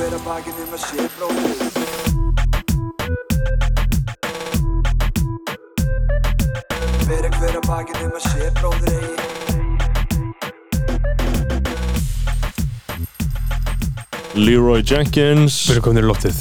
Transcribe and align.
hver 0.00 0.14
að 0.16 0.22
bakið 0.24 0.60
um 0.62 0.70
að 0.72 0.80
sé 0.80 1.02
bróðir. 1.12 1.58
Bera 7.04 7.28
hver 7.34 7.58
að 7.58 7.66
bakið 7.66 7.98
um 8.06 8.14
að 8.16 8.24
sé 8.24 8.46
bróðir 8.60 8.94
eigi. 8.94 9.16
Leroy 14.40 14.80
Jenkins. 14.80 15.54
Við 15.66 15.74
erum 15.76 15.84
komin 15.90 16.00
í 16.00 16.08
loftið. 16.08 16.38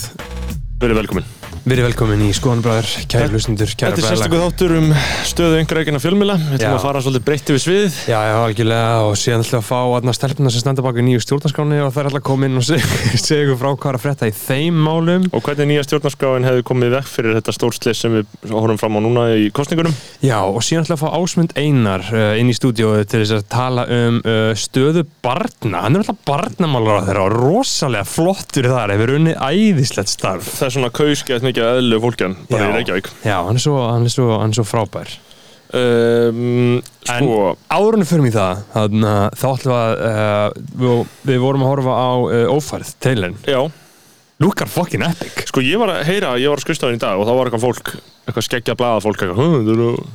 Verið 0.79 1.01
velkomin 1.01 1.38
Við 1.69 1.75
erum 1.77 1.85
velkomin 1.85 2.21
í 2.25 2.31
Skoðanbræður, 2.33 2.87
kæri 3.11 3.27
hlustundur, 3.29 3.69
kæri 3.77 3.93
Þetta 3.93 4.01
er 4.01 4.05
sérstaklega 4.09 4.45
þáttur 4.47 4.71
um 4.79 4.87
stöðu 5.29 5.59
yngra 5.61 5.83
ekkina 5.83 5.99
fjölmila 6.01 6.33
Við 6.41 6.55
ætlum 6.55 6.73
að 6.79 6.81
fara 6.81 7.01
svolítið 7.05 7.25
breytti 7.27 7.53
við 7.53 7.61
sviðið 7.61 7.93
Já, 8.09 8.17
já, 8.25 8.33
algjörlega 8.39 8.95
og 9.05 9.13
síðan 9.21 9.43
ætlum 9.43 9.53
við 9.53 9.59
að 9.59 9.67
fá 9.67 9.79
aðna 9.99 10.15
stelpuna 10.17 10.49
sem 10.49 10.63
standa 10.63 10.81
baka 10.87 10.97
í 10.97 11.05
nýju 11.05 11.21
stjórnarskráni 11.27 11.77
og 11.85 11.93
það 11.93 12.01
er 12.01 12.09
alltaf 12.09 12.41
inn 12.47 12.57
og 12.57 12.65
segja 13.21 13.43
ykkur 13.43 13.59
frá 13.61 13.69
hvað 13.69 13.91
er 13.91 13.97
að 13.99 14.03
frétta 14.07 14.25
í 14.25 14.33
þeim 14.33 14.81
málum. 14.87 15.29
Og 15.29 15.45
hvernig 15.45 15.69
nýja 15.69 15.85
stjórnarskráin 15.85 16.47
hefði 16.49 16.65
komið 16.71 16.89
vekk 16.97 17.09
fyrir 17.13 17.37
þetta 17.37 17.53
stórslis 17.53 18.01
sem 18.01 18.17
við 18.17 18.25
horfum 18.49 18.81
fram 18.81 18.97
á 18.97 18.99
núna 19.05 19.29
í 19.37 19.53
kostningunum 19.53 19.93
Já, 20.25 20.41
og 20.41 20.65
síðan 20.65 20.89
ætlum 20.89 20.97
er 31.59 31.67
er 31.67 31.73
mikið 31.73 31.73
að 31.73 31.79
eðlu 31.83 31.99
fólkjan 32.05 32.35
bara 32.49 32.61
Já. 32.63 32.69
í 32.69 32.75
Reykjavík. 32.79 33.09
Já, 33.25 33.35
hann 33.47 33.55
er 33.59 33.63
svo, 33.65 33.75
hann 33.91 34.05
er 34.09 34.13
svo, 34.13 34.27
hann 34.39 34.49
er 34.53 34.57
svo 34.59 34.65
frábær. 34.69 35.17
Um, 35.73 36.81
En 37.09 37.23
Sko, 37.23 37.35
árunni 37.73 38.05
fyrir 38.05 38.21
mig 38.25 38.33
það, 38.35 38.63
þannig 38.73 39.05
að 39.09 39.35
þá 39.39 39.45
ætlum 39.49 39.71
við 39.71 39.77
að 39.79 39.93
uh, 40.09 40.47
við, 40.81 41.03
við 41.29 41.39
vorum 41.43 41.63
að 41.65 41.69
horfa 41.71 41.93
á 41.97 42.09
uh, 42.17 42.55
ófærð, 42.55 42.91
trailern. 43.01 43.37
Já. 43.49 43.59
Lúkar 44.39 44.69
fucking 44.71 45.03
epic. 45.03 45.43
Sko 45.49 45.61
ég 45.65 45.79
var 45.81 45.91
að 45.95 46.03
heyra, 46.07 46.33
ég 46.39 46.49
var 46.51 46.61
að 46.61 46.65
skrifstafinn 46.65 46.99
í 46.99 47.01
dag 47.01 47.19
og 47.19 47.27
þá 47.27 47.31
var 47.37 47.49
eitthvað 47.49 47.65
fólk, 47.65 47.93
eitthvað 48.29 48.45
skeggja 48.47 48.75
blaða 48.79 49.01
fólk 49.03 49.23
eitthvað, 49.25 49.39
"Hm, 49.41 49.55
þetta 49.57 49.73
er 49.73 49.81
nú- 49.81 50.05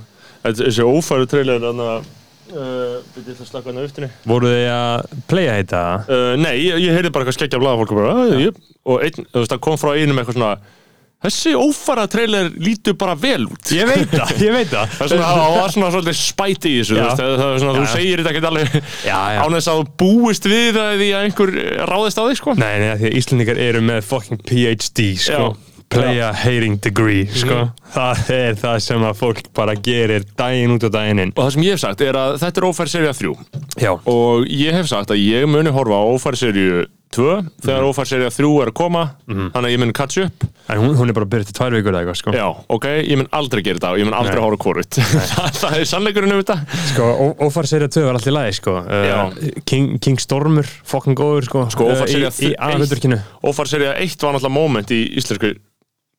þetta- 0.44 0.68
þessi 0.68 0.86
ófæru 0.90 1.26
trailer 1.28 1.60
þannig 1.66 1.90
að 1.90 2.06
uh, 2.54 2.94
við 3.16 3.28
ætlum 3.34 3.44
að 3.44 3.50
slaka 3.50 3.74
á 3.74 3.84
upptinni 3.84 4.10
Voru 4.30 4.46
þið 4.54 4.68
að 4.74 5.18
playa 5.28 5.58
þetta? 5.60 5.82
uh, 6.08 6.36
Nei, 6.40 6.54
ég, 6.62 6.78
ég 6.86 6.96
heyrði 6.96 7.12
bara 7.12 7.24
eitthvað 7.26 7.38
skeggja 7.40 7.60
blaða 7.60 7.78
fólk 7.82 7.92
og 7.92 8.00
bara, 8.00 8.14
"Ah, 8.14 8.38
ég, 8.40 8.62
og 8.86 9.02
einn, 9.04 9.26
þú 9.28 9.38
veist, 9.42 9.52
það 9.52 9.60
kom 9.68 9.76
frá 9.76 9.90
einum 9.98 10.18
eitthvað 10.22 10.38
svona 10.38 10.56
þessi 11.24 11.54
ófæra 11.58 12.04
trailer 12.12 12.50
lítur 12.60 12.96
bara 13.00 13.14
vel 13.18 13.46
út. 13.48 13.72
Ég 13.74 13.88
veit 13.90 14.12
það, 14.12 14.32
ég 14.44 14.54
veit 14.54 14.70
það. 14.72 14.94
Það 14.94 15.04
er 15.06 15.12
svona, 15.14 15.28
það 15.34 15.58
var 15.58 15.74
svona 15.74 15.90
svolítið 15.96 16.18
spæti 16.20 16.72
í 16.74 16.78
þessu, 16.82 16.96
þú 16.96 17.04
veist, 17.04 17.20
það 17.24 17.44
er 17.48 17.60
svona, 17.64 17.76
þú 17.78 17.84
Já. 17.84 17.92
segir 17.96 18.22
þetta 18.22 18.32
ekkert 18.34 18.48
alveg 18.52 18.74
Já, 19.08 19.20
já. 19.34 19.42
án 19.44 19.58
þess 19.58 19.70
að 19.74 19.78
þú 19.82 19.86
búist 20.04 20.48
við 20.52 20.70
það 20.78 20.96
því 21.02 21.10
að 21.18 21.28
einhver 21.28 21.54
ráðist 21.92 22.20
á 22.20 22.24
þig, 22.28 22.40
sko. 22.42 22.56
Nei, 22.60 22.74
nei, 22.84 22.90
því 23.00 23.10
að 23.12 23.20
Íslandingar 23.22 23.62
eru 23.68 23.84
með 23.90 24.02
fucking 24.10 24.44
PhD, 24.48 25.08
sko. 25.28 25.46
Já. 25.54 25.70
Playa 25.94 26.30
hating 26.34 26.78
degree, 26.82 27.26
sko. 27.30 27.58
Það 27.94 28.30
er 28.34 28.56
það 28.58 28.78
sem 28.82 29.04
að 29.06 29.18
fólk 29.20 29.42
bara 29.54 29.76
gerir 29.78 30.24
daginn 30.34 30.72
út 30.74 30.86
og 30.88 30.90
daginn 30.96 31.20
inn. 31.22 31.32
Og 31.36 31.44
það 31.44 31.52
sem 31.54 31.66
ég 31.68 31.76
hef 31.76 31.82
sagt 31.84 32.02
er 32.02 32.18
að 32.18 32.38
þetta 32.42 32.60
er 32.62 32.66
ófæri 32.66 32.90
serið 32.90 33.20
3 33.20 33.84
Já, 33.84 33.92
og 34.10 34.48
ég 34.50 34.74
hef 34.74 34.88
sagt 34.90 35.12
að 35.14 35.20
ég 35.22 35.46
muni 35.46 35.70
horfa 35.76 36.00
á 36.00 36.04
ófæri 36.16 36.40
serið 36.40 36.80
2 37.14 37.26
þegar 37.64 37.86
ófæri 37.88 38.10
serið 38.10 38.34
3 38.36 38.50
er 38.64 38.70
að 38.72 38.76
koma 38.78 39.04
þannig 39.28 39.68
að 39.68 39.72
ég 39.74 39.80
mun 39.82 39.94
catch 39.96 40.20
up. 40.24 40.46
En 40.72 40.80
hún, 40.80 40.94
hún 40.96 41.12
er 41.12 41.16
bara 41.16 41.28
byrjuð 41.28 41.50
til 41.50 41.56
tvær 41.58 41.74
vikur 41.76 41.92
eða 41.92 42.02
eitthvað, 42.02 42.18
sko. 42.20 42.34
Já, 42.34 42.46
ok, 42.72 42.86
ég 43.04 43.20
mun 43.20 43.28
aldrei 43.36 43.62
gera 43.66 43.78
þetta 43.80 43.90
og 43.92 44.00
ég 44.00 44.08
mun 44.08 44.16
aldrei 44.16 44.40
horfa 44.40 44.60
hvort 44.64 44.98
Það 45.60 45.76
er 45.78 45.88
sannleikurinn 45.90 46.34
um 46.34 46.40
þetta. 46.40 46.56
Sko, 46.92 47.08
Ófar 47.44 47.68
serið 47.68 47.92
2 47.98 48.04
var 48.06 48.18
alltaf 48.18 48.32
í 48.32 48.36
lagi, 48.36 48.56
sko. 48.58 48.76
Uh, 48.88 49.60
King, 49.68 49.98
King 50.04 50.22
Stormur, 50.22 50.70
fucking 50.88 51.18
góður, 51.20 51.48
sko. 51.50 51.66
Sko, 51.74 51.90
í, 51.92 51.98
sería 52.08 52.32
í 52.32 52.54
aðhundurkinu 52.56 53.20
Ófæri 53.44 53.74
serið 53.74 53.92
1 53.92 54.24
var 54.24 54.38
náttúrulega 54.38 54.56
moment 54.56 54.94
í 54.94 55.02
íslensku 55.20 55.52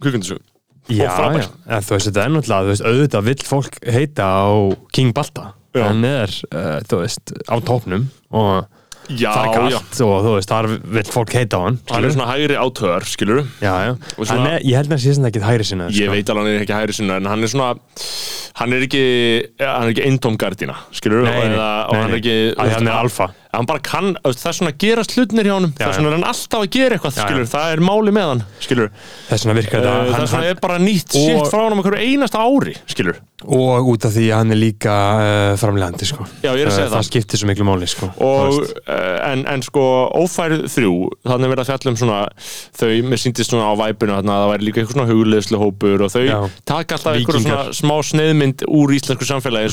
kvikmyndasögu. 0.04 0.44
Já, 0.86 1.10
já, 1.10 1.46
en 1.66 1.82
þú 1.82 1.96
veist, 1.96 2.12
þetta 2.12 2.24
er 2.28 2.34
náttúrulega, 2.36 2.66
þú 2.66 2.72
veist, 2.72 2.84
auðvitað 2.86 3.24
vill 3.26 3.44
fólk 3.50 3.78
heita 3.90 4.26
á 4.30 4.46
King 4.94 5.16
Balta. 5.18 5.48
Já. 5.74 5.88
Hann 5.88 6.06
er, 6.08 6.32
uh, 6.54 6.78
þú 6.86 7.00
veist, 7.02 7.34
á 7.50 7.56
tópnum 7.66 8.06
og 8.30 8.68
Já, 9.10 9.30
það 9.32 9.46
er 9.46 9.54
kallt 9.56 10.00
og 10.06 10.16
þú 10.26 10.32
veist, 10.36 10.50
þar 10.50 10.68
vill 10.98 11.10
fólk 11.14 11.34
heita 11.38 11.60
á 11.60 11.62
hann 11.66 11.80
hann 11.92 12.08
er 12.08 12.14
svona 12.16 12.30
hægri 12.32 12.58
átöðar, 12.58 13.06
skilur 13.10 13.42
Já, 13.62 13.74
já, 13.86 13.92
Og 14.18 14.26
svona- 14.26 14.56
er, 14.56 14.66
ég 14.66 14.76
held 14.80 14.90
að 14.90 14.96
það 14.96 15.04
sé 15.06 15.30
ekki 15.30 15.44
hægri 15.46 15.68
sinna 15.70 15.90
Ég 15.94 16.10
veit 16.10 16.30
alveg 16.34 16.46
hann 16.46 16.56
er 16.56 16.66
ekki 16.66 16.78
hægri 16.80 16.98
sinna 16.98 17.18
en 17.22 17.26
hann 17.30 17.44
er 17.44 17.52
svona 17.54 17.70
hann 18.56 18.74
er 18.74 18.86
ekki, 18.88 19.04
hann 19.62 19.88
er 19.88 19.94
ekki 19.94 20.06
eintóm 20.10 20.38
gardína 20.42 20.76
skilur 20.96 21.24
Nei, 21.28 21.34
nei, 21.50 21.56
og 21.56 21.94
nei, 21.94 22.02
hann 22.02 22.12
er 22.12 22.20
ekki 22.22 22.38
hann 22.58 22.88
er 22.88 22.98
alfa. 23.04 23.30
Hann 23.56 23.70
bara 23.70 23.84
kann, 23.86 24.14
það 24.26 24.50
er 24.52 24.58
svona 24.60 24.74
að 24.74 24.80
gerast 24.86 25.16
hlutnir 25.18 25.50
hjá 25.50 25.56
honum 25.58 25.74
það 25.78 25.88
er 25.92 25.98
svona 26.00 26.12
er 26.12 26.18
hann 26.20 26.28
alltaf 26.32 26.66
að 26.66 26.72
gera 26.76 26.98
eitthvað 27.00 27.20
Já, 27.20 27.28
já. 27.36 27.46
það 27.56 27.76
er 27.76 27.84
máli 27.90 28.16
með 28.16 28.32
hann 28.34 28.44
skilur, 28.66 28.92
Þess 29.30 29.46
vegna 29.48 29.58
virkar 29.62 29.80
uh, 29.80 29.86
þetta 29.86 29.96
það 29.96 30.10
er 30.10 30.20
hann, 30.20 30.32
svona 30.36 30.52
er 30.54 30.60
bara 30.66 30.82
nýtt 30.84 31.16
Og- 31.16 31.30
shit 31.30 31.54
frá 31.54 31.64
honum 31.66 31.82
einhverju 31.84 32.10
einasta 32.12 32.44
ári 32.46 32.76
skilur, 32.92 33.22
Og 33.46 33.90
út 33.92 34.06
af 34.08 34.14
því 34.16 34.24
að 34.32 34.40
hann 34.42 34.54
er 34.56 34.58
líka 34.58 34.94
uh, 35.22 35.56
framlegandi, 35.60 36.06
sko. 36.10 36.24
Já, 36.42 36.50
er 36.56 36.66
að 36.66 36.72
Uh, 36.76 36.78
það. 36.80 36.94
Það 36.96 37.04
skiptir 37.10 37.38
svo 37.42 37.48
miklu 37.50 37.66
máli, 37.68 37.86
sko. 37.92 38.08
Og 38.26 38.56
uh, 38.64 39.18
en, 39.28 39.44
en 39.52 39.62
sko 39.62 39.84
ófærið 40.18 40.64
þrjú, 40.72 40.94
þannig 41.28 41.52
verið 41.52 41.62
að 41.62 41.70
fjalla 41.70 41.92
um 41.92 41.98
svona 42.00 42.20
þau, 42.80 42.90
mér 43.12 43.22
síndist 43.22 43.52
svona 43.54 43.68
á 43.70 43.74
væpuna 43.84 44.16
þarna 44.18 44.34
að 44.38 44.42
það 44.46 44.52
væri 44.54 44.66
líka 44.70 44.82
eitthvað 44.82 44.96
svona 44.98 45.12
hugleðslu 45.12 45.60
hópur 45.62 46.06
og 46.08 46.14
þau 46.16 46.50
taka 46.72 46.98
alltaf 46.98 47.20
Víkingar. 47.20 47.44
svona 47.44 47.76
smá 47.78 47.96
sneiðmynd 48.10 48.66
úr 48.80 48.96
íslensku 48.98 49.28
samfélagi 49.30 49.70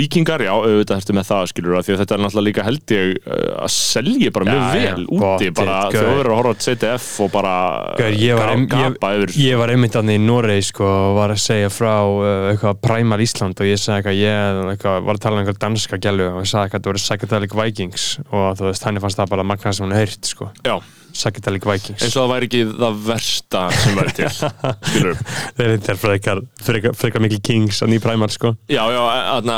það 0.00 0.06
að 0.06 0.10
Víkingar, 0.10 0.44
já, 0.44 0.50
auðvitað 0.54 1.00
ertu 1.00 1.14
með 1.16 1.26
það 1.28 1.48
skilur 1.50 1.76
að 1.76 1.86
því 1.86 1.92
að 1.94 2.00
þetta 2.00 2.14
er 2.16 2.22
náttúrulega 2.24 2.46
líka 2.46 2.64
held 2.66 2.94
ég 2.94 3.10
uh, 3.20 3.64
að 3.64 3.72
selja 3.74 4.32
bara 4.34 4.46
mjög 4.48 4.60
Já, 4.60 4.80
já, 4.80 4.94
vel 4.94 5.04
úti 5.06 5.20
pottet, 5.20 5.54
bara 5.58 5.76
gaur. 5.80 5.96
þjóður 5.96 6.30
að 6.30 6.38
horfa 6.38 6.52
á 6.52 6.62
CTF 6.64 7.08
og 7.24 7.32
bara 7.34 7.54
Gaur, 8.00 8.16
ég 8.20 8.40
var, 8.40 8.52
ein, 8.54 8.66
gapa 8.70 9.10
ég, 9.12 9.24
yfir 9.24 9.34
ég 9.44 9.60
var 9.60 9.74
einmitt 9.74 9.98
annað 10.00 10.18
í 10.18 10.22
Noregi 10.24 10.68
sko 10.70 10.88
og 10.90 11.18
var 11.18 11.34
að 11.34 11.42
segja 11.44 11.72
frá 11.74 11.94
uh, 12.06 12.48
eitthvað 12.52 12.80
Primal 12.86 13.20
Ísland 13.24 13.60
og 13.60 13.70
ég 13.70 13.82
sagði 13.82 13.98
eitthvað 14.00 14.20
ég 14.20 14.62
eitthvað, 14.74 15.02
var 15.08 15.20
að 15.20 15.24
tala 15.26 15.36
um 15.36 15.42
eitthvað 15.44 15.60
danska 15.66 16.00
gælu 16.00 16.30
og 16.30 16.40
ég 16.40 16.50
sagði 16.52 16.64
eitthvað 16.64 16.80
þetta 16.80 16.92
voru 16.92 17.04
Psychedelic 17.04 17.58
Vikings 17.60 18.08
og 18.30 18.48
þú 18.60 18.70
veist 18.70 18.88
henni 18.88 19.04
fannst 19.04 19.20
það 19.20 19.34
bara 19.36 19.46
magna 19.52 19.74
sem 19.76 19.86
hún 19.86 19.96
heyrt 19.96 20.30
sko. 20.30 20.50
Já, 20.64 20.78
Psychedelic 21.14 21.64
Vikings 21.68 22.02
eins 22.06 22.14
og 22.16 22.22
það 22.24 22.30
væri 22.34 22.48
ekki 22.50 22.60
það 22.80 23.00
versta 23.08 23.62
sem 23.74 23.98
væri 23.98 24.14
til 24.16 24.28
skilur 24.90 25.20
þeir 25.58 25.74
eru 25.74 25.96
frekar, 26.00 26.42
frekar, 26.64 26.94
frekar 27.00 27.24
mikil 27.24 27.40
Kings 27.50 27.82
að 27.84 27.92
nýja 27.94 28.04
Primal 28.04 28.30
sko 28.34 28.52
Já, 28.70 28.82
já, 28.94 29.00
aðna, 29.36 29.56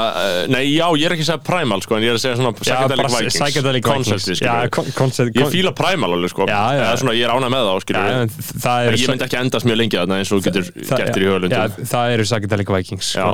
nei, 0.52 0.62
já, 0.72 0.86
ég 0.98 1.06
er 1.08 1.14
ekki 1.16 1.26
að 1.26 1.30
segja 1.32 1.44
Primal, 1.46 1.82
sko, 1.84 1.96
en 1.98 2.06
ég 2.06 2.12
er 2.14 2.18
að 2.18 2.22
segja 2.24 2.38
svona 2.40 2.52
bara 2.56 3.08
Vikings. 3.12 3.36
Psychedelic 3.38 3.88
Vikings 3.92 4.28
Já, 4.28 4.36
skilur. 4.40 4.70
kon- 4.76 4.92
concept, 4.96 5.36
Ég 5.36 5.50
fíla 5.52 5.72
Primal 5.76 6.14
alveg, 6.16 6.32
sko. 6.32 6.46
Já, 6.50 6.62
já. 6.78 6.86
Svona, 7.00 7.14
ég 7.18 7.26
er 7.28 7.34
ánað 7.34 7.52
með 7.54 7.68
þá, 7.68 7.74
skilur. 7.84 8.08
En 8.12 8.32
En 8.92 8.96
ég 8.96 9.12
myndi 9.12 9.26
ekki 9.28 9.38
endast 9.42 9.68
mjög 9.68 9.78
lengi 9.82 9.98
þarna 10.00 10.18
eins 10.22 10.32
og 10.32 10.42
getur 10.46 10.66
þér 10.72 11.22
í 11.22 11.28
höflundum. 11.30 11.76
það 11.92 12.14
eru 12.16 12.26
Psychedelic 12.28 12.72
Vikings 12.76 13.12
sko. 13.14 13.28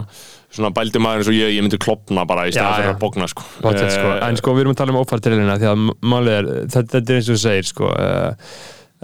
Svona 0.54 0.70
bældi 0.74 1.00
maður 1.02 1.22
eins 1.22 1.30
og 1.30 1.36
ég, 1.36 1.52
ég 1.56 1.64
myndi 1.64 1.80
klopna 1.82 2.24
bara 2.28 2.46
í 2.48 2.52
stæðan 2.54 2.78
fyrir 2.78 2.92
að 2.94 3.00
bókna, 3.02 3.28
sko. 3.28 3.44
Sko. 3.60 3.72
Eh, 3.74 4.22
En 4.28 4.38
sko 4.40 4.54
við 4.56 4.64
erum 4.64 4.74
að 4.74 4.80
tala 4.80 4.94
um 4.94 5.00
ófærtilina 5.02 5.58
því 5.60 5.68
að 5.72 5.82
málið 6.12 6.36
er, 6.38 6.48
þetta, 6.74 6.92
þetta 6.94 7.12
er 7.12 7.18
eins 7.20 7.28
og 7.28 7.36
þú 7.36 7.42
segir 7.42 7.68
sko, 7.68 7.90
uh, 7.92 8.54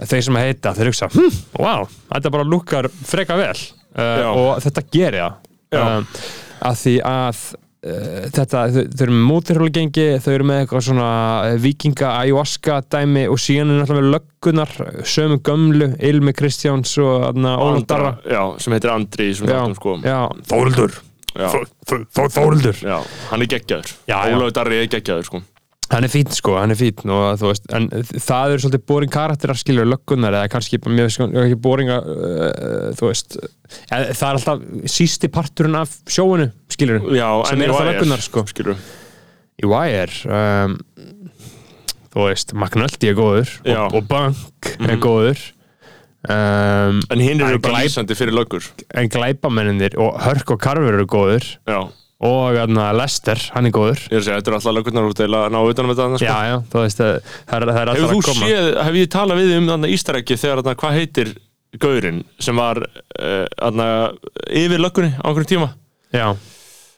þeir 0.09 0.25
sem 0.29 0.39
að 0.39 0.47
heita 0.47 0.73
þeir 0.77 0.91
hugsa, 0.91 1.11
hm, 1.13 1.37
wow, 1.61 1.85
þetta 2.15 2.33
bara 2.37 2.47
lukkar 2.55 2.89
freka 3.11 3.37
vel 3.39 3.53
uh, 3.53 4.25
og 4.31 4.49
þetta 4.65 4.87
gerir 4.97 5.21
Já. 5.21 5.29
það 5.75 6.01
uh, 6.01 6.25
að 6.65 6.81
því 6.81 6.97
að 7.11 7.45
þetta, 7.85 8.61
þau, 8.73 8.83
þau 8.97 9.01
eru 9.05 9.13
með 9.13 9.25
mótirhjólagengi 9.29 10.05
þau 10.25 10.29
eru 10.33 10.45
með 10.49 10.61
eitthvað 10.63 10.85
svona 10.87 11.09
vikinga 11.61 12.13
ayahuasca 12.23 12.79
dæmi 12.89 13.27
og 13.29 13.37
síðan 13.37 13.75
er 13.75 13.83
náttúrulega 13.83 14.01
með 14.01 14.15
löggunar, 14.15 14.71
sömu 15.05 15.37
gömlu 15.45 15.91
Ilmi 16.09 16.33
Kristjáns 16.33 16.95
og 16.97 17.37
já, 18.25 18.41
sem 18.57 18.73
heitir 18.73 18.95
Andri 18.95 19.29
í 19.29 19.35
svona 19.37 19.53
já, 19.53 19.59
þáttum, 19.61 19.77
sko. 19.77 19.99
já, 20.01 20.17
Já, 22.85 22.97
hann 23.31 23.43
er 23.43 23.51
geggjaður. 23.55 23.91
Ólafur 24.07 24.55
Darri 24.55 24.79
er 24.83 24.89
geggjaður, 24.91 25.27
sko. 25.27 25.41
Hann 25.91 26.01
er 26.07 26.09
fín 26.09 26.31
sko, 26.33 26.55
hann 26.57 26.73
er 26.73 26.77
fín 26.79 27.11
og 27.13 27.35
þú 27.37 27.49
veist, 27.51 27.67
en 27.77 27.85
það 27.93 28.53
eru 28.55 28.61
svolítið 28.63 28.83
boring 28.89 29.11
karakterar 29.13 29.59
skilur 29.59 29.85
löggunar 29.85 30.33
eða 30.33 30.49
kannski 30.49 30.79
mjög 30.81 31.11
sko, 31.13 31.27
ekki 31.43 31.57
boring 31.61 31.91
að, 31.93 32.07
uh, 32.09 32.87
þú 32.97 33.09
veist 33.11 33.35
eða, 33.37 33.99
það 34.17 34.25
er 34.25 34.39
alltaf 34.39 34.63
sísti 34.95 35.29
parturinn 35.35 35.77
af 35.77 35.93
sjóinu 36.09 36.47
skilur, 36.73 37.05
Já, 37.13 37.27
sem 37.51 37.61
er 37.61 37.69
alltaf 37.69 37.89
löggunar 37.91 38.25
sko. 38.25 38.45
Skilur. 38.49 38.81
í 39.61 39.69
Wire 39.69 40.39
um, 40.39 40.73
þú 42.15 42.25
veist, 42.31 42.55
McNulty 42.57 43.11
er 43.13 43.19
góður 43.21 43.53
og, 43.61 43.99
og 43.99 44.09
Bank 44.09 44.73
er 44.81 44.97
góður 45.05 45.45
um, 46.29 47.01
En 47.13 47.21
hinn 47.23 47.41
eru 47.43 47.59
bara 47.63 47.83
lýsandi 47.83 48.15
fyrir 48.17 48.35
löggur. 48.35 48.65
en 48.95 49.09
glæpamenninir 49.11 49.97
og 50.01 50.17
Hörk 50.25 50.51
og 50.55 50.59
Carver 50.63 50.97
eru 50.97 51.05
góður 51.09 51.45
Já, 51.67 51.79
og 52.25 52.55
þarna, 52.55 52.87
Lester, 52.97 53.41
hann 53.55 53.69
er 53.69 53.73
góður 53.75 54.01
ég 54.07 54.15
er 54.15 54.21
að 54.21 54.27
segja, 54.27 54.39
þetta 54.39 54.51
eru 54.51 54.59
alltaf 54.59 54.75
löggurnar 54.79 55.09
út 55.11 55.23
eða 55.25 55.41
að 55.45 55.55
ná 55.55 55.59
utanum 55.69 55.93
þetta, 55.93 56.07
sko. 56.17 56.25
já, 56.29 56.37
já, 56.49 56.55
þú 56.71 56.83
veist, 56.85 57.01
það 57.01 57.15
það 57.51 57.69
er, 57.81 57.93
alltaf 57.93 58.09
að 58.09 58.27
koma 58.29 58.49
séð, 58.49 58.69
hef 58.87 58.99
ég 59.01 59.11
talað 59.15 59.41
við 59.43 59.55
um 59.59 59.69
þarna 59.73 59.93
ístarækki 59.95 60.37
þegar 60.41 60.61
þarna, 60.63 60.75
hvað 60.83 60.99
heitir 60.99 61.33
gaurinn 61.83 62.21
sem 62.39 62.55
var 62.55 62.79
uh, 62.85 63.45
þarna, 63.59 63.87
yfir 64.63 64.83
löggunni 64.85 65.11
á 65.19 65.25
einhverjum 65.27 65.51
tíma? 65.55 65.71
já 66.15 66.29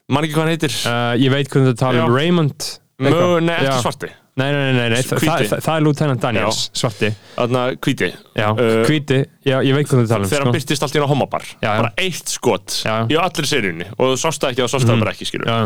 Man 0.08 0.24
ekki 0.24 0.38
hvað 0.38 0.46
hann 0.46 0.54
heitir? 0.54 0.76
Uh, 0.88 1.14
ég 1.20 1.34
veit 1.34 1.50
hvernig 1.52 1.74
þú 1.74 1.80
tala 1.82 2.06
um. 2.06 2.14
Raymond 2.16 2.68
Mö, 3.04 3.10
nei, 3.44 3.58
Já. 3.62 3.76
svarti. 3.84 4.08
Nei, 4.38 4.52
nei, 4.54 4.74
nei, 4.76 4.90
nei. 4.94 5.02
Þa, 5.02 5.18
það, 5.18 5.44
það, 5.66 5.70
er 5.74 5.84
Lieutenant 5.88 6.22
Daniels, 6.22 6.60
svarti. 6.78 7.10
Þarna 7.36 7.62
hvíti. 7.82 8.10
Já, 8.38 8.48
Uh, 8.54 8.84
hvíti, 8.86 9.18
já, 9.48 9.56
ég 9.66 9.74
veit 9.74 9.88
hvað 9.90 10.04
þú 10.04 10.10
tala 10.12 10.28
um 10.28 10.30
þegar 10.30 10.44
sko. 10.44 10.46
hann 10.46 10.56
byrtist 10.58 10.86
allt 10.86 10.94
í 10.94 11.00
einu 11.00 11.08
á 11.10 11.14
homabar. 11.14 11.46
Já, 11.58 11.68
já. 11.72 11.80
bara 11.82 11.92
eitt 12.06 12.34
skot 12.36 12.76
Já. 12.86 12.96
í 13.10 13.18
allir 13.18 13.50
seríunni. 13.50 13.88
Og 13.98 14.12
þú 14.14 14.20
sást 14.22 14.44
það 14.44 14.54
ekki 14.54 14.64
og 14.64 14.70
þú 14.70 14.74
sást 14.76 14.92
það 14.92 15.02
bara 15.02 15.14
ekki 15.18 15.28
skilur 15.32 15.50
Já, 15.50 15.58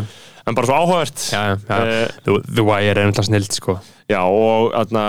en 0.47 0.55
bara 0.55 0.69
svo 0.71 0.79
áhugavert. 0.79 1.25
Já, 1.35 1.41
já 1.67 1.77
Eh, 1.81 2.07
The, 2.23 2.37
The 2.47 2.63
Wire 2.71 2.95
er 2.95 3.11
náttúrulega 3.11 3.27
snild, 3.27 3.51
sko. 3.59 3.77
Já 4.09 4.21
og 4.23 4.71
þarna 4.71 5.05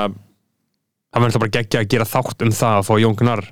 Það 1.12 1.20
var 1.20 1.28
náttúrulega 1.28 1.44
bara 1.44 1.56
geggja 1.58 1.80
að 1.84 1.90
gera 1.92 2.04
þátt 2.08 2.42
um 2.46 2.52
það 2.56 2.76
að 2.80 2.86
fá 2.88 2.94
Jón 3.02 3.16
Gunnar. 3.20 3.42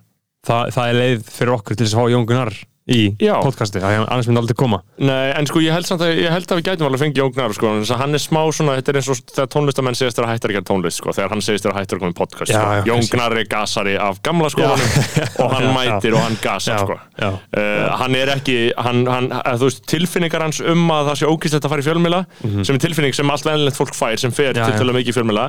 Það, 0.49 0.71
það 0.75 0.91
er 0.91 0.95
leið 0.97 1.25
fyrir 1.37 1.55
okkur 1.55 1.77
til 1.77 1.87
þess 1.87 1.95
að 1.95 2.01
fá 2.01 2.11
Jón 2.15 2.27
Gunnar 2.31 2.53
í 2.91 3.01
Já. 3.23 3.37
podcasti, 3.45 3.79
það 3.83 3.93
er 3.95 4.05
annars 4.11 4.27
myndi 4.31 4.41
aldrei 4.43 4.57
koma 4.59 4.81
Nei, 5.01 5.31
en 5.39 5.47
sko 5.49 5.61
ég 5.63 5.73
held 5.75 5.87
samt 5.87 6.03
að, 6.05 6.17
ég 6.21 6.33
held 6.35 6.51
að 6.51 6.59
við 6.61 6.67
gætum 6.71 6.89
alveg 6.89 7.01
fengið 7.05 7.21
Jógnar 7.23 7.55
sko, 7.57 7.69
en 7.71 7.85
þess 7.85 7.95
að 7.95 8.01
hann 8.03 8.17
er 8.19 8.23
smá 8.25 8.41
svona, 8.53 8.75
þetta 8.81 8.91
er 8.93 8.99
eins 9.01 9.11
og 9.15 9.21
þegar 9.31 9.51
tónlistamenn 9.55 9.99
segist 10.01 10.19
þér 10.19 10.27
að 10.27 10.33
hættar 10.35 10.51
að 10.51 10.57
gera 10.59 10.67
tónlist 10.71 11.01
sko, 11.01 11.15
þegar 11.17 11.31
hann 11.35 11.45
segist 11.47 11.65
þér 11.67 11.73
að 11.75 11.79
hættar 11.81 11.97
að 11.97 12.03
koma 12.05 12.11
í 12.11 12.19
podcast 12.19 12.51
Já, 12.51 12.59
sko. 12.61 12.75
já, 12.75 12.83
Jógnar 12.91 13.37
er 13.41 13.49
gasari 13.55 13.95
af 14.01 14.21
gamla 14.27 14.51
skólanum 14.51 14.91
og 15.45 15.55
hann 15.55 15.69
Já, 15.69 15.73
mætir 15.79 16.11
já. 16.11 16.17
og 16.19 16.25
hann 16.27 16.39
gasar 16.43 16.75
Já, 16.75 16.81
sko. 16.85 16.99
já. 17.21 17.31
Uh, 17.31 17.87
hann 18.03 18.19
er 18.21 18.33
ekki 18.35 18.59
hann, 18.77 19.01
hann, 19.07 19.31
að, 19.39 19.63
þú 19.63 19.71
veist, 19.71 19.85
tilfinningar 19.95 20.45
hans 20.49 20.61
um 20.61 20.85
að 20.97 21.13
það 21.13 21.21
sé 21.23 21.31
ógæslegt 21.31 21.69
að 21.69 21.75
fara 21.77 21.85
í 21.85 21.89
fjölmila 21.89 22.21
sem 22.67 22.75
er 22.75 22.83
tilfinning 22.83 23.17
sem 23.17 23.31
allt 23.33 23.47
venilegt 23.47 23.79
fólk 23.79 23.95
fær 23.97 24.19
sem 24.21 24.35
fer 24.35 24.51
Mhm. 24.51 24.57
Já, 24.61 24.65
til 24.67 24.75
já. 24.75 24.79
til 24.81 24.89
að 24.91 24.97
mikið 24.99 25.13
í 25.13 25.15
fjölmila 25.15 25.43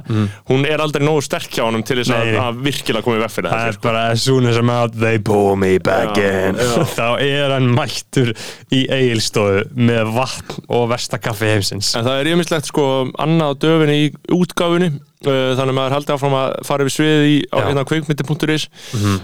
hún 0.52 0.66
er 0.70 0.82
aldrei 0.84 1.02
nógu 1.04 1.24
sterk 1.26 1.50
hjá 1.56 1.64
honum 1.66 1.82
til 1.88 1.98
þess 1.98 2.12
að, 2.14 2.28
nei. 2.30 2.38
að 2.44 2.60
virkilega 2.68 3.04
koma 3.08 3.18
í 3.18 3.22
veg 3.24 3.32
fyrir 3.34 3.50
Það 3.50 3.62
þetta 3.62 3.72
er 3.72 3.78
sko. 3.78 3.86
bara 3.88 4.02
as 4.14 4.22
soon 4.28 4.46
as 4.52 4.58
I'm 4.62 4.70
out 4.70 4.94
they 5.02 5.18
pull 5.18 5.56
me 5.58 5.78
back 5.80 6.14
Já, 6.20 6.28
in 6.52 6.60
já. 6.62 6.86
þá 7.00 7.08
er 7.18 7.31
hann 7.56 7.70
mættur 7.76 8.34
í 8.74 8.82
eigilstofu 8.92 9.64
með 9.76 10.12
vatn 10.18 10.66
og 10.70 10.90
vestakaffi 10.92 11.50
heimsins. 11.54 11.94
En 11.96 12.04
það 12.08 12.20
er 12.22 12.30
yfirmislegt 12.32 12.68
sko 12.70 12.86
annað 13.22 13.56
á 13.56 13.60
döfinni 13.66 13.98
í 14.04 14.12
útgáfunni. 14.36 14.92
Uh, 15.22 15.52
þannig 15.54 15.70
að 15.70 15.78
maður 15.78 15.94
haldi 15.94 16.14
áfram 16.16 16.34
að 16.34 16.54
fara 16.66 16.82
yfir 16.88 16.94
sviðið 16.96 17.26
í 17.30 17.36
Já. 17.46 17.60
hérna 17.68 17.84
kveikmyndi.is 17.86 18.64
mm 18.98 19.18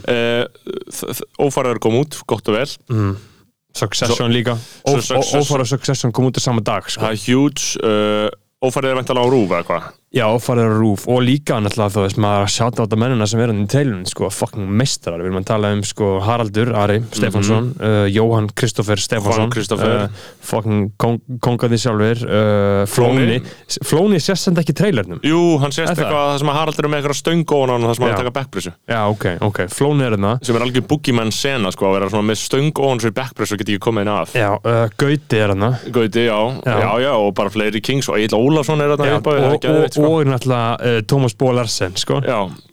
Ófæraður 1.41 1.79
kom 1.81 1.95
út, 2.01 2.17
gott 2.29 2.47
og 2.51 2.57
vel. 2.57 2.67
Succession 3.77 4.31
líka. 4.33 4.55
Svo 4.85 4.93
Ó- 4.93 4.97
ó- 4.97 5.01
Succession- 5.01 5.65
Succession 5.65 6.11
kom 6.13 6.25
út 6.29 6.37
á 6.37 6.41
sama 6.41 6.61
dag 6.61 6.85
sko. 6.89 7.01
Það 7.01 7.11
er 7.11 7.23
huge 7.25 7.63
uh, 7.83 8.29
Ófærið 8.65 8.89
er 8.89 8.97
væntalega 8.97 9.21
á 9.25 9.29
rúf 9.29 9.51
eða 9.53 9.65
hvað 9.67 9.83
Já, 10.17 10.25
Ófara 10.33 10.63
Rúf 10.65 11.03
og 11.05 11.19
líka 11.21 11.59
náttúrulega 11.61 11.93
þú 11.93 12.03
veist 12.07 12.17
maður 12.17 12.45
að 12.47 12.49
sjáta 12.49 12.81
á 12.81 12.83
þetta 12.87 12.97
mennina 12.97 13.25
sem 13.29 13.41
er 13.43 13.51
hann 13.51 13.59
í 13.61 13.65
teilunum 13.69 14.05
sko, 14.09 14.29
fucking 14.33 14.65
meistarar, 14.79 15.21
við 15.21 15.29
erum 15.29 15.37
að 15.43 15.45
tala 15.51 15.69
um 15.75 15.83
sko 15.85 16.07
Haraldur 16.25 16.71
Ari 16.73 16.95
Stefánsson 17.13 17.67
uh, 17.77 18.05
Jóhann 18.09 18.47
Kristoffer 18.57 18.97
Stefánsson 18.97 19.53
uh, 19.77 20.09
fucking 20.41 20.87
kong, 20.97 21.19
kongaði 21.43 21.77
sjálfur 21.83 22.23
uh, 22.25 22.81
Flóni. 22.89 23.37
Flóni. 23.85 24.17
Sést 24.23 24.49
þetta 24.49 24.63
ekki 24.63 24.73
í 24.73 24.77
trailernum. 24.79 25.19
Jú, 25.21 25.41
hann 25.61 25.75
sést 25.75 25.93
eitthvað 25.93 26.17
það 26.31 26.41
sem 26.41 26.49
að 26.49 26.57
Haraldur 26.57 26.87
er 26.87 26.93
með 26.95 26.99
eitthvað 27.03 27.19
stöngu 27.21 27.53
og 27.59 27.69
það 27.69 27.85
sem 27.85 28.07
hann 28.07 28.15
að 28.15 28.21
taka 28.23 28.33
backpressu 28.39 28.73
Já, 28.73 29.01
ok, 29.13 29.25
ok, 29.51 29.61
Flóni 29.75 30.07
er 30.07 30.17
þarna. 30.17 30.33
Sem 30.41 30.57
er 30.57 30.65
algjör 30.65 30.87
boogeyman 30.89 31.33
sena 31.35 31.69
sko 31.75 31.91
að 31.91 31.95
vera 31.99 32.09
svona 32.15 32.29
með 32.31 32.41
stöng 32.41 32.73
og 32.73 32.89
hann 32.89 33.05
svo 33.05 33.13
í 33.13 33.17
backpressu 33.21 33.61
geta 33.61 33.75
ekki 33.75 33.85
komið 33.85 34.07
inn 34.07 34.13
af 34.15 34.33
Já, 34.33 34.49
uh, 34.57 34.89
Gauti 34.97 35.37
er 35.37 35.53
þarna 35.53 35.71
Og 40.07 40.27
náttúrulega 40.27 40.73
uh, 40.79 40.99
Tómas 41.09 41.35
Bó 41.37 41.51
Larsen 41.55 41.97
sko. 41.99 42.21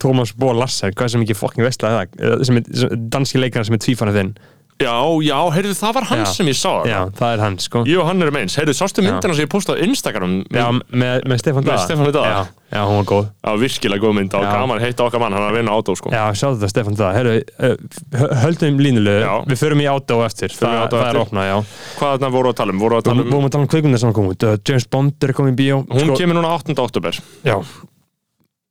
Tómas 0.02 0.34
Bó 0.38 0.52
Larsen, 0.56 0.94
hvað 0.96 1.14
sem 1.14 1.24
ekki 1.26 1.38
fucking 1.38 1.66
veistlega 1.66 2.04
það? 2.04 2.44
Sem 2.46 2.60
er, 2.60 2.98
danski 3.14 3.42
leikana 3.42 3.66
sem 3.66 3.76
er 3.76 3.84
tvífanið 3.84 4.20
þinn 4.20 4.34
já, 4.82 4.94
já, 5.22 5.36
heyrðu, 5.54 5.74
það 5.78 5.92
var 5.96 6.06
hann 6.10 6.20
Já. 6.20 6.26
sem 6.34 6.48
ég 6.50 6.56
sá 6.58 6.72
Já, 6.88 6.98
það 7.06 7.18
það 7.20 7.32
er 7.34 7.42
hann 7.44 7.56
sko. 7.62 7.82
Ég 7.88 8.00
og 8.02 8.08
hann 8.08 8.24
erum 8.24 8.38
eins, 8.40 8.56
heyrðu, 8.58 8.74
sástu 8.76 9.04
myndina 9.04 9.36
sem 9.36 9.44
ég 9.46 9.50
postaði 9.52 9.80
á 9.80 9.84
Instagram? 9.86 10.34
Já, 10.50 10.66
með, 10.90 11.24
með 11.30 11.40
Stefán 11.42 11.62
Með 11.62 11.70
Daða 11.70 11.84
Stefáni 11.84 12.14
Daða. 12.16 12.32
Já, 12.34 12.72
já, 12.74 12.80
hún 12.90 12.98
var 12.98 13.06
góð. 13.10 13.28
Já, 13.30 13.50
virkilega 13.62 14.04
góð 14.04 14.14
mynd. 14.18 14.34
Já. 14.34 14.50
gaman 14.50 14.80
að 14.80 14.86
heita 14.88 15.06
okkar 15.06 15.22
mann, 15.22 15.36
hann 15.36 15.46
er 15.46 15.52
að 15.52 15.58
vinna 15.60 15.76
átó 15.78 15.94
sko. 16.00 16.12
Já, 16.14 16.22
sjáðu 16.40 16.58
þetta 16.58 16.72
Stefán 16.74 16.98
Daða. 16.98 17.12
Herru, 17.18 17.36
uh, 17.70 18.36
höldum 18.42 18.82
línulegu. 18.82 19.38
Við 19.52 19.62
förum 19.62 19.84
í 19.84 19.88
átó 19.88 20.18
eftir. 20.26 20.54
Það, 20.58 20.78
átó 20.82 20.98
það 20.98 21.06
er 21.06 21.10
eftir. 21.12 21.22
opnað, 21.22 21.48
já. 21.52 21.56
Hvað 22.00 22.16
þarna 22.16 22.32
voru 22.34 22.50
að 22.50 22.58
tala 22.60 22.74
um? 22.74 22.82
Voru 22.82 22.98
að 22.98 23.06
tala 23.08 23.24
um 23.24 23.30
vorum 23.30 23.48
að 23.48 23.54
tala 23.54 23.68
um 23.68 23.72
kveikmyndir 23.76 24.02
sem 24.02 24.14
kom 24.16 24.30
út. 24.32 24.46
Uh, 24.50 24.58
James 24.66 24.88
Bond 24.90 25.28
er 25.28 25.34
komið 25.38 25.54
í 25.54 25.58
bíó. 25.62 25.80
Hún 25.86 26.10
sko, 26.10 26.18
kemur 26.18 26.40
núna 26.40 26.50
8. 26.58 26.74
oktober 26.82 27.20
Já. 27.46 27.56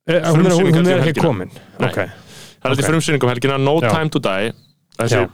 Eh, 0.04 0.20
Hún 0.20 0.44
er, 0.44 0.52
hún, 0.52 0.84
er 0.84 1.00
ekki 1.00 1.16
til 1.16 1.24
komin. 1.24 1.52
Það 1.80 1.94
er 2.04 2.74
þetta 2.74 2.88
frumsýningum 2.90 3.30
helgina. 3.32 3.56
No. 3.56 3.78
Time 3.80 4.12
to 4.12 4.20
Die. 4.20 4.52
Þessi 5.00 5.24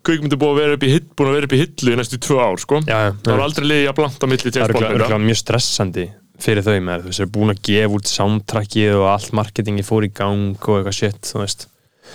Já. 0.00 0.04
kvikmyndi 0.08 0.38
búið 0.40 0.52
að 0.54 0.60
vera 0.62 0.78
upp 0.78 0.86
í, 0.86 0.92
hitt, 0.94 1.10
búin 1.16 1.30
að 1.30 1.36
vera 1.38 1.50
upp 1.50 1.56
í 1.56 1.60
hillu 1.60 1.92
í 1.92 1.98
næstu 2.00 2.20
tvö 2.24 2.40
ár 2.40 2.62
sko. 2.62 2.80
já, 2.86 2.96
já 2.96 3.10
Það 3.20 3.34
var 3.34 3.44
aldrei 3.46 3.66
liðið 3.68 3.90
að 3.90 3.98
blanta 4.00 4.30
milli 4.30 4.54
Það 4.56 5.10
er 5.10 5.26
mjög 5.26 5.40
stressandi 5.42 6.06
fyrir 6.40 6.64
þau 6.64 6.78
með 6.80 7.02
þú 7.02 7.10
veist, 7.10 7.20
þeir 7.20 7.26
eru 7.26 7.34
búin 7.34 7.52
að 7.52 7.60
gefa 7.68 7.98
út 7.98 8.14
soundtrackið 8.14 8.94
og 8.96 9.10
allt 9.12 9.34
marketingi 9.36 9.84
fór 9.84 10.06
í 10.06 10.10
gang 10.16 10.56
og 10.56 10.78
eitthvað 10.80 10.96
shit, 10.96 11.68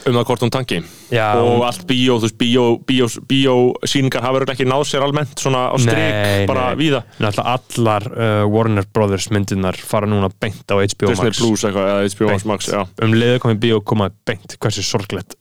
um 0.04 0.18
það 0.18 0.26
hvort 0.28 0.44
hún 0.44 0.52
tanki 0.54 0.80
Já, 1.14 1.28
og 1.40 1.64
allt 1.68 1.86
bíó, 1.88 2.18
þú 2.20 2.28
veist, 2.28 2.38
bíó, 2.40 2.64
bíó, 2.88 3.08
bíó 3.30 3.56
síningar 3.88 4.26
hafa 4.26 4.42
örugglega 4.42 4.58
ekki 4.58 4.68
náð 4.68 4.84
sér 4.90 5.06
almennt 5.06 5.40
svona 5.40 5.70
á 5.72 5.76
strik, 5.80 6.02
Nei, 6.02 6.46
bara 6.50 6.68
nei. 6.74 6.80
víða 6.81 7.04
allar 7.46 8.08
uh, 8.12 8.44
Warner 8.52 8.88
Brothers 8.92 9.30
myndirnar 9.34 9.80
fara 9.80 10.10
núna 10.10 10.30
beint 10.34 10.66
á 10.68 10.76
HBO 10.76 11.14
Disney 11.14 11.31
Max 11.31 11.42
Plus 11.42 11.66
eitthvað, 11.70 12.10
HBO. 12.18 12.38
Max, 12.52 12.70
um 13.06 13.16
leiðu 13.16 13.42
komið 13.46 13.62
bíó 13.66 13.81
koma 13.86 14.12
beint, 14.28 14.58
hversu 14.60 14.86
sorglegt 14.86 15.38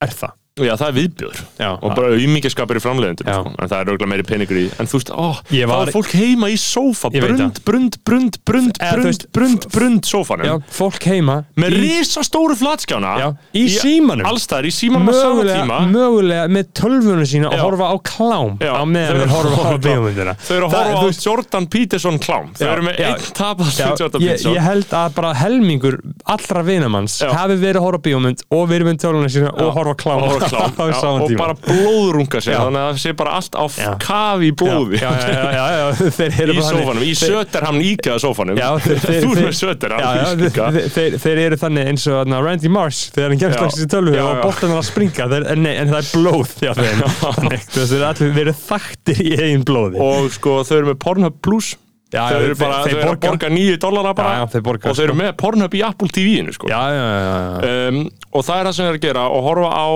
er 0.00 0.14
það? 0.16 0.39
Já, 0.60 0.74
það 0.76 0.88
er 0.90 0.94
viðbjöður 0.98 1.38
Já, 1.60 1.68
og 1.78 1.92
bara 1.96 2.08
auðmingjaskapur 2.12 2.76
í 2.76 2.82
framleiðendum 2.82 3.28
Já. 3.30 3.36
sko. 3.40 3.52
en 3.62 3.68
það 3.70 3.80
er 3.80 3.90
auðvitað 3.90 4.10
meiri 4.10 4.24
peningur 4.28 4.58
í 4.60 4.64
en 4.82 4.88
þú 4.90 4.98
veist, 4.98 5.10
ó, 5.14 5.26
Ég 5.54 5.64
það 5.64 5.70
var- 5.70 5.78
var 5.86 5.92
fólk 5.94 6.10
heima 6.18 6.48
í 6.50 6.56
sófa? 6.60 7.10
Brund, 7.14 7.60
brund, 7.64 7.96
brund, 8.04 8.36
brund, 8.44 8.78
brund, 8.80 9.04
veist, 9.06 9.26
brund, 9.32 9.66
brund 9.72 10.02
sófanum. 10.10 10.62
Fólk 10.68 11.06
heima 11.08 11.36
með 11.56 11.76
í, 11.78 11.80
risastóru 11.86 12.56
flatskjána 12.60 13.12
já, 13.22 13.26
í 13.56 13.64
símanum. 13.72 14.26
allstaðar, 14.26 14.68
í 14.68 14.72
símanum 14.74 15.08
á 15.08 15.14
sama 15.16 15.44
tíma. 15.48 15.78
mögulega 15.94 16.48
með 16.50 16.72
tölvunum 16.76 17.24
sína 17.30 17.48
og 17.54 17.58
horfa 17.64 17.86
á 17.88 17.96
klám 18.02 18.58
á 18.60 18.84
meðan 18.84 19.22
þeir 19.22 19.32
horfa 19.32 19.62
á 19.64 19.76
bíómyndina. 19.80 20.34
Þau 20.44 20.54
eru 20.56 20.66
að 20.66 20.76
horfa 20.76 21.08
á 21.08 21.24
Jordan 21.24 21.66
Peterson 21.66 22.18
klám. 22.18 22.52
Þau 22.58 22.68
eru 22.74 22.82
með 22.90 23.00
einn 23.00 23.32
tapast 23.32 23.78
Jordan 23.80 24.20
Peterson. 24.20 24.54
ég 24.54 24.60
held 24.60 24.90
að 24.90 25.14
bara 25.14 25.32
helmingur 25.34 26.00
allra 26.26 26.62
vinamanns 26.66 27.20
hafi 27.22 27.56
verið 27.56 27.80
að 27.80 27.86
horfa 27.88 28.02
á 28.02 28.06
bíómynd 28.10 28.44
og 28.50 28.68
verið 28.68 28.86
með 28.90 29.00
tölunum 29.06 29.30
sína 29.30 29.54
og 29.56 29.72
horfa 29.74 29.94
á 30.40 30.58
klám, 30.60 31.20
og, 31.24 31.34
bara 31.40 31.54
blóðrunga 31.60 32.40
Já. 32.40 32.58
þannig 32.60 32.80
að 32.80 32.88
það 32.90 33.00
sé 33.04 33.12
bara 33.20 33.34
allt 33.40 33.54
á 33.60 33.64
kafi 34.00 34.48
í 34.50 34.54
blóði. 34.60 35.00
já, 35.00 35.10
já, 35.10 35.28
já, 35.30 35.44
já, 35.56 35.64
já, 35.80 35.86
þeir 36.20 36.38
eru 36.44 36.52
í 36.56 36.64
sófanum, 36.64 37.02
í 37.04 37.12
þeir- 37.14 37.34
söterhamn 37.34 37.84
íkjaða 37.90 38.22
sófanum. 38.24 38.60
Þeir, 38.60 39.02
þeir, 39.04 39.20
þú 39.20 39.30
er 39.30 39.40
þeir- 39.40 39.94
já, 40.00 40.66
þeir, 40.70 40.88
þeir, 40.96 41.18
þeir 41.24 41.42
eru 41.46 41.60
þannig 41.60 41.92
eins 41.92 42.06
og 42.10 42.34
Randy 42.40 42.72
Marsh 42.72 43.10
þegar 43.14 43.34
hann 43.34 43.42
kemst 43.44 43.60
lagsins 43.64 43.84
í 43.86 43.90
tölvu 43.92 44.16
og 44.24 44.40
boltan 44.44 44.72
er 44.74 44.80
að 44.80 44.88
springa 44.90 45.28
þeir, 45.34 45.46
en, 45.54 45.62
nei, 45.66 45.74
en 45.80 45.92
það 45.92 46.00
er 46.00 46.10
blóð 46.16 46.56
þeir 46.60 48.30
eru 48.30 48.50
þeir 48.50 48.52
þaktir 48.56 49.20
í 49.24 49.30
eigin 49.38 49.64
blóði. 49.68 50.00
Og 50.02 50.28
sko 50.34 50.60
þau 50.66 50.76
eru 50.80 50.90
með 50.92 50.98
Pornhub 51.04 51.38
Plus. 51.44 51.74
Já, 52.10 52.24
þau 52.26 52.40
eru 52.42 52.56
bara, 52.58 52.78
þeir 52.82 52.96
þau 52.96 53.00
eru 53.04 53.10
að 53.12 53.20
borga. 53.22 53.48
nýju 53.54 53.76
dólara 53.84 54.12
bara. 54.18 54.30
Já, 54.34 54.40
já, 54.42 54.46
þeir 54.54 54.64
borga, 54.66 54.90
og 54.90 54.96
þau 54.98 55.04
eru 55.04 55.12
sko. 55.14 55.20
með 55.20 55.30
Pornhub 55.38 55.76
í 55.78 55.82
Apple 55.86 56.08
TV-inu 56.16 56.54
sko. 56.56 56.70
já, 56.70 56.80
já, 56.90 57.04
já, 57.06 57.28
já. 57.30 57.84
um, 57.92 58.00
og 58.34 58.46
það 58.48 58.56
er 58.62 58.66
það 58.70 58.74
sem 58.80 58.88
að 58.90 58.98
gera 59.04 59.26
og 59.30 59.46
horfa 59.46 59.70
á 59.70 59.88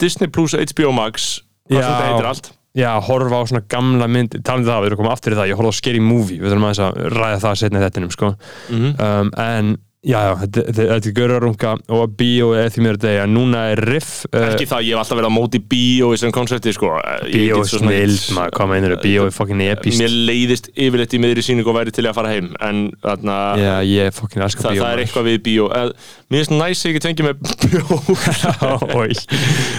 Disney 0.00 0.32
Plus 0.32 0.56
HBO 0.56 0.92
Max 0.96 1.42
hvað 1.68 1.82
sem 1.82 1.92
þetta 1.92 2.10
heitir 2.10 2.30
allt 2.32 2.52
Já, 2.72 2.88
horfa 3.04 3.36
á 3.36 3.44
svona 3.44 3.60
gamla 3.68 4.06
mynd 4.08 4.32
talandi 4.40 4.64
um 4.64 4.70
það, 4.70 4.78
við 4.80 4.88
erum 4.88 5.00
komið 5.02 5.12
aftur 5.12 5.34
í 5.34 5.36
það, 5.36 5.48
ég 5.50 5.58
horfði 5.58 5.72
á 5.76 5.80
Scary 5.82 5.98
Movie 6.00 6.40
við 6.40 6.54
þurfum 6.54 6.68
að 6.70 7.00
ræða 7.12 7.40
það 7.42 7.58
setna 7.60 7.80
í 7.80 7.84
þettinum 7.84 8.12
sko. 8.14 8.30
Mhm. 8.72 8.94
um, 8.96 9.32
en 9.42 9.74
já, 10.02 10.18
já, 10.26 10.32
þetta 10.42 10.62
þetta- 10.66 10.94
er 11.06 11.12
görarunga 11.14 11.72
og 11.94 12.14
bíó 12.18 12.48
er 12.58 12.70
því 12.74 12.82
mér 12.82 12.96
að 12.98 13.02
degja, 13.04 13.26
núna 13.30 13.60
er 13.70 13.82
riff 13.86 14.24
uh, 14.32 14.46
ekki 14.50 14.66
það, 14.66 14.82
ég 14.88 14.96
hef 14.96 15.02
alltaf 15.02 15.18
verið 15.20 15.30
á 15.30 15.38
móti 15.38 15.60
bíó 15.62 16.08
í 16.10 16.16
þessum 16.16 16.32
koncepti 16.34 16.72
sko. 16.74 16.90
Ég 17.30 17.32
bíó 17.52 17.60
er 17.62 17.68
sem 17.70 17.78
snild, 17.84 18.18
maður, 18.34 18.50
hvað 18.56 18.70
meinur 18.72 18.96
bíó 19.02 19.26
er 19.28 19.34
fokkin 19.36 19.62
epíst 19.62 20.00
mér 20.02 20.10
leiðist 20.26 20.66
yfirleitt 20.74 21.14
í 21.14 21.22
miðri 21.22 21.42
síningu 21.46 21.70
og 21.70 21.78
væri 21.78 21.94
til 21.94 22.06
að 22.10 22.16
fara 22.18 22.32
heim 22.34 22.50
en 22.58 22.82
þarna 23.04 23.36
Já, 23.62 23.74
ég 23.86 24.10
er 24.10 24.16
fokkin 24.16 24.42
það, 24.42 24.58
bíó 24.72 24.82
það 24.82 24.90
er 24.92 24.98
eitthvað 25.04 25.28
við 25.30 25.38
bíó. 25.46 25.64
Eh, 25.70 25.90
mér 26.32 26.42
finnst 26.42 26.54
næs 26.58 26.82
að 26.82 26.90
ég 26.90 27.02
fengið 27.06 27.24
með 27.28 27.36
bjór. 27.62 27.94
Oj. 29.02 29.12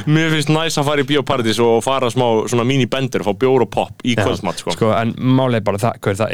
mér 0.07 0.31
finnst 0.37 0.53
næs 0.55 0.79
að 0.79 0.87
fara 0.87 1.03
í 1.03 1.07
bíóparadís 1.11 1.59
og 1.63 1.83
fara 1.83 2.07
smá 2.13 2.27
svona 2.47 2.63
mini-bender 2.67 3.21
fá 3.27 3.33
bjór 3.35 3.67
og 3.67 3.71
pop 3.73 4.03
í 4.07 4.15
Já, 4.15 4.23
kvöldmatt 4.23 4.63
sko. 4.63 4.71
sko, 4.77 4.87
en 4.95 5.11
málega 5.19 5.67
bara 5.67 5.81
það, 5.81 5.99
hver, 5.99 6.15
það 6.23 6.29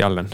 Woody 0.00 0.06
Allen 0.08 0.30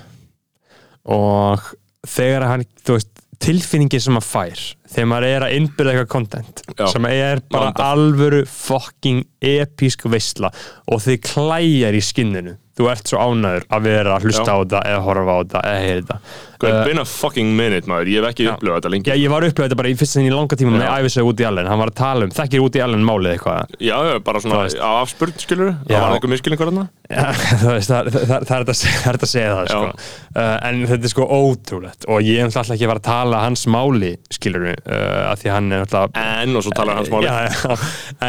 og 1.07 1.63
þegar 2.07 2.47
hann, 2.51 2.65
þú 2.87 2.97
veist, 2.97 3.13
tilfinningin 3.43 4.01
sem 4.03 4.15
maður 4.17 4.29
fær 4.31 4.63
þegar 4.91 5.09
maður 5.13 5.27
er 5.29 5.45
að 5.47 5.57
innbyrða 5.59 5.93
eitthvað 5.93 6.13
content 6.15 6.63
Já. 6.73 6.87
sem 6.91 7.09
er 7.11 7.43
bara 7.53 7.69
Vanda. 7.71 7.89
alvöru 7.93 8.41
fucking 8.49 9.21
episk 9.45 10.07
veistla 10.11 10.51
og 10.89 11.03
þið 11.05 11.21
klæjar 11.29 11.99
í 11.99 12.03
skinninu 12.03 12.57
þú 12.77 12.91
ert 12.93 13.09
svo 13.09 13.23
ánæður 13.25 13.65
að 13.73 13.87
vera 13.89 14.17
að 14.19 14.27
hlusta 14.29 14.45
Já. 14.45 14.53
á 14.53 14.57
þetta 14.63 14.81
eða 14.91 15.05
horfa 15.07 15.33
á 15.33 15.39
þetta 15.43 15.65
eða 15.71 15.81
heyra 15.87 16.03
þetta. 16.03 16.19
Uh, 16.57 16.69
er 16.73 16.87
been 16.89 16.99
a 16.99 17.05
fucking 17.05 17.51
minute 17.57 17.85
maður, 17.91 18.09
ég 18.09 18.23
hef 18.23 18.31
ekki 18.33 18.45
Já. 18.47 18.51
upplifað 18.55 18.79
þetta 18.79 18.91
lengi. 18.95 19.11
Já, 19.13 19.17
ég 19.21 19.33
var 19.33 19.45
upplöðið 19.45 19.67
þetta 19.69 19.77
bara 19.77 19.91
í 19.93 19.97
fyrst 20.01 20.15
sinni 20.17 20.31
í 20.31 20.33
langa 20.33 20.57
tíma 20.57 20.73
með 20.73 20.87
æfisög 20.89 21.29
út 21.29 21.41
í 21.43 21.47
allen, 21.49 21.69
hann 21.69 21.81
var 21.83 21.91
að 21.93 21.97
tala 22.01 22.25
um 22.29 22.33
þekkir 22.33 22.63
út 22.65 22.79
í 22.79 22.83
allen 22.87 23.05
málið 23.05 23.35
eitthvað? 23.35 23.75
Já, 23.85 23.97
bara 24.25 24.41
svona 24.41 24.57
Þú 24.57 24.63
veist. 24.65 24.81
á 24.81 24.91
afspurn, 25.03 25.35
skilur 25.43 25.69
Já. 25.75 25.77
Það 25.91 26.01
var 26.07 26.15
einhver 26.17 26.33
miskilningur 26.33 26.71
þarna? 26.71 26.87
Já, 27.13 27.27
það, 27.61 27.75
veist, 27.77 27.93
það, 27.93 28.11
það, 28.17 28.25
það, 28.33 28.47
það, 28.49 28.57
er 28.57 28.65
þetta 28.65 28.73
að 28.73 28.81
segja- 28.81 29.03
það 29.05 29.11
er 29.13 29.19
þetta 29.21 29.29
að 29.29 29.35
segja 29.35 29.53
það 29.53 29.71
sko. 29.75 30.09
uh, 30.41 30.57
en 30.71 30.83
þetta 30.95 31.11
er 31.11 31.13
sko 31.13 31.29
ótrúlegt 31.37 32.09
og 32.09 32.25
ég 32.25 32.41
er 32.41 32.49
náttúrulega 32.49 32.77
ekki 32.79 32.89
að 32.89 32.93
fara 32.95 33.05
að 33.05 33.09
tala 33.13 33.45
hans 33.45 33.67
máli 33.77 34.13
skilur 34.33 34.65
við, 34.71 34.81
uh, 34.89 35.23
að 35.35 35.45
því 35.45 35.53
hann 35.59 35.73
er 35.77 35.85
náttúrulega 35.85 36.27
En, 36.41 36.57
og 36.57 36.65
svo 36.65 36.73
talar 36.81 37.01
hans 37.03 37.13
máli. 37.13 37.29
Já, 37.29 37.53
já, 37.53 37.77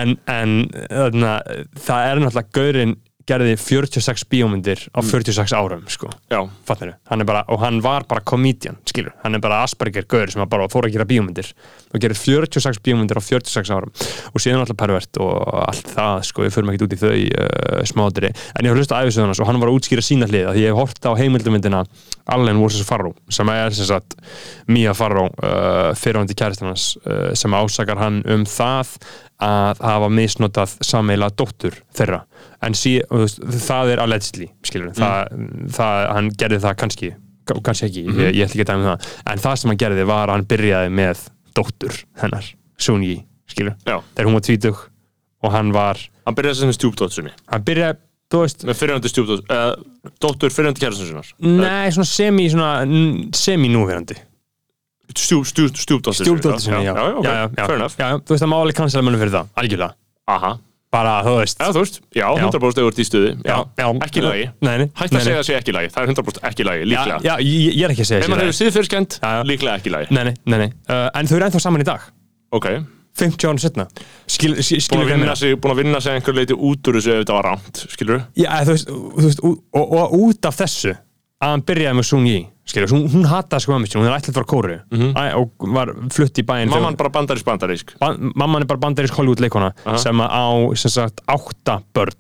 en, 0.04 0.18
en 0.28 0.58
þarna, 0.92 1.34
það 1.88 2.12
er 2.12 2.26
náttúrulega 2.28 2.58
gaurinn 2.60 2.98
gerði 3.28 3.58
46 3.60 4.24
bíómyndir 4.32 4.86
á 4.96 5.00
46 5.04 5.54
árum 5.58 5.84
sko. 5.92 6.10
Er 7.12 7.26
bara, 7.28 7.44
og 7.52 7.60
hann 7.62 7.82
var 7.84 8.06
bara 8.08 8.24
komedian, 8.24 8.78
skilur, 8.88 9.14
hann 9.24 9.36
er 9.36 9.44
bara 9.44 9.62
Asperger 9.66 10.08
gaur 10.08 10.32
sem 10.32 10.44
bara 10.48 10.70
fór 10.72 10.88
að 10.88 10.96
gera 10.96 11.08
bíómyndir. 11.08 11.50
Og 11.92 12.04
gerir 12.04 12.18
46 12.20 12.80
bíómyndir 12.84 13.20
á 13.20 13.24
46 13.24 13.74
árum. 13.74 13.92
Og 14.32 14.44
síðan 14.44 14.64
alltaf 14.64 14.80
pervert 14.80 15.20
og 15.24 15.36
allt 15.64 15.92
það 15.96 16.24
sko, 16.30 16.46
við 16.46 16.56
förum 16.56 16.72
ekkert 16.72 16.88
út 16.88 16.96
í 16.96 17.02
þau 17.04 17.14
uh, 17.14 17.84
smádri, 17.92 18.32
en 18.32 18.68
ég 18.68 18.72
hef 18.72 18.82
hlust 18.82 18.96
að 18.96 19.08
æfisöðunas 19.08 19.44
og 19.44 19.52
hann 19.52 19.62
var 19.62 19.72
að 19.72 19.80
útskýra 19.82 20.06
sína 20.06 20.30
hlið, 20.30 20.48
að 20.52 20.62
ég 20.64 20.72
hef 20.72 20.80
hort 20.80 21.08
á 21.08 21.12
heimildumyndina 21.20 21.84
Allen 22.28 22.60
vs. 22.60 22.84
Farrow 22.88 23.16
sem 23.32 23.50
er 23.52 23.76
sem 23.76 23.88
sagt 23.88 24.18
Mia 24.72 24.94
Farrow 24.98 25.30
uh, 25.32 25.94
fyrirvændi 25.96 26.36
kæristannans 26.38 26.90
uh, 27.06 27.32
sem 27.38 27.56
ásakar 27.56 28.00
hann 28.02 28.20
um 28.28 28.44
það 28.48 28.98
að 29.44 29.82
hafa 29.86 30.10
misnotað 30.10 30.74
sameila 30.86 31.30
dóttur 31.38 31.76
þeirra. 31.96 32.24
En 32.66 32.76
sí, 32.78 32.96
veist, 33.12 33.42
það 33.68 33.94
er 33.94 34.02
allegedly 34.02 34.50
skilur, 34.66 34.94
það, 34.98 35.36
það, 35.76 36.04
hann 36.16 36.32
gerði 36.42 36.60
það 36.64 36.78
kannski, 36.82 37.12
kannski 37.54 37.90
ekki 37.90 38.06
ég, 38.08 38.22
ég 38.40 38.48
ætla 38.48 38.58
ekki 38.58 38.66
að 38.66 38.72
dæma 38.72 38.82
um 38.82 38.90
það, 38.90 39.10
en 39.34 39.44
það 39.46 39.60
sem 39.62 39.74
hann 39.74 39.82
gerði 39.84 40.08
var 40.10 40.26
að 40.32 40.38
hann 40.40 40.48
byrjaði 40.54 40.94
með 41.02 41.24
dóttur 41.58 42.02
hennar 42.22 42.54
Sunji, 42.78 43.16
skilur, 43.50 43.74
já. 43.86 43.96
Þegar 44.14 44.28
hún 44.30 44.36
var 44.38 44.46
tvítug 44.46 44.82
og 45.46 45.54
hann 45.54 45.72
var, 45.74 46.02
Hann 46.28 46.36
byrjaði 46.38 46.60
sem 46.60 46.74
stjúpdóttur 46.76 47.22
sinni. 47.22 47.32
Hann 47.50 47.64
byrjaði 47.66 48.02
þú 48.34 48.42
veist, 48.44 48.66
Með 48.68 48.80
fyrirhandi 48.82 49.12
stjúpdóttur, 49.12 49.46
eða 49.54 50.12
dóttur 50.24 50.54
fyrirhandi 50.54 50.84
kærastun 50.84 51.10
sinnar. 51.10 51.30
Nei, 51.40 51.94
svona 51.96 52.10
semi 52.10 52.50
svona, 52.52 52.72
semi 53.38 53.70
núverandi 53.72 54.18
Stjú, 55.16 55.42
stjú, 55.48 55.68
Stjúpdóttur 55.72 56.26
stjúldóttir 56.26 56.64
sinni, 56.66 56.84
já, 56.86 56.94
Já, 56.94 57.04
já, 57.08 57.16
ok, 57.18 57.26
já, 57.26 57.34
já, 57.34 57.90
já, 57.98 58.08
þú 58.20 58.34
veist 58.34 58.46
að 58.46 58.52
máli 58.52 58.74
kansla 58.76 59.04
mönnum 59.06 59.22
fyrir 59.22 59.36
það, 59.38 59.52
algjörlega. 59.62 59.96
Aha, 60.28 60.52
bara, 60.92 61.14
þú 61.24 61.36
veist, 61.40 61.62
eða 61.62 61.76
þú 61.78 61.84
veist, 61.86 62.02
já, 62.18 62.26
100% 62.28 62.82
eða 62.82 62.92
ert 62.92 63.00
í 63.00 63.06
stuði. 63.08 63.32
Ekki 64.08 64.26
lagi. 64.26 64.50
nei, 64.60 64.74
nei, 64.84 64.90
Hætt 65.00 65.16
nei, 65.16 65.22
að 65.22 65.30
segja 65.30 65.40
að 65.40 65.48
segja 65.48 65.62
ekki 65.64 65.78
lagi, 65.78 65.94
það 65.96 66.04
er 66.04 66.12
100% 66.12 66.44
ekki 66.52 66.68
lagi, 66.68 66.90
líklega. 66.92 67.22
já, 67.24 67.34
ég, 67.48 67.72
ég 67.72 67.88
er 67.88 67.96
ekki 67.96 68.04
að 68.04 68.12
segja 68.12 68.28
Ef 68.28 68.34
maður 68.34 68.50
hefur 68.50 68.60
síðfyrskend, 68.60 69.18
líklega 69.48 69.80
ekki 69.80 69.96
lagi. 69.96 70.12
Nei, 70.12 70.36
nei, 70.44 70.60
nei. 70.66 70.70
Uh, 70.92 71.08
en 71.16 71.32
þau 71.32 71.40
eru 71.40 71.50
ennþá 71.50 71.64
saman 71.64 71.84
í 71.84 71.88
dag. 71.88 72.08
Ok, 72.56 72.70
50 73.18 73.48
árum 73.50 73.60
setna 73.62 73.88
skilur 74.30 74.60
við 74.60 75.34
sig, 75.40 75.56
búin 75.58 75.74
að 75.74 75.82
vinna 75.82 76.02
sig 76.04 76.18
einhver 76.18 76.38
leiti 76.38 76.54
út 76.56 76.90
úr 76.90 77.00
þessu 77.00 77.16
ef 77.16 77.24
þetta 77.24 77.38
var 77.38 77.50
rámt, 77.50 77.82
skilur 77.94 78.22
Já, 78.38 78.52
þú 78.68 78.76
veist, 79.24 79.42
og 79.48 80.16
út 80.20 80.50
af 80.50 80.60
þessu 80.62 80.94
að 80.94 81.54
hann 81.54 81.66
byrjaði 81.66 81.98
með 82.00 82.08
Sun 82.12 82.30
Yi 82.30 82.44
skilur, 82.68 82.92
hún, 82.94 83.06
hún 83.14 83.28
hataði 83.30 83.72
mammi 83.72 83.88
sín, 83.90 84.02
hún 84.02 84.10
er 84.10 84.18
ætlað 84.20 84.38
frá 84.40 84.46
kóru. 84.52 84.78
Og 85.42 85.68
var 85.76 85.92
flutt 86.14 86.42
í 86.42 86.46
bæinn 86.48 86.72
Mamman 86.74 86.98
bara 87.00 87.12
bandarísk 87.16 87.48
bandarísk. 87.48 87.94
Ban- 88.02 88.32
mamman 88.36 88.66
er 88.66 88.70
bara 88.70 88.82
bandarísk 88.86 89.16
Hollywood 89.18 89.44
leikona 89.44 89.72
Aha. 89.86 89.98
sem 90.02 90.20
að 90.24 90.30
á 90.36 90.46
sem 90.84 90.92
sagt 90.98 91.24
átta 91.28 91.80
börn. 91.96 92.16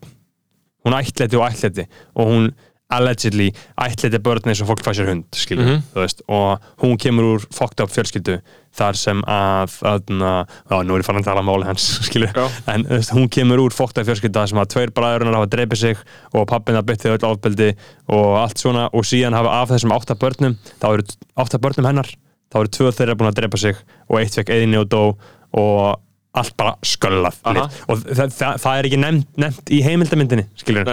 Hún 0.87 0.95
ætleiti 0.95 1.35
og 1.35 1.43
ætleiti 1.49 1.87
og 2.15 2.31
hún 2.31 2.51
allegedly 2.89 3.49
ætleiti 3.83 4.19
börn 4.23 4.47
eins 4.47 4.61
og 4.63 4.69
fólk 4.69 4.83
fæ 4.85 4.93
sér 4.95 5.09
hund 5.11 5.25
skilur, 5.35 5.65
Mhm. 5.65 5.81
þú 5.93 5.99
veist, 6.03 6.21
og 6.29 6.61
hún 6.83 6.97
kemur 6.97 7.23
úr 7.35 7.45
fucked 7.51 7.81
up 7.83 7.89
fjölskyldu 7.91 8.37
þar 8.77 8.95
sem 8.95 9.21
að, 9.27 9.73
aðna, 9.83 10.45
á, 10.69 10.75
nú 10.85 10.93
er 10.95 11.01
ég 11.01 11.05
farin 11.05 11.21
að 11.21 11.25
tala 11.25 11.41
um 11.41 11.47
máli 11.49 11.65
hans 11.67 11.87
skilur, 12.07 12.31
Já. 12.31 12.47
en 12.67 12.83
veist, 12.87 13.11
hún 13.11 13.27
kemur 13.29 13.59
úr 13.65 13.73
fucked 13.75 13.97
up 13.99 14.07
fjölskyldu 14.07 14.39
þar 14.39 14.47
sem 14.53 14.59
að 14.63 14.69
tveir 14.75 14.91
bræðurinnar 14.95 15.35
hafa 15.35 15.49
dreipið 15.51 15.77
sig 15.83 15.97
og 16.33 16.47
pappin 16.47 16.75
að 16.79 16.85
bytti 16.91 17.11
öll 17.11 17.27
ofbeldi 17.31 17.69
og 18.07 18.37
allt 18.43 18.57
svona 18.63 18.87
og 18.93 19.03
síðan 19.03 19.35
hafa 19.35 19.49
af 19.61 19.69
þessum 19.75 19.91
átta 19.97 20.15
börnum 20.15 20.55
þá 20.79 20.87
eru 20.93 21.03
átta 21.37 21.59
börnum 21.59 21.85
hennar 21.91 22.07
þá 22.53 22.59
eru 22.63 22.67
tvö 22.71 22.91
þeirra 22.95 23.15
búin 23.19 23.31
að 23.33 23.39
dreipa 23.41 23.57
sig 23.57 23.75
og 24.09 24.19
eitt 24.21 24.35
fekk 24.39 24.49
eðinni 24.55 24.79
og 24.79 24.87
dó 24.87 25.17
og 25.57 25.99
allt 26.37 26.55
bara 26.55 26.75
sköllað 26.85 27.35
og 27.89 27.97
það, 28.05 28.31
það, 28.31 28.59
það 28.61 28.77
er 28.79 28.87
ekki 28.87 28.99
nefnt, 29.01 29.27
nefnt 29.41 29.71
í 29.73 29.81
heimildamyndinni 29.83 30.45
skilur 30.55 30.85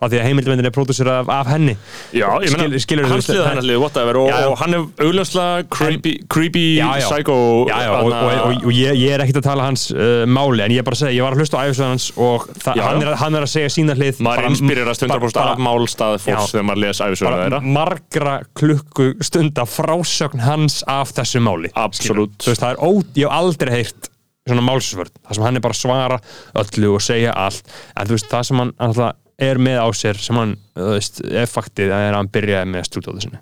Af 0.00 0.08
því 0.08 0.16
að 0.20 0.24
heimildamyndin 0.30 0.68
er 0.70 0.72
pródúsir 0.72 1.08
af, 1.12 1.28
af 1.28 1.48
henni. 1.52 1.74
Já, 2.16 2.24
ég 2.40 2.54
meina, 2.56 2.78
Skil- 2.80 3.02
hans 3.04 3.26
lið, 3.28 3.40
hennar 3.44 3.66
lið, 3.68 3.78
whatever 3.82 4.16
og, 4.22 4.28
Já, 4.30 4.38
og 4.48 4.54
hann 4.62 4.76
er 4.78 4.84
augljóslega 5.04 5.66
creepy, 5.68 6.14
creepy 6.32 6.62
Já, 6.78 6.86
já. 7.02 7.08
psycho 7.10 7.34
og, 7.36 7.68
og, 7.68 8.14
og, 8.14 8.70
ég, 8.72 8.96
ég 8.96 9.12
er 9.12 9.24
ekkert 9.26 9.42
að 9.42 9.48
tala 9.50 9.66
hans 9.68 9.84
uh, 9.92 10.24
máli 10.30 10.64
en 10.64 10.72
ég 10.72 10.80
er 10.80 10.86
bara 10.88 10.96
að 10.96 11.02
segja, 11.04 11.16
ég 11.18 11.26
var 11.26 11.36
að 11.36 11.42
hlusta 11.44 11.60
á 11.60 11.62
æfisöðan 11.68 11.92
hans 11.94 12.06
og 12.16 12.46
hann, 12.64 13.02
er, 13.04 13.12
hann 13.20 13.36
er 13.36 13.44
að 13.46 13.52
segja 13.52 13.72
sína 13.76 13.96
hlið 13.98 14.22
maður 14.24 14.48
inspirerast 14.54 15.04
100% 15.04 15.36
bara- 15.36 15.52
af 15.56 15.64
málstað 15.68 16.16
fólks 16.24 16.54
þegar 16.54 16.66
maður 16.70 16.82
les 16.86 17.02
æfisögur 17.04 17.28
bara 17.30 17.42
þeirra. 17.44 17.60
margra 17.76 18.36
klukku 18.56 19.10
stunda 19.26 19.66
frásögn 19.68 20.40
hans 20.48 20.80
af 20.88 21.12
þessu 21.16 21.44
máli 21.44 21.72
Absolutt. 21.76 22.40
Veist, 22.48 22.62
það 22.64 22.72
er 22.72 22.80
ó, 22.80 22.88
ég 23.20 23.26
hef 23.28 23.36
aldrei 23.36 23.74
heyrt 23.82 24.08
svona 24.48 24.62
málsvörð, 24.64 25.12
það 25.28 25.36
sem 25.36 25.44
hann 25.46 25.58
er 25.60 25.62
bara 25.62 25.76
að 25.76 25.82
svara 25.84 26.16
öllu 26.58 26.88
og 26.96 27.02
segja 27.04 27.34
allt. 27.38 27.68
En 27.94 28.08
þú 28.08 28.16
veist, 28.16 28.30
það 28.32 28.46
sem 28.48 28.62
hann 28.62 28.72
alltaf 28.82 29.18
er 29.40 29.60
með 29.62 29.78
á 29.80 29.88
sér 29.96 30.18
sem 30.20 30.36
hann, 30.38 30.56
þú 30.76 30.88
veist, 30.94 31.20
er 31.24 31.50
faktið 31.50 31.92
að 31.96 32.08
hann 32.16 32.30
byrjaði 32.32 32.70
með 32.74 32.88
stúdóðu 32.90 33.24
sinni 33.24 33.40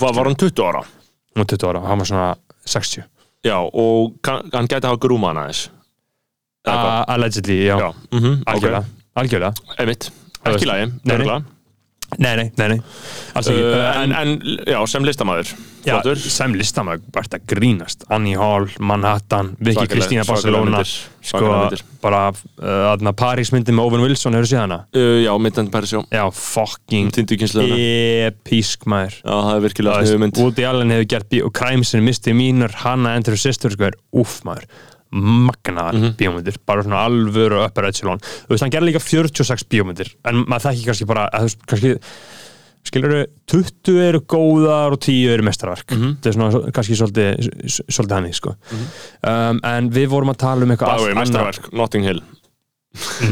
Hvað 0.00 0.16
var 0.18 0.30
hann 0.30 0.38
20 0.40 0.64
ára? 0.66 0.84
hún 1.34 1.42
var 1.42 1.50
20 1.52 1.68
ára, 1.70 1.82
hann 1.88 2.02
var 2.02 2.10
svona 2.10 2.28
60 2.64 3.04
Já, 3.44 3.58
og 3.60 4.14
kann, 4.24 4.46
hann 4.54 4.68
gæti 4.70 4.80
að 4.86 4.94
hafa 4.94 5.02
grúma 5.04 5.28
hann 5.28 5.42
aðeins. 5.42 5.66
Allegedly, 6.64 7.58
já, 7.66 7.74
Já, 7.76 7.90
mhm, 8.16 8.38
algjörlega 8.48 8.84
algjörlega, 9.20 9.50
ok, 9.68 9.74
einmitt. 9.84 10.06
Þú 10.44 10.54
Ekki 10.54 10.64
í 10.64 10.70
lagi, 10.70 10.86
nei, 12.18 12.34
nei. 12.38 12.50
nei, 12.58 12.68
nei, 12.74 12.80
ekki, 13.34 13.54
Uh, 13.54 14.02
en, 14.02 14.12
en, 14.18 14.34
já, 14.68 14.78
sem 14.90 15.04
listamæður 15.06 15.50
já, 15.84 15.96
sem 16.16 16.54
listamæg 16.56 17.02
bara 17.12 17.26
þetta 17.26 17.40
grínast, 17.50 18.04
Annie 18.14 18.38
Hall, 18.40 18.68
Manhattan 18.80 19.52
Vicky 19.58 19.86
Kristína 19.90 20.24
Barcelona. 20.28 20.78
myndir, 20.80 20.92
sko, 21.24 21.50
bara 22.04 22.22
uh, 22.30 22.92
aðna 22.92 23.12
Paris 23.16 23.52
myndi 23.54 23.74
með 23.74 23.88
Owen 23.90 24.04
Wilson, 24.06 24.36
hefur 24.38 24.50
séð 24.52 24.62
hana? 24.64 24.80
uh, 24.96 25.18
Já, 25.24 25.32
myndandi 25.40 25.74
Paris, 25.74 25.92
já. 25.96 26.00
Já, 26.14 26.24
fucking 26.38 27.12
episk 28.30 28.88
maður. 28.90 29.20
Já, 29.20 29.34
það 29.34 29.54
er 29.58 29.64
virkilega 29.68 29.98
Það 29.98 30.08
sniðu 30.08 30.18
veist, 30.18 30.24
mynd. 30.26 30.42
Woody 30.44 30.68
Allen 30.70 30.94
hefur 30.94 31.10
gert 31.16 31.38
Crimesin 31.60 32.04
misti 32.06 32.34
mínur, 32.36 32.74
Hanna 32.84 33.14
Andrew 33.18 33.38
Sister 33.40 33.74
sko 33.74 33.90
er 33.90 33.98
úff 34.14 34.40
maður 34.46 34.68
magnaðar 35.14 35.94
Mhm. 35.94 36.16
bíómyndir, 36.18 36.56
bara 36.66 36.82
svona 36.82 37.04
alvöru 37.06 37.60
og 37.60 37.68
upper 37.70 37.84
echelon, 37.88 38.18
þú 38.18 38.48
veist, 38.54 38.62
hann 38.66 38.70
gerði 38.74 38.90
líka 38.92 39.00
46 39.00 39.64
bíómyndir, 39.70 40.14
en 40.24 40.44
maður 40.44 40.70
þekki 40.72 40.86
kannski 40.88 41.06
bara 41.06 41.28
að 41.32 41.40
þú 41.40 41.48
veist, 41.48 41.66
kannski 41.70 42.00
skilur 42.84 43.26
20 43.48 43.94
eru 44.08 44.20
góðar 44.28 44.92
og 44.92 45.00
10 45.00 45.32
eru 45.32 45.42
mestarverk, 45.46 45.86
Mhm. 45.90 46.16
þetta 46.20 46.26
er 46.26 46.32
svona 46.32 46.72
kannski 46.72 46.96
svolítið, 46.98 47.48
svolítið 47.88 48.12
hann 48.12 48.32
sko. 48.32 48.56
um, 49.24 49.60
en 49.64 49.90
við 49.90 50.08
vorum 50.08 50.28
að 50.34 50.36
tala 50.38 50.62
um 50.62 50.70
eitthvað 50.70 50.98
annað. 50.98 51.14
mestarverk, 51.14 51.72
Notting 51.72 52.04
Hill 52.04 52.20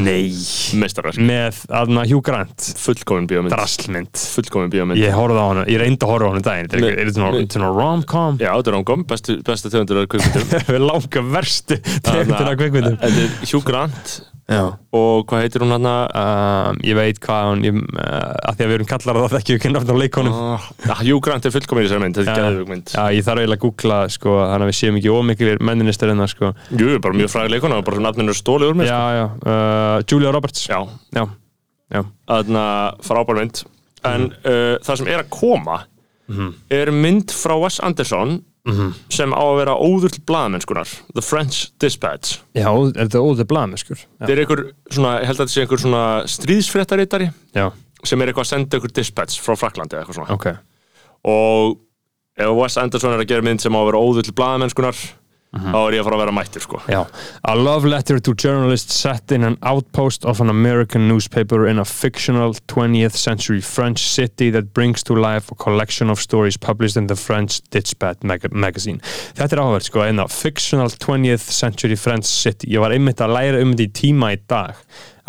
Nei, 0.03 0.27
Mestarverk, 0.75 1.15
með 1.23 1.61
aðna 1.71 2.03
Hugh 2.09 2.23
Grant. 2.25 2.65
Fullkomin 2.83 3.27
bíómynd. 3.29 3.53
Drasslmynd 3.53 4.19
Fullkomin 4.35 4.71
bíómynd. 4.73 4.99
Ég 4.99 5.15
horfði 5.15 5.39
á 5.39 5.45
hana, 5.47 5.63
ég 5.71 5.79
reyndi 5.79 6.03
að 6.03 6.11
horfa 6.13 6.27
á 6.27 6.29
hana 6.33 6.41
um 6.41 6.45
daginn 6.49 6.69
Þetta 6.73 6.89
er 6.89 6.99
eitthvað- 7.05 7.53
svona- 7.53 7.71
rom-com? 7.77 8.37
Já, 8.43 8.51
þetta 8.57 8.73
er 8.73 8.77
ángom, 8.81 9.05
bestu, 9.07 9.37
besta 9.43 9.69
tegundur 9.71 10.01
af 10.03 10.07
kvikmyndum. 10.11 10.67
Við 10.73 10.83
langa 10.83 11.25
verstu 11.31 11.79
tegundina 12.03 12.55
kveikmyndum 12.59 12.97
Þetta 12.99 13.23
er 13.23 13.51
Hugh 13.53 13.63
Grant 13.63 14.13
Já. 14.49 14.75
Og 14.91 15.23
hvað 15.29 15.45
heitir 15.45 15.63
hún 15.63 15.71
hann 15.71 15.87
um, 15.87 16.79
Ég 16.83 16.97
veit 16.97 17.19
hvað 17.23 17.45
hún 17.47 17.61
ég, 17.63 17.77
uh, 17.95 18.33
að 18.49 18.57
Því 18.57 18.65
að 18.65 18.71
við 18.71 18.75
erum 18.75 18.89
kallar 18.89 19.19
að 19.19 19.27
það 19.31 19.37
ekki 19.39 19.55
við 19.55 19.61
kynna 19.63 19.83
á 19.83 19.95
leikonum. 20.01 20.33
Uh, 20.35 20.65
Hugh 20.99 21.21
Grant 21.23 21.47
er 21.47 21.53
fullkomin 21.55 21.85
í 21.85 21.87
þessari 21.87 22.03
mynd, 22.03 22.19
þetta 22.19 22.33
er 22.33 22.41
geðvig 22.41 22.73
mynd. 22.73 22.91
Já, 22.91 23.03
ég 23.15 23.27
þarf 23.27 23.43
eiginlega 23.43 23.59
að 23.59 23.63
googla 23.63 23.99
sko, 24.11 24.35
þannig 24.41 24.67
að 24.67 24.71
við 24.71 24.77
séum 24.81 24.99
ekki 24.99 25.13
ómiklir 25.13 25.63
menninistar 25.63 26.11
en 26.11 26.23
það 26.25 26.31
sko. 26.33 26.51
Jú, 26.81 26.89
bara 27.05 27.19
mjög 27.21 27.31
fræg 27.31 27.53
leikona, 27.53 27.79
bara 27.87 28.11
er 28.11 28.37
stólið 28.37 28.73
úr 28.73 28.79
mér 28.81 28.91
Já, 28.91 28.99
já, 29.15 29.25
uh, 29.47 29.95
Julia 30.03 30.35
Roberts. 30.35 30.67
Já, 30.67 30.79
já, 31.15 31.23
já. 31.95 32.03
þarna 32.27 32.67
frábær 33.07 33.39
mynd. 33.39 33.63
En 34.03 34.27
uh, 34.43 34.75
það 34.83 34.99
sem 34.99 35.11
er 35.15 35.23
að 35.23 35.31
koma 35.31 35.85
er 36.71 36.91
mynd 36.95 37.33
frá 37.35 37.55
Wes 37.59 37.79
Anderson 37.83 38.41
sem 39.11 39.33
á 39.35 39.43
að 39.43 39.57
vera 39.59 39.73
óður 39.75 40.13
til 40.15 40.23
blaðamennskunar 40.29 40.91
The 41.13 41.21
French 41.21 41.71
Dispatch. 41.83 42.37
Já, 42.55 42.69
er 42.71 42.93
þetta 43.09 43.19
óður 43.23 43.47
blað 43.49 43.73
skur 43.81 43.97
Já, 43.99 44.05
Þetta 44.21 44.31
er 44.33 44.43
einhver 44.43 44.61
svona, 44.89 45.15
ég 45.19 45.27
held 45.27 45.35
að 45.39 45.41
þetta 45.43 45.53
sé 45.53 45.61
einhver 45.65 45.81
svona 45.83 46.03
stríðsfréttaritari 46.31 47.27
já. 47.57 47.65
sem 48.03 48.21
er 48.21 48.31
eitthvað 48.31 48.45
að 48.45 48.51
senda 48.53 48.77
einhver 48.77 48.93
dispatch 48.95 49.41
frá 49.43 49.57
Fraklandi 49.59 49.97
eða 49.97 50.05
eitthvað 50.05 50.19
svona. 50.21 50.37
Ok. 50.37 50.47
Og 51.23 51.75
Wes 52.57 52.77
Anderson 52.81 53.13
er 53.13 53.21
að 53.21 53.29
gera 53.29 53.45
mynd 53.45 53.61
sem 53.61 53.75
á 53.75 53.79
að 53.79 53.89
vera 53.91 54.01
óður 54.01 54.25
til 54.25 54.33
blaðamennskunar 55.53 55.73
þá 55.73 55.87
er 55.87 55.93
ég 55.93 56.01
að 56.01 56.07
fara 56.07 56.15
að 56.17 56.21
vera 56.23 56.33
mættur 56.33 56.61
sko 56.65 56.79
Já. 56.89 57.01
A 57.45 57.55
love 57.55 57.85
letter 57.87 58.19
to 58.19 58.33
journalists 58.33 58.95
set 58.95 59.31
in 59.31 59.43
an 59.43 59.57
outpost 59.61 60.25
of 60.25 60.41
an 60.41 60.49
American 60.49 61.07
newspaper 61.07 61.67
in 61.67 61.79
a 61.79 61.85
fictional 61.85 62.53
20th 62.67 63.15
century 63.15 63.61
French 63.61 63.99
city 63.99 64.49
that 64.49 64.73
brings 64.73 65.03
to 65.03 65.13
life 65.15 65.51
a 65.51 65.55
collection 65.55 66.09
of 66.09 66.19
stories 66.19 66.57
published 66.57 66.97
in 66.97 67.07
the 67.07 67.15
French 67.15 67.61
Dispatch 67.69 68.23
mag 68.23 68.41
magazine. 68.51 68.99
Þetta 69.35 69.53
er 69.57 69.61
áhverð 69.63 69.87
sko, 69.87 70.01
einna 70.07 70.27
fictional 70.29 70.89
20th 70.89 71.51
century 71.53 71.95
French 71.95 72.25
city. 72.25 72.67
Ég 72.73 72.81
var 72.81 72.91
einmitt 72.95 73.21
að 73.21 73.33
læra 73.37 73.61
um 73.61 73.73
þetta 73.75 73.85
í 73.85 73.91
tíma 73.93 74.33
í 74.33 74.39
dag. 74.49 74.75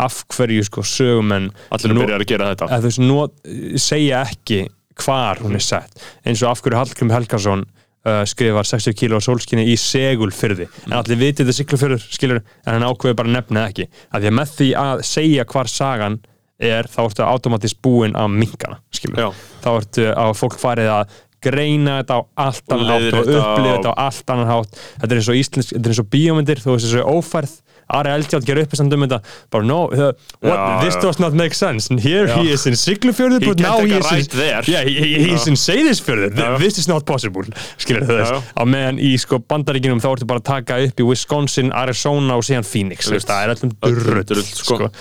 Af 0.01 0.23
hverju 0.27 0.65
sko 0.67 0.81
sögumenn 0.83 1.51
allir 1.71 1.93
nú- 1.93 2.01
er 2.01 2.07
byrjar 2.07 2.21
að 2.25 2.27
gera 2.33 2.49
þetta 2.55 2.67
að 2.67 2.81
þú 2.81 2.89
veist, 2.89 3.79
segja 3.79 4.25
ekki 4.25 4.67
hvar 5.05 5.39
hún 5.43 5.55
er 5.55 5.63
sett 5.63 6.01
eins 6.25 6.41
og 6.43 6.49
af 6.51 6.61
hverju 6.63 6.75
Hallgrim 6.81 7.11
Helgason 7.13 7.65
uh, 8.05 8.21
skrifar 8.29 8.69
60 8.69 8.95
kíló 8.97 9.19
sólskinni 9.23 9.65
í 9.71 9.75
segulfyrði 9.79 10.69
en 10.85 10.95
allir 10.99 11.19
vitið 11.21 11.43
þetta 11.43 11.57
siglufyrður 11.59 12.05
skilur 12.05 12.41
en 12.41 12.71
hann 12.71 12.87
ákveður 12.87 13.19
bara 13.21 13.35
nefna 13.35 13.67
ekki. 13.69 13.89
Að 14.11 14.25
því 14.25 14.31
að 14.31 14.39
með 14.39 14.55
því 14.59 14.69
að 14.85 15.03
segja 15.09 15.47
hvar 15.51 15.71
sagan 15.71 16.19
er 16.65 16.87
þá 16.87 16.99
ertu 17.03 17.25
automatist 17.27 17.81
búin 17.83 18.15
að 18.15 18.35
minkana 18.37 18.79
skilur 18.95 19.19
Já. 19.19 19.29
þá 19.65 19.69
ertu 19.75 20.09
að 20.13 20.35
fólk 20.39 20.59
farið 20.61 20.91
að 20.93 21.15
greina 21.45 21.99
þetta 21.99 22.17
á 22.17 22.21
allt 22.45 22.73
annan 22.73 22.89
hátt 22.89 23.17
og 23.19 23.27
upplifa 23.29 23.75
þetta 23.75 23.91
á 23.93 23.95
allt 24.05 24.31
annan 24.33 24.49
hátt. 24.49 24.79
Þetta 25.01 25.11
er 25.11 25.19
eins 25.19 25.29
og 25.29 25.39
íslensk, 25.41 25.73
þetta 25.75 25.89
er 25.89 25.93
eins 25.93 26.01
og 26.01 26.09
bíómyndir 26.15 26.61
þú 26.63 26.73
veist 26.73 26.87
þessu 26.87 27.03
ófærð 27.05 27.53
Ari 27.87 28.09
Eldjátt 28.15 28.45
gerur 28.47 28.65
uppistand 28.65 28.93
um 28.95 29.03
þetta 29.05 29.19
bara 29.53 29.67
no, 29.67 29.79
uh, 29.93 30.11
what, 30.41 30.57
Já, 30.57 30.79
this 30.81 30.95
does 31.03 31.19
not 31.21 31.37
make 31.37 31.53
sense 31.53 31.91
and 31.91 32.01
here 32.01 32.25
Já. 32.27 32.39
he 32.41 32.53
is 32.55 32.65
in 32.65 32.73
Siglufjörður 32.79 33.43
He 33.43 33.51
but 33.51 33.61
now 33.61 33.77
he 33.83 33.93
is 33.93 34.09
right 34.09 34.25
in, 34.25 34.39
there. 34.39 34.63
yeah, 34.67 34.83
he, 34.83 34.95
he, 34.95 35.33
is 35.35 35.45
in 35.47 35.59
Seyðisfjörður 35.59 36.33
Já. 36.33 36.57
this 36.57 36.79
is 36.81 36.89
not 36.89 37.05
possible 37.05 37.45
skilur 37.77 38.07
veist 38.09 38.33
já. 38.33 38.41
á 38.41 38.63
meðan 38.65 38.97
í 39.01 39.13
sko 39.21 39.39
bandaríkinum 39.39 40.01
þá 40.01 40.09
ertu 40.15 40.29
bara 40.29 40.41
að 40.41 40.49
taka 40.49 40.81
upp 40.87 41.05
í 41.05 41.07
Wisconsin, 41.11 41.71
Arizona 41.75 42.39
og 42.39 42.47
síðan 42.47 42.65
Phoenix 42.65 43.11
það 43.11 43.53
er 43.53 43.55
drull 43.61 44.25
drull, 44.25 44.43
sko. 44.49 44.81
sko. 44.81 44.91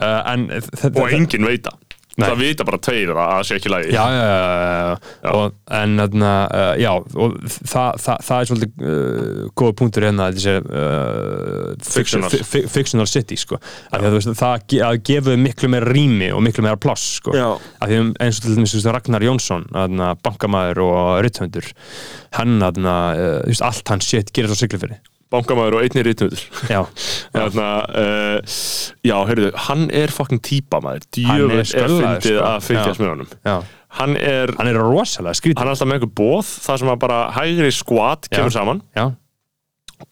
uh, 0.00 0.96
og 0.96 1.06
enginn 1.12 1.48
veit 1.50 1.68
það 2.20 2.26
Nei. 2.26 2.30
það 2.30 2.42
vita 2.44 2.66
bara 2.68 2.80
tveir 2.86 3.12
að 3.14 3.30
það 3.32 3.44
sé 3.48 3.58
ekki 3.58 3.72
lægi 3.72 3.94
Já, 3.94 4.04
já, 4.14 4.24
já. 4.30 5.32
Og, 5.32 5.56
en 5.80 5.96
þarna, 6.02 6.32
uh, 6.60 6.72
já, 6.80 6.90
og 6.94 7.36
það, 7.48 8.00
það, 8.04 8.24
það 8.28 8.36
er 8.36 8.50
svolítið 8.50 8.86
uh, 8.90 9.44
góða 9.60 9.76
punktur 9.80 10.06
hérna 10.08 10.28
þessi 10.36 10.56
uh, 10.60 11.74
Fictional. 11.90 12.30
fiction, 12.30 12.48
fi, 12.50 12.64
fictional 12.70 13.10
city, 13.10 13.38
sko. 13.40 13.60
Að 13.90 14.04
því 14.04 14.10
að 14.10 14.16
þú 14.16 14.20
veist, 14.20 14.32
það 14.40 14.56
að 14.90 14.98
gefa 15.10 15.36
miklu 15.40 15.72
meira 15.72 15.90
rými 15.90 16.30
og 16.34 16.44
miklu 16.44 16.66
meira 16.66 16.80
pláss, 16.80 17.16
sko. 17.20 17.34
Um, 17.34 18.12
eins 18.20 18.40
og 18.40 18.46
til 18.46 18.56
dæmis 18.58 18.76
Ragnar 18.86 19.24
Jónsson 19.24 19.66
bankamæður 20.24 20.82
og 20.86 21.04
rithöndur 21.26 21.70
hann, 22.38 22.58
þarna, 22.62 22.96
uh, 23.16 23.64
allt 23.66 23.92
hann 23.92 24.04
shit 24.04 24.32
gerir 24.34 24.52
svo 24.52 24.60
sigli 24.62 24.80
fyrir 24.82 25.00
bankamæður 25.30 25.78
og 25.78 25.84
einni 25.86 26.04
rítuður 26.06 26.42
Já, 26.70 26.80
Þarna, 27.36 27.68
uh, 28.02 28.56
já, 29.06 29.16
heyrðu, 29.30 29.52
hann 29.68 29.86
er 30.02 30.14
fucking 30.14 30.42
típa 30.42 30.82
maður 30.84 31.06
Hann 31.28 31.46
er 31.50 31.62
er 31.62 31.68
fyndið 31.68 32.26
sko. 32.26 32.48
að 32.50 32.66
fylgjast 32.68 33.02
með 33.04 33.12
honum. 33.14 33.32
Hann 34.00 34.14
er, 34.18 34.52
Hann 34.58 34.70
er 34.70 34.78
rosalega 34.78 35.34
skrítið 35.38 35.62
hann 35.62 35.70
er 35.70 35.74
alltaf 35.74 35.90
með 35.90 35.98
einhver 36.00 36.14
bóð 36.20 36.52
þar 36.66 36.82
sem 36.82 36.92
að 36.92 37.00
bara 37.06 37.22
hægri 37.34 37.72
skvat 37.74 38.30
kemur 38.30 38.54
saman. 38.54 38.84
Já, 38.94 39.08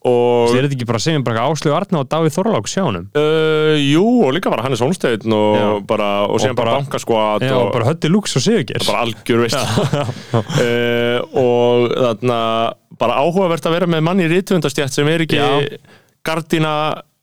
og 0.05 0.51
þeir 0.53 0.67
eru 0.67 0.69
ekki 0.75 0.87
bara 0.89 1.01
segja 1.01 1.21
bara 1.25 1.45
Áslegu 1.49 1.75
Arna 1.75 2.03
og 2.03 2.09
Davíð 2.13 2.35
Þorlák 2.37 2.69
sjá 2.71 2.83
honum? 2.85 3.07
Uh, 3.17 3.75
jú, 3.81 4.03
og 4.27 4.35
líka 4.37 4.51
bara 4.53 4.67
Hannes 4.67 4.83
Holmsteinn 4.85 5.33
og, 5.35 5.57
Já. 5.57 5.69
bara, 5.89 6.09
og 6.29 6.37
Og 6.43 6.57
bara, 6.59 6.75
bankaskvat 6.79 7.47
og 7.49 7.71
bara 7.73 7.89
Höddi 7.89 8.11
Lúks 8.13 8.37
og 8.37 8.45
Sigurgeir. 8.45 8.85
Bara 8.85 9.07
algjör 9.07 9.47
veist 9.47 9.57
uh, 9.57 11.23
og 11.45 11.89
þarna 11.97 12.41
bara 12.99 13.19
áhugavert 13.23 13.67
að 13.69 13.75
vera 13.77 13.87
með 13.87 14.05
manni 14.07 14.27
í 14.27 14.33
rítvöndastjætt 14.33 14.93
sem 14.99 15.09
er 15.09 15.25
ekki 15.27 15.39
Já. 15.39 15.79
gardína, 16.25 16.73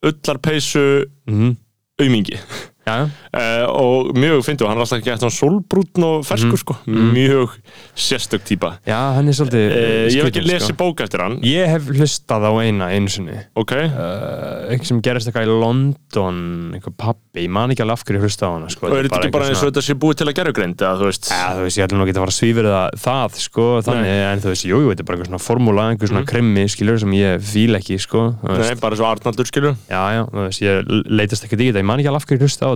ullarpeysu 0.05 1.05
Mhm. 1.27 1.55
aumingi 2.01 2.39
uh, 2.85 3.65
og 3.71 4.11
mjög 4.17 4.43
fyndi 4.45 4.65
og 4.65 4.69
hann 4.69 4.77
er 4.77 4.83
alltaf 4.85 4.99
ekki 5.01 5.11
eftir 5.15 5.33
solbrútn 5.33 6.05
og 6.05 6.25
ferskur 6.27 6.59
sko. 6.61 6.75
Mjög 6.85 7.49
sérstök 7.97 8.43
típa. 8.45 8.69
Já, 8.85 8.99
hann 9.17 9.27
er 9.31 9.33
svolítið 9.37 9.65
uh, 9.65 9.75
ég 10.11 10.19
hef 10.19 10.29
ekki 10.29 10.43
lesið 10.45 10.69
sko. 10.69 10.77
bók 10.83 11.01
eftir 11.05 11.19
hann. 11.23 11.35
Ég 11.45 11.65
hef 11.71 11.83
hlustað 11.89 12.41
á 12.45 12.51
eina 12.61 12.85
einu 12.93 13.09
sinni. 13.11 13.37
Ok, 13.57 13.73
uh, 13.73 14.69
eitthvað 14.69 14.89
sem 14.91 14.99
gerist 15.05 15.27
eitthvað 15.31 15.47
í 15.47 15.49
London 15.63 16.37
einhver 16.77 16.93
pappi, 16.93 17.39
ég 17.45 17.51
man 17.51 17.73
ekki 17.73 17.83
alveg 17.85 17.97
af 17.97 18.03
hverju 18.05 18.21
hlustað 18.23 18.47
á 18.47 18.55
hana 18.55 18.69
sko. 18.73 18.81
og 18.89 18.97
er 18.99 19.03
þetta 19.09 19.19
ekki 19.23 19.35
bara 19.35 19.49
eins 19.49 19.61
og 19.63 19.69
þetta 19.71 19.83
sé 19.85 19.93
búið 19.99 20.15
til 20.21 20.27
að 20.29 20.37
gera 20.41 20.51
greind 20.55 20.77
eða 20.79 20.95
þú 21.01 21.05
veist? 21.09 21.25
Ja, 21.33 21.47
þú 21.57 21.61
veist, 21.65 21.77
ég 21.79 21.85
ætlum 21.87 21.99
nú 21.99 22.05
ekki 22.05 22.15
að 22.15 22.21
fara 22.23 22.33
að 22.33 22.39
svífur 22.39 22.67
það, 23.05 23.29
sko, 23.45 23.65
þannig, 23.85 24.13
en 24.29 24.39
þú 24.43 24.49
veist, 24.53 24.65
jú, 24.69 24.77
jú, 24.83 24.87
þetta 24.91 25.01
er 25.01 25.07
bara 25.09 25.15
einhver 25.17 25.29
svona 25.31 25.45
formúla, 25.45 25.83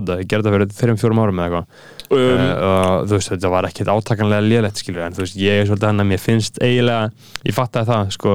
þetta, 0.00 0.16
ég 0.22 0.28
gerði 0.32 0.48
það 0.50 0.56
fyrir 0.56 0.74
þreim, 0.80 0.98
fjórum 1.00 1.20
árum 1.22 1.40
eða 1.40 1.46
eitthvað, 1.48 1.86
um, 2.10 2.42
uh, 2.50 2.96
þú 3.06 3.16
veist, 3.16 3.30
þetta 3.34 3.52
var 3.54 3.68
ekkert 3.70 3.92
átakanlega 3.94 4.46
lélegt, 4.48 4.82
skilur, 4.82 5.04
en 5.06 5.16
þú 5.16 5.24
veist, 5.24 5.38
ég 5.40 5.60
er 5.62 5.68
svolítið 5.70 5.90
hann 5.90 6.04
að 6.04 6.10
mér 6.10 6.22
finnst 6.24 6.60
eiginlega, 6.64 7.10
ég 7.46 7.56
fattaði 7.56 7.90
það, 7.92 8.12
sko, 8.18 8.34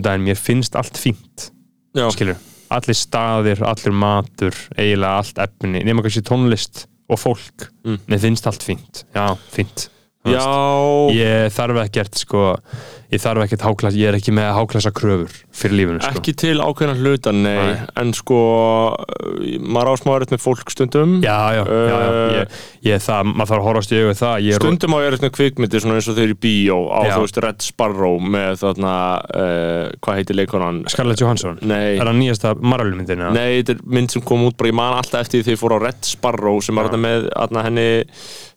en 0.00 0.26
mér 0.28 0.38
finnst 0.40 0.76
allt 0.80 1.00
fínt, 1.00 1.50
já, 1.96 2.06
skilur, 2.14 2.36
allir 2.70 2.98
staðir, 3.00 3.64
allir 3.66 3.96
matur, 4.04 4.60
eiginlega 4.76 5.16
allt 5.22 5.40
efni, 5.46 5.82
nema 5.86 6.04
kannski 6.06 6.22
tónlist 6.28 6.84
og 7.10 7.18
fólk, 7.18 7.70
Mm. 7.84 7.98
mér 8.06 8.20
finnst 8.22 8.46
allt 8.46 8.62
fínt, 8.62 9.04
já, 9.16 9.34
fínt. 9.50 9.88
já. 10.28 10.44
Ég 11.16 11.48
þarf 11.56 11.78
ekkert 11.86 12.14
sko 12.20 12.42
Ég 13.10 13.18
þarf 13.22 13.42
ekkert 13.44 13.64
háklass 13.66 13.96
Ég 13.98 14.06
er 14.12 14.16
ekki 14.20 14.32
með 14.36 14.52
háklassa 14.54 14.92
kröfur 14.94 15.32
fyrir 15.60 15.74
lífinu 15.80 15.98
sko 16.04 16.10
ekki 16.20 16.32
til 16.38 16.60
ákveðna 16.62 16.94
hluta, 17.00 17.32
nei, 17.34 17.56
Nei. 17.58 17.80
en 17.98 18.12
sko 18.14 18.36
maður 19.60 19.90
ásmáður 19.96 20.26
með 20.30 20.42
fólk 20.44 20.70
stundum 20.72 21.16
Já, 21.24 21.34
já, 21.56 21.62
já, 21.66 21.80
já. 21.90 21.96
Uh, 21.96 22.34
Ég, 22.36 22.54
ég 22.86 23.02
það, 23.04 23.30
maður 23.32 23.50
þarf 23.50 23.58
að 23.60 23.66
horfast 23.66 23.92
í 23.94 23.98
auðvitað 23.98 24.20
það 24.22 24.44
ég 24.46 24.60
stundum 24.60 24.94
á 24.94 24.98
ég 25.02 25.08
er 25.10 25.16
svona 25.18 25.34
kvikmyndir 25.36 25.82
svona 25.84 25.98
eins 25.98 26.08
og 26.12 26.18
þeir 26.20 26.34
í 26.34 26.38
bíó 26.46 26.78
á 26.86 27.00
Já. 27.08 27.12
þú 27.16 27.24
veist 27.26 27.40
Red 27.46 27.66
Sparrow 27.66 28.20
með 28.36 28.60
þarna 28.62 28.94
uh, 29.40 29.82
hvað 30.06 30.20
heitir 30.20 30.38
leikonan 30.38 30.80
Scarlett 30.94 31.24
Johansson 31.24 31.58
Nei. 31.66 31.96
Er 31.98 32.06
það 32.06 32.20
nýjasta 32.22 32.54
Marvel-myndin? 32.62 33.24
eða? 33.26 33.34
Nei, 33.36 33.58
þetta 33.60 33.74
er 33.76 33.82
mynd 33.98 34.14
sem 34.14 34.24
kom 34.30 34.46
út 34.46 34.56
bara, 34.60 34.70
ég 34.72 34.78
man 34.78 34.96
alltaf 35.00 35.26
eftir 35.26 35.42
því 35.46 35.56
ég 35.56 35.60
fór 35.64 35.74
á 35.76 35.78
Red 35.88 36.00
Sparrow 36.08 36.62
sem 36.64 36.78
var 36.78 36.88
þarna 36.92 37.02
með 37.08 37.28
þarna 37.34 37.66
henni 37.66 37.88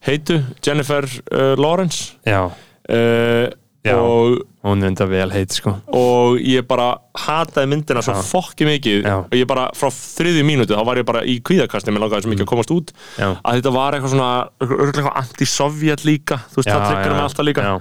heitu, 0.08 0.40
Jennifer 0.64 1.10
uh, 1.10 1.54
Lawrence 1.60 2.14
Já, 2.28 2.46
uh, 2.48 3.46
Já. 3.84 3.98
og, 4.00 4.38
hún 4.64 4.80
er 4.80 4.94
enda 4.94 5.06
vel 5.12 5.32
heit 5.36 5.52
sko 5.52 5.74
og 5.92 6.38
ég 6.40 6.64
bara 6.70 6.94
hataði 7.20 7.68
myndina 7.68 8.00
svo 8.06 8.16
fokki 8.24 8.64
mikið 8.70 9.02
Já. 9.04 9.16
og 9.26 9.36
ég 9.36 9.48
bara 9.50 9.66
frá 9.76 9.90
þriðju 9.92 10.46
mínúti 10.48 10.72
þá 10.72 10.86
var 10.88 11.02
ég 11.02 11.08
bara 11.10 11.24
í 11.28 11.36
kvíðakasti 11.44 11.92
mér 11.92 12.06
langaði 12.06 12.24
svo 12.24 12.32
mikið 12.32 12.46
að 12.46 12.52
komast 12.54 12.72
út 12.72 12.94
Já. 13.20 13.34
að 13.44 13.60
þetta 13.60 13.74
var 13.76 13.98
eitthvað 13.98 14.16
svona 14.16 15.12
anti-sovjet 15.20 16.06
líka 16.08 16.40
þú 16.54 16.62
veist, 16.62 16.72
það 16.72 16.86
tryggur 16.88 17.18
mig 17.18 17.26
alltaf 17.28 17.50
líka 17.50 17.66
já. 17.68 17.74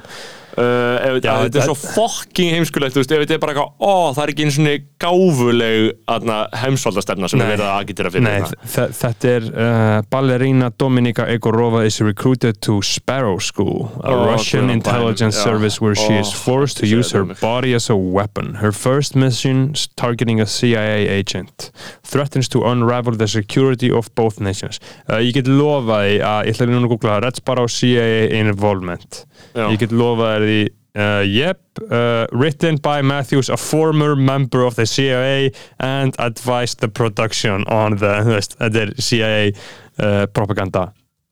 Uh, 0.53 0.99
ef, 1.01 1.15
Já, 1.25 1.31
að 1.33 1.47
þetta 1.47 1.57
er 1.57 1.63
það- 1.63 1.69
svo 1.71 1.93
fokking 1.95 2.51
heimskulegt 2.53 2.97
veist, 2.99 3.13
ef 3.13 3.23
þetta 3.23 3.35
er 3.35 3.41
bara 3.41 3.55
eitthvað, 3.55 3.73
ó, 3.81 4.13
það 4.13 4.23
er 4.27 4.33
ekki 4.35 4.45
einu 4.45 4.53
svona 4.53 4.75
gáfuleg 5.01 6.57
heimsvaldastefna 6.63 7.29
sem 7.31 7.41
er 7.41 7.51
verið 7.55 7.65
að 7.67 7.79
agitera 7.85 8.11
fyrir 8.13 8.27
Nei, 8.27 8.41
þetta. 8.43 8.69
þe- 8.75 8.97
þetta 8.99 9.31
er 9.37 9.47
uh, 9.49 10.03
Ballerina 10.13 10.69
Dominika 10.79 11.27
Egorova 11.33 11.85
is 11.87 12.01
recruited 12.05 12.61
to 12.61 12.81
Sparrow 12.83 13.39
School, 13.39 13.89
a 14.05 14.11
Ó, 14.13 14.27
Russian 14.33 14.67
guðan 14.69 14.75
intelligence 14.77 15.39
já. 15.39 15.45
service 15.45 15.81
where 15.81 15.95
she 15.95 16.19
is 16.21 16.33
forced 16.33 16.77
to 16.79 16.87
use 16.87 17.13
her 17.17 17.25
body 17.41 17.73
as 17.75 17.89
a 17.91 17.97
weapon. 17.97 18.55
Her 18.61 18.73
first 18.73 19.17
mission 19.17 19.73
is 19.73 19.89
targeting 19.97 20.41
a 20.41 20.47
CIA 20.47 21.09
agent 21.09 21.71
threatens 22.05 22.49
to 22.53 22.61
unravel 22.65 23.17
the 23.17 23.27
security 23.29 23.91
of 23.91 24.11
both 24.15 24.39
nations. 24.41 24.81
Uh, 25.09 25.17
ég 25.25 25.33
get 25.33 25.47
lofaði 25.49 26.21
að, 26.21 26.47
ég 26.51 26.57
ætla 26.57 26.69
núna 26.69 26.87
að 26.89 26.93
googla 26.97 27.21
Red 27.25 27.37
Sparrow 27.41 27.67
CIA 27.73 28.29
involvement. 28.43 29.25
Já. 29.57 29.67
Ég 29.73 29.79
get 29.81 29.91
lofaði 29.93 30.42
því 30.47 30.63
Uh, 30.95 31.25
yep, 31.25 31.59
uh, 31.91 32.27
written 32.33 32.77
by 32.77 33.01
Matthews, 33.01 33.49
a 33.49 33.57
former 33.57 34.15
member 34.15 34.63
of 34.63 34.75
the 34.75 34.85
CIA 34.85 35.51
and 35.81 36.15
advised 36.19 36.81
the 36.81 36.89
production 36.89 37.65
on 37.65 37.97
the, 37.97 38.11
veist, 38.29 38.59
þetta 38.61 38.83
er 38.83 38.93
CIA 39.01 39.47
uh, 39.49 40.27
propaganda 40.37 40.91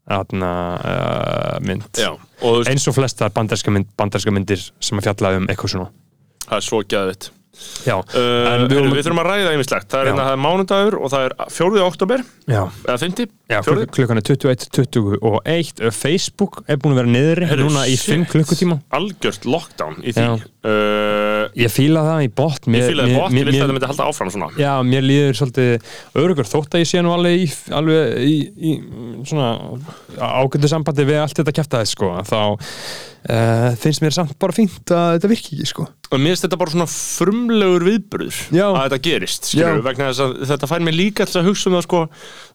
atna, 0.08 0.52
uh, 0.80 1.58
mynd 1.60 2.00
Já, 2.00 2.14
og 2.40 2.70
eins 2.72 2.88
og 2.88 2.96
flestar 2.96 3.36
bandarska, 3.36 3.68
mynd, 3.76 3.92
bandarska 4.00 4.32
myndir 4.32 4.64
sem 4.80 4.96
að 4.96 5.10
fjalla 5.10 5.36
um 5.36 5.50
eitthvað 5.52 5.74
svona 5.74 5.90
það 6.50 6.56
er 6.56 6.66
svo 6.66 6.80
gæðvitt. 6.82 7.30
Já, 7.84 7.96
Uh, 8.14 8.46
En 8.46 8.62
við 8.70 8.78
við, 8.94 9.02
þurfum 9.04 9.20
að 9.20 9.26
ræða 9.26 9.52
einmislegt. 9.54 9.88
Það 9.90 10.06
er, 10.06 10.18
það 10.20 10.30
er 10.32 10.40
mánudagur 10.44 10.96
og 11.00 11.10
það 11.12 11.24
er 11.26 11.34
4. 11.56 11.82
oktober, 11.84 12.22
já, 12.46 12.60
eða 12.86 12.96
50, 13.02 13.32
já 13.50 13.58
4. 13.66 13.74
klukk, 13.74 13.92
klukkan 13.96 14.20
er 14.20 14.26
21.21 14.30 15.82
uh, 15.82 15.90
Facebook 15.94 16.60
er 16.66 16.80
búin 16.80 16.94
að 16.94 17.00
vera 17.02 17.12
Heyrðu, 17.50 17.66
núna 17.68 17.84
í 17.90 17.96
shit. 17.98 18.14
5 18.14 18.28
klukkutíma 18.32 18.78
algjört 18.96 19.48
lockdown 19.50 19.98
í 20.00 20.14
því. 20.14 20.26
Já. 20.26 20.50
Uh, 20.60 21.46
ég 21.56 21.70
fíla 21.72 22.02
það 22.04 22.18
í 22.26 22.26
bot 22.36 22.66
ég 22.68 22.82
fílaði 22.90 23.14
bótt, 23.16 23.32
ég 23.32 23.46
vildi 23.48 23.56
að 23.56 23.62
þetta 23.62 23.76
myndi 23.78 23.88
halda 23.88 24.08
áfram 24.10 24.28
svona 24.34 24.48
Já, 24.60 24.74
mér 24.84 25.06
líður 25.08 25.38
svolítið 25.38 25.86
örugur 26.20 26.50
þótt 26.50 26.76
að 26.76 26.82
ég 26.82 26.90
sé 26.90 27.00
nú 27.00 27.14
alveg 27.14 27.46
í, 27.46 27.46
alveg 27.78 28.18
í, 28.20 28.34
í 28.60 28.74
svona 29.30 29.54
ágöndu 30.20 30.68
sambandi 30.68 31.08
við 31.08 31.22
allt 31.22 31.40
þetta 31.40 31.56
kæftaði 31.56 31.88
sko, 31.88 32.12
þá 32.28 32.36
uh, 32.44 33.72
finnst 33.80 34.04
mér 34.04 34.18
samt 34.18 34.36
bara 34.44 34.58
fínt 34.58 34.92
að 34.92 35.14
þetta 35.16 35.32
virki 35.32 35.56
ekki 35.56 35.72
sko. 35.72 35.88
og 35.88 36.20
mér 36.20 36.34
finnst 36.34 36.44
þetta 36.50 36.60
bara 36.60 36.76
svona 36.76 36.90
frumlegur 36.92 37.88
viðburður 37.88 38.44
Já. 38.52 38.66
að 38.68 38.80
þetta 38.82 39.02
gerist, 39.08 39.52
skilur 39.54 39.84
vegna 39.88 40.12
þess 40.12 40.26
að 40.26 40.38
þetta 40.52 40.72
fær 40.74 40.88
mér 40.90 41.00
líka 41.00 41.24
til 41.24 41.40
að 41.40 41.54
hugsa 41.54 41.72
um 41.72 41.80
það 41.80 41.88
sko, 41.88 42.06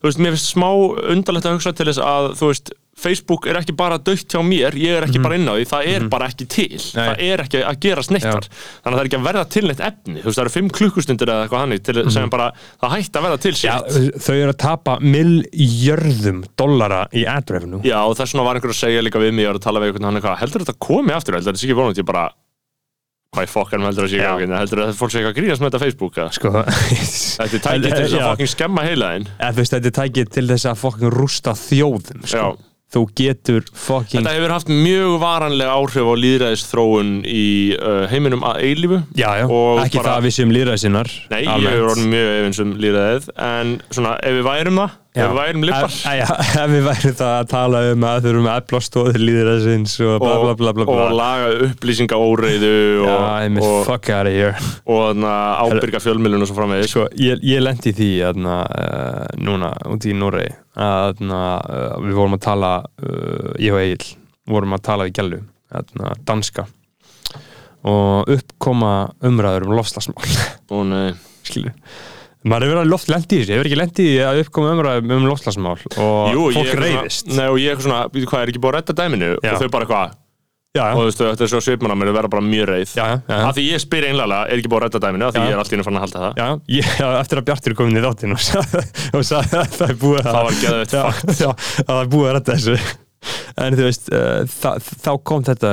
veist, 0.06 0.22
mér 0.22 0.38
finnst 0.38 0.54
smá 0.54 0.70
undarlegt 1.10 1.50
að 1.50 1.58
hugsa 1.58 1.74
til 1.74 1.90
þess 1.90 2.06
að, 2.06 2.36
þú 2.38 2.54
veist 2.54 2.76
Facebook 2.96 3.44
er 3.46 3.58
ekki 3.60 3.74
bara 3.76 3.98
dögt 4.00 4.32
hjá 4.32 4.40
mér, 4.40 4.72
ég 4.80 4.96
er 4.96 5.04
ekki 5.04 5.20
bara 5.20 5.36
inn 5.36 5.44
á 5.44 5.52
því, 5.52 5.64
það 5.68 5.88
er 5.92 6.04
bara 6.08 6.28
ekki 6.30 6.46
til 6.48 6.64
Mhm. 6.76 6.96
Nei. 6.96 7.06
það 7.06 7.18
er 7.26 7.42
ekki 7.44 7.58
að 7.68 7.80
gera 7.84 8.02
snittar 8.06 8.46
þannig 8.48 8.86
að 8.86 8.96
það 8.96 9.00
er 9.02 9.08
ekki 9.10 9.18
að 9.20 9.26
verða 9.26 9.42
til 9.52 9.62
neitt 9.68 9.82
efni. 9.84 10.16
Þú 10.22 10.24
veist, 10.30 10.38
það 10.38 10.44
eru 10.46 10.54
fimm 10.56 10.70
klukkustundir 10.70 11.28
eða 11.28 11.42
eitthvað 11.44 11.60
hannig 11.66 11.82
til 11.84 12.10
sem 12.10 12.30
bara, 12.32 12.46
það 12.82 12.94
hætti 12.96 13.20
að 13.20 13.26
verða 13.26 13.40
til 13.44 13.52
Mhm. 13.52 13.60
Já, 13.66 13.76
sér 13.84 14.10
þau 14.26 14.34
eru 14.42 14.52
að 14.52 14.58
tapa 14.64 14.98
miljörðum 15.00 16.44
dollara 16.56 17.02
í 17.12 17.26
ad 17.28 17.50
revenue 17.50 17.82
Já, 17.84 18.00
og 18.06 18.16
þess 18.16 18.32
vegna 18.32 18.44
var 18.48 18.54
einhver 18.56 18.72
að 18.72 18.80
segja 18.80 19.02
líka 19.04 19.20
við 19.20 19.32
mig, 19.34 19.44
ég 19.44 19.52
var 19.52 19.58
að 19.60 19.66
tala 19.68 19.80
við 19.80 19.92
einhvern 19.92 20.04
hann 20.08 20.16
eitthvað, 20.20 20.38
heldur 20.40 20.64
þetta 20.64 20.78
komi 20.80 21.12
aftur, 21.12 21.34
heldur 21.36 21.52
þetta 21.52 21.60
sé 21.62 21.68
ekki 21.68 21.76
vonandi, 21.80 22.00
ég 22.02 22.06
bara 22.08 22.24
hvað 23.36 23.44
í 23.44 23.50
fokkanum 23.52 23.86
heldur 23.90 24.06
þetta 24.06 24.14
sé 24.14 24.16
ekki 24.16 24.32
ákveðin, 24.32 24.56
heldur 24.56 24.80
þetta 24.86 24.96
fólk 24.96 25.10
sé 25.12 25.18
eitthvað 25.20 25.34
að 25.34 25.38
grínast 25.40 25.60
með 25.60 25.68
þetta 25.68 25.82
Facebook, 25.84 26.14
sko 26.32 26.50
Þetta 27.36 27.56
er 27.56 27.64
tækið 27.66 27.82
til 27.82 28.00
þess 28.00 28.16
að 28.16 28.24
fokkin 28.30 28.52
skemma 28.54 28.86
þú 28.86 29.56
veist, 29.60 29.74
þetta 29.76 29.90
er 29.90 29.96
tækið 30.00 30.30
til 30.32 30.46
þess 30.48 30.64
að 30.70 30.80
fokkin 30.80 31.12
rústa 31.12 31.52
þjóðum 31.52 32.24
sko. 32.24 32.56
Þú 32.94 33.00
getur 33.18 33.64
fokkin 33.74 34.20
Þetta 34.22 34.32
hefur 34.36 34.52
haft 34.54 34.68
mjög 34.70 35.16
varanlega 35.18 35.72
áhrif 35.74 36.06
á 36.06 36.14
líðræðisþróun 36.22 37.08
í 37.26 37.46
uh, 37.74 38.04
heiminum 38.12 38.44
að 38.46 38.60
eilífu. 38.68 39.00
Já, 39.18 39.26
já, 39.40 39.46
og 39.50 39.80
ekki 39.82 39.98
bara- 39.98 40.12
það 40.12 40.20
að 40.20 40.28
við 40.28 40.36
séum 40.36 40.54
líðræðsinnar 40.54 41.10
Nei, 41.32 41.40
ég 41.42 41.66
hefur 41.66 41.90
orðin 41.90 42.12
mjög 42.14 42.30
efins 42.36 42.62
um 42.62 42.76
líðræðið 42.84 43.26
en 43.48 43.74
svona, 43.90 44.14
ef 44.22 44.38
við 44.38 44.46
værum 44.46 44.80
það 44.84 44.94
ef 45.16 45.30
við 45.30 45.38
værum 45.38 45.64
lippar. 45.66 45.94
Ef, 46.12 46.56
við 46.70 46.84
værum 46.86 47.14
það 47.18 47.32
að 47.32 47.48
tala 47.50 47.80
um 47.90 48.06
að 48.08 48.26
þurfum 48.26 48.48
að 48.50 48.58
efla 48.60 48.80
stóðir 48.86 49.22
líðræðsins 49.22 49.94
og 50.04 50.14
bla 50.22 50.34
bla 50.42 50.54
bla 50.60 50.74
bla, 50.76 50.86
bla. 50.88 51.06
og 51.06 51.16
laga 51.16 51.48
upplýsinga 51.66 52.18
óreiðu 52.20 52.72
já, 53.06 53.14
einmitt, 53.40 53.66
og, 53.66 53.78
fuck 53.88 54.10
out 54.12 54.30
of 54.30 54.36
here. 54.36 54.54
og, 54.84 55.24
ábyrga 55.24 56.02
fjölmilun 56.04 56.44
og 56.44 56.50
svo 56.50 56.58
framvegis. 56.58 56.92
Sko, 56.92 57.06
ég, 57.20 57.42
ég 57.46 57.64
lendi 57.64 57.94
því 57.96 58.10
aðna, 58.30 58.56
uh, 58.66 59.22
núna 59.40 59.72
út 59.90 60.06
í 60.06 60.14
Noregi 60.16 60.52
að 60.76 61.24
uh, 61.24 61.96
við 62.04 62.18
vorum 62.18 62.36
að 62.36 62.44
tala 62.46 62.72
uh, 62.84 63.52
ég 63.62 63.72
og 63.72 63.80
Egil 63.82 64.16
vorum 64.46 64.76
að 64.76 64.84
tala 64.90 65.08
við 65.08 65.20
gælu 65.20 65.40
danska. 66.28 66.66
Og 67.86 68.28
uppkoma 68.32 68.92
umræður 69.24 69.68
um 69.68 69.78
lofslagsmál 69.78 70.36
og 70.74 70.86
nei. 70.90 71.08
Skilur 71.46 71.74
maður 72.46 72.68
hefur 72.68 72.80
verið 72.80 72.92
loft 72.92 73.10
lendi 73.12 73.38
í 73.38 73.40
þessu, 73.42 73.56
hefur 73.56 73.70
ekki 73.70 73.80
lendi 73.80 74.06
í 74.10 74.20
að 74.26 74.42
uppkoma 74.44 74.74
umræðum 74.76 75.16
um 75.16 75.26
lofslagsmál 75.30 75.74
og 75.74 76.36
Jú, 76.36 76.46
fólk 76.56 76.76
reyðist 76.82 77.32
nei, 77.32 77.48
og 77.48 77.58
ég 77.62 77.74
er 77.74 77.82
svona, 77.82 78.04
hvað, 78.12 78.38
er 78.42 78.52
ekki 78.52 78.62
búið 78.62 78.72
að 78.72 78.78
redda 78.80 78.96
dæminu? 79.02 79.32
Já. 79.40 79.52
og 79.52 79.64
þau 79.64 79.74
bara 79.74 79.88
já, 80.76 80.84
og 80.92 81.00
þú 81.00 81.06
veist, 81.08 81.22
þetta 81.22 81.46
er 81.46 81.50
svo 81.52 81.62
svipmann 81.64 81.94
að 81.94 82.00
mér 82.02 82.12
verða 82.16 82.30
bara 82.34 82.44
mjög 82.44 82.68
reið. 82.70 82.90
Já, 82.98 83.04
já, 83.08 83.16
já, 83.30 83.38
af 83.48 83.56
því 83.56 83.64
ég 83.70 83.82
spyr 83.82 84.06
einlega, 84.10 84.42
er 84.44 84.60
ekki 84.60 84.70
búið 84.72 84.82
að 84.82 84.86
redda 84.86 85.02
dæminu? 85.06 85.26
Af 85.26 85.36
því 85.36 85.44
ég 85.46 85.54
er 85.54 85.62
alltaf 85.62 85.76
inn 85.76 85.82
að 85.82 85.88
fara 85.88 85.96
að 85.96 86.04
halda 86.04 86.22
það. 86.24 86.36
Já, 86.42 86.76
ég, 86.76 86.92
já, 87.00 87.06
eftir 87.22 87.40
að 87.40 87.48
Bjartur 87.48 87.72
er 87.72 87.78
komin 87.80 87.96
í 87.96 88.04
þáttinn 88.04 88.36
og 88.36 88.44
sagði, 88.44 88.84
að 89.16 89.72
það 89.78 89.88
er 89.88 89.98
búið 90.04 90.20
að 90.20 90.30
það 90.92 91.96
er 91.96 92.12
búið 92.12 92.28
að 92.28 92.38
rætta 92.38 92.58
þessu 92.60 92.78
en 93.62 93.76
þú 93.78 93.86
veist, 93.86 94.10
uh, 94.12 94.44
þá 95.06 95.10
kom 95.26 95.44
þetta 95.46 95.72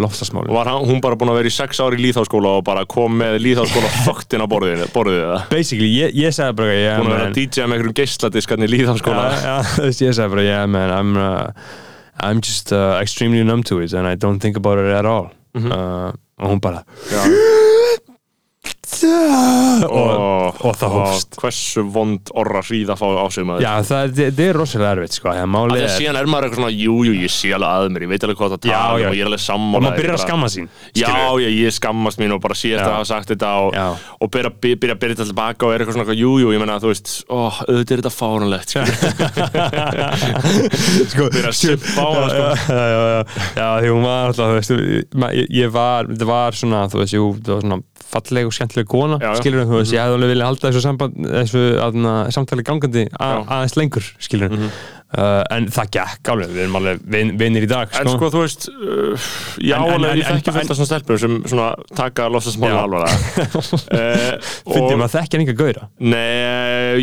loftasmáli 0.00 0.52
var 0.54 0.70
hann- 0.70 0.86
hún 0.88 1.00
bara 1.04 1.16
búin 1.18 1.32
að 1.32 1.40
vera 1.40 1.50
í 1.50 1.56
sex 1.56 1.80
ári 1.80 1.98
í 2.00 2.04
líðháskóla 2.06 2.56
og 2.58 2.64
bara 2.66 2.84
kom 2.88 3.16
með 3.20 3.38
líðháskóla 3.44 3.90
föktin 4.06 4.42
á 4.44 4.46
borðið 4.46 4.86
það 4.92 5.48
basically, 5.50 5.90
ég, 5.96 6.14
ég 6.14 6.34
sagði 6.36 6.58
bara 6.60 6.76
ég, 6.76 7.00
búin 7.00 7.10
að 7.10 7.16
vera 7.16 7.28
að 7.30 7.36
DJ 7.40 7.66
með 7.66 7.76
einhverjum 7.78 7.98
geisladiskarni 8.02 8.68
í 8.68 8.74
líðháskóla 8.76 9.26
þú 9.76 9.88
veist, 9.88 10.04
ég 10.06 10.16
sagði 10.16 10.34
bara 10.36 10.46
yeah 10.46 10.66
man, 10.66 10.90
I'm, 10.96 11.16
uh, 11.16 11.50
I'm 12.20 12.40
just 12.40 12.72
uh, 12.72 12.98
extremely 13.02 13.42
numb 13.44 13.64
to 13.64 13.80
it 13.80 13.92
and 13.92 14.06
I 14.06 14.14
don't 14.16 14.40
think 14.40 14.56
about 14.56 14.78
it 14.78 14.88
at 14.92 15.04
all. 15.04 15.30
Uh, 15.56 16.12
og 16.40 16.50
hún 16.50 16.60
bara 16.60 16.84
Já. 17.10 17.24
og, 19.04 20.56
og 20.64 20.72
það 20.80 20.90
hófst 20.96 21.36
hversu 21.40 21.82
vond 21.94 22.30
orra 22.36 22.60
hríða 22.64 22.92
að 22.96 23.00
fá 23.02 23.06
á 23.20 23.26
sig 23.34 23.44
maður 23.48 23.62
já, 23.66 23.72
það, 23.86 24.02
það 24.16 24.40
er 24.46 24.54
rosalega 24.60 24.92
erfitt 24.96 25.14
sko, 25.18 25.26
það 25.32 25.40
að 25.46 25.50
að 25.66 25.74
er 25.82 25.90
síðan 25.96 26.18
er 26.20 26.26
maður 26.30 26.44
eitthvað 26.46 26.60
svona, 26.62 26.76
jú, 26.76 26.94
jú, 27.06 27.12
ég 27.20 27.30
sé 27.32 27.48
alveg 27.56 27.70
að 27.76 27.84
mér, 27.94 28.02
ég 28.06 28.10
veit 28.12 28.24
alveg 28.26 28.38
hvað 28.40 28.50
það 28.54 28.60
Já, 28.66 28.70
tala 28.76 28.86
já. 28.86 28.90
um 29.06 29.10
og 29.10 29.14
ég 29.16 29.20
er 29.20 29.26
alveg 29.30 29.40
og 29.40 29.44
sammála 29.46 29.82
maður 29.86 29.98
byrjar 30.00 30.16
að 30.16 30.24
skamma 30.24 30.48
sín 30.52 30.66
Já, 30.96 31.14
já, 31.42 31.48
ég 31.52 31.70
skammast 31.76 32.18
mín 32.22 32.34
og 32.36 32.40
bara 32.44 32.56
sé 32.58 32.68
Já. 32.72 32.76
að 32.80 32.94
hafa 32.96 33.06
sagt 33.10 33.28
þetta 33.34 33.50
og, 33.66 33.70
Já. 33.76 33.86
og 34.20 34.26
byrja, 34.36 34.50
byrja, 34.62 34.76
byrja 34.82 34.94
að 34.96 35.00
byrja 35.02 35.14
þetta 35.16 35.28
tilbaka 35.30 35.60
og 35.66 35.70
er 35.74 35.78
eitthvað 35.84 35.96
svona, 35.96 36.04
eitthvað, 36.06 36.22
jú, 36.22 36.30
ég 36.54 36.60
menna, 36.62 36.82
þú 36.82 36.88
veist, 36.92 37.08
ó, 37.26 37.28
auðvitað 37.66 37.94
er 37.96 38.00
þetta 38.02 38.16
fárunlegt, 38.16 38.70
sko. 41.12 41.22
byrja 41.34 41.50
að 41.52 41.58
sippa 41.60 42.02
á 42.02 42.04
hana, 42.16 42.28
sko. 42.30 42.44
já, 42.72 42.76
já, 42.76 42.80
já, 42.96 43.00
já, 43.56 43.66
því 43.82 43.88
hún 43.94 44.04
var 44.06 44.20
alltaf, 44.30 44.46
þú 44.46 44.54
veist, 44.56 44.72
ég 45.56 45.68
var, 45.74 46.02
þú 48.00 48.06
falleg 48.16 48.46
og 48.46 48.52
skemmtileg 48.56 48.86
kona, 48.88 49.18
Já, 49.20 49.30
já. 49.34 49.40
skilur 49.42 49.64
þú 49.66 49.78
veist, 49.80 49.92
ég 49.92 50.00
hefði 50.04 50.16
alveg 50.18 50.30
viljað 50.32 50.46
halda 50.50 50.68
þessu, 50.70 50.82
samband, 50.84 51.16
þessu 51.36 51.62
aðna, 51.86 52.12
samtali 52.32 52.62
gangandi. 52.66 53.04
Mhm. 53.12 53.48
aðeins 53.56 53.76
lengur, 53.76 54.06
skilur 54.18 54.50
uh, 55.16 55.42
en 55.56 55.66
það 55.72 55.90
gekk 55.96 56.30
alveg, 56.34 56.52
við 56.54 56.62
erum 56.66 56.78
alveg 56.80 57.00
vin, 57.16 57.32
vinir 57.40 57.66
í 57.66 57.70
dag, 57.70 57.92
En 58.00 58.10
sko, 58.12 58.30
þú 58.34 58.42
veist, 58.44 58.68
uh, 58.70 59.28
já, 59.62 59.76
En- 59.76 59.86
en- 59.86 59.94
alveg, 59.96 60.10
en- 60.12 60.20
ég 60.20 60.30
þekki 60.30 60.52
en- 60.52 60.58
fullt 60.58 60.70
af 60.74 60.76
svona 60.80 60.90
stelpur 60.92 61.18
sem 61.22 61.38
svona 61.44 61.68
taka 61.96 62.28
lofstafsmála 62.32 62.82
alvarlega. 62.86 63.16
uh, 63.98 64.52
fyndum 64.72 65.06
að 65.06 65.14
þekkja 65.16 65.40
enga 65.42 65.56
gauðra 65.62 65.88
Nei, 65.98 66.98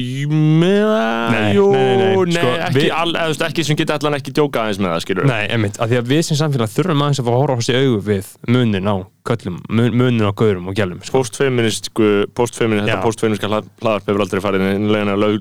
Nei, 1.33 1.53
jú, 1.55 1.71
nei, 1.71 1.95
nei, 1.97 2.13
nei, 2.25 2.35
sko, 2.37 2.53
ekki, 2.69 2.85
all, 2.93 3.13
veist, 3.17 3.43
ekki 3.49 3.65
sem 3.67 3.79
geta 3.79 3.97
allan 3.99 4.17
ekki 4.19 4.33
djóka 4.35 4.63
aðeins 4.63 4.79
með 4.81 4.93
það, 4.93 5.01
skilur. 5.07 5.27
Nei, 5.29 5.41
einmitt, 5.53 5.79
af 5.81 5.89
því 5.91 5.99
að 6.01 6.11
við 6.13 6.21
sem 6.29 6.39
samfélag 6.39 6.71
þurfum 6.73 7.03
aðeins 7.05 7.21
að 7.23 7.27
fá 7.27 7.33
að 7.33 7.41
horfa 7.41 7.57
á 7.57 7.59
þessi 7.63 7.79
augu 7.81 7.99
við 8.07 8.31
munin 8.53 8.89
á 8.89 8.95
köllum, 9.23 9.57
mun, 9.71 9.93
munin 9.95 10.25
á 10.27 10.31
gauðrum 10.35 10.65
og 10.67 10.75
gælum 10.75 10.99
sko. 10.99 11.15
Postfeminist, 11.21 11.87
sko, 11.91 12.07
postfeminist, 12.35 12.89
þetta 12.89 13.05
postfeministka 13.05 13.47
hlaðarp 13.47 14.09
hefur 14.09 14.23
aldrei 14.25 14.41
farið 14.43 14.65
í 14.67 14.79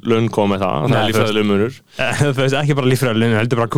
laun 0.07 0.29
koma 0.31 0.55
með 0.55 0.63
það, 0.63 0.85
það 0.87 0.99
er 1.01 1.09
lífræðileg 1.11 1.49
munur. 1.49 1.81
ekki 2.65 2.77
bara 2.79 2.89
líffræðileginu, 2.91 3.39
heldur 3.41 3.61
bara 3.63 3.71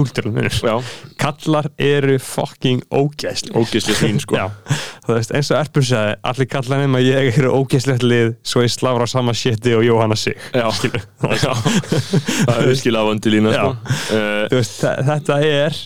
Já, 0.65 0.75
kallar 1.21 1.69
eru 1.81 2.19
fucking 2.23 2.83
ógæsli 2.95 3.55
ógisli 3.59 3.95
svín, 3.99 4.21
sko. 4.23 4.39
Veist, 5.09 5.35
eins 5.37 5.51
og 5.53 5.59
Erpur 5.61 5.85
sagði 5.85 6.15
allir 6.31 6.49
kallar 6.55 6.81
nema 6.85 7.01
ég 7.05 7.33
eru 7.39 7.51
ógæslegt 7.59 8.05
lið 8.07 8.35
svo 8.47 8.63
ég 8.65 8.73
slafra 8.73 9.07
sama 9.11 9.35
shiti 9.37 9.75
og 9.77 9.85
Jóhanna 9.85 10.17
sig. 10.17 10.37
Já, 10.55 10.69
já, 11.45 11.53
það 11.55 12.55
er 12.61 12.71
virkilega 12.71 13.09
vondi 13.11 13.35
lína, 13.35 13.53
sko. 13.57 13.75
Uh, 14.15 14.47
veist, 14.55 14.79
þe- 14.81 14.97
þetta 15.11 15.41
er 15.51 15.83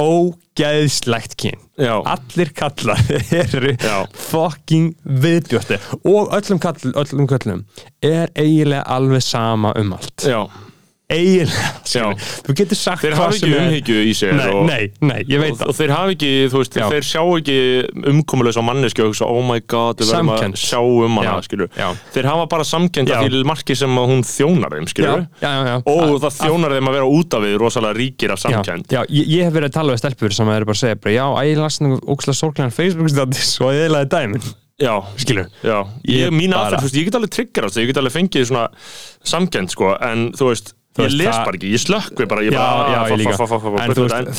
ógæðslegt 0.00 1.34
kyn. 1.40 1.58
Já, 1.80 1.94
allir 2.04 2.50
kallar 2.56 3.00
eru 3.42 3.72
Já. 3.80 3.96
fucking 4.12 4.90
viðbjótti 5.04 5.78
og 6.08 6.32
öllum, 6.36 6.60
kall, 6.60 6.76
öllum 6.92 7.28
kallum 7.30 7.62
er 8.04 8.28
eiginlega 8.36 8.84
alveg 8.92 9.24
sama 9.24 9.72
um 9.80 9.94
allt. 9.96 10.26
Já, 10.28 10.42
eiginlega, 11.10 12.12
þú 12.46 12.56
getur 12.60 12.78
sagt 12.78 13.04
Þeir 13.04 13.16
hafa 13.18 13.36
ekki 13.36 13.50
umhyggju 13.58 13.98
í 14.06 14.14
sér 14.16 14.36
nei, 14.38 14.46
og, 14.50 14.62
nei, 14.68 14.80
nei, 15.02 15.18
ég 15.30 15.42
veit 15.42 15.58
það 15.58 15.72
og 15.72 15.78
þeir 15.80 15.94
hafa 15.94 16.14
ekki, 16.14 16.30
þú 16.52 16.62
veist, 16.62 16.78
Já. 16.80 16.86
þeir 16.92 17.08
sjá 17.10 17.22
ekki 17.24 17.58
umkomulegs 18.12 18.60
á 18.60 18.62
manneski 18.66 19.04
og 19.04 19.20
oh 19.26 19.42
my 19.46 19.60
god, 19.70 20.00
við 20.00 20.12
verðum 20.14 20.32
að 20.36 20.56
sjá 20.60 20.78
um 20.80 21.20
hana, 21.20 21.36
Já, 21.40 21.68
já. 21.80 21.88
Þeir 22.14 22.30
hafa 22.30 22.48
bara 22.54 22.68
samkend 22.68 23.12
að 23.14 23.26
því 23.26 23.42
marki 23.50 23.76
sem 23.78 24.00
hún 24.00 24.24
þjónar 24.26 24.76
þeim, 24.78 24.86
já, 24.88 24.92
skilur. 24.94 25.26
já, 25.42 25.50
já, 25.50 25.60
já. 25.70 25.76
Og 25.90 26.16
það 26.24 26.38
þjónar 26.40 26.76
þeim 26.78 26.90
að 26.90 26.98
vera 27.00 27.12
út 27.18 27.36
af 27.36 27.44
við 27.46 27.58
rosalega 27.60 27.98
ríkir 27.98 28.34
af 28.34 28.42
samkend. 28.44 28.90
Ég, 28.94 29.14
ég 29.34 29.48
hef 29.48 29.56
verið 29.56 29.72
að 29.72 29.76
tala 29.78 29.94
við 29.96 30.02
stelpur 30.04 30.36
sem 30.36 30.52
er 30.54 30.66
bara 30.68 30.78
að 30.78 30.82
segja 30.84 31.14
já, 31.16 31.26
ég 31.50 31.60
las 31.60 31.80
náttúrulega 31.82 32.14
ókslega 32.14 32.38
sorglegan 32.40 32.74
Facebook-status 32.74 33.54
og 33.64 33.72
ég 33.74 33.86
eiginlega 33.86 34.10
dæmin 34.14 34.50
Já, 34.80 34.94
skilur 35.20 35.48
já. 35.60 35.82
Ég, 36.08 36.30
mín 36.32 36.54
aðferð, 36.56 36.94
ég 36.96 37.08
get 37.10 37.16
alveg 37.18 37.32
triggerast, 37.34 37.76
ég 37.76 37.90
get 37.90 37.98
alveg 38.00 38.14
fengið 38.14 38.46
svona 38.48 38.62
samkend, 39.28 39.74
sko, 39.74 39.90
en 40.00 40.30
þú 40.32 40.48
veist, 40.48 40.72
ég 40.98 41.12
les 41.14 41.30
bara 41.30 41.54
ekki, 41.54 41.68
ég 41.70 41.78
slökkvi 41.78 42.26
bara, 42.26 42.42
ég 42.42 42.54
bara, 42.54 42.88
ég 42.90 42.96
En 42.98 43.92
en- 44.10 44.32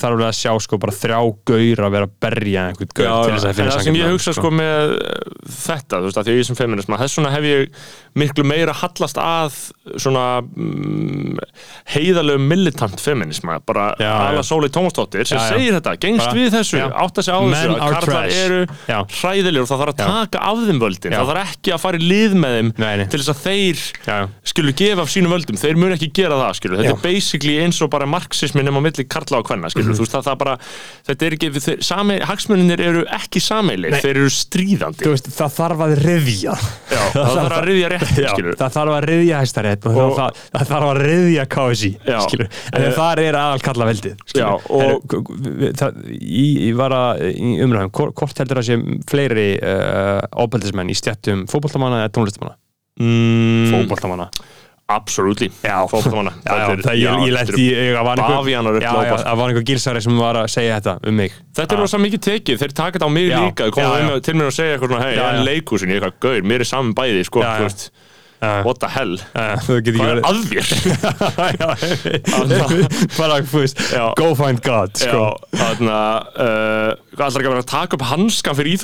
þarf 0.00 0.14
alveg 0.14 0.28
að 0.30 0.38
sjá 0.38 0.52
sko 0.64 0.78
bara 0.80 0.94
þrjá 0.96 1.18
gaur 1.44 1.82
að 1.84 1.90
vera 1.92 2.08
að 2.08 2.14
berja 2.24 2.62
einhvern 2.70 2.92
gaur 2.96 3.28
til 3.28 3.34
þess 3.34 3.44
að 3.44 3.50
en 3.50 3.58
finna 3.58 3.74
það 3.74 3.84
sem 3.84 3.98
ég 3.98 4.12
hugsa 4.14 4.32
sko. 4.38 4.50
með 4.54 4.94
uh, 4.94 5.44
þetta, 5.44 6.00
þú 6.00 6.08
veist, 6.08 6.20
að 6.20 6.24
því 6.24 6.32
að 6.32 6.40
ég 6.40 6.48
sem 6.48 6.58
feminisma 6.58 7.00
þess 7.02 7.18
vegna 7.18 7.34
hef 7.34 7.48
ég 7.50 7.84
miklu 8.24 8.46
meira 8.48 8.72
hallast 8.80 9.20
að 9.20 9.58
svona 10.00 10.24
mm, 10.40 11.36
heiðalegu 11.92 12.40
militant 12.40 13.02
feminisma 13.02 13.58
bara 13.66 13.90
já. 14.00 14.40
Sóli 14.46 14.70
Tómasdóttir 14.72 15.28
sem 15.28 15.40
segir 15.50 15.76
þetta, 15.76 15.96
gengst 16.00 16.32
við 16.32 16.48
þessu 16.54 16.80
átt 16.80 17.20
að 17.20 17.28
segja 17.28 17.36
á 17.36 17.42
þessu, 17.44 17.76
að 17.76 17.94
karlar 17.98 18.32
eru 18.32 18.60
hræðilegur 19.20 19.66
og 19.66 19.70
það 19.72 19.84
þarf 19.84 19.94
að 19.94 20.00
taka 20.04 20.44
af 20.48 20.64
þeim 20.64 20.80
völdin, 20.80 21.16
það 21.18 21.32
þarf 21.32 21.54
ekki 21.54 21.74
að 21.74 21.84
fara 21.84 22.00
í 22.00 22.08
lið 22.08 22.36
með 22.40 22.56
þeim 22.58 22.72
til 23.12 23.20
þess 23.20 23.32
að 23.34 23.42
þeir 23.44 23.84
skilur 24.54 24.76
gefa 24.94 25.04
af 25.04 25.12
sínum 25.12 25.34
völdum, 25.34 25.58
þeir 25.60 25.80
mun 25.80 25.94
ekki 25.96 26.10
gera 26.16 26.38
það 26.40 26.58
skilur. 26.60 26.80
þetta 26.80 26.92
Já. 26.92 26.96
er 26.96 27.02
basically 27.04 27.56
eins 27.64 27.80
og 27.84 27.90
bara 27.92 28.08
marxismin 28.08 28.68
nema 28.68 28.82
milli 28.84 29.04
karla 29.04 29.42
og. 29.42 29.92
Mhm. 29.92 29.98
þú 29.98 30.06
veist 30.06 30.16
það, 30.16 30.26
það 30.30 30.38
bara, 30.44 30.56
þetta 31.10 31.28
er 31.28 31.36
ekki 31.38 31.52
hagsmuninir 32.30 32.84
eru 32.84 33.04
ekki 33.18 33.42
sameilir 33.42 33.98
þeir 33.98 34.14
eru 34.14 34.32
stríðandi. 34.32 35.10
Veist, 35.10 35.30
það 35.34 35.54
þarf 35.58 35.84
að 35.84 35.94
riðja 36.04 36.54
Já, 36.54 37.02
það 37.14 37.34
þarf 37.34 37.58
að 37.58 37.68
riðja 37.68 37.92
rétt 37.92 38.58
það 38.58 38.74
þarf 38.78 38.94
að 38.94 39.06
riðja 39.10 39.42
hæstarétt 39.42 39.86
og, 39.90 40.00
það, 40.14 40.42
það 40.54 40.72
þarf 40.72 40.90
að 40.90 41.02
riðja 41.04 41.46
KSI 41.54 41.92
en 42.04 42.84
Eh, 42.84 42.92
þar 42.94 43.22
er 43.22 43.38
aðal 43.38 43.62
kalla 43.64 43.88
veldið 43.88 44.24
það, 45.78 46.00
ég, 46.20 46.74
var 46.78 46.94
að 46.96 47.24
umræðum, 47.64 47.92
hvort 47.94 48.42
heldur 48.42 48.60
það 48.60 48.68
sé 48.68 48.98
fleiri 49.10 49.46
uh, 49.58 50.20
ábeldismenn 50.44 50.92
í 50.92 50.98
stjættum 50.98 51.46
fótboltamanna 51.50 52.04
eða 52.04 52.12
tónlistamanna 52.18 52.56
mm, 53.00 53.72
fótboltamanna 53.72 54.28
Absolutely, 54.84 55.48
það, 56.84 56.96
ég, 57.00 57.20
ég 57.24 57.32
lent 57.32 57.52
í 57.56 57.62
ég, 57.70 57.94
það 57.96 58.04
var 58.04 59.48
einhver- 59.48 59.64
gilsari 59.70 60.02
sem 60.04 60.18
var 60.20 60.36
að 60.42 60.48
segja 60.52 60.76
þetta 60.76 60.94
um 61.08 61.16
mig. 61.22 61.32
Þetta 61.56 61.72
er 61.72 61.80
rosa 61.80 62.00
mikið 62.02 62.20
tekið, 62.26 62.58
þeir 62.60 62.74
taka 62.76 62.98
þetta 62.98 63.08
á 63.08 63.12
mig 63.16 63.30
Já, 63.30 63.38
líka. 63.40 63.64
Þeir 63.70 63.76
koma 63.78 64.20
til 64.28 64.34
mér 64.36 64.50
og 64.50 64.56
segja 64.58 64.74
eitthvað 64.76 64.92
svona 64.92 65.06
hei, 65.06 65.14
Já, 65.16 65.24
en 65.30 65.38
já. 65.40 65.46
leikhúsin, 65.48 65.88
ég 65.94 66.02
eitthvað, 66.02 66.18
gaur, 66.26 66.42
mér 66.52 66.60
er 66.66 66.68
saman 66.68 66.92
bæði 67.00 67.24
sko, 67.24 67.40
Já, 67.40 67.54
veist, 67.64 67.86
Já. 68.44 68.50
what 68.66 68.76
the 68.84 68.88
hell? 68.92 69.16
Hvað 69.32 70.04
er 70.04 70.20
að 70.20 70.44
þér? 70.52 70.68
go 74.20 74.34
find 74.36 74.60
God 74.64 74.92
sko. 75.00 75.24
þarna 75.54 75.98
uh, 76.36 76.90
alltaf 77.16 77.40
ekki 77.40 77.48
að 77.48 77.54
vera 77.54 77.64
að 77.64 77.70
taka 77.72 77.96
upp 77.98 78.04
hanskan 78.10 78.58
fyrir 78.58 78.76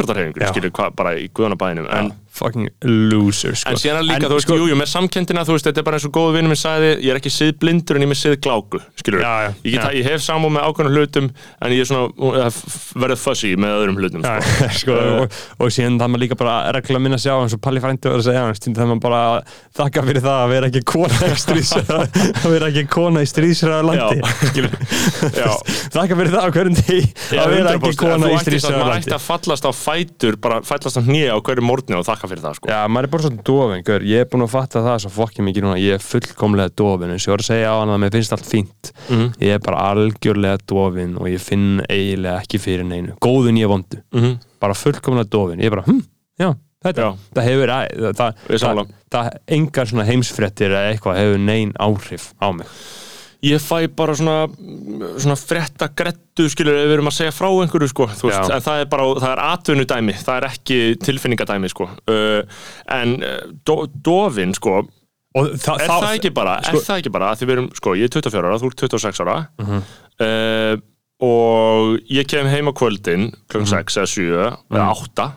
skilur, 0.54 0.72
hvað, 0.80 0.96
bara 0.96 1.12
í 1.20 1.28
guðanabæðinum 1.36 1.90
en, 1.92 2.12
fucking 2.40 2.68
loser 3.10 3.54
sko. 3.58 3.70
en 3.74 3.80
síðan 3.80 4.00
er 4.00 4.06
líka, 4.08 4.20
En, 4.20 4.30
þú 4.30 4.38
veist, 4.38 4.46
sko, 4.48 4.58
jú, 4.60 4.68
jú, 4.70 4.78
með 4.80 4.90
samkendina 4.94 5.44
þú 5.46 5.56
veist, 5.56 5.68
þetta 5.68 5.82
er 5.82 5.86
bara 5.86 6.00
eins 6.00 6.06
og 6.08 6.14
góðu 6.16 6.34
vinnum 6.36 6.52
minn 6.54 6.60
sagði 6.60 6.90
ég 7.04 7.12
er 7.12 7.20
ekki 7.20 7.32
sið 7.34 7.52
blindur 7.60 7.98
en 7.98 8.04
ég 8.04 8.08
er 8.08 8.12
með 8.14 8.20
sið 8.20 8.36
gláku 8.44 8.80
skilur, 9.00 9.22
Já, 9.24 9.32
já, 9.44 9.50
ég, 9.64 9.76
get, 9.76 9.96
ég 10.00 10.08
hef 10.10 10.24
samúð 10.24 10.54
með 10.56 10.66
ákveðnum 10.70 10.96
hlutum 10.98 11.30
en 11.60 11.74
ég 11.76 11.84
er 11.84 11.90
svona, 11.90 12.48
f- 12.50 12.90
verið 13.04 13.20
fuzzy 13.20 13.52
með 13.60 13.76
öðrum 13.78 14.00
hlutum, 14.00 14.24
Já, 14.24 14.40
sko. 14.40 14.70
sko, 14.80 14.98
og, 15.20 15.38
og 15.60 15.74
síðan 15.74 16.00
það 16.00 16.12
maður 16.14 16.24
líka 16.24 16.40
bara 16.40 16.56
regla 16.76 17.00
að 17.00 17.04
minna 17.06 17.20
sig 17.20 17.30
á 17.32 17.36
eins 17.40 17.56
og 17.56 17.62
Palli 17.64 17.82
frændi 17.84 18.10
var 18.10 18.22
að 18.22 18.28
segja 18.30 18.46
stundum 18.58 18.80
það 18.80 18.90
maður 18.94 19.04
bara 19.04 19.22
þakka 19.80 20.06
fyrir 20.08 20.24
það 20.24 20.38
að 20.40 20.54
vera 20.54 20.70
ekki 20.70 20.82
kona 20.90 21.30
í 21.30 21.38
stríðsræða 21.44 22.00
að 22.44 22.50
vera 22.56 22.70
ekki 22.72 22.84
kona 22.96 23.24
í 23.24 23.30
stríðsræða 23.30 23.82
landi 23.90 24.18
þakka 25.94 26.18
fyrir 26.18 26.32
það 26.34 26.40
á 26.40 26.50
hverjum 26.54 26.78
degi 26.80 27.00
Já, 27.30 27.42
að 27.44 27.54
vera 27.54 27.74
100%, 27.74 27.80
ekki 27.80 28.00
kona 28.00 28.30
í 28.30 28.34
maður 28.34 28.92
landi 28.94 29.18
að 32.30 32.36
þakka 32.36 32.36
fyrir 32.36 32.44
það 32.46 32.54
sko. 32.60 32.68
Já, 32.70 32.78
maður 32.88 33.04
er 33.08 33.10
bara 33.10 33.22
svona 33.26 33.42
dofin, 33.50 33.82
gaur. 33.84 34.00
ég 34.06 34.20
er 34.20 34.28
búin 34.30 34.44
að 34.46 34.50
fatta 34.54 34.82
það 34.84 34.98
svo 35.04 35.10
fokkið 35.10 35.44
mikið 35.48 35.62
núna, 35.66 35.78
ég 35.80 35.94
er 35.94 35.98
fullkomlega 36.04 36.74
dofin 36.76 37.10
eins 37.10 37.26
og 37.26 37.30
ég 37.30 37.34
var 37.34 37.42
að 37.44 37.50
segja 37.50 37.70
á 37.70 37.76
hann 37.80 37.90
að 37.94 38.00
mér 38.04 38.12
finnst 38.16 38.32
allt 38.32 38.48
fínt 38.50 38.92
Mhm. 39.10 39.26
ég 39.40 39.54
er 39.54 39.58
bara 39.58 39.78
algjörlega 39.90 40.58
dofin 40.66 41.16
og 41.18 41.26
ég 41.26 41.40
finn 41.40 41.80
eiginlega 41.88 42.40
ekki 42.42 42.58
fyrir 42.60 42.84
neinu 42.86 43.16
góðun 43.20 43.58
ég 43.58 43.68
vondu, 43.68 44.00
Mhm. 44.14 44.38
bara 44.60 44.74
fullkomlega 44.74 45.28
dofin 45.28 45.58
ég 45.60 45.66
er 45.66 45.70
bara, 45.70 45.82
hm, 45.82 46.00
já, 46.38 46.54
þetta 46.84 46.96
Já. 46.96 47.16
það 47.34 47.44
hefur, 47.44 47.68
æ, 47.68 47.80
það, 48.14 48.34
það, 48.48 48.86
það 49.10 49.30
engar 49.48 49.84
svona 49.86 50.04
heimsfrettir 50.06 50.70
eða 50.70 50.94
eitthvað 50.94 51.16
hefur 51.18 51.38
nein 51.40 51.72
áhrif 51.78 52.32
á 52.40 52.52
mig 52.54 52.66
ég 53.42 53.62
fæ 53.64 53.86
bara 53.96 54.12
svona, 54.18 54.34
svona 55.16 55.36
fretta 55.40 55.88
grettu 55.96 56.48
skilur 56.52 56.76
ef 56.76 56.86
við 56.90 56.94
erum 56.98 57.08
að 57.08 57.16
segja 57.16 57.32
frá 57.32 57.48
einhverju 57.48 57.88
sko, 57.88 58.06
þú 58.12 58.28
veist, 58.28 58.50
Já. 58.50 58.54
en 58.58 58.64
það 58.66 58.80
er 58.82 58.88
bara 58.92 59.06
það 59.22 59.30
er 59.32 59.42
atvinnudæmi, 59.46 60.14
það 60.20 60.36
er 60.40 60.48
ekki 60.50 60.78
tilfinningadæmi 61.06 61.70
sko. 61.72 61.88
uh, 62.10 62.42
en 62.98 63.14
uh, 63.24 63.38
do, 63.64 63.78
dofin 64.04 64.52
sko 64.54 64.82
og 65.38 65.50
þa 65.62 65.74
er 65.78 65.86
það 65.88 66.06
ekki 66.18 66.30
bara, 66.34 66.58
sko- 66.66 66.80
er 66.82 66.86
það 66.90 67.00
ekki 67.04 67.12
bara 67.14 67.30
að 67.32 67.40
því 67.40 67.46
við 67.48 67.56
erum, 67.56 67.68
sko, 67.80 67.94
ég 67.96 68.08
er 68.10 68.14
24 68.18 68.48
ára, 68.50 68.58
þú 68.60 68.70
ert 68.72 68.84
26 68.84 69.20
ára 69.24 69.36
Mhm. 69.62 69.82
uh, 70.26 70.76
og 71.20 71.98
ég 72.08 72.26
kem 72.28 72.46
heim 72.48 72.68
á 72.68 72.72
kvöldin 72.72 73.30
kl. 73.48 73.60
Mhm. 73.60 73.66
6 73.68 73.96
eða 74.00 74.08
7 74.08 74.30
eða 74.72 74.86
8 74.96 75.32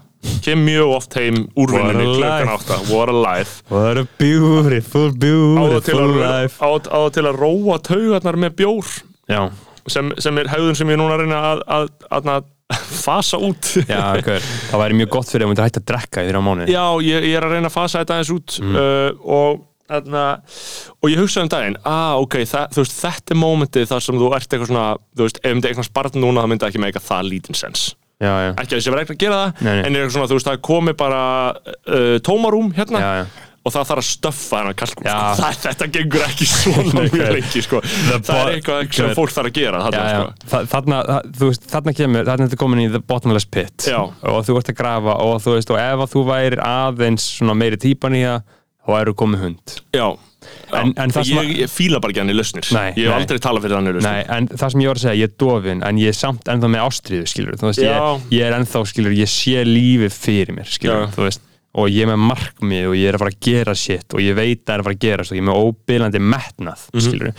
kem 0.46 0.64
mjög 0.66 0.94
oft 0.98 1.18
heim 1.20 1.44
úr 1.60 1.74
vinnunni 1.74 2.08
kl. 2.08 2.24
life. 2.24 2.56
8 2.70 2.94
what 2.94 3.12
a 3.12 3.18
life. 3.18 3.64
What 3.72 4.00
a 4.02 4.06
beautiful, 4.20 5.12
á 5.12 5.20
beautiful 5.20 6.16
life. 6.20 6.58
á, 6.60 6.68
á 6.80 6.98
það 7.04 7.12
til 7.18 7.28
að 7.30 7.40
róa 7.44 7.78
taugarnar 7.84 8.40
með 8.46 8.58
bjór. 8.64 8.96
Já, 9.32 9.42
sem, 9.88 10.14
sem 10.24 10.38
er 10.42 10.52
hegðun 10.52 10.78
sem 10.80 10.94
ég 10.94 11.00
núna 11.00 11.20
reyna 11.20 11.44
að, 11.54 11.64
að, 11.78 11.92
að, 12.12 12.50
fasa 13.04 13.38
út. 13.44 13.74
Já, 13.90 14.22
gaur 14.24 14.48
það 14.72 14.82
væri 14.84 14.98
mjög 15.02 15.14
gott 15.18 15.30
fyrir 15.34 15.48
að 15.50 15.62
hægt 15.66 15.82
að 15.82 15.86
drekka 15.92 16.24
í 16.24 16.32
þrjá 16.32 16.42
mánuði. 16.44 16.74
Já, 16.74 16.86
ég, 17.04 17.30
ég 17.30 17.38
er 17.38 17.48
að 17.48 17.56
reyna 17.58 17.72
að 17.72 17.78
fasa 17.78 18.02
þetta 18.04 18.18
aðeins 18.18 18.34
út 18.38 18.60
Mm. 18.64 18.76
uh, 18.78 19.10
og, 19.34 19.64
þarna, 19.90 20.24
og 21.04 21.12
ég 21.12 21.20
hugsaði 21.20 21.46
um 21.46 21.52
daginn 21.52 21.76
ah, 21.90 22.14
ok, 22.22 22.38
það, 22.50 22.78
veist, 22.80 22.96
þetta 23.02 23.36
er 23.36 23.40
mómentið 23.42 23.90
þar 23.92 24.06
sem 24.06 24.20
þú 24.22 24.30
ert 24.38 24.48
eitthvað 24.48 24.70
svona, 24.72 24.86
veist, 25.20 25.42
ef 25.44 25.56
myndi 25.56 25.70
eitthvað 25.70 25.90
sparn 25.90 26.22
núna 26.24 26.44
það 26.44 26.52
myndi 26.54 26.68
ekki 26.70 26.84
eitthvað 26.88 27.08
það 27.10 27.30
lítinn 27.30 27.60
sens 27.60 27.84
já, 28.24 28.34
já, 28.48 28.52
ekki 28.58 28.70
að 28.72 28.78
þessi 28.80 28.94
verið 28.94 29.06
ekki 29.08 29.16
að 29.18 29.24
gera 29.26 29.40
það 29.44 29.64
Nei, 29.68 29.72
nei. 29.74 29.80
en 29.84 29.88
er 29.96 30.04
eitthvað 30.04 30.14
svona, 30.18 30.30
þú 30.32 30.38
veist, 30.40 30.52
það 30.52 30.62
komið 30.70 31.00
bara 31.04 31.24
uh, 31.54 32.14
tómarúm 32.28 32.72
hérna 32.78 33.02
og 33.64 33.72
það 33.72 33.86
þarf 33.88 34.02
að 34.02 34.08
stöffa 34.10 34.60
hennar 34.60 34.76
kalkun 34.76 35.06
sko. 35.08 35.52
þetta 35.64 35.86
gengur 35.96 36.24
ekki 36.26 36.48
svona 36.52 37.04
mjög 37.14 37.30
lengi 37.38 37.62
sko. 37.64 37.80
það 38.12 38.32
er 38.42 38.50
eitthvað 38.58 38.90
sem 38.98 39.14
fólk 39.16 39.32
þarf 39.38 39.50
að 39.52 39.56
gera 39.56 39.84
þarna, 39.86 40.08
sko. 40.10 41.94
Kemur, 41.96 42.28
þarna 42.28 42.34
er 42.34 42.50
þetta 42.50 42.60
komin 42.60 42.84
í 42.84 42.90
the 42.92 43.00
bottomless 43.00 43.48
pit. 43.48 43.88
Og 43.88 44.42
þú 44.44 44.58
ert 44.60 44.74
að 44.74 44.78
grafa 44.82 45.16
og 45.24 45.40
veist, 45.48 45.72
og 45.72 45.80
ef 45.80 46.04
þú 46.12 46.26
værir 46.28 46.60
aðeins 46.66 47.30
svona 47.38 47.56
meiri 47.56 47.80
típan 47.80 48.20
í 48.20 48.26
það 48.26 48.44
þá 48.84 48.94
eru 49.00 49.16
komið 49.24 49.46
hund. 49.48 49.78
Já, 49.96 50.08
En- 50.74 50.94
en 50.98 51.14
það 51.14 51.28
sem 51.30 51.38
ég, 51.38 51.52
ég 51.64 51.70
fíla 51.72 52.00
bara 52.02 52.12
ekki 52.14 52.24
hann 52.24 52.34
í 52.34 52.38
lausnir. 52.38 52.68
Nei, 52.74 52.90
ég 52.98 53.08
hef 53.08 53.16
aldrei 53.20 53.40
talað 53.40 53.66
fyrir 53.68 53.76
hann 53.78 53.88
í 53.88 53.94
lausnir. 53.94 54.12
Nei, 54.12 54.38
en 54.38 54.48
það 54.48 54.72
sem 54.76 54.82
ég 54.84 54.92
var 54.94 55.00
að 55.00 55.06
segja, 55.06 55.16
ég 55.22 55.30
er 55.30 55.36
dofin 55.44 55.84
en 55.84 55.98
ég 56.02 56.08
er 56.14 56.18
samt 56.18 56.52
ennþá 56.54 56.70
með 56.74 56.86
ástriðu, 56.88 57.28
skilur 57.30 57.58
veist, 57.64 57.80
ég, 57.84 58.28
ég 58.34 58.48
er 58.48 58.58
ennþá, 58.60 58.84
skilur, 58.90 59.16
ég 59.18 59.30
sé 59.30 59.64
lífið 59.68 60.14
fyrir 60.18 60.56
mér, 60.58 60.70
skilur, 60.70 61.06
Já. 61.08 61.12
þú 61.16 61.28
veist 61.30 61.42
og 61.74 61.88
ég 61.90 62.04
er 62.06 62.10
með 62.12 62.22
markmið 62.30 62.84
og 62.86 62.96
ég 63.00 63.08
er 63.10 63.16
að 63.18 63.22
fara 63.24 63.32
að 63.34 63.40
gera 63.48 63.74
shit 63.74 64.14
og 64.14 64.20
ég 64.22 64.36
veit 64.38 64.60
að 64.62 64.66
það 64.68 64.74
er 64.76 64.82
að 64.82 64.86
fara 64.86 64.94
að 64.94 65.04
gera 65.06 65.24
og 65.26 65.32
ég 65.34 65.42
er 65.42 65.48
með 65.48 65.62
óbylandi 65.64 66.20
metnað, 66.34 66.82
Mhm. 66.94 67.02
skilur 67.02 67.32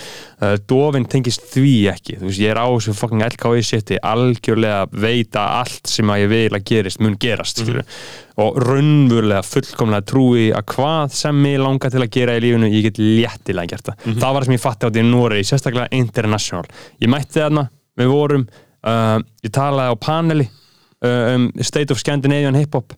uh, 0.42 0.57
dofin 0.66 1.05
tengist 1.07 1.44
því 1.53 1.75
ekki. 1.92 2.16
Veist, 2.18 2.40
ég 2.42 2.51
er 2.51 2.59
á 2.59 2.66
þessu 2.66 2.94
fucking 2.99 3.23
LKI 3.23 3.62
shiti 3.62 3.99
algjörlega 4.03 4.88
veit 4.90 5.38
að 5.38 5.53
allt 5.61 5.87
sem 5.87 6.11
að 6.11 6.20
ég 6.25 6.29
vil 6.35 6.51
að 6.59 6.64
gerist 6.64 7.01
mun 7.01 7.14
gerast, 7.23 7.62
skilur 7.62 7.85
og 8.42 8.59
raunverulega 8.59 9.44
fullkomlega 9.47 10.03
trúi 10.11 10.49
að 10.51 10.64
hvað 10.75 11.12
sem 11.14 11.38
mig 11.44 11.61
langar 11.62 11.90
til 11.94 12.03
að 12.03 12.11
gera 12.11 12.35
í 12.35 12.42
lífinu 12.42 12.73
ég 12.75 12.83
get 12.88 12.99
léttilega 12.99 13.70
gert 13.77 13.87
það. 13.87 13.97
Mhm. 14.05 14.18
það 14.18 14.33
var 14.35 14.42
það 14.42 14.44
sem 14.51 14.55
ég 14.59 14.64
fatti 14.66 14.87
á 14.87 14.90
því 14.90 14.99
í 15.05 15.11
Noregi, 15.12 15.47
sérstaklega 15.53 15.88
international. 15.92 16.64
Ég 17.01 17.09
mætti 17.14 17.38
þarna, 17.38 17.68
við 17.97 18.11
vorum 18.11 18.49
uh, 18.83 19.18
ég 19.47 19.53
talaði 19.55 19.94
á 19.94 19.97
paneli 20.03 20.49
uh, 21.05 21.35
um 21.37 21.53
State 21.62 21.92
of 21.94 21.99
Scandinavian 22.03 22.59
Hip 22.59 22.75
Hop 22.75 22.92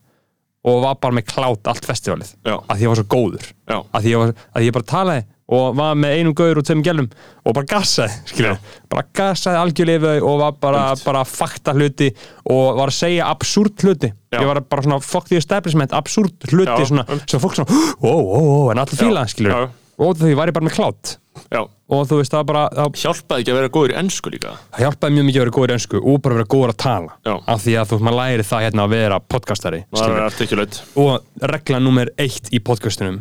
og 0.66 0.82
var 0.82 0.98
bara 1.02 1.16
með 1.18 1.28
klátt 1.30 1.70
allt 1.70 1.86
festivalið. 1.86 2.34
Já. 2.46 2.56
að 2.58 2.74
því 2.76 2.86
ég 2.86 2.92
var 2.92 3.00
svo 3.00 3.08
góður. 3.14 3.48
Já. 3.66 3.78
að 3.78 4.04
því 4.04 4.12
ég, 4.12 4.22
var, 4.22 4.36
að 4.52 4.66
ég 4.66 4.76
bara 4.76 4.90
talaði 4.92 5.26
og 5.46 5.76
var 5.78 5.94
með 5.98 6.16
einum 6.18 6.34
gauður 6.34 6.60
og 6.60 6.66
tveim 6.66 6.82
gælum 6.82 7.06
og 7.46 7.54
bara 7.54 7.68
gassaði, 7.70 8.16
skilja, 8.32 8.56
bara 8.90 9.04
gassaði 9.14 9.60
algjörlega 9.60 10.14
og 10.26 10.40
var 10.42 10.56
bara, 10.62 10.82
bara 11.04 11.22
fakta 11.28 11.74
hluti 11.76 12.10
og 12.50 12.80
var 12.80 12.90
að 12.90 12.98
segja 12.98 13.28
absúrt 13.30 13.86
hluti, 13.86 14.10
Já. 14.34 14.40
ég 14.40 14.50
var 14.50 14.62
bara 14.66 14.86
svona 14.88 14.98
fuck 15.06 15.30
the 15.30 15.38
establishment, 15.38 15.94
absúrt 15.94 16.48
hluti 16.50 16.90
svona, 16.90 17.06
sem 17.30 17.42
fólk 17.42 17.60
svona, 17.60 17.82
wow, 18.02 18.18
wow, 18.26 18.48
wow 18.50 18.72
en 18.74 18.82
allir 18.82 18.98
fíla, 18.98 19.26
skilja. 19.30 19.68
Og 20.02 20.18
því 20.20 20.34
var 20.38 20.50
ég 20.50 20.56
bara 20.56 20.68
með 20.68 20.76
klátt. 20.78 21.16
Já. 21.52 21.60
og 21.92 22.06
þú 22.08 22.16
veist, 22.18 22.32
það 22.32 22.44
bara 22.48 22.62
það, 22.72 22.94
hjálpaði 23.02 23.42
ekki 23.42 23.52
að 23.52 23.58
vera 23.58 23.70
góður 23.74 23.92
í 23.92 23.96
ennsku 24.00 24.30
líka? 24.32 24.54
Það 24.72 24.84
hjálpaði 24.86 25.16
mjög 25.16 25.26
mikið 25.28 25.38
að 25.38 25.44
vera 25.44 25.54
góður 25.56 25.72
í 25.72 25.74
önsku 25.76 26.00
og 26.00 26.16
bara 26.24 26.38
vera 26.38 26.48
góður 26.54 26.72
að 26.72 26.78
tala. 26.80 27.16
Já. 27.28 27.34
af 27.36 27.60
því 27.62 27.74
að 27.76 27.90
þú 27.90 27.98
veist, 27.98 28.06
maður 28.06 28.18
læri 28.22 28.46
það 28.48 28.64
hérna 28.64 28.86
að 28.86 28.94
vera 28.96 29.18
podcastari 29.34 29.80
það 29.92 30.78
og 31.04 31.50
regla 31.52 31.82
nummer 31.84 32.12
eitt 32.16 32.48
í 32.48 32.62
podcastunum 32.64 33.20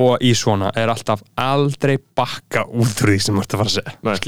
og 0.00 0.24
í 0.24 0.32
svona 0.38 0.72
er 0.80 0.88
alltaf 0.88 1.20
aldrei 1.36 1.98
bakka 2.16 2.64
út 2.64 3.04
úr 3.04 3.12
því 3.12 3.18
sem 3.20 3.36
þú 3.36 3.44
ert 3.44 3.54
að 3.54 3.60
fara 3.60 3.70
að 3.70 4.20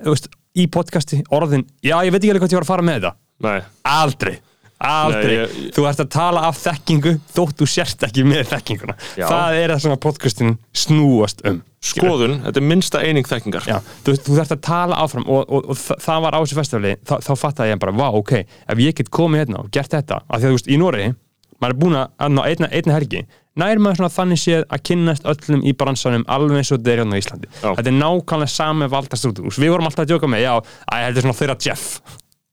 segja 0.00 0.32
í 0.54 0.66
podcasti 0.70 1.20
orðin, 1.34 1.64
já 1.82 1.96
ég 2.06 2.14
veit 2.14 2.22
ekki 2.22 2.30
alveg 2.34 2.44
hvað 2.44 2.52
ég 2.54 2.60
var 2.60 2.66
að 2.66 2.70
fara 2.70 2.86
með 2.86 2.98
þetta. 3.00 3.16
Nei. 3.44 3.60
aldrei 3.90 4.34
aldrei, 4.80 5.36
Nei, 5.36 5.46
ég- 5.46 5.70
þú 5.76 5.84
ert 5.88 6.00
að 6.02 6.08
tala 6.10 6.40
af 6.48 6.58
þekkingu 6.64 7.12
þótt 7.34 7.56
þú 7.60 7.66
sért 7.70 8.02
ekki 8.08 8.24
með 8.26 8.48
þekkinguna. 8.50 8.96
Já. 9.16 9.26
það 9.30 9.58
er 9.62 9.70
það 9.74 9.80
sem 9.84 9.92
að 9.94 10.00
podcastin 10.04 10.58
snúast 10.74 11.44
um. 11.48 11.62
Skoðun, 11.84 12.38
þetta 12.46 12.56
er 12.62 12.64
minnsta 12.64 13.00
eining 13.04 13.26
þekkingar. 13.28 13.66
Já, 13.68 13.78
þú, 14.06 14.14
þú 14.24 14.36
þarft 14.38 14.54
að 14.56 14.60
tala 14.64 14.96
áfram 15.04 15.26
og, 15.28 15.44
og, 15.52 15.66
og 15.68 15.76
þa- 15.76 15.98
það 16.00 16.22
var 16.24 16.32
á 16.32 16.38
þessu 16.40 16.56
festivali 16.56 16.94
þá, 17.04 17.14
þá 17.20 17.32
fattaði 17.36 17.74
ég 17.74 17.80
bara, 17.82 17.92
vá, 17.92 18.06
ok, 18.16 18.32
ef 18.72 18.78
ég 18.80 18.94
get 18.96 19.10
komið 19.12 19.44
hérna 19.44 19.60
og 19.60 19.70
gert 19.70 19.92
þetta, 19.92 20.22
af 20.24 20.40
því 20.40 20.44
að 20.48 20.48
þú 20.48 20.58
veist, 20.58 20.70
í 20.72 20.78
Noregi 20.80 21.10
maður 21.60 21.74
er 21.74 21.80
búin 21.84 21.98
að 22.00 22.32
ná 22.34 22.42
einna, 22.48 22.68
einna 22.72 22.96
helgi 22.96 23.20
nær 23.54 23.78
maður 23.78 24.00
svona 24.00 24.10
þannig 24.16 24.40
séð 24.42 24.64
að 24.74 24.82
kynnast 24.88 25.28
öllum 25.30 25.60
í 25.62 25.72
bransanum 25.78 26.24
alveg 26.26 26.56
eins 26.58 26.72
og 26.74 26.80
þetta 26.80 26.90
er 26.90 26.98
hérna 27.04 27.14
á 27.14 27.20
Íslandi. 27.22 27.48
Já. 27.62 27.68
þetta 27.78 27.92
er 27.92 27.98
nákvæmlega 28.00 28.50
sami 28.50 28.88
valdastrútur 28.90 29.60
við 29.62 29.70
vorum 29.70 29.86
alltaf 29.86 30.02
að 30.02 30.10
djóka 30.10 30.26
með, 30.32 30.42
já, 30.42 30.54
að 30.90 31.04
þetta 31.04 31.20
er 31.20 31.26
svona 31.28 31.38
þeirra 31.38 31.56
Jeff 31.68 32.00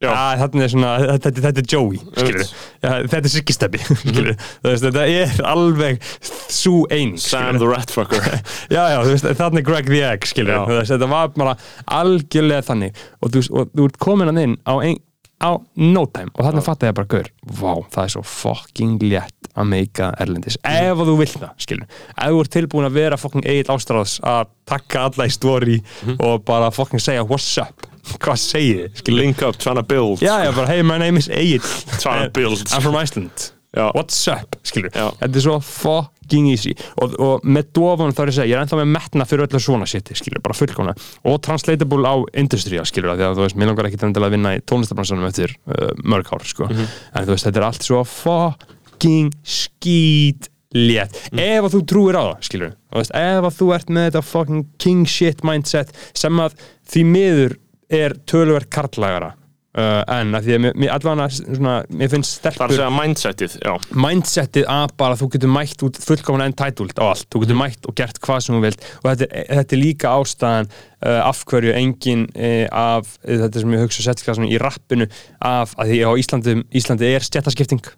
Þarna 0.02 0.64
er 0.66 0.72
svona, 0.74 0.92
þetta, 1.14 1.32
þetta, 1.38 1.62
er 1.62 1.68
Joey 1.70 2.00
skilur, 2.02 2.48
þetta 2.82 3.20
er 3.22 3.98
skilur, 4.02 4.32
veist, 4.66 4.86
þetta 4.88 5.04
er 5.06 5.36
alveg 5.46 6.02
svo 6.50 6.88
eining 6.90 7.20
Sam 7.22 7.60
the 7.62 7.70
Rat 7.70 7.94
Fucker. 7.94 8.26
Já, 8.74 8.82
já, 8.90 8.98
þú 9.04 9.14
veist, 9.14 9.30
þarna 9.38 9.62
er 9.62 9.68
Greg 9.68 9.92
the 9.92 10.02
Egg 10.08 10.26
skilur, 10.30 10.74
þetta 10.90 11.10
var 11.12 11.30
bara 11.36 11.54
algjörlega 12.00 12.66
þannig. 12.72 12.98
Og 13.22 13.34
þú, 13.36 13.46
og 13.54 13.72
þú 13.76 13.88
ert 13.92 14.02
komin 14.02 14.32
hann 14.32 14.42
inn 14.42 14.58
á, 14.66 14.74
ein, 14.82 14.98
á 15.38 15.52
no 15.78 16.08
time. 16.10 16.34
Og 16.34 16.48
þarna 16.48 16.66
fatt 16.66 16.88
ég 16.88 16.98
bara, 16.98 17.12
gaur, 17.12 17.30
vá, 17.46 17.72
það 17.94 18.08
er 18.08 18.16
svo 18.16 18.26
fucking 18.32 19.06
létt 19.06 19.52
að 19.52 19.70
meika 19.76 20.10
erlendis. 20.24 20.58
Ef 20.66 20.96
að 20.96 21.12
þú 21.12 21.18
vilt 21.20 21.38
það, 21.38 21.54
skilur 21.62 21.86
ef 22.16 22.34
þú 22.34 22.42
ert 22.42 22.54
tilbúin 22.58 22.90
að 22.90 22.98
vera 22.98 23.22
fucking 23.22 23.46
Egil 23.54 23.74
Ástráðs 23.76 24.18
að 24.26 24.50
taka 24.72 25.08
alla 25.10 25.28
í 25.28 25.34
story 25.34 25.82
og 26.18 26.46
bara 26.48 26.72
fucking 26.74 27.04
segja 27.04 27.26
what's 27.28 27.52
up 27.62 27.91
hvað 28.24 28.38
segið, 28.42 28.84
þið, 29.02 29.16
Link 29.18 29.42
up, 29.46 29.58
trying 29.62 29.78
to 29.80 29.84
build. 29.84 30.20
Já, 30.22 30.40
já, 30.46 30.52
bara, 30.56 30.68
hey, 30.72 30.82
my 30.84 30.98
name 31.02 31.18
is 31.18 31.30
Egil. 31.30 31.62
Trying 32.00 32.28
to 32.28 32.32
build. 32.34 32.62
I'm 32.74 32.82
from 32.82 32.96
Iceland. 32.96 33.52
Já. 33.72 33.86
what's 33.96 34.18
up, 34.28 34.58
skilur 34.68 34.90
þetta 34.92 35.28
er 35.32 35.44
svo 35.46 35.54
fucking 35.64 36.50
easy. 36.52 36.74
Og, 37.00 37.14
og 37.24 37.46
með 37.48 37.70
dofan 37.78 38.12
þá 38.12 38.18
er 38.20 38.28
ég 38.28 38.34
að 38.34 38.36
segja, 38.36 38.48
ég 38.52 38.58
er 38.58 38.64
ennþá 38.66 38.80
með 38.82 38.90
metna 38.98 39.28
fyrir 39.30 39.46
öllu 39.46 39.62
svona 39.64 39.88
shiti, 39.88 40.18
skilur, 40.20 40.42
bara 40.44 40.58
fullkona 40.60 40.92
og 41.24 41.38
translatable 41.48 42.04
á 42.04 42.16
industry, 42.42 42.82
skilur 42.84 43.16
því 43.16 43.30
að 43.30 43.38
þú 43.40 43.46
veist, 43.46 43.56
mér 43.62 43.72
langar 43.72 43.88
ekki 43.88 44.02
til 44.04 44.12
að 44.12 44.34
vinna 44.36 44.52
í 44.58 44.60
tónlistabransanum 44.68 45.30
eftir 45.30 45.56
uh, 45.72 45.94
mörg 46.04 46.34
ár, 46.36 46.44
sko. 46.52 46.68
Mhm. 46.68 46.92
en 47.16 47.30
þú 47.30 47.38
veist, 47.38 47.48
þetta 47.48 47.64
er 47.64 47.68
allt 47.70 47.88
svo 47.88 48.04
fucking 48.12 49.32
skít 49.48 50.52
létt, 50.76 51.16
Mm. 51.32 51.40
ef 51.40 51.64
að 51.68 51.74
þú 51.78 51.82
trúir 51.88 52.16
á 52.20 52.24
það 52.28 52.46
skilur, 52.48 52.76
þú 52.92 53.00
veist, 53.00 53.16
ef 53.16 53.48
að 53.48 53.56
þú 53.56 53.72
ert 53.76 53.90
með 53.96 54.06
þetta 54.12 54.26
fucking 54.28 54.68
king 54.80 55.08
shit 55.08 55.42
mindset 55.48 55.96
sem 56.12 56.44
að 56.44 56.60
því 56.92 57.08
miður 57.08 57.58
er 57.92 58.18
töluvert 58.30 58.70
karlagara 58.72 59.34
uh, 59.78 60.02
en 60.12 60.36
að 60.38 60.48
því 60.48 60.56
að 60.56 60.64
mér, 60.66 60.92
að 60.94 61.06
svona, 61.38 61.76
mér 61.90 62.12
finnst 62.12 62.42
Það 62.42 62.50
er 62.50 62.52
að 62.52 62.58
stelpur 62.58 62.76
segja 62.76 62.90
mindsetið, 62.96 63.56
já. 63.62 63.72
Mindsetið 64.06 64.68
að 64.76 64.96
bara 65.02 65.20
þú 65.20 65.30
getur 65.36 65.54
mætt 65.56 65.86
út 65.88 66.02
fullkomna 66.06 66.50
entitled 66.50 67.00
á 67.00 67.06
allt, 67.08 67.28
þú 67.32 67.44
getur 67.46 67.60
mætt 67.62 67.90
og 67.90 67.98
gert 68.00 68.22
hvað 68.24 68.44
sem 68.46 68.58
þú 68.58 68.64
vilt. 68.66 68.86
Og 69.02 69.10
þetta 69.12 69.30
er, 69.30 69.48
þetta 69.62 69.78
er 69.78 69.82
líka 69.82 70.14
ástæðan 70.18 70.70
uh, 70.74 71.22
af 71.22 71.46
hverju 71.52 71.78
engin 71.78 72.28
uh, 72.36 72.68
af, 72.84 73.16
uh, 73.24 73.38
þetta 73.46 73.64
sem 73.64 73.78
ég 73.78 73.86
hugsa 73.86 74.08
settklassan 74.10 74.52
í 74.52 74.62
rappinu 74.62 75.10
af 75.40 75.76
að 75.80 75.94
því 75.94 76.04
á 76.08 76.12
Íslandi, 76.24 76.60
Íslandi 76.82 77.12
er 77.16 77.28
stjættaskipting 77.28 77.92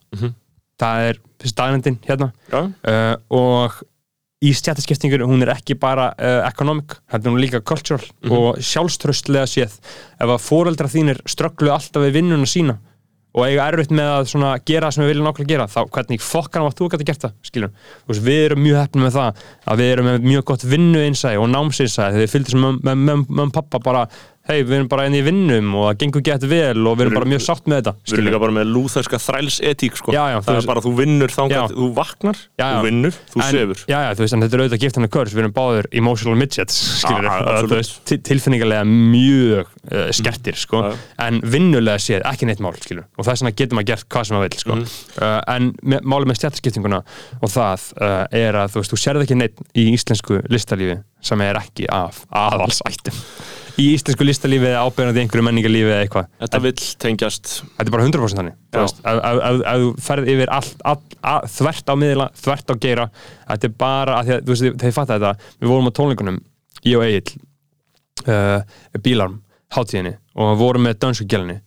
það 0.81 1.09
er 1.09 1.19
staðnendin 1.47 1.99
hérna. 2.05 2.31
Uh, 2.53 3.15
og 3.33 3.81
í 4.43 4.53
stjættaskiptingur 4.57 5.25
hún 5.27 5.45
er 5.45 5.53
ekki 5.55 5.77
bara 5.79 6.11
uh, 6.13 6.41
economic, 6.47 6.97
er 7.11 7.23
hún 7.25 7.39
líka 7.41 7.63
cultural 7.63 8.03
og 8.29 8.59
sjálfströstlega 8.63 9.47
séð 9.49 9.77
ef 9.77 10.27
að 10.27 10.41
foreldra 10.43 10.91
þínir 10.91 11.21
strögglu 11.29 11.71
alltaf 11.73 12.03
við 12.03 12.19
vinnuna 12.19 12.49
sína 12.49 12.79
og 13.33 13.47
eiga 13.47 13.65
erfitt 13.71 13.93
með 13.93 14.09
að 14.11 14.27
svona 14.29 14.51
gera 14.61 14.89
það 14.89 14.95
sem 14.95 15.03
við 15.03 15.09
viljum 15.11 15.27
nákvæmlega 15.27 15.53
gera 15.53 15.65
þá 15.71 15.79
hvernig 15.95 16.21
fokkan 16.21 16.67
þú 16.69 16.85
að 16.85 16.93
geta 16.93 17.07
gert 17.07 17.23
það 17.23 17.33
skiljum, 17.49 17.71
þú 18.03 18.11
veist, 18.11 18.25
við 18.27 18.41
erum 18.43 18.61
mjög 18.61 18.79
hefnum 18.83 19.07
með 19.07 19.15
það 19.15 19.41
að 19.73 19.81
við 19.81 19.93
erum 19.93 20.09
með 20.09 20.27
mjög 20.27 20.43
gott 20.51 20.65
vinnuinsæði 20.73 21.39
og 21.41 21.49
námsinsæði 21.49 22.13
þegar 22.13 22.23
við 22.23 22.33
fylgdum 22.35 22.65
með, 22.67 22.77
með, 22.83 23.01
með, 23.07 23.23
með 23.39 23.53
pappa 23.57 23.81
bara, 23.87 24.03
hei, 24.43 24.57
við 24.67 24.73
erum 24.75 24.87
bara 24.91 25.05
inn 25.07 25.13
í 25.15 25.21
vinnum 25.23 25.69
og 25.79 25.85
það 25.87 25.97
gengur 26.03 26.23
gett 26.27 26.43
vel 26.51 26.81
og 26.89 26.97
við 26.99 27.05
erum 27.05 27.13
bara 27.15 27.29
mjög 27.31 27.43
sátt 27.45 27.67
með 27.71 27.77
þetta 27.79 27.93
við 28.03 28.13
erum 28.17 28.25
líka 28.27 28.39
bara 28.43 28.55
með 28.57 28.71
lúþarska 28.73 29.19
þræls 29.23 29.59
etík 29.63 29.95
sko. 29.99 30.11
Já, 30.11 30.23
já, 30.33 30.37
Það 30.43 30.57
er 30.59 30.67
bara 30.67 30.83
þú 30.83 30.91
vinnur 30.97 31.31
Já. 31.31 31.35
þangað, 31.37 31.75
þú 31.77 31.87
vaknar, 31.95 32.41
Já, 32.59 32.65
þú 32.75 32.81
vinnur, 32.87 33.13
þú 33.31 33.39
en, 33.39 33.53
sefur. 33.55 33.83
Já, 33.87 33.97
já, 34.03 34.09
þú 34.19 34.25
veist, 34.25 34.35
en 34.35 34.43
þetta 34.43 34.57
er 34.59 34.63
auðvitað 34.65 34.83
gift 34.83 34.99
hann 34.99 35.07
að 35.07 35.13
körs 35.15 35.33
við 35.37 35.43
erum 35.45 35.55
báður 35.55 35.87
emotional 36.01 36.35
midgets 36.43 36.81
veist, 37.71 37.95
til- 38.11 38.19
tilfinningarlega 38.27 38.83
mjög 38.89 39.71
uh, 39.93 40.11
skertir, 40.19 40.59
sko, 40.59 40.83
en 41.23 41.39
vinnulega 41.55 42.03
séð, 42.03 42.27
ekki 42.33 42.47
neitt 42.51 42.59
mál, 42.63 42.75
skilur, 42.83 43.07
og 43.17 43.23
þess 43.27 43.43
vegna 43.45 43.55
getur 43.63 43.79
maður 43.79 43.89
gert 43.93 44.07
hvað 44.11 44.27
sem 44.27 44.37
maður 44.37 44.49
vil, 44.49 44.59
sko, 44.65 44.75
Mhm. 44.75 44.85
uh, 45.23 45.41
en 45.55 45.71
me- 45.83 46.03
málið 46.03 46.31
með 46.33 46.41
stjættaskiptinguna 46.41 46.99
og 47.39 47.49
það 47.55 47.87
uh, 48.01 48.27
er 48.31 48.59
að, 48.59 48.75
þú 48.75 48.83
veist, 48.83 48.91
þú 48.91 49.01
í 53.81 53.85
íslensku 53.93 54.25
listalífi 54.27 54.69
eða 54.69 54.83
ábyrjandi 54.85 55.23
einhverju 55.23 55.45
menningarlífi 55.47 55.89
eða 55.89 56.01
eitthvað. 56.03 56.27
Þetta 56.43 56.61
vill 56.65 56.89
tengjast. 57.05 57.53
Þetta 57.77 57.87
er 57.87 57.95
bara 57.95 58.07
100% 58.09 58.41
þannig. 58.41 58.57
Já. 58.73 58.83
Þú 59.63 59.93
ferð 60.07 60.33
yfir 60.35 60.53
allt, 60.53 60.83
allt, 60.91 61.17
allt, 61.21 61.55
þvert 61.55 61.89
á 61.89 61.95
miðla, 62.03 62.29
þvert 62.43 62.73
á 62.73 62.75
geira. 62.85 63.07
Þetta 63.47 63.69
er 63.69 63.75
bara, 63.85 64.19
að 64.19 64.35
að, 64.35 64.43
þú 64.43 64.55
veist, 64.55 64.67
þegar 64.67 64.91
ég 64.91 64.97
fatt 64.99 65.13
þetta 65.13 65.33
við 65.55 65.73
vorum 65.73 65.89
á 65.89 65.97
tónleikunum, 65.99 66.39
ég 66.83 66.99
og 66.99 67.07
Egil 67.07 67.41
uh, 68.27 68.61
bílarm 69.03 69.39
hátíðinni 69.73 70.17
og 70.37 70.57
vorum 70.59 70.85
með 70.87 70.99
dönsku 71.03 71.27
gælni 71.29 71.59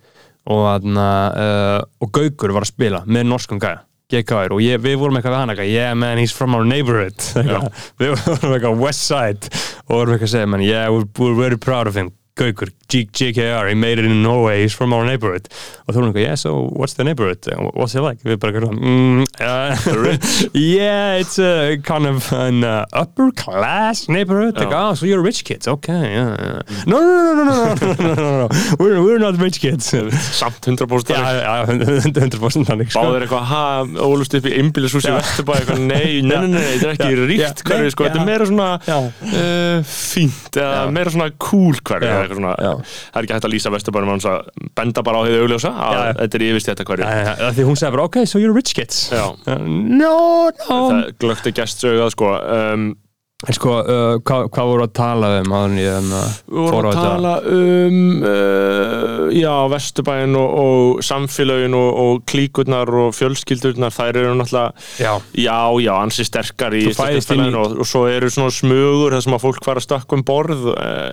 og, 0.46 0.86
uh, 0.86 1.80
og 2.02 2.12
Gaukur 2.14 2.54
var 2.54 2.66
að 2.66 2.72
spila 2.74 3.02
með 3.06 3.28
norskum 3.30 3.60
gæja 3.62 3.82
GKR 4.12 4.54
og 4.54 4.60
ég, 4.62 4.78
við 4.82 5.00
vorum 5.00 5.18
eitthvað 5.18 5.34
við 5.34 5.40
hann 5.40 5.52
eitthvað 5.54 5.72
yeah 5.72 5.94
man 5.98 6.20
he's 6.20 6.34
from 6.34 6.54
our 6.54 6.64
neighborhood. 6.64 7.18
Við 8.00 8.14
vorum 8.22 8.54
eitthvað 8.54 8.78
west 8.84 9.02
side. 9.02 9.50
Og 9.88 9.98
vorum 10.02 10.14
eitthvað 10.14 10.30
að 10.30 10.34
segja 10.36 10.52
man 10.52 10.62
yeah 10.62 10.86
we're, 10.92 11.08
we're 11.18 11.34
very 11.38 11.58
proud 11.58 11.90
of 11.90 11.98
him 11.98 12.12
Gaukur, 12.36 12.70
GKR, 12.88 13.68
he 13.68 13.74
made 13.74 13.98
it 13.98 14.04
in 14.04 14.22
Norway 14.22 14.62
he's 14.62 14.72
from 14.72 14.92
our 14.92 15.04
neighborhood 15.04 15.48
og 15.86 15.94
þú 15.94 15.98
vorum 16.00 16.10
eitthvað 16.12 16.26
yeah 16.26 16.34
so 16.34 16.68
what's 16.76 16.94
the 16.94 17.04
neighborhood 17.04 17.46
what's 17.74 17.94
it 17.94 18.02
like 18.04 18.22
við 18.26 18.38
bara 18.42 18.60
mm, 18.60 19.24
uh, 19.40 19.74
yeah 20.54 21.16
it's 21.16 21.38
a 21.38 21.78
kind 21.82 22.06
of 22.06 22.32
an 22.32 22.64
uh, 22.64 22.84
upper 22.92 23.30
class 23.32 24.08
neighborhood 24.08 24.58
like, 24.58 24.72
oh 24.72 24.94
so 24.94 25.06
you're 25.06 25.22
rich 25.22 25.44
kids 25.44 25.68
okay 25.68 26.12
yeah, 26.12 26.36
yeah. 26.38 26.84
no 26.86 27.00
no 27.00 27.32
no 27.32 27.44
no 27.44 27.44
no 27.44 27.92
no 27.94 27.94
no 27.94 28.14
no 28.14 28.46
no 28.46 28.48
we're, 28.78 29.02
we're 29.02 29.18
not 29.18 29.36
rich 29.40 29.60
kids 29.60 29.92
samt 30.36 30.66
100% 30.66 31.06
Já, 31.08 31.16
þannig. 31.16 31.42
já, 31.42 32.10
100% 32.12 32.66
þannig 32.68 32.90
sko. 32.90 33.02
Báður 33.02 33.24
eitthvað, 33.26 33.44
ha, 33.50 33.62
ólust 34.06 34.36
upp 34.36 34.48
í 34.48 34.54
Já. 34.56 35.16
Vesturbæ, 35.16 35.54
eitthvað, 35.60 35.82
nei, 35.86 36.20
nei, 36.26 36.40
nei, 36.42 36.48
nei, 36.52 36.64
þetta 36.80 36.88
er 36.88 36.94
ekki 36.94 37.10
Já. 37.10 37.26
ríkt 37.30 37.62
Já. 37.62 37.66
hverfi, 37.70 37.92
sko, 37.94 38.06
þetta 38.06 38.18
er 38.18 38.22
já. 38.22 38.28
meira 38.30 38.48
svona 38.50 38.68
Já. 38.86 38.98
uh, 39.30 39.90
fínt, 39.90 40.50
eða 40.52 40.72
Já. 40.72 40.92
meira 40.96 41.14
svona 41.14 41.28
cool 41.46 41.80
hverfi, 41.82 42.10
Eða 42.26 42.34
eitthvað 42.34 42.42
svona, 42.42 42.82
það 43.14 43.20
er 43.22 43.28
ekki 43.28 43.36
hægt 43.38 43.48
að 43.48 43.54
lýsa 43.54 43.72
Vesturbænum 43.76 44.12
hans 44.16 44.28
að 44.32 44.50
benda 44.82 45.06
bara 45.06 45.22
á 45.22 45.26
því 45.26 45.38
augljósa, 45.46 45.72
að 45.86 45.96
Já, 45.96 46.04
þetta 46.20 46.40
er 46.42 46.46
yfirst 46.50 46.72
þetta 46.72 46.88
hverfi. 46.90 47.08
Já, 47.08 47.32
já, 47.46 47.48
Því 47.60 47.68
hún 47.70 47.80
segði 47.80 47.96
bara, 47.96 48.06
ok, 48.10 48.20
so 48.26 48.42
you're 48.42 48.54
rich 48.56 48.74
kids. 48.76 49.02
Já. 49.14 49.26
No, 49.46 50.14
no. 50.50 50.78
Það 50.90 51.02
glögti 51.22 51.54
gestsögað, 51.62 52.14
sko, 52.18 52.36
um, 52.36 52.94
En 53.44 53.52
sko, 53.52 53.68
uh, 53.84 54.14
hvað, 54.24 54.46
hvað 54.48 54.68
voru 54.70 54.84
að 54.86 54.92
tala 54.96 55.28
um 55.42 55.50
áður 55.52 55.66
en 55.68 55.74
ég 55.76 56.06
uh, 56.08 56.36
Við 56.48 56.70
vorum 56.72 56.86
að 56.88 56.94
tala 56.96 57.32
um 57.52 57.98
uh, 58.24 59.26
já, 59.36 59.52
Vesturbæin 59.74 60.38
og, 60.40 60.54
og 60.62 61.02
samfélögin 61.04 61.76
og, 61.76 61.90
og 62.00 62.22
klíkurnar 62.32 62.88
og 63.02 63.12
fjölskyldurnar, 63.18 63.92
þær 63.92 64.20
eru 64.22 64.32
náttúrulega 64.40 64.72
Já, 65.04 65.12
já, 65.36 65.58
já, 65.84 65.92
ansi 66.00 66.24
sterkar 66.24 66.78
í 66.80 66.86
í- 66.86 66.94
íslenska 66.94 67.36
og, 67.60 67.76
og 67.84 67.90
svo 67.92 68.06
eru 68.08 68.32
svona 68.32 68.54
smugur 68.56 69.12
þar 69.18 69.26
sem 69.28 69.36
að 69.36 69.44
fólk 69.44 69.60
fara 69.68 69.82
að 69.84 69.88
stakka 69.90 70.16
um 70.16 70.24
borð 70.32 70.66
uh, 70.72 71.12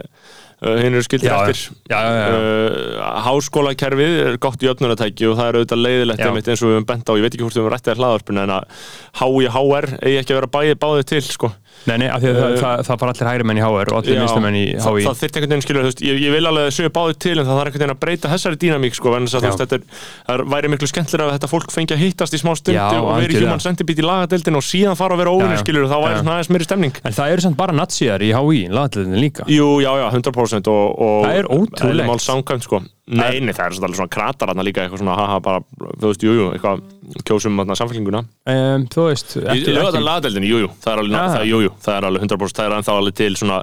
hinn 0.64 0.96
eru 0.96 1.04
skildir 1.06 1.30
Já, 1.30 1.36
eftir 1.44 1.78
já, 1.92 2.00
já, 2.00 2.14
já. 2.18 2.36
Uh, 2.38 3.02
háskólakerfið 3.26 4.14
er 4.28 4.38
gott 4.44 4.64
jöfnunatæki 4.64 5.28
og 5.30 5.38
það 5.40 5.50
er 5.50 5.60
auðvitað 5.60 5.84
leiðilegt 5.84 6.24
eins 6.24 6.64
og 6.64 6.70
við 6.70 6.78
höfum 6.78 6.90
bent 6.94 7.12
á, 7.12 7.14
ég 7.18 7.26
veit 7.26 7.34
ekki 7.34 7.44
hvort 7.44 7.58
við 7.58 7.64
höfum 7.64 7.74
rættið 7.74 7.94
að 7.94 8.02
hlaðarpinu 8.04 8.44
en 8.44 8.56
að 8.58 8.88
HÍ 9.20 9.50
HR 9.58 9.90
eigi 10.00 10.22
ekki 10.22 10.36
að 10.36 10.40
vera 10.40 10.52
bæði, 10.58 10.80
báðið 10.86 11.08
til 11.12 11.22
sko. 11.28 11.52
Nei, 11.90 11.98
nei, 12.00 12.08
af 12.08 12.22
því 12.24 12.30
að 12.32 12.38
það, 12.40 12.52
Uh, 12.54 12.60
það, 12.64 12.82
það 12.88 13.00
fara 13.02 13.14
allir 13.14 13.28
hægri 13.30 13.46
menn 13.50 13.60
í 13.60 13.64
HR 13.64 13.90
og 13.92 13.98
allir 14.00 14.14
Já, 14.14 14.20
minnstu 14.24 14.42
menn 14.44 14.58
í 14.60 14.64
það, 14.78 14.94
HÍ 14.94 15.04
það 15.08 15.18
þyrfti 15.24 15.40
einhvern 15.40 15.54
veginn 15.54 15.66
skilur, 15.66 15.84
þú 15.84 15.90
veist, 15.92 16.04
ég, 16.08 16.20
ég 16.24 16.34
vil 16.36 16.48
alveg 16.50 16.68
að 16.70 16.76
séu 16.78 16.92
báðið 16.98 17.18
til 17.26 17.34
en 17.34 17.44
það 17.44 17.58
þarf 17.60 17.70
einhvern 17.70 17.84
veginn 17.84 17.94
að 17.96 18.02
breyta 18.04 18.32
þessari 18.34 18.60
dýnamík 18.64 18.98
sko, 18.98 19.14
en 19.18 19.28
þess 19.28 19.36
að, 19.36 19.44
þú 19.44 19.50
Já. 19.50 19.58
veist, 19.64 19.74
er, 19.74 19.84
það 20.30 20.44
væri 20.54 20.72
miklu 20.74 20.90
skemmtilega 20.94 21.28
að 21.28 21.36
þetta 21.38 21.52
fólk 21.54 21.76
fengi 21.76 21.96
að 21.98 22.04
hittast 22.04 22.34
í 22.34 22.42
smá 22.44 22.52
stundi 22.60 22.78
Já, 22.80 22.88
og 22.94 23.10
veri 23.10 23.28
algjörlega. 23.28 23.50
human 23.50 23.64
centipede 23.68 24.04
í 24.04 24.08
lagadeildin 24.08 24.60
og 24.60 24.66
síðan 24.68 25.00
fara 25.00 25.18
að 25.18 25.24
vera 25.24 25.36
óvinni 25.36 25.60
skilur, 25.60 25.90
þá 25.92 25.98
væri 26.08 26.22
svona 26.24 26.36
aðeins 26.38 26.52
meiri 26.56 26.70
stemning 26.70 27.02
En 27.04 27.18
það 27.20 27.36
eru 27.36 27.46
samt 27.48 27.60
bara 27.60 27.76
natsíðar 27.78 28.24
í 28.24 28.32
HÍ, 28.38 28.64
laðliðin 28.74 29.20
líka 29.20 29.48
Jú, 29.52 29.70
já, 29.84 29.92
já, 30.00 30.08
100% 30.14 30.72
og, 30.72 30.84
og 31.04 31.28
Það 31.28 31.40
er 31.42 31.52
ótrúlegt. 31.58 32.24
samkvæmt, 32.24 32.68
sko. 32.70 32.84
Nei, 33.12 33.40
nei, 33.44 33.52
það 33.52 33.66
er 33.68 33.78
svona, 33.82 34.08
kratar 34.08 34.54
þarna 34.54 34.64
líka 34.64 34.86
eitthvað 34.86 35.02
svona, 35.04 35.16
haha, 35.20 35.40
bara, 35.44 35.60
þú 36.00 36.12
veist, 36.14 36.24
jú, 36.24 36.36
jú, 36.38 36.46
eitthvað 36.56 36.84
kjósum 37.28 37.62
samfélginguna 37.76 38.24
um, 38.24 38.86
Þú 38.94 39.06
veist 39.10 39.36
Lagadeldinni, 39.44 40.50
jújú, 40.50 40.70
það 40.84 40.94
er 40.94 41.02
alveg, 41.04 41.48
jú, 41.50 41.62
jú, 41.66 41.74
það 41.84 41.98
er 41.98 42.08
alveg 42.10 42.26
100% 42.28 42.44
ah. 42.44 42.54
það 42.58 42.70
er 42.70 42.76
ennþá 42.78 42.98
alveg 43.02 43.18
til 43.20 43.32
svona 43.40 43.60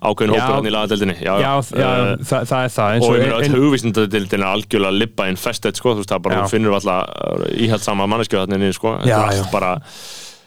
ákveðin 0.00 0.34
hópur 0.34 0.56
hann 0.56 0.68
í 0.68 0.74
lagadeldinni 0.74 1.16
Já, 1.20 1.32
já, 1.42 1.52
já 1.70 1.86
uh, 1.88 2.10
það, 2.32 2.48
það 2.50 2.66
er 2.66 2.74
það 2.76 2.98
Og 2.98 3.14
einhvern 3.14 3.38
veginn 3.38 3.58
hugvísindadeldin 3.60 4.44
er 4.44 4.50
algjörlega 4.50 4.98
lippa 4.98 5.30
inn 5.30 5.40
festett, 5.40 5.80
sko, 5.80 5.94
þú 5.94 6.04
veist, 6.04 6.12
það 6.12 6.26
bara 6.28 6.44
finnur 6.50 6.76
alltaf 6.78 7.08
eh, 7.08 7.64
íhælt 7.66 7.86
sama 7.86 8.08
manneskjöðarnir 8.10 8.76
sko, 8.76 8.98
já, 9.08 9.18
já. 9.34 9.44
bara 9.52 9.76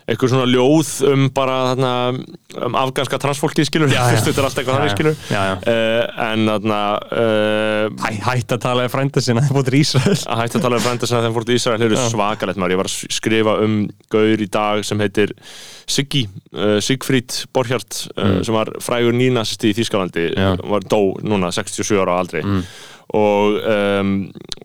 eitthvað 0.08 0.32
svona 0.32 0.48
ljóð 0.48 0.90
um 1.12 1.24
bara 1.36 1.56
þarna, 1.74 1.92
um 2.64 2.76
afganska 2.80 3.18
transfólki 3.20 3.66
skilur, 3.68 3.92
þetta 3.92 4.32
er 4.32 4.48
allt 4.48 4.62
eitthvað 4.62 4.78
þannig 4.78 4.94
skilur 4.94 5.18
Já, 5.28 5.42
já. 5.42 5.56
Uh, 5.68 6.22
en 6.24 6.46
þarna 6.48 6.80
uh, 7.12 7.98
Hæ, 8.06 8.10
hætt 8.30 8.56
að 8.56 8.62
tala 8.64 8.86
í 8.88 8.92
frænda 8.94 9.24
sinna 9.24 9.44
það 9.44 9.58
búið 9.58 9.80
Ísrael. 9.82 10.16
Að 10.32 10.44
hætti 10.44 10.60
að 10.60 10.66
tala 10.68 10.80
um 10.80 10.86
frænda 10.86 11.10
sem 11.12 11.26
þeim 11.26 11.36
fór 11.36 11.48
til 11.50 11.58
Ísrael 11.60 11.86
eru 11.90 12.02
svakalegt 12.08 12.62
maður, 12.62 12.76
ég 12.78 12.82
var 12.82 12.92
að 12.92 13.18
skrifa 13.18 13.56
um 13.66 13.78
gaur 14.16 14.44
í 14.46 14.50
dag 14.58 14.84
sem 14.88 15.04
heitir 15.04 15.34
Siggi, 15.88 16.24
uh, 16.56 16.78
Sigfríd 16.84 17.42
Borhjart 17.56 18.06
uh, 18.16 18.38
sem 18.48 18.56
var 18.56 18.72
frægur 18.84 19.16
nýnazisti 19.16 19.74
í 19.74 19.78
Þýskalandi 19.82 20.30
var 20.72 20.88
dó 20.88 21.02
núna 21.24 21.52
67 21.52 22.00
ára 22.00 22.16
á 22.16 22.22
aldri. 22.24 22.44
Og, 23.16 23.60
um, 23.64 24.16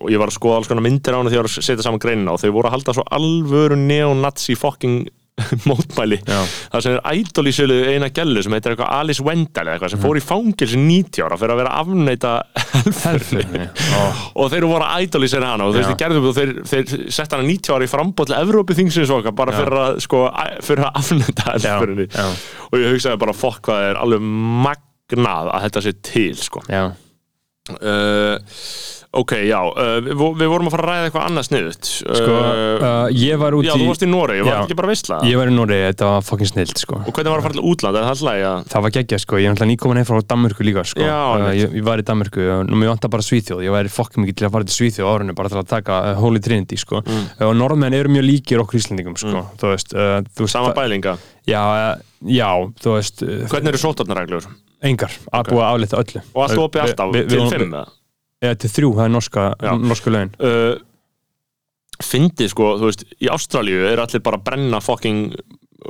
og 0.03 0.09
ég 0.11 0.19
var 0.19 0.27
að 0.27 0.35
skoða 0.35 0.57
alls 0.59 0.67
konar 0.67 0.83
myndir 0.83 1.15
á 1.15 1.19
hana 1.19 1.31
þegar 1.31 1.37
ég 1.37 1.45
var 1.45 1.51
að 1.51 1.67
setja 1.69 1.85
saman 1.85 2.01
greinina 2.03 2.33
og 2.35 2.41
þau 2.41 2.49
voru 2.57 2.67
að 2.67 2.73
halda 2.75 2.95
svo 2.97 3.05
alvöru 3.15 3.77
neonazi 3.79 4.57
fucking 4.59 5.05
mótmæli. 5.69 6.19
Það 6.27 6.83
sem 6.85 6.95
er 6.95 7.01
ædol 7.09 7.49
í 7.49 7.53
sölu 7.55 7.77
eina 7.89 8.09
gælu 8.13 8.43
sem 8.45 8.53
heitir 8.53 8.75
eitthvað 8.75 8.91
Alice 8.99 9.23
Wendell 9.25 9.71
eitthvað 9.71 9.93
sem 9.93 10.01
fór 10.03 10.19
í 10.19 10.23
fangilsi 10.23 10.77
90 10.77 11.25
ára 11.25 11.39
fyrir 11.41 11.53
að 11.55 11.61
vera 11.63 11.71
að 11.73 11.81
afneita 11.81 12.33
helfurni 13.03 13.65
oh. 13.97 14.21
og 14.43 14.51
þeir 14.53 14.67
voru 14.69 14.85
að 14.85 15.05
ædol 15.07 15.25
í 15.25 15.31
sér 15.33 15.47
hana 15.47 15.67
og 15.67 15.73
þeir, 15.73 15.85
Já. 15.85 15.89
þeir 15.89 15.99
gerðu 16.03 16.21
og 16.29 16.37
þeir, 16.37 16.53
þeir 16.69 17.13
sett 17.17 17.33
hana 17.33 17.47
90 17.49 17.75
ára 17.75 17.87
í 17.87 17.91
frambóð 17.91 18.29
til 18.29 18.37
Evrópi 18.37 18.77
þingsins 18.77 19.13
eitthvað 19.17 19.39
bara 19.41 19.55
fyrir 19.57 19.79
að, 19.81 20.01
sko, 20.05 20.23
fyrir 20.69 20.87
að 20.89 21.01
afneita 21.01 21.47
helfurni 21.55 22.09
og 22.69 22.83
ég 22.83 22.93
hugsaði 22.93 23.21
bara 23.25 23.37
fokk 23.37 23.71
hvað 23.71 23.87
er 23.89 24.01
alveg 24.03 24.27
magnað 24.67 25.53
að 25.55 25.65
þetta 25.67 25.85
sé 25.87 25.95
til 26.13 26.37
sko. 26.37 26.61
Uh, 27.73 28.37
ok, 29.13 29.31
já 29.45 29.59
uh, 29.61 29.99
við, 30.01 30.21
við 30.39 30.49
vorum 30.49 30.67
að 30.69 30.73
fara 30.73 30.83
að 30.83 30.89
ræða 30.89 31.07
eitthvað 31.07 31.25
annað 31.27 31.45
sniðut 31.47 31.89
Sko, 31.93 32.33
uh, 32.33 33.09
ég 33.13 33.37
var 33.41 33.55
út 33.57 33.67
já, 33.67 33.73
í 33.75 33.83
þú 33.83 33.89
varst 33.91 34.05
í 34.05 34.09
Noregi, 34.09 34.41
var 34.41 34.49
Já. 34.49 34.55
þetta 34.57 34.65
ekki 34.69 34.77
bara 34.79 34.89
veistla 34.89 35.19
Ég 35.29 35.37
var 35.39 35.51
í 35.51 35.53
Nóri, 35.53 35.77
þetta 35.85 36.07
var 36.09 36.25
fucking 36.25 36.49
snilt 36.49 36.81
sko. 36.81 36.97
og 37.03 37.11
hvernig 37.13 37.33
var 37.33 37.43
að 37.43 37.45
fara 37.47 37.57
til 37.57 37.65
útland, 37.69 37.99
er 37.99 38.07
það 38.07 38.13
alltaf 38.13 38.27
læg 38.29 38.45
að 38.49 38.71
Það 38.73 38.85
var 38.87 38.93
geggjað 38.97 39.21
sko, 39.23 39.39
ég 39.39 39.45
er 39.45 39.53
náttúrulega 39.53 39.71
nýkomin 39.73 40.01
heim 40.01 40.07
frá 40.09 40.19
Danmörku 40.33 40.65
líka 40.67 40.85
sko. 40.89 41.05
Já, 41.05 41.19
uh, 41.37 41.51
ég, 41.53 41.77
ég 41.77 41.85
var 41.85 42.01
í 42.01 42.07
Danmörku 42.09 42.47
og 42.55 42.65
nú 42.71 42.81
mér 42.81 42.91
vantar 42.93 43.13
bara 43.13 43.27
Svíþjóð, 43.27 43.63
ég 43.67 43.75
væri 43.77 43.93
fucking 43.93 44.25
mikið 44.25 44.39
til 44.41 44.49
að 44.49 44.53
fara 44.57 44.69
til 44.69 44.77
Svíþjóð 44.79 45.11
árunni 45.13 45.37
bara 45.37 45.53
til 45.53 45.61
að 45.61 45.69
taka 45.75 45.99
uh, 46.09 46.17
Holy 46.23 46.41
Trinity 46.43 46.79
sko. 46.81 47.03
Mm. 47.05 47.23
uh, 47.37 47.47
og 47.51 47.55
norðmenn 47.61 47.97
eru 47.97 48.11
mjög 48.17 48.27
líkir 48.31 48.65
okkur 48.65 48.81
Íslandingum 48.81 49.17
sko. 49.21 49.45
þú 49.61 49.73
veist, 49.75 49.93
uh, 49.93 50.19
þú 50.33 50.49
sama 50.49 50.71
það- 50.73 50.79
bælinga 50.81 51.17
já, 51.45 51.61
uh, 51.61 52.05
já, 52.25 52.49
þú 52.81 52.97
veist 52.97 53.25
uh, 53.25 53.33
hvernig 53.53 53.75
eru 53.75 53.83
sótarnareglur 53.85 54.49
engar, 54.83 55.13
að 55.31 55.53
búa 55.53 55.69
að 55.69 55.77
álita 55.77 56.01
öllu 56.01 56.23
og 56.33 56.57
opið 56.65 56.81
Við- 56.81 56.87
alltaf 56.89 57.19
til 57.29 57.51
fimm 57.53 57.77
eða? 58.43 58.59
til 58.63 58.71
þrjú, 58.75 58.93
það 58.99 59.07
er 59.07 59.13
norska, 59.15 59.47
norsku 59.81 60.13
lögin. 60.13 60.35
Uh, 60.43 60.75
fyndið 62.03 62.53
sko, 62.53 62.71
þú 62.81 62.89
veist, 62.89 63.05
í 63.21 63.29
Ástralíu 63.31 63.83
er 63.89 64.01
allir 64.03 64.23
bara 64.25 64.39
að 64.39 64.47
brenna 64.49 64.81
fucking 64.83 65.35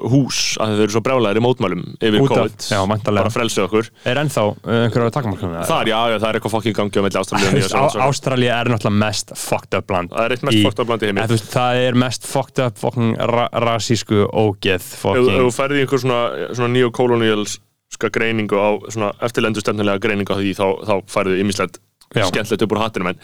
hús 0.10 0.56
að 0.62 0.74
þau 0.74 0.84
eru 0.84 0.94
svo 0.96 1.02
brjálæðir 1.06 1.40
í 1.40 1.44
mótmælum 1.44 1.82
yfir 2.02 2.24
COVID, 2.26 2.66
já, 2.72 2.80
bara 3.06 3.32
frelsið 3.34 3.66
okkur. 3.68 3.90
Er 4.10 4.20
ennþá 4.24 4.46
uh, 4.50 4.78
einhverja 4.88 5.14
takmarkunum 5.14 5.68
þar, 5.70 5.92
já, 5.92 5.98
já, 6.10 6.16
það 6.18 6.28
er 6.30 6.40
eitthvað 6.40 6.56
fucking 6.56 6.78
gangi 6.78 6.98
á 6.98 7.04
melli 7.06 7.64
Sjálfs 7.68 8.00
Ástralja 8.08 8.58
er 8.58 8.72
náttúrulega 8.74 9.02
mest 9.04 9.36
fucked 9.38 9.78
up 9.78 9.94
land 9.94 10.14
það 10.14 10.26
er 10.26 10.36
eitt 10.36 10.48
mest 10.48 10.58
Í- 10.58 10.64
fókt 10.66 10.82
á 10.82 10.86
blandi 10.90 11.12
heimi. 11.12 11.22
En 11.22 11.30
þú 11.30 11.38
veist, 11.38 11.52
það 11.54 11.84
er 11.84 12.00
mest 12.06 12.28
fucked 12.30 12.64
up 12.66 12.82
fucking 12.82 13.14
ra 13.34 13.46
rasísku 13.68 14.26
ógeð 14.34 14.82
ef 14.82 15.06
þú 15.06 15.54
ferði 15.54 15.84
í 15.84 15.86
einhver 15.86 16.04
svona, 16.04 16.22
svona 16.58 16.74
neokolonialska 16.74 18.14
greiningu 18.18 18.58
á 18.58 18.70
svona 18.90 19.14
eftirlendu 19.22 19.62
stefnilega 19.62 20.02
greiningu 20.02 20.34
á 20.34 20.42
því 20.42 20.58
þá, 20.58 20.68
þá 20.90 20.96
færðu 21.14 21.42
ymmislegt 21.44 21.78
Já. 21.78 21.93
Skemmtilegt 22.32 22.62
upp 22.68 22.72
úr 22.78 22.82
hattinum 22.84 23.08
en 23.14 23.20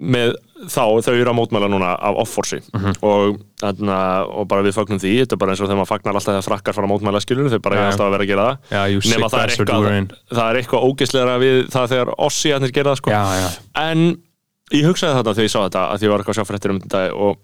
með 0.00 0.30
þá, 0.72 0.80
þau 1.04 1.12
eru 1.12 1.28
að 1.28 1.36
mótmæla 1.36 1.68
núna 1.68 1.90
af 2.00 2.16
offorsi 2.22 2.60
Mhm. 2.72 2.94
og, 3.04 3.40
þarna, 3.60 3.96
og 4.32 4.46
bara 4.48 4.62
við 4.64 4.72
fagnum 4.72 4.96
því, 5.02 5.10
þetta 5.26 5.32
er 5.36 5.40
bara 5.42 5.52
eins 5.52 5.60
og 5.60 5.68
þegar 5.68 5.80
maður 5.82 5.90
fagnar 5.92 6.14
alltaf 6.16 6.32
þegar 6.32 6.48
frakkar 6.48 6.74
fara 6.78 6.86
að 6.88 6.92
mótmæla 6.94 7.20
skilur, 7.20 7.50
þau 7.52 7.58
bara 7.60 7.76
já. 7.76 7.84
alltaf 7.90 8.06
að 8.06 8.14
vera 8.16 8.24
að 8.24 8.30
gera 8.32 8.46
það 8.46 9.00
sick 9.02 9.12
nema 9.12 9.28
það 9.28 9.42
er, 9.44 9.52
eitthvað, 9.52 10.16
það 10.32 10.48
er 10.50 10.56
eitthvað 10.62 10.86
ógeðslegra 10.88 11.36
við 11.44 11.68
það 11.68 11.88
þegar 11.92 12.14
ossi 12.16 12.48
að 12.56 12.60
þeir 12.64 12.72
gera 12.78 12.90
það 12.94 12.96
sko. 13.02 13.10
Já, 13.10 13.22
já, 13.44 13.48
en 13.76 14.06
ég 14.72 14.84
hugsaði 14.88 15.14
þetta 15.20 15.34
þegar 15.36 15.44
ég 15.44 15.52
sá 15.52 15.60
þetta 15.68 15.82
að 15.92 16.00
ég 16.06 16.10
var 16.14 16.18
eitthvað 16.24 16.34
að 16.34 16.40
sjá 16.40 16.48
fréttir 16.48 16.70
um 16.70 16.80
þetta 16.80 17.02
og 17.12 17.36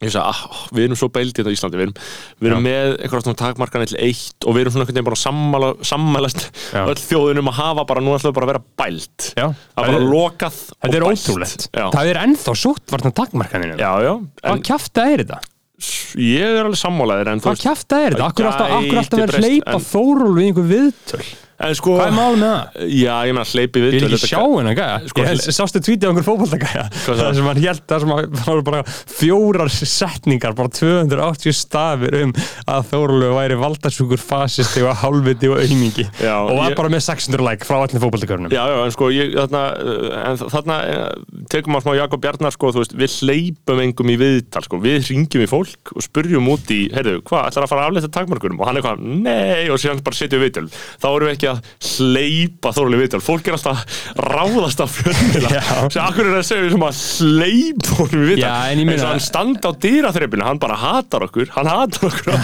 ég 0.00 0.08
sagði, 0.14 0.30
ah, 0.32 0.60
við 0.72 0.86
erum 0.86 0.96
svo 0.96 1.08
beildi 1.12 1.34
þetta 1.42 1.50
á 1.52 1.56
Íslandi, 1.56 1.76
við 1.76 1.84
erum, 1.84 1.96
við 2.40 2.48
erum 2.50 2.62
með 2.64 2.92
eitthvað 3.04 3.24
svona 3.26 3.38
takmarkan 3.42 3.82
til 3.90 3.98
eitt 4.00 4.46
og 4.48 4.54
við 4.56 4.62
erum 4.64 4.72
svona 4.72 4.84
einhvern 4.86 4.96
veginn 4.96 5.08
bara 5.10 5.18
að 5.18 5.24
sammála, 5.26 5.68
sammælast 5.90 6.46
Já. 6.72 6.80
öll 6.88 6.96
þjóðunum 7.02 7.50
að 7.52 7.58
hafa 7.60 7.84
bara, 7.90 8.00
nú 8.06 8.14
ætlum 8.16 8.30
við 8.32 8.38
bara 8.38 8.48
að 8.48 8.52
vera 8.54 8.62
bælt 8.80 9.26
já. 9.36 9.46
að 9.50 9.90
bara 9.90 10.00
lokað 10.06 10.56
Þetta 10.70 10.96
er 10.96 11.04
og 11.04 11.12
bælt. 11.12 11.26
ótrúlegt 11.28 11.66
já. 11.68 11.84
Það 11.98 12.10
er 12.14 12.20
ennþá 12.24 12.54
sótt 12.62 12.94
varna 12.96 13.12
takmarkaninu 13.20 13.76
já, 13.76 13.90
já, 14.08 14.12
Hvað 14.40 14.56
en 14.56 14.64
kjafta 14.70 15.04
er 15.12 15.24
þetta? 15.26 15.40
ég 16.20 16.44
er 16.58 16.64
alveg 16.64 16.80
sammálaðir 16.80 17.28
en 17.34 17.40
þú 17.40 17.50
Hvað 17.52 17.62
kjafta 17.66 18.00
er 18.06 18.16
þetta? 18.16 18.26
Akkur 18.32 18.48
alltaf, 18.50 18.72
akkur 18.80 18.98
alltaf 19.00 19.20
gæti 19.20 19.22
verið 19.22 19.36
breyst, 19.36 19.48
hleypa 19.52 19.76
en- 19.76 19.86
þóról 19.92 20.34
við 20.36 20.48
einhver 20.48 20.66
viðtöl 20.72 21.22
sko, 21.76 21.94
Hvað 22.00 22.06
er 22.08 22.14
mál 22.16 22.36
með 22.40 22.50
það? 22.50 22.84
já, 22.96 23.14
ég 23.28 23.34
meina 23.36 23.46
hleypi 23.50 23.80
við 23.84 23.92
Ég 23.96 24.04
er 24.06 24.14
ekki 24.16 24.28
sjá 24.30 24.40
hennar 24.40 24.76
gæja. 24.78 24.94
Sko, 25.10 25.24
þess- 25.28 25.56
sástu 25.58 25.80
tvítið 25.84 26.06
á 26.06 26.10
einhver 26.10 26.24
fótboltagæja? 26.24 26.84
Hvað 27.04 27.18
Það? 27.20 27.34
Sem 27.36 27.48
hann 27.50 27.60
held 27.60 27.82
að 27.96 28.04
það 28.40 28.48
voru 28.50 28.64
bara 28.70 28.80
fjórar 28.88 29.68
setningar 29.70 30.54
bara 30.56 30.72
280 30.72 31.52
stafir 31.60 32.16
um 32.24 32.32
að 32.70 32.88
Þórólu 32.90 33.28
væri 33.36 33.58
valdasjúkur 33.60 34.22
fasisti 34.22 34.82
og 34.86 34.96
hálfviti 35.02 35.50
og 35.52 35.60
auðmingi 35.60 36.06
Já, 36.22 36.34
og 36.40 36.56
var 36.56 36.70
ég- 36.72 36.76
bara 36.80 36.88
með 36.94 37.04
600 37.06 37.44
like 37.44 37.68
frá 37.68 37.76
allir 37.84 38.00
fótboltagörnum 38.02 38.50
Já, 38.54 38.62
já, 38.72 38.78
en 38.86 38.94
sko, 38.96 39.10
ég, 39.12 39.34
þarna, 39.36 39.62
uh, 39.76 40.30
en 40.30 40.40
þarna 40.54 40.78
uh, 40.80 41.44
tekum 41.52 41.74
maður 41.76 41.86
smá 41.90 41.96
Jakob 42.00 42.20
Bjarnar, 42.24 42.52
sko, 42.56 42.72
veist, 42.72 42.96
við 42.96 43.18
hleypum 43.20 43.82
engum 43.84 44.10
í 44.10 44.16
viðtal, 44.20 44.64
sko, 44.64 44.80
við 44.80 45.04
ringjum 45.10 45.44
í 45.44 45.50
fólk 45.50 45.92
og 45.96 46.02
spurjum 46.08 46.48
út 46.52 46.72
í, 46.72 46.80
heyrðu, 46.94 47.20
hvað, 47.28 47.50
ætlar 47.52 47.66
að 47.66 47.72
fara 47.74 47.84
að 47.84 47.90
afleita 47.92 48.12
takmörkurum? 48.16 48.60
Og 48.60 48.66
hann 48.70 48.80
er 48.80 48.86
hvað, 48.86 49.04
nei, 49.28 49.68
og 49.70 49.78
við 51.58 51.70
við 51.70 52.08
ekki 52.10 52.10
að 52.10 52.10
hleypa 52.10 52.72
þórulega 52.74 53.02
viðtal, 53.04 53.20
fólk 53.24 53.48
er 53.48 53.56
alltaf 53.56 53.80
að 53.80 54.24
ráðast 54.30 54.82
af 54.84 54.94
fjölmila. 54.98 55.62
Svo 55.90 56.02
akkur 56.04 56.28
er 56.28 56.38
að 56.38 56.46
segja 56.48 56.72
sem 56.74 56.84
að 56.86 57.00
hleypa 57.26 57.96
honum 58.00 58.24
í 58.24 58.28
viðtal. 58.30 58.52
Eins 58.80 59.04
og 59.04 59.10
hann 59.10 59.24
standa 59.24 59.70
á 59.70 59.72
dýraþreifinu, 59.84 60.46
hann 60.46 60.60
bara 60.62 60.78
hatar 60.80 61.26
okkur, 61.26 61.52
hann 61.56 61.70
hatar 61.70 62.08
okkur, 62.10 62.34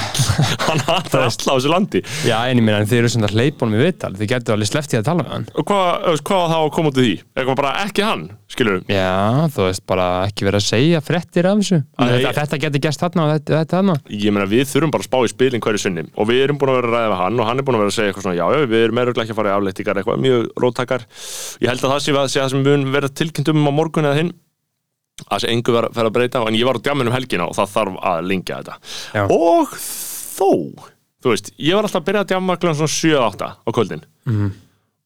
hann 0.66 0.84
hatar 0.86 1.26
alla 1.26 1.30
á 1.30 1.56
þessu 1.56 1.72
landi. 1.72 2.02
Já, 2.26 2.38
en 2.50 2.62
ég 2.62 2.72
en 2.76 2.90
þið 2.90 3.02
eru 3.02 3.12
sem 3.12 3.26
það 3.26 3.36
hleypunum 3.36 3.76
í 3.76 3.84
viðtal 3.84 4.12
þið 4.16 4.32
getur 4.32 4.56
alveg 4.56 4.76
í 4.76 5.00
að 5.00 5.06
tala 5.06 5.22
með 5.22 5.32
hann. 5.34 5.46
Og 5.56 5.68
hvað, 5.68 6.20
hvað 6.26 6.46
þá 6.52 6.58
að 6.58 6.72
koma 6.76 6.92
út 6.92 7.00
í 7.00 7.06
því? 7.06 7.14
Eitthvað 7.36 7.60
bara 7.60 7.72
ekki 7.84 8.06
hann, 8.06 8.26
skilur 8.52 8.82
Já, 8.90 9.46
þú 9.54 9.66
veist, 9.66 9.84
bara 9.88 10.06
ekki 10.26 10.46
verið 10.46 10.60
að 10.60 10.66
segja 10.66 11.02
frettir 11.04 11.48
af 11.50 11.60
þessu. 11.62 11.80
Að 11.96 12.14
þetta, 12.16 12.32
þetta 12.40 12.60
getur 12.64 12.84
gæst 12.86 13.02
þarna 13.02 13.26
og 13.26 13.32
þetta, 13.34 13.60
þetta 13.60 13.80
þarna. 13.80 13.96
Ég 14.12 14.34
meina 14.34 14.48
við 14.50 14.64
þurfum 14.70 14.94
bara 14.94 15.04
að 15.04 15.08
spá 15.10 15.18
í 15.18 15.32
spilin 15.32 15.64
hverju 15.64 15.82
sinni 15.82 16.06
og 16.14 16.30
við 16.30 16.42
erum 16.46 16.60
búin 16.60 16.72
að 16.72 16.78
vera 16.80 16.90
að 16.90 16.96
ræða 16.96 17.10
við 17.12 17.20
hann 17.22 17.42
og 17.42 17.50
hann 17.50 17.62
er 17.62 17.66
búin 17.66 17.78
að 17.78 17.84
vera 17.84 17.92
að 17.92 17.96
segja 17.98 18.12
eitthvað 18.12 18.26
svona 18.26 18.38
já, 18.38 18.66
við 18.70 18.84
erum 18.86 18.95
meðruglega 18.96 19.26
ekki 19.26 19.36
að 19.36 19.40
fara 19.40 19.52
í 19.52 19.56
afleittingar 19.56 20.00
eitthvað 20.00 20.24
mjög 20.24 20.48
róttakar 20.64 21.06
ég 21.62 21.70
held 21.70 21.84
að 21.84 21.94
það 21.94 22.02
sé 22.02 22.16
að 22.16 22.20
það 22.24 22.50
sem 22.54 22.66
við 22.66 22.74
höfum 22.76 22.96
verið 22.96 23.16
tilkynnt 23.22 23.52
um 23.52 23.70
á 23.70 23.72
morgun 23.76 24.10
eða 24.10 24.20
hinn. 24.22 24.34
Að 25.26 25.30
það 25.30 25.44
sé 25.44 25.54
engu 25.54 25.76
verið 25.78 26.02
að 26.02 26.12
breyta 26.18 26.44
en 26.44 26.58
ég 26.58 26.68
var 26.68 26.76
á 26.76 26.84
djamin 26.84 27.08
um 27.08 27.16
helgina 27.16 27.46
og 27.48 27.56
það 27.56 27.72
þarf 27.76 28.02
að 28.10 28.26
lengja 28.28 28.60
þetta. 28.60 28.78
Já. 29.16 29.22
og 29.32 29.78
þó 30.36 30.50
þú 31.26 31.32
veist, 31.32 31.50
ég 31.58 31.76
var 31.76 31.88
alltaf 31.88 32.02
að 32.02 32.06
byrja 32.10 32.22
að 32.24 32.32
djama 32.32 32.56
svona 32.60 32.92
7-8 32.92 33.50
á 33.66 33.70
kvöldin 33.74 34.04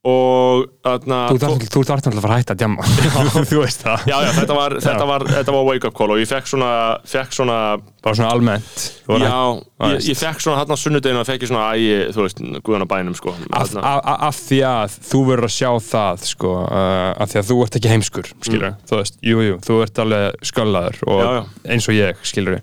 og 0.00 0.62
þarna 0.80 1.16
Þú 1.28 1.38
þarf 1.84 1.90
alltaf 1.98 2.14
að 2.14 2.22
fara 2.24 2.36
að 2.36 2.38
hætta 2.40 2.54
að 2.54 2.60
djamma. 2.62 2.84
Þú 3.50 3.58
veist 3.60 3.82
það. 3.84 4.06
Já, 4.08 4.14
já, 4.24 4.30
þetta 4.38 4.54
var, 4.56 4.74
þetta 4.80 5.08
var, 5.10 5.24
þetta 5.28 5.54
var 5.56 5.66
wake 5.68 5.90
up 5.90 5.96
call 5.98 6.14
og 6.14 6.20
ég 6.22 6.30
fekk 6.30 6.48
svona, 6.48 6.70
fekk 7.04 7.34
svona 7.36 7.56
Bara 8.00 8.16
svona 8.16 8.30
almennt. 8.32 8.84
Já, 9.20 9.34
ég, 9.90 10.06
ég 10.08 10.16
fekk 10.16 10.40
svona 10.40 10.64
á 10.64 10.76
sunnudeginu 10.80 11.20
og 11.20 11.28
fekk 11.28 11.44
ég 11.44 11.50
svona 11.50 11.66
ægi, 11.76 11.98
þú 12.16 12.24
veist, 12.24 12.40
guðan 12.64 12.86
á 12.88 12.92
bænum 12.94 13.16
sko. 13.18 13.34
Af, 13.52 14.38
því 14.46 14.60
að 14.70 14.96
þú 15.10 15.20
verður 15.28 15.48
að 15.50 15.54
sjá 15.58 15.70
það 15.90 16.24
sko, 16.30 16.54
uh, 16.64 17.12
af 17.20 17.34
því 17.34 17.42
að 17.42 17.50
þú 17.50 17.58
ert 17.66 17.76
ekki 17.80 17.92
heimskur 17.92 18.30
skilur, 18.40 18.72
þú 18.88 19.02
veist, 19.02 19.20
jú, 19.20 19.44
jú, 19.50 19.58
þú 19.68 19.78
ert 19.84 20.00
alveg 20.06 20.40
sköllaður 20.48 21.02
og 21.04 21.20
Mm. 21.20 21.26
Já, 21.26 21.36
já. 21.36 21.72
eins 21.76 21.88
og 21.92 21.94
ég 22.00 22.24
skilur, 22.32 22.56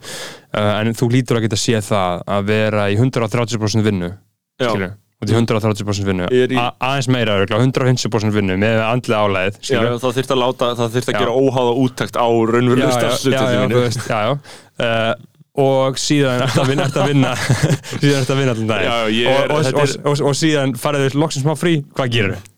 uh, 0.57 0.73
en 0.81 0.95
þú 0.97 1.11
lítur 1.13 1.37
að 1.37 1.45
geta 1.45 1.59
séð 1.61 1.85
það 1.91 2.23
að 2.33 2.49
vera 2.49 2.87
í 2.89 2.97
130% 2.97 3.85
vinnu 3.85 4.09
skilur, 4.57 4.95
út 5.17 5.31
í 5.31 5.33
130% 5.33 6.05
vinnu 6.05 6.27
í- 6.29 6.59
aðeins 6.61 7.07
meira, 7.09 7.37
örugglega, 7.39 7.63
150% 7.65 8.35
vinnu 8.35 8.57
með 8.61 8.81
andlega 8.85 9.23
álæðið 9.25 9.57
Já, 9.71 9.79
það 10.03 10.13
þyrfti 10.19 10.35
að 10.35 10.41
láta, 10.43 10.69
það 10.77 10.91
þyrfti 10.97 11.09
að 11.13 11.17
Já. 11.17 11.21
gera 11.23 11.37
óháða 11.41 11.73
úttækt 11.85 12.19
á 12.21 12.27
raunverulega 12.27 12.91
já, 12.91 13.09
já, 13.17 13.41
já, 13.57 13.63
þú 13.71 13.81
veist, 13.81 14.05
já, 14.11 14.19
já. 14.27 14.37
Uh, 14.77 15.13
og 15.57 15.97
síðan 15.97 16.43
ert 16.45 16.57
að 16.61 16.67
vinna, 16.69 16.85
ert 16.85 16.97
að 17.01 17.07
vinna 17.09 17.31
síðan 18.03 18.19
ert 18.21 18.29
að 18.35 18.37
vinna 18.43 18.53
allan 18.53 18.67
daginn 18.69 18.91
Já, 18.91 18.97
já, 18.97 19.15
ég 19.17 19.31
er- 19.33 19.53
og, 19.55 19.71
og, 19.73 19.95
og, 20.11 20.21
og, 20.29 20.35
síðan 20.37 20.75
farið 20.77 21.07
þau 21.07 21.21
loksins 21.23 21.47
smá 21.47 21.55
frí, 21.57 21.73
hvað 21.97 22.11
gerir 22.13 22.35
þau? 22.37 22.53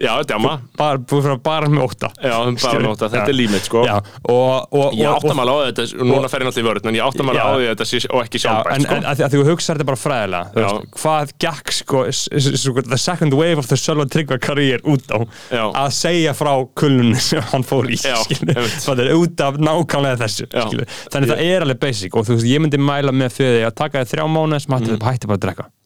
Já, 0.00 0.22
djama, 0.26 0.60
Bara, 0.78 0.98
að 0.98 1.42
bara 1.44 1.66
með 1.70 1.82
óta 1.84 2.08
já, 2.16 2.32
bara 2.32 2.56
Skilur. 2.58 2.82
nóta, 2.82 3.08
þetta 3.12 3.26
Já. 3.26 3.28
er 3.28 3.36
límit 3.36 3.66
sko. 3.68 3.82
Já, 3.86 3.96
og, 4.24 4.72
og, 4.72 4.94
Ég 4.96 5.06
og, 5.06 5.18
átta 5.20 5.34
maður 5.36 5.52
á 5.52 5.56
þetta, 5.68 5.84
núna 6.02 6.30
fer 6.32 6.40
ég 6.42 6.48
náttúrulega 6.48 6.62
í 6.62 6.68
vörð, 6.68 6.86
en 6.88 6.94
ég 6.96 7.04
átta 7.06 7.22
maður 7.28 7.38
Já. 7.38 7.44
á 7.44 7.54
þetta 7.62 7.86
og 8.10 8.22
ekki 8.24 8.38
Já, 8.40 8.42
sjálfbært 8.42 8.82
sko. 8.86 8.94
en 8.96 9.02
að, 9.04 9.16
því- 9.20 9.26
að 9.26 9.32
þú 9.36 9.44
hugsaðir 9.50 9.78
þetta 9.82 9.88
bara 9.92 10.00
fræðilega 10.02 10.64
Já. 10.64 10.70
hvað 11.02 11.32
gekk 11.44 11.72
sko, 11.76 12.04
s- 12.08 12.28
s- 12.32 12.50
s- 12.64 12.88
the 12.88 12.98
second 12.98 13.34
wave 13.34 13.58
of 13.58 13.68
the 13.68 13.76
Sölva 13.76 14.06
Tryggva 14.08 14.38
karriér 14.42 14.80
út 14.82 15.06
á 15.12 15.18
Já. 15.52 15.64
að 15.84 15.90
segja 15.92 16.32
frá 16.34 16.52
kullunni 16.74 17.20
sem 17.20 17.42
hann 17.52 17.62
fór 17.62 17.86
í 17.92 17.94
Já, 18.00 18.16
einmitt. 18.32 18.82
það 18.82 19.04
er 19.06 19.12
út 19.14 19.40
af 19.40 19.54
nákvæmlega 19.60 20.18
þessu 20.24 20.48
Já. 20.50 20.66
skilur. 20.66 20.86
þannig 21.12 21.28
það 21.30 21.44
er 21.46 21.60
alveg 21.68 21.78
basic 21.84 22.16
og 22.16 22.26
þú 22.26 22.34
veist, 22.40 22.48
ég 22.50 22.58
myndi 22.64 22.78
mæla 22.80 23.12
með 23.12 23.30
fyrir 23.38 23.62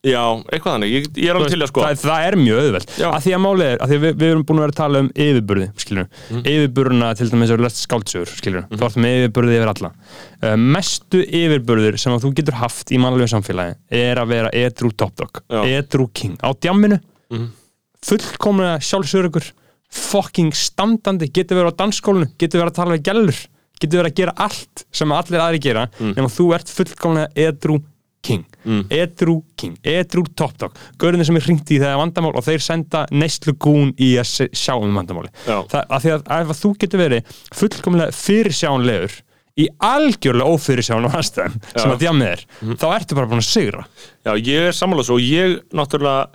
Já, 0.06 0.22
eitthvað 0.52 0.74
þannig, 0.76 0.92
ég, 0.94 1.06
ég 1.18 1.30
er 1.32 1.38
alveg 1.38 1.50
til 1.54 1.58
að 1.64 1.70
sko 1.72 1.82
það, 1.82 2.00
það 2.04 2.26
er 2.28 2.36
mjög 2.38 2.60
auðvelt. 2.62 2.92
Að 3.08 3.24
því 3.26 3.32
að 3.36 3.42
málið 3.42 3.70
er, 3.72 3.80
að 3.82 3.92
við, 3.94 4.04
við 4.20 4.28
erum 4.30 4.44
búin 4.46 4.60
að 4.60 4.64
vera 4.66 4.74
að 4.74 4.78
tala 4.80 5.02
um 5.02 5.08
yfirburði, 5.26 5.66
mm. 5.96 6.42
yfirburðuna 6.52 7.08
til 7.18 7.28
dæmis 7.32 7.52
að 7.56 7.64
lest 7.66 7.82
skáldsögur, 7.82 8.32
Mhm. 8.36 8.76
þú 8.76 8.86
ert 8.86 8.98
með 9.02 9.16
yfirburði 9.18 9.56
yfir 9.58 9.72
alla. 9.72 9.90
Uh, 10.42 10.56
mestu 10.76 11.22
yfirburður 11.26 11.98
sem 11.98 12.18
þú 12.22 12.32
getur 12.38 12.58
haft 12.60 12.92
í 12.94 13.00
mannlegu 13.02 13.28
samfélagi 13.34 13.76
er 13.90 14.22
að 14.22 14.28
vera 14.36 14.50
edru 14.54 14.92
top 14.96 15.16
dog, 15.16 15.42
Já. 15.50 15.64
edru 15.80 16.08
king. 16.14 16.36
Á 16.38 16.54
djamminu, 16.54 17.00
Mhm. 17.30 17.48
fullkomlega 18.06 18.78
sjálfsörugur 18.84 19.50
fucking 19.96 20.52
standandi, 20.54 21.28
getur 21.32 21.58
verið 21.60 21.74
á 21.74 21.78
dansskólinu 21.82 22.30
getur 22.38 22.60
verið 22.62 22.72
að 22.72 22.78
tala 22.80 22.96
við 22.96 23.04
gælur 23.06 23.38
getur 23.80 24.00
verið 24.02 24.10
að 24.12 24.16
gera 24.20 24.34
allt 24.46 24.84
sem 24.92 25.12
allir 25.14 25.42
aðri 25.42 25.60
gera 25.62 25.84
nema 26.00 26.30
þú 26.32 26.46
ert 26.56 26.70
fullkomlega 26.72 27.28
edru 27.48 27.78
king, 28.26 28.44
edru 28.90 29.36
king 29.56 29.76
edru 29.86 30.24
top 30.36 30.56
dog, 30.60 30.78
gaurinn 30.98 31.24
sem 31.26 31.38
er 31.38 31.46
hringt 31.46 31.70
í 31.70 31.78
þegar 31.82 32.00
vandamál 32.00 32.34
og 32.36 32.46
þeir 32.46 32.64
senda 32.64 33.04
neyslu 33.10 33.56
gún 33.62 33.92
í 33.98 34.14
að 34.20 34.48
sjá 34.52 34.74
um 34.74 34.96
vandamáli 34.96 35.30
það, 35.44 35.82
að 35.86 36.02
því 36.02 36.16
að 36.16 36.34
ef 36.40 36.60
þú 36.62 36.72
getur 36.82 37.02
verið 37.04 37.38
fullkomlega 37.54 38.16
fyrirsjánlegur 38.16 39.20
í 39.56 39.68
algjörlega 39.80 40.52
ófyrirsjánum 40.52 41.14
aðstæðum 41.16 41.60
sem 41.72 41.92
að 41.94 42.02
djamið 42.02 42.32
er, 42.34 42.42
þá 42.76 42.86
ertu 42.92 43.16
bara 43.16 43.30
búin 43.30 43.40
að 43.40 43.46
sigra. 43.48 43.86
Já, 44.26 44.34
ég 44.36 44.66
er 44.68 44.76
sammála 44.76 45.06
svo 45.06 45.16
og 45.16 45.24
ég 45.24 45.62
náttúrulega 45.72 46.26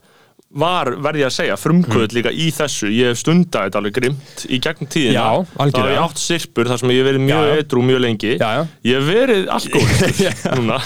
var, 0.52 0.89
verði 0.99 1.22
ég 1.24 1.30
að 1.30 1.36
segja, 1.38 1.56
frumkvöld 1.56 2.12
líka 2.16 2.32
í 2.36 2.49
þessu, 2.52 2.89
ég 2.91 3.12
hef 3.14 3.20
stundaði 3.22 3.70
þetta 3.70 3.80
alveg 3.80 3.93
grimt 3.95 4.41
í 4.52 4.58
gegn 4.60 4.89
tíðina, 4.91 5.14
Já, 5.16 5.45
þá 5.56 5.78
hef 5.80 5.91
ég 5.93 6.02
átt 6.04 6.20
sirpur 6.20 6.68
þar 6.68 6.82
sem 6.82 6.91
ég 6.91 6.99
hef 6.99 7.08
verið 7.08 7.24
mjög 7.24 7.41
Já, 7.45 7.52
já. 7.56 7.62
edru 7.64 7.84
mjög 7.88 8.02
lengi, 8.04 8.32
Já, 8.36 8.49
já. 8.58 8.64
ég 8.89 8.97
hef 8.99 9.08
verið 9.12 9.52
alkoholiskur 9.56 10.56
núna, 10.60 10.80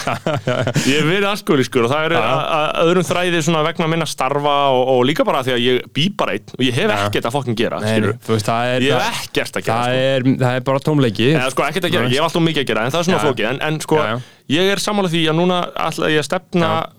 ég 0.86 1.00
hef 1.00 1.08
verið 1.10 1.28
alkoholiskur 1.32 1.88
og 1.88 1.92
það 1.92 2.06
er 2.06 2.14
Já, 2.16 2.20
já. 2.20 2.30
að- 2.30 2.46
að 2.56 2.86
öðrum 2.86 3.08
þræði 3.10 3.42
vegna 3.66 3.88
minna 3.90 4.06
starfa 4.06 4.54
og, 4.70 4.82
og 4.94 5.00
líka 5.08 5.24
bara 5.26 5.42
því 5.46 5.54
að 5.56 5.60
ég 5.66 5.90
bý 5.96 6.06
bara 6.18 6.36
einn 6.38 6.54
og 6.56 6.62
ég 6.66 6.74
hef 6.78 6.90
Já. 6.92 6.96
ekkert 7.08 7.26
að 7.30 7.34
fokkin 7.36 7.58
gera, 7.58 7.80
Nei, 7.82 8.12
veist, 8.28 8.48
er 8.48 8.86
ég 8.86 8.94
hef 8.94 9.22
ekkert 9.26 9.58
að 9.58 9.66
gera, 9.66 9.80
það, 9.82 9.96
sko. 9.96 10.02
er, 10.06 10.28
það 10.44 10.58
er 10.60 10.66
bara 10.70 10.84
tómleiki 10.86 11.28
Eða 11.34 11.50
sko 11.54 11.66
ekkert 11.66 11.88
að 11.90 11.96
gera, 11.96 12.10
ég 12.12 12.20
hef 12.20 12.28
alltaf 12.28 12.46
mikið 12.46 12.62
að 12.62 12.70
gera 12.70 12.84
en 12.86 12.94
það 12.94 13.00
er 13.02 13.08
svona 13.10 13.18
Já, 13.18 13.22
já. 13.22 13.26
flókið, 13.26 13.48
en, 13.50 13.60
en 13.66 13.80
sko 13.82 13.98
Já, 13.98 14.06
já. 14.06 14.20
ég 14.56 14.70
er 14.76 14.82
sammála 14.86 15.10
því 15.12 15.22
að 15.32 15.38
núna 15.40 15.58
ætla 15.88 16.12
ég 16.14 16.22
að 16.22 16.28
stefna 16.30 16.70
föstum 16.76 16.95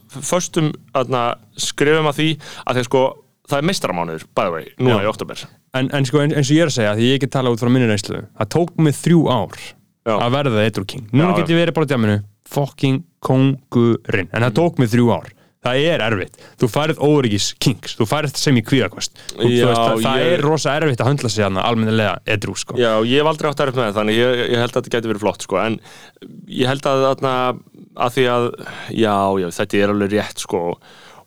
aðna, 0.98 1.24
skrifum 1.58 2.10
að 2.12 2.20
því 2.22 2.30
að 2.66 2.80
þeir 2.80 2.90
sko 2.90 3.06
það 3.48 3.62
er 3.62 3.68
meistaramánuður, 3.70 4.28
by 4.36 4.44
the 4.48 4.52
way, 4.52 4.70
núna 4.80 5.00
Já. 5.00 5.06
í 5.08 5.12
oktober 5.12 5.46
en, 5.78 5.90
en 5.96 6.08
sko 6.08 6.20
en- 6.24 6.36
eins 6.36 6.50
og 6.52 6.58
ég 6.58 6.66
er 6.66 6.72
að 6.72 6.78
segja, 6.78 6.96
því 6.98 7.12
ég 7.14 7.22
get 7.24 7.32
tala 7.38 7.54
út 7.54 7.62
frá 7.64 7.72
minni 7.72 7.88
reynslu 7.88 8.24
það 8.28 8.50
tók 8.58 8.74
mig 8.84 8.98
þrjú 8.98 9.22
ár 9.32 9.56
Já. 10.08 10.16
að 10.18 10.36
verða 10.38 10.64
eitthvað 10.64 10.88
king. 10.88 11.08
Núna 11.12 11.34
Já, 11.34 11.40
get 11.42 11.52
ég 11.52 11.60
verið 11.62 11.76
bara 11.76 11.88
á 11.88 11.92
djaminu 11.92 12.18
fucking 12.48 13.02
kongurinn, 13.28 14.30
en 14.32 14.46
það 14.48 14.56
tók 14.56 14.80
mig 14.80 14.92
þrjú 14.94 15.10
ár. 15.18 15.34
Það 15.68 15.80
er 15.90 16.02
erfitt, 16.06 16.36
þú 16.62 16.68
færið 16.72 17.00
óryggis 17.04 17.48
kings, 17.60 17.96
þú 17.98 18.06
færið 18.08 18.36
sem 18.40 18.56
í 18.56 18.62
veist, 18.94 19.18
það, 19.74 20.04
það 20.06 20.26
er 20.28 20.44
rosa 20.46 20.76
erfitt 20.78 21.02
að 21.04 21.10
höndla 21.10 21.32
sig 21.34 21.44
hann 21.44 21.58
almennilega 21.60 22.14
edru 22.30 22.54
sko. 22.56 22.78
Já, 22.80 22.92
ég 23.04 23.20
hef 23.20 23.28
aldrei 23.34 23.50
átt 23.50 23.64
að 23.66 23.72
með 23.82 23.88
það, 23.90 23.98
þannig 23.98 24.20
ég, 24.22 24.44
ég 24.54 24.62
held 24.64 24.70
að 24.70 24.78
þetta 24.78 24.94
geti 24.96 25.12
verið 25.12 25.26
flott 25.26 25.44
sko, 25.48 25.60
en 25.66 25.80
ég 26.62 26.72
held 26.72 26.88
að, 26.88 27.04
að, 27.10 27.26
að 27.98 28.16
því 28.18 28.26
að 28.34 28.48
já, 28.94 29.16
já, 29.42 29.48
þetta 29.60 29.82
er 29.82 29.94
alveg 29.94 30.14
rétt 30.14 30.44
sko 30.46 30.62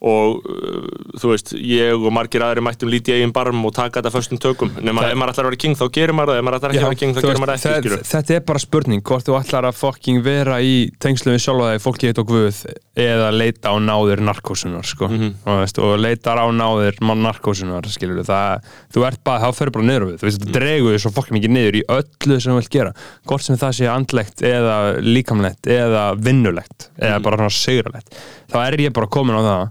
og 0.01 0.39
uh, 0.49 0.85
þú 1.21 1.31
veist, 1.35 1.51
ég 1.61 1.93
og 1.93 2.13
margir 2.17 2.41
aðri 2.41 2.63
mættum 2.65 2.89
lítið 2.89 3.19
eigin 3.19 3.33
barm 3.37 3.59
og 3.69 3.75
taka 3.77 4.01
þetta 4.01 4.13
föstum 4.15 4.39
tökum 4.41 4.71
nema 4.81 5.05
ef 5.11 5.17
maður 5.21 5.35
ætlar 5.35 5.45
að 5.45 5.51
vera 5.51 5.61
king 5.61 5.75
þá 5.77 5.85
gerir 5.93 6.15
maður 6.17 6.33
það 6.33 6.39
ef 6.41 6.45
maður 6.47 6.57
ætlar 6.61 6.71
ekki 6.73 6.81
að 6.81 6.89
vera 6.89 7.01
king 7.03 7.13
þá 7.13 7.21
gerir 7.21 7.41
maður 7.43 7.51
það 7.51 7.57
ekki, 7.61 7.69
það- 7.69 7.83
skilur 7.85 8.07
þetta 8.11 8.35
er 8.39 8.45
bara 8.49 8.63
spurning 8.65 9.03
hvort 9.11 9.27
þú 9.29 9.37
ætlar 9.41 9.69
að 9.69 9.77
fucking 9.81 10.23
vera 10.25 10.57
í 10.65 10.73
tengslu 11.05 11.35
við 11.35 11.43
sjálfa 11.45 11.67
þegar 11.69 11.85
fólki 11.85 12.09
heit 12.11 12.23
og 12.25 12.31
guð 12.33 12.63
eða 13.01 13.29
leita 13.33 13.73
á 13.73 13.77
náður 13.81 14.21
narkósunar 14.25 14.85
sko. 14.89 15.09
Mhm. 15.09 15.29
og, 15.47 15.61
veist, 15.63 15.79
og 15.81 15.99
leitar 16.01 16.37
á 16.41 16.47
náður 16.53 16.97
mann 17.05 17.23
narkósunar 17.25 17.87
skilur 17.89 18.25
það, 18.25 18.65
þú 18.93 19.05
ert 19.07 19.21
bara, 19.25 19.41
þá 19.45 19.55
ferur 19.57 19.73
bara 19.77 19.85
niður 19.89 20.07
við, 20.11 20.17
þú 20.21 20.27
veist, 20.29 20.41
Mhm. 20.41 20.49
það 20.51 20.57
dregur 20.59 20.93
þið 20.97 21.03
svo 21.05 21.13
fucking 21.17 21.37
mikið 21.39 21.53
niður 21.55 21.77
í 21.77 21.83
öllu 21.89 22.41
sem 22.41 22.53
þú 22.53 22.57
vilt 22.61 22.71
gera 22.71 22.93
hvort 23.29 23.43
sem 23.43 23.57
það 23.57 23.73
sé 23.81 23.89
andlegt 23.89 24.43
eða 24.43 24.77
líkamlegt 25.01 25.63
eða 25.69 26.05
vinnulegt 26.21 26.89
eða 27.01 27.19
Mhm. 27.19 27.23
bara 27.23 27.37
svona 27.37 27.51
sigralegt 27.51 28.09
þá 28.53 28.57
er 28.67 28.77
ég 28.81 28.93
bara 28.93 29.07
komin 29.07 29.37
á 29.37 29.43
það 29.45 29.71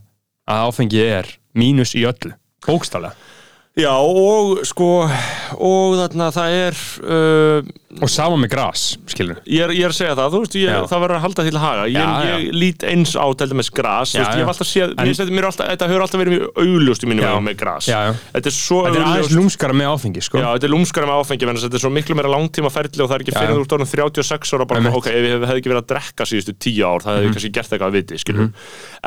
að 0.49 0.69
áfengi 0.69 1.03
er 1.05 1.33
mínus 1.57 1.95
í 1.97 2.05
öllu 2.09 2.33
bókstallega 2.65 3.15
Já, 3.79 3.93
og 3.95 4.65
sko 4.67 5.05
og 5.05 5.93
þarna 5.95 6.31
það 6.35 6.55
er 6.57 6.79
uh, 7.05 7.69
og 7.89 8.09
sama 8.13 8.35
með 8.37 8.51
gras, 8.53 8.81
skilur 9.09 9.39
ég, 9.49 9.63
er, 9.65 9.71
ég 9.73 9.87
er 9.87 9.89
að 9.89 9.95
segja 9.97 10.13
það, 10.13 10.27
þú 10.35 10.39
veist, 10.43 10.55
ég, 10.61 10.75
það 10.91 10.99
verður 11.03 11.17
að 11.17 11.23
halda 11.23 11.45
til 11.47 11.53
að 11.57 11.63
haga. 11.63 11.85
Ég, 11.89 11.95
Já, 11.97 12.09
já. 12.21 12.33
ég 12.37 12.51
lít 12.53 12.83
eins 12.85 13.13
á 13.17 13.25
til 13.39 13.47
dæmis 13.49 13.69
gras, 13.73 14.11
þú 14.13 14.19
Já, 14.19 14.21
veist, 14.21 14.35
ég 14.37 14.43
hef 14.43 14.51
alltaf 14.53 14.69
séð 14.69 14.93
En- 14.93 15.09
mér, 15.09 15.31
mér 15.39 15.47
alltaf, 15.49 15.69
þetta 15.71 15.87
hefur 15.89 16.03
alltaf 16.05 16.21
verið 16.21 16.33
mjög 16.35 16.61
augljóst 16.61 17.01
í 17.01 17.09
mínum 17.09 17.25
með 17.25 17.55
já. 17.89 18.01
þetta 18.35 18.45
er 18.51 18.55
svo 18.59 18.83
þetta 18.85 18.99
er 18.99 19.07
aðeins 19.09 19.33
lúmskara 19.39 19.73
með 19.73 19.89
áfengi, 19.95 20.21
sko. 20.21 20.37
Já, 20.37 20.47
þetta 20.53 20.67
er 20.69 20.73
lúmskara 20.75 21.09
með 21.09 21.17
áfengi, 21.23 21.49
menn 21.49 21.57
þetta 21.63 21.79
er 21.79 21.83
svo 21.85 21.91
miklu 21.97 22.13
meira 22.19 22.29
langtíma 22.29 22.69
ferli 22.69 23.01
og 23.01 23.09
það 23.09 23.15
er 23.17 23.25
ekki 23.25 23.35
fyrir 23.39 23.57
ert 23.65 23.73
orðin 23.79 23.89
36 23.89 24.53
ára 24.53 24.69
bara, 24.69 24.93
ok, 24.99 25.07
ef 25.09 25.25
ég 25.25 25.33
hefði 25.49 25.57
ekki 25.63 25.73
verið 25.73 25.81
að 25.81 25.89
drekka 25.89 26.29
síðustu 26.29 26.53
10 26.61 26.85
ár, 26.85 27.01
það 27.01 27.17
hefði 27.17 27.25
Mhm. 27.25 27.33
kannski 27.39 27.51
gert 27.57 27.73
eitthvað 27.73 27.89
að 27.89 27.97
viti, 27.97 28.21
skilur 28.21 28.53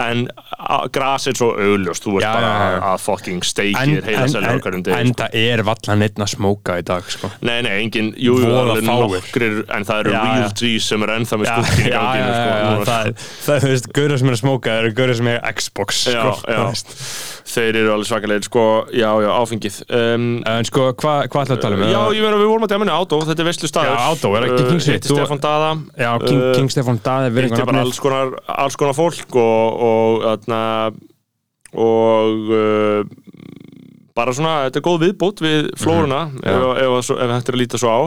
en 0.02 0.26
a, 0.58 0.88
gras 0.90 1.26
er 1.30 1.34
svo 1.38 1.52
augljóst, 1.54 2.02
þú 2.02 2.18
Já, 2.20 2.32
bara 2.34 2.50
að 2.92 2.98
fucking 3.06 3.38
en, 3.38 3.46
steikir 3.46 4.02
heila 4.02 4.26
en, 4.26 4.28
selja 4.34 4.50
en, 4.50 4.58
á 4.58 4.62
hverjum 4.66 4.82
er 8.78 8.86
að 8.86 8.92
alveg 8.92 9.26
nokkrir, 9.26 9.58
en 9.76 9.86
það 9.88 10.00
eru 10.02 10.12
Já, 10.12 10.20
real 10.22 10.42
já. 10.42 10.48
G's 10.62 10.88
sem 10.92 11.04
eru 11.06 11.14
ennþá 11.18 11.38
með 11.40 11.50
skúttin 11.52 11.82
í 11.82 11.92
ganginu, 11.92 12.32
sko, 12.32 12.86
það, 12.88 13.12
það, 13.46 13.60
þú 13.66 13.70
veist, 13.72 13.90
gaurið 13.98 14.22
sem 14.22 14.30
er 14.32 14.36
að 14.36 14.40
smóka 14.42 14.78
eru 14.80 14.92
gaurið 14.98 15.20
sem 15.20 15.30
er 15.32 15.38
Xbox, 15.58 16.00
Já, 16.12 16.24
sko. 16.32 16.96
Þeir 17.52 17.78
eru 17.82 17.90
alveg 17.92 18.08
svakalegir, 18.08 18.46
sko, 18.46 18.64
já, 18.94 19.08
já, 19.24 19.28
áfengið 19.34 19.78
um, 19.98 20.26
En 20.48 20.68
sko, 20.68 20.84
hvað 21.02 21.26
hva 21.26 21.42
ætlaðu 21.42 21.56
að 21.58 21.62
tala 21.64 21.78
um? 21.78 21.82
Já, 21.90 22.00
ég 22.16 22.22
meina, 22.24 22.38
við 22.40 22.48
vorum 22.52 22.66
að 22.66 22.72
dæminu 22.72 22.94
Átó, 22.94 23.18
þetta 23.26 23.42
er 23.42 23.48
veistlu 23.50 23.68
staður 23.68 23.90
Já, 23.90 23.96
Átó, 24.06 24.30
er 24.38 24.46
ekki 24.46 24.62
Hitti 24.78 25.10
þú- 25.10 25.18
Stefán 25.18 25.42
Dada 25.42 25.72
Já, 25.98 26.10
King, 26.22 26.38
uh, 26.38 26.52
King 26.56 26.72
Stefán 26.72 27.00
Daði, 27.02 27.32
við 27.34 27.48
Hitti 27.48 27.66
bara 27.68 27.82
alls 27.82 28.00
konar, 28.00 28.32
alls 28.46 28.78
konar 28.80 28.96
fólk 28.96 29.36
og, 29.42 29.82
og, 29.90 31.02
og 31.82 32.52
uh, 32.52 33.02
bara 34.14 34.32
svona, 34.36 34.54
þetta 34.66 34.78
er 34.80 34.84
góð 34.86 34.98
viðbót 35.06 35.40
við 35.44 35.68
flóruna 35.80 36.18
ef, 36.42 36.46
ef, 36.52 36.80
ef, 36.82 37.10
ef 37.16 37.30
þetta 37.32 37.52
er 37.52 37.56
að 37.56 37.60
líta 37.62 37.78
svo 37.80 37.88
á. 37.92 38.00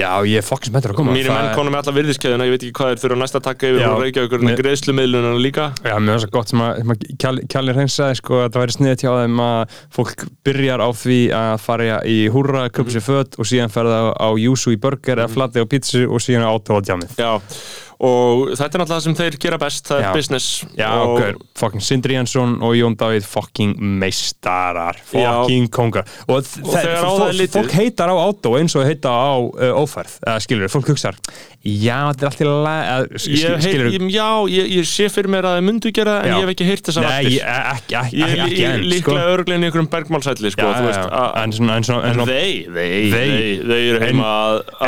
Já, 0.00 0.10
ég 0.24 0.40
er 0.40 0.46
fokkins 0.46 0.72
betur 0.72 0.94
að 0.94 0.96
koma. 1.00 1.12
Mínir 1.12 1.32
menn 1.34 1.50
konum 1.56 1.74
með 1.74 1.82
alla 1.82 1.94
virðiskeðina, 1.98 2.46
ég 2.48 2.54
veit 2.56 2.64
ekki 2.64 2.76
hvað 2.80 3.00
þurfa 3.02 3.18
næst 3.20 3.36
að 3.36 3.44
taka 3.48 3.68
yfir 3.70 3.82
Já, 3.84 3.88
og 3.92 4.00
reykja 4.04 4.24
ykkur 4.28 4.44
mér- 4.46 4.62
greiðslumiðlunum 4.62 5.40
líka. 5.44 5.66
Já, 5.84 5.94
mér 6.00 6.16
finnst 6.16 6.26
það 6.28 6.34
gott 6.38 6.48
sem 6.54 6.64
að, 6.64 6.80
að 6.80 7.44
Kjall- 7.50 7.74
hreinsaði 7.76 8.16
sko 8.22 8.40
að 8.40 8.48
það 8.54 8.64
væri 8.64 8.76
sniðið 8.78 9.04
hjá 9.04 9.12
þeim 9.20 9.42
að 9.44 9.76
fólk 9.98 10.26
byrjar 10.48 10.80
á 10.80 10.88
því 11.04 11.20
að 11.42 11.52
fara 11.60 12.00
í 12.08 12.18
húrra, 12.32 12.64
köpa 12.70 12.88
Mhm. 12.88 12.96
sér 12.96 13.04
föt 13.10 13.38
og 13.38 13.44
síðan 13.52 13.70
ferða 13.76 14.00
á, 14.16 14.28
júsu 14.40 14.72
í 14.72 14.80
burger 14.80 15.16
eða 15.20 15.28
flati 15.30 15.60
á 15.60 15.66
pítsu 15.68 16.06
og 16.08 16.18
síðan 16.24 16.48
á 16.48 16.50
átó 16.56 16.76
á 16.76 16.80
djamið 16.80 17.14
Já, 17.20 17.40
og 18.00 18.54
þetta 18.56 18.64
er 18.78 18.80
náttúrulega 18.80 18.94
það 18.96 19.02
sem 19.04 19.14
þeir 19.18 19.34
gera 19.42 19.58
best, 19.60 19.84
það 19.90 19.98
Já. 20.00 20.06
er 20.08 20.14
business 20.16 20.46
Já, 20.78 20.88
og, 20.96 21.10
ok, 21.18 21.42
fucking 21.60 21.82
Sindri 21.84 22.14
Jansson 22.16 22.54
og 22.64 22.72
Jón 22.78 22.96
Davíð 22.96 23.26
fucking 23.28 23.74
meistarar 24.00 24.96
fucking 25.10 25.68
kongar 25.74 26.06
og, 26.26 26.40
Og 26.40 26.72
þegar 26.72 27.04
á 27.04 27.10
það 27.12 27.26
er 27.28 27.38
litið- 27.42 27.56
fólk 27.58 27.74
heitar 27.76 28.08
á 28.08 28.16
átó 28.24 28.54
eins 28.56 28.76
og 28.78 28.86
heita 28.88 29.12
á 29.12 29.36
uh, 29.36 29.82
ófærð 29.82 30.16
eða 30.24 30.40
skilur, 30.46 30.72
fólk 30.72 30.88
hugsar 30.94 31.18
já, 31.60 31.98
þetta 32.08 32.24
er 32.24 32.28
allt 32.30 32.40
í 32.40 32.46
lagi 32.48 32.88
ég, 32.88 33.20
skilur, 33.20 33.58
heyr, 33.60 34.08
já, 34.08 34.28
ég, 34.48 34.70
ég 34.80 34.86
sé 34.88 35.10
fyrir 35.12 35.28
mér 35.34 35.44
að 35.50 35.58
þeir 35.58 35.66
myndu 35.68 35.92
gera 35.92 36.14
það 36.16 36.24
en 36.24 36.30
Já. 36.30 36.36
ég 36.38 36.46
hef 36.46 36.52
ekki 36.54 36.68
heyrt 36.70 36.88
þessar 36.88 37.04
Nei, 37.04 37.12
aftur 37.12 37.34
ég- 37.34 37.50
ekki, 37.74 37.98
ekki, 38.00 38.16
Ég 38.20 38.32
ekki, 38.40 38.54
lí- 38.54 38.64
enn, 38.64 38.80
sko. 38.80 38.90
líklega 38.94 39.34
örglega 39.34 39.60
í 39.60 39.68
einhverjum 39.68 39.90
bergmálsætli 39.92 40.52
sko, 40.54 40.64
Já, 40.64 40.80
já, 40.80 41.04
já. 41.04 41.28
en 41.44 41.52
svona, 41.52 41.76
en 41.76 41.84
svona, 41.84 42.00
en 42.00 42.08
En 42.10 42.16
svona 42.16 42.32
þeir, 42.32 42.72
þeir, 42.72 43.12
Þeir. 43.12 43.12
þeir, 43.12 43.66
þeir 43.68 43.84
eru 43.90 44.00
heima 44.06 44.30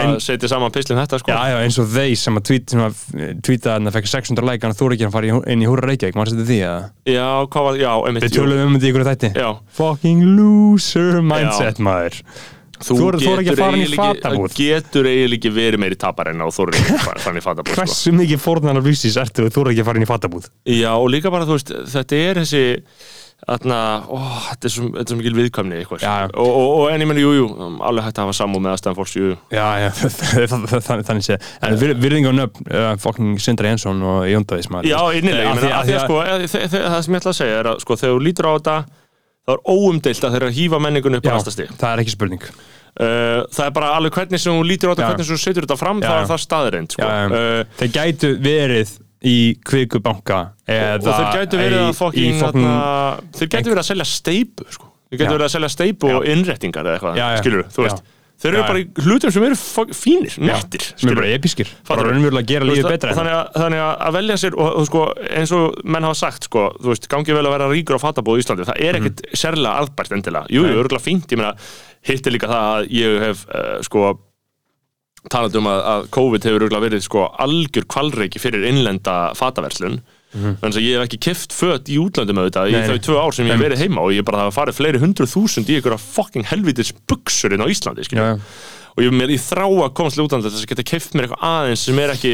að, 0.01 0.17
setja 0.25 0.49
saman 0.49 0.73
pislin 0.73 0.97
þetta 1.03 1.21
sko. 1.21 1.29
Já, 1.37 1.43
já, 1.53 1.59
eins 1.67 1.79
og 1.83 1.93
þeir 1.93 2.17
sem 2.23 2.41
að 2.41 2.47
tweet, 2.49 2.73
sem 2.73 2.81
að 2.87 3.02
tweeta 3.43 3.77
að 3.77 3.89
það 3.89 3.97
fekk 3.99 4.11
600 4.13 4.47
like 4.49 4.65
en 4.69 4.77
þú 4.79 4.87
er 4.89 4.95
ekki 4.97 5.07
að 5.09 5.15
fara 5.17 5.29
í, 5.29 5.37
inn 5.53 5.63
í 5.63 5.69
Húra 5.69 5.85
Reykjavík, 5.91 6.17
maður 6.19 6.33
setja 6.35 6.49
því 6.53 6.59
að 6.69 6.81
já, 7.17 7.27
hvað 7.53 7.67
var, 7.69 7.79
já, 7.83 7.93
einmitt 8.09 8.27
við 8.29 8.35
tölum 8.39 8.65
um 8.67 8.75
þetta 8.79 8.87
í 8.89 8.93
ykkur 8.93 9.07
þætti. 9.11 9.31
Já, 9.43 9.49
fucking 9.79 10.25
loser 10.39 11.21
mindset 11.23 11.81
maður. 11.83 12.19
Þú 12.83 12.95
Þú 12.99 13.05
er- 13.13 13.17
þú 13.23 13.31
er 13.33 13.41
ekki 13.45 13.51
að 13.53 13.61
fara 13.63 13.77
inn 13.77 13.83
í 13.83 13.87
eiginlega 13.87 14.31
ekki- 14.43 14.65
getur 14.67 15.07
eiginlega 15.07 15.39
ekki 15.39 15.51
verið 15.55 15.79
meiri 15.85 15.99
tapar 16.03 16.31
en 16.33 16.41
á 16.43 16.49
Þóri 16.51 16.81
fann 17.23 17.39
í 17.39 17.43
fatabúð 17.45 17.77
sko. 17.77 17.79
hversu 17.79 18.11
mikið 18.19 18.41
fórnar 18.43 18.81
af 18.81 18.83
vísis 18.89 19.15
ertu 19.23 19.47
þú 19.47 19.63
er 19.63 19.71
ekki 19.71 19.83
að 19.85 19.87
fara 19.87 20.01
inn 20.01 20.07
í 20.07 20.11
fatabúð? 20.11 20.49
Já, 20.67 20.91
og 20.99 21.07
líka 21.15 21.31
bara, 21.31 21.47
þú 21.47 21.55
veist, 21.61 21.71
þetta 21.95 22.19
er 22.19 22.41
þessi 22.43 22.65
Þarna, 23.43 23.77
ó, 24.07 24.17
þetta 24.53 24.69
er 24.69 24.73
svo, 24.73 25.17
mikil 25.19 25.33
viðkvæmni 25.35 25.79
eitthvað, 25.81 26.03
Já, 26.05 26.13
já. 26.23 26.27
og, 26.39 26.47
og, 26.47 26.69
og 26.79 26.93
en 26.95 27.03
ég 27.03 27.09
meni, 27.11 27.25
jú, 27.25 27.33
jú, 27.35 27.47
alveg 27.83 28.05
hægt 28.07 28.21
að 28.21 28.29
hafa 28.29 28.37
samúð 28.39 28.63
með 28.63 28.75
aðstæðan 28.77 28.99
fólks, 29.01 29.15
jú, 29.19 29.31
jú. 29.33 29.39
já, 29.51 29.65
já, 29.83 29.89
þannig 31.09 31.27
sé 31.27 31.39
en 31.67 31.77
vir- 31.81 31.95
virðing 32.05 32.29
og 32.31 32.37
nöfn, 32.39 32.69
fucking 33.03 33.41
Sindri 33.43 33.73
Jensson 33.73 33.99
og 34.07 34.29
Jón 34.31 34.47
Davíðs 34.47 34.71
maður 34.71 34.91
Já, 34.93 35.01
innilega, 35.19 35.57
sko, 36.07 36.21
það 36.23 36.47
sem 37.03 37.17
ég 37.17 37.19
ætla 37.23 37.33
að 37.35 37.39
segja 37.41 37.59
er 37.65 37.71
að, 37.73 37.83
sko, 37.83 37.99
þegar 37.99 38.15
þú 38.15 38.23
lítur 38.29 38.47
á 38.47 38.53
þetta, 38.55 38.77
þá 39.43 39.53
er 39.57 39.65
óumdeilt 39.75 40.23
að 40.29 40.37
þeir 40.37 40.41
eru 40.45 40.51
að 40.53 40.59
hýfa 40.61 40.83
menningun 40.87 41.19
upp 41.19 41.27
á 41.27 41.31
já, 41.33 41.35
næsta 41.41 41.55
stig. 41.59 41.75
það 41.83 41.91
er 41.97 42.05
ekki 42.07 42.15
spurning 42.19 42.47
Uh, 42.93 43.47
það 43.49 43.63
er 43.65 43.71
bara 43.73 43.87
alveg 43.97 44.13
hvernig 44.13 44.41
sem 44.43 44.53
þú 44.53 44.65
lítur 44.69 44.91
á 44.91 44.93
þetta, 44.93 45.01
Já. 45.01 45.09
hvernig 45.15 45.25
sem 45.31 45.39
þú 45.39 45.41
setur 45.41 45.65
þetta 45.65 45.77
fram, 45.81 46.01
Já, 46.05 46.05
þá 46.05 46.13
já. 46.13 46.19
er 46.21 46.27
það 46.29 46.41
staðreind, 46.43 46.91
sko. 46.93 47.07
já, 47.09 47.15
já. 47.17 47.31
Uh, 47.33 47.79
þeir 47.79 47.93
gætu 47.95 48.31
verið 48.45 48.91
í 49.23 49.37
kvikubanka 49.69 50.39
eða 50.67 50.97
og 50.99 51.21
þeir 51.21 51.37
gætu 51.37 51.61
verið 51.61 51.85
að 51.85 52.41
þarna, 52.41 52.73
þeir 53.37 53.53
gætu 53.53 53.71
verið 53.71 53.83
að 53.85 53.91
selja 53.93 54.09
steipu, 54.11 54.67
sko. 54.75 54.89
Þeir 55.13 55.21
gætu 55.23 55.37
verið 55.37 55.47
að 55.47 55.55
selja 55.55 55.71
steipu 55.77 56.11
og 56.17 56.27
innrettingar 56.33 56.89
eða 56.89 56.99
eitthvað, 56.99 57.21
Já, 57.21 57.27
já. 57.37 57.39
skilur 57.45 57.69
þú 57.71 57.85
veist. 57.87 58.03
þeir 58.43 58.57
eru 58.57 58.63
bara 58.67 58.81
í 58.81 58.87
hlutum 59.05 59.35
sem 59.37 59.45
eru 59.47 59.59
fínir, 59.95 60.39
nettir 60.43 60.87
sem 60.89 61.13
er 61.13 61.19
bara 61.21 61.29
episkir 61.37 61.69
bara 61.87 62.07
raunverulega 62.09 62.43
að 62.43 62.51
gera 62.51 62.67
lífið 62.67 62.89
betra 62.91 63.15
þannig 63.15 63.37
að, 63.37 63.53
þannig 63.63 63.85
að 64.09 64.17
velja 64.19 64.39
sér 64.43 64.57
og, 64.59 64.73
og 64.81 64.89
sko, 64.89 65.05
eins 65.39 65.55
og 65.55 65.79
menn 65.85 66.09
hafa 66.09 66.19
sagt 66.25 66.49
sko, 66.49 66.65
veist, 66.89 67.07
gangi 67.13 67.37
vel 67.37 67.45
að 67.47 67.55
vera 67.55 67.71
ríkur 67.71 68.01
á 68.01 68.05
fatabóð 68.09 68.41
í 68.41 68.43
Íslandi. 68.43 68.67
Það 68.73 68.83
er 68.89 68.99
ekkit 68.99 69.23
sérlega 69.39 69.85
aðbært 69.85 70.17
endilega. 70.19 70.51
Jú, 70.51 70.65
jú, 70.67 70.81
örgulega 70.83 71.05
fínt, 71.07 71.31
ég 71.31 71.39
meina 71.39 71.55
hitt 72.09 72.27
er 72.27 72.35
líka 72.35 72.51
það 72.51 72.67
að 72.73 72.91
ég 72.99 73.23
hef 73.29 73.47
uh, 73.47 73.79
sko 73.87 74.09
talað 75.31 75.61
um 75.61 75.69
að, 75.71 75.81
að 75.93 76.09
COVID 76.17 76.49
hefur 76.49 76.65
örgulega 76.67 76.87
verið 76.89 77.05
sko 77.07 77.29
algjör 77.45 77.87
kvalreiki 77.95 78.43
fyrir 78.43 78.65
innlenda 78.71 79.17
fataverslun. 79.39 80.01
Þannig 80.33 80.77
að 80.79 80.85
ég 80.87 80.97
hef 80.97 81.05
ekki 81.05 81.19
keft 81.29 81.53
fött 81.53 81.91
í 81.93 81.99
útlöndum 82.01 82.39
auðvitað 82.41 82.71
í 82.73 82.79
þau 82.89 82.99
tvö 83.05 83.17
ár 83.21 83.35
sem 83.37 83.45
ég 83.47 83.53
hef 83.53 83.61
verið 83.67 83.83
heima 83.85 84.01
og 84.01 84.15
ég 84.17 84.25
bara 84.25 84.47
hafa 84.47 84.55
farið 84.63 84.79
fleiri 84.79 85.01
hundruð 85.03 85.29
þúsund 85.35 85.69
í 85.69 85.77
einhverja 85.77 85.99
fucking 86.01 86.47
helvitis 86.49 86.95
buksur 87.07 87.53
inn 87.53 87.61
á 87.61 87.69
Íslandi 87.69 88.07
skilur. 88.09 88.41
Já, 88.93 88.99
já. 88.99 88.99
og 88.99 89.03
ég, 89.07 89.13
mér, 89.17 89.31
ég 89.33 89.41
þrá 89.41 89.65
að 89.65 89.93
komast 89.97 90.17
til 90.19 90.25
útlanda 90.27 90.51
þess 90.53 90.65
að 90.67 90.71
geta 90.73 90.85
keft 90.93 91.15
mér 91.17 91.25
eitthvað 91.29 91.45
aðeins 91.49 91.85
sem 91.89 91.99
er 92.03 92.13
ekki, 92.13 92.33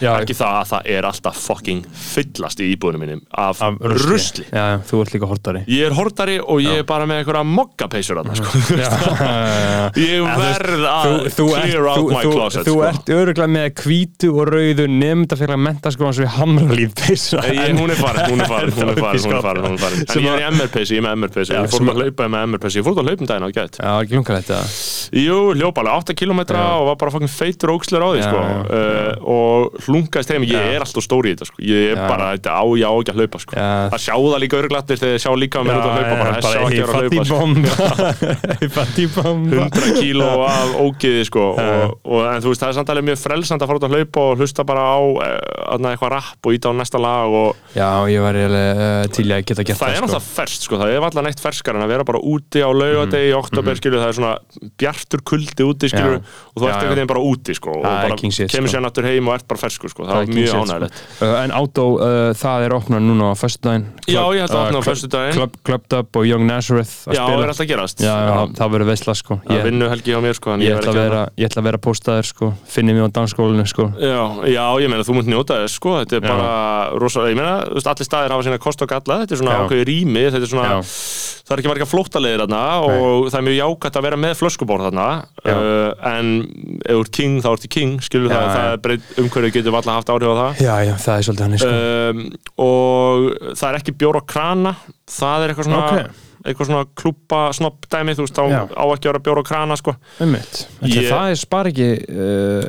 Já. 0.00 0.10
ekki 0.22 0.34
það 0.38 0.54
að 0.58 0.68
það 0.72 0.88
er 0.96 1.08
alltaf 1.08 1.36
fucking 1.48 1.82
fyllast 1.92 2.60
í 2.64 2.68
íbúðunum 2.74 3.02
mínum 3.04 3.22
af, 3.30 3.60
Af 3.62 3.76
rusli, 3.82 4.44
já, 4.48 4.64
já, 4.72 4.76
þú 4.88 5.00
ert 5.04 5.12
líka 5.16 5.28
hortari 5.30 5.62
ég 5.68 5.86
er 5.88 5.96
hordari 5.98 6.38
og 6.40 6.62
ég 6.64 6.80
er 6.82 6.86
bara 6.88 7.06
með 7.08 7.20
einhverja 7.22 7.44
mokkapeysur 7.48 8.20
þarna 8.22 8.38
sko. 8.38 8.48
ég 9.98 10.22
þú 10.22 10.38
verð 10.40 10.86
að 10.88 11.04
þú, 11.04 11.32
þú, 11.36 11.46
ert, 11.52 11.68
clear 11.68 11.88
out 11.88 11.98
þú, 11.98 12.06
my 12.08 12.22
þú, 12.24 12.32
closet 12.34 12.66
þú 12.68 12.74
sko. 12.74 12.86
ert 12.88 13.12
öruglega 13.18 13.50
með 13.58 13.68
hvítu 13.82 14.30
og 14.34 14.50
rauðu 14.52 14.88
nefndafélag 14.94 15.62
mentaskólan 15.68 16.16
sem 16.16 16.24
við 16.26 16.34
hamralíf 16.38 16.94
peysa 16.98 17.42
hún 17.42 17.92
er 17.92 18.00
farin, 18.00 18.24
hún 18.32 18.42
er 18.44 18.50
farin, 18.52 18.74
hún 18.78 18.92
er 18.92 19.00
farin, 19.02 19.24
hún 19.28 19.36
er 19.36 19.42
farin, 19.44 19.64
hún 19.68 19.76
er 19.76 19.82
farin. 19.82 20.04
En 20.08 20.24
ég 20.24 20.32
er 20.32 20.38
að- 20.38 20.42
í 20.42 20.56
MR-peysi, 20.58 20.96
ég 20.96 21.02
er 21.02 21.06
með 21.08 21.16
MR-peysi 21.22 21.52
Já, 21.54 21.60
Ég 21.64 21.72
fór 21.72 21.84
að 21.92 22.00
hlaupa 22.02 22.28
með 22.32 22.46
MR-peysi, 22.48 22.80
ég 22.80 22.86
fór 22.86 22.94
að 22.96 23.08
hlaupa 23.08 23.24
um 23.24 23.30
daginn 23.30 23.46
á 23.48 23.50
gætt 23.58 23.78
Já, 23.82 23.92
ekki 24.04 24.18
lunga 24.18 24.38
þetta 24.38 24.58
Jú, 25.18 25.38
hljópa 25.58 25.82
alveg 25.84 25.97
8 25.98 26.14
km 26.18 26.40
og 26.58 26.86
var 26.88 26.96
bara 27.00 27.12
fucking 27.14 27.30
feitur 27.32 27.72
ókslir 27.74 28.02
á 28.04 28.08
því 28.08 28.20
Já, 28.20 28.26
sko. 28.28 28.38
já, 28.38 28.56
uh, 28.78 29.12
og 29.28 29.82
hlungaðist 29.86 30.32
heim, 30.32 30.46
ég 30.48 30.54
Já. 30.56 30.72
er 30.76 30.84
alltaf 30.84 31.04
stóri 31.04 31.32
í 31.32 31.36
þetta 31.36 31.48
sko. 31.50 31.58
ég 31.68 31.92
er 31.92 31.98
Já. 31.98 32.04
bara, 32.08 32.30
þetta 32.36 32.50
á 32.58 32.64
ég 32.78 32.86
á 32.88 32.92
ekki 32.98 33.12
að 33.12 33.18
hlaupa 33.22 33.38
sko. 33.42 33.52
Já. 33.58 33.68
það 33.92 34.00
sjá 34.06 34.14
það 34.18 34.40
líka 34.44 34.60
örglattir 34.62 35.00
þegar 35.02 35.14
þið 35.14 35.22
sjá 35.24 35.32
líka 35.42 35.64
mér 35.66 35.74
út 35.78 35.86
að 35.88 35.94
hlaupa 35.98 36.16
bara, 36.22 36.32
þess 36.38 36.48
sjá 36.48 36.60
ekki 36.68 36.82
að 36.82 36.88
að 36.88 36.94
hlaupa 36.98 37.22
sko. 37.28 37.38
Fatibomba 38.78 39.68
100 39.68 39.98
kíló 39.98 40.28
af 40.46 40.74
ógiði 40.82 41.24
sko. 41.28 41.44
og, 41.54 41.96
og, 42.04 42.20
en 42.28 42.42
þú 42.44 42.52
veist, 42.52 42.62
það 42.62 42.70
er 42.72 42.76
samt 42.78 42.92
alveg 42.94 43.08
mjög 43.10 43.20
frelsand 43.22 43.62
að 43.64 43.70
fara 43.72 43.80
út 43.82 43.86
að 43.88 43.94
hlaupa 43.96 44.24
og 44.32 44.42
hlusta 44.42 44.64
bara 44.68 44.82
á 44.86 44.98
uh, 44.98 45.90
eitthvað 45.90 46.12
rapp 46.14 46.48
og 46.48 46.56
íta 46.56 46.70
á 46.70 46.74
næsta 46.78 47.00
lag 47.02 47.28
og 47.42 47.56
Já, 47.76 47.88
ég 48.10 48.22
var 48.24 48.38
uh, 48.38 49.04
til 49.14 49.26
að 49.32 49.44
geta 49.48 49.64
gert 49.66 49.80
það 49.80 49.88
er 49.88 49.94
það 49.94 49.98
sko. 49.98 50.06
náttúrulega 50.08 50.36
ferskt 50.38 50.62
sko, 50.68 50.78
það 50.80 50.92
er 50.94 51.06
alltaf 51.08 51.26
neitt 51.26 51.42
ferskar 51.42 51.78
en 51.78 51.84
að 51.84 51.92
vera 51.94 52.06
bara 52.08 52.20
úti 52.22 52.62
á 52.62 52.70
laugadegi 52.70 53.32
það 55.88 55.96
úti 55.96 55.96
skilur. 55.96 56.18
Já. 56.18 56.22
og 56.54 56.62
þú 56.62 56.68
ert 56.68 56.74
einhvern 56.78 56.94
veginn 56.98 57.10
bara 57.12 57.22
úti 57.28 57.54
sko, 57.58 57.70
og 57.78 57.82
Það 57.88 57.98
bara 58.04 58.18
kemur 58.18 58.32
sko. 58.38 58.68
sér 58.68 58.82
náttúr 58.84 59.04
heim 59.08 59.28
og 59.28 59.34
ert 59.38 59.46
bara 59.48 59.60
ferskur 59.64 59.90
sko, 59.92 60.02
það, 60.04 60.12
Það 60.12 60.22
er 60.22 60.34
mjög 60.38 60.48
shit, 60.48 60.60
ánægilegt 60.62 60.96
Uh, 61.18 61.34
En 61.42 61.50
Átó, 61.58 61.84
uh, 61.98 62.32
það 62.38 62.64
er 62.68 62.72
opnað 62.78 63.02
núna 63.08 63.24
á 63.30 63.34
föstudaginn. 63.38 63.84
Já, 64.06 64.22
ég 64.34 64.40
held 64.44 64.50
að 64.54 64.60
opna 64.62 64.78
á 64.78 64.82
Club- 64.82 64.88
föstudaginn. 64.88 65.34
Club, 65.38 65.52
Club 65.64 65.82
Dub 65.88 66.16
og 66.20 66.24
Young 66.28 66.44
Nazareth 66.46 66.94
að 67.08 67.14
Já, 67.16 67.22
spila. 67.26 67.42
er 67.42 67.48
alltaf 67.52 67.68
gerast? 67.68 67.98
Já, 67.98 68.14
já, 68.28 68.36
það 68.58 68.70
verður 68.74 68.88
veisla 68.92 69.14
sko. 69.18 69.40
Það 69.46 69.56
Ég, 69.58 69.64
vinnu 69.68 69.88
helgi 69.88 70.10
hjá 70.14 70.20
mér 70.22 70.34
sko, 70.38 70.52
en 70.54 70.60
ég, 70.60 70.76
ætla 70.78 70.92
að 70.92 70.98
vera, 71.02 71.22
ég 71.38 71.48
ætla 71.50 71.60
að 71.62 71.68
vera 71.68 71.78
póstaður 71.78 72.26
sko. 72.30 72.52
Finni 72.68 72.92
mig 72.94 73.02
á 73.02 73.08
dansskólinu 73.18 73.66
sko. 73.66 73.88
Já, 73.98 74.22
já, 74.46 74.64
ég 74.82 74.88
meina 74.92 75.02
þú 75.06 75.14
munt 75.18 75.28
njóta 75.28 75.58
þess 75.64 75.74
sko, 75.78 75.96
þetta 76.04 76.16
er 76.16 76.20
bara 76.28 76.90
rosa, 76.98 77.20
ég 77.28 77.36
meina, 77.38 77.56
allir 77.66 78.06
staðir 78.06 78.30
hafa 78.34 78.42
sína 78.46 78.58
kost 78.62 78.82
og 78.82 78.88
galla, 78.88 79.22
þetta 79.26 79.32
er 79.34 79.40
svona 79.42 79.58
ákveði 79.66 79.84
rými, 79.88 80.24
þetta 80.30 80.44
er 80.46 80.52
svona, 80.52 80.78
það 80.82 81.52
er 81.56 81.62
ekki 81.62 81.70
marga 81.72 81.86
flóttalegir 81.88 82.42
þarna 82.44 82.62
og 82.84 83.28
það 83.32 83.38
er 83.40 83.46
mjög 83.48 83.58
jákvæmt 83.58 83.96
að 83.98 84.06
vera 84.08 84.16
með 84.20 84.34
flöskubór 84.42 84.84
þarna. 84.88 85.06
Uh, 85.78 86.12
en 86.12 86.30
ef 86.84 86.92
þú 86.92 87.00
ert 87.04 87.12
king 87.18 87.38
þá 87.44 87.48
ert 87.54 87.68
king, 87.78 87.96
skilur 88.04 88.30
Já, 88.32 88.36
það, 88.36 88.46
já. 88.46 88.52
það 88.54 88.92
er 88.92 89.24
umhverju 89.24 89.52
getur 89.58 89.78
alltaf 89.80 89.98
haft 90.00 90.12
áhrif 90.14 90.30
á 90.30 90.36
það. 90.42 90.62
Já, 90.68 90.74
já, 90.90 90.94
það 91.06 91.18
er 91.22 91.28
svolítið 91.28 91.46
hann 91.48 91.58
sko 91.58 91.74
Um, 91.78 92.24
og 92.62 93.28
það 93.58 93.68
er 93.72 93.80
ekki 93.82 93.96
bjór 94.00 94.20
og 94.22 94.26
krana, 94.30 94.74
það 95.10 95.44
er 95.44 95.52
eitthvað 95.54 95.68
svona, 95.68 95.84
Ok. 95.98 96.24
eitthvað 96.48 96.68
svona 96.68 96.86
klúpa 96.96 97.38
snopp 97.56 97.86
dæmi, 97.92 98.14
þú 98.16 98.24
veist, 98.24 98.36
þá 98.38 98.44
á 98.72 98.84
ekki 98.94 99.08
að 99.08 99.10
vera 99.10 99.20
bjór 99.26 99.40
og 99.42 99.46
krana, 99.48 99.76
sko. 99.76 99.94
Ætli 100.22 100.94
Ég- 100.94 101.08
Það 101.10 101.30
er 101.32 101.38
spar 101.40 101.68
ekki 101.70 101.88
uh, 102.08 102.64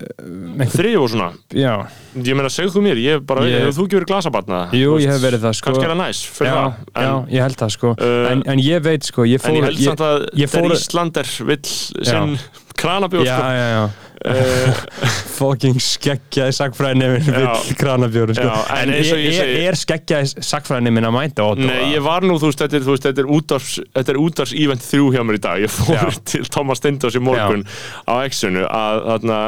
einhver, 0.59 0.73
Þrjú 0.73 1.03
og 1.05 1.09
svona, 1.13 1.29
Já, 1.53 1.73
ég 2.17 2.35
meina, 2.35 2.49
segð 2.51 2.73
þú 2.75 2.83
mér, 2.87 3.01
ég 3.03 3.17
hef 3.19 3.25
bara, 3.29 3.45
Ég- 3.47 3.61
hefur 3.67 3.77
þú 3.77 3.85
ekki 3.87 3.99
verið 3.99 4.09
glasabarna? 4.13 4.61
jú, 4.75 4.95
ég 4.99 5.13
hef 5.13 5.21
verið 5.23 5.45
það 5.45 5.53
sko 5.59 5.69
kannski 5.69 5.85
er 5.85 5.93
það 5.93 6.01
næs 6.03 6.23
fyrir 6.39 6.49
já, 6.49 6.63
en, 7.03 7.27
ég 7.37 7.45
held 7.45 7.59
það 7.63 7.75
sko 7.77 7.93
Uh, 7.99 8.31
en, 8.31 8.43
en 8.55 8.59
ég 8.65 8.81
veit 8.83 9.03
sko, 9.07 9.23
ég 9.29 9.39
fór 9.41 9.49
en 9.53 9.59
ég 9.61 9.69
held 9.69 9.83
samt 9.85 10.03
að 10.09 10.25
fór- 10.33 10.49
þegar 10.57 10.75
Íslander 10.79 11.31
vill 11.45 11.63
sinn 11.69 12.39
kranabjór 12.79 13.27
Já, 13.27 13.35
sko. 13.35 13.49
já, 13.55 13.67
já 13.75 14.09
uh, 14.27 14.79
fucking 15.37 15.79
skeggjaði 15.83 16.55
sagfræðinemin 16.57 17.27
Já. 17.27 17.33
vill 17.37 17.77
kranabjóru 17.79 18.35
sko. 18.35 18.47
Já, 18.47 18.63
en 18.75 18.93
en 18.93 18.95
og 18.99 19.21
er, 19.21 19.31
ég 19.31 19.67
er, 19.69 19.77
skeggjaði 19.79 20.43
sagfræðinemin 20.45 21.07
að 21.09 21.15
mænta 21.15 21.47
á 21.47 21.49
Nei, 21.59 21.93
ég 21.93 22.03
var 22.05 22.25
nú, 22.27 22.39
þú 22.41 22.51
veist, 22.51 22.63
þetta 22.63 22.79
er, 22.79 22.87
veist, 22.89 23.07
þetta 23.07 23.23
er 23.23 23.31
útars 23.37 23.69
þetta 23.95 24.15
er 24.15 24.21
útars 24.21 24.55
event 24.57 24.85
þrjú 24.85 25.11
hjá 25.15 25.23
mér 25.27 25.39
í 25.39 25.43
dag 25.47 25.63
ég 25.63 25.73
fór 25.73 25.95
Já. 25.95 26.03
til 26.33 26.43
Thomas 26.51 26.81
Stindós 26.83 27.19
í 27.19 27.23
morgun 27.23 27.65
á 28.07 28.13
X-unu 28.27 28.65
að 28.67 29.03
þarna 29.07 29.39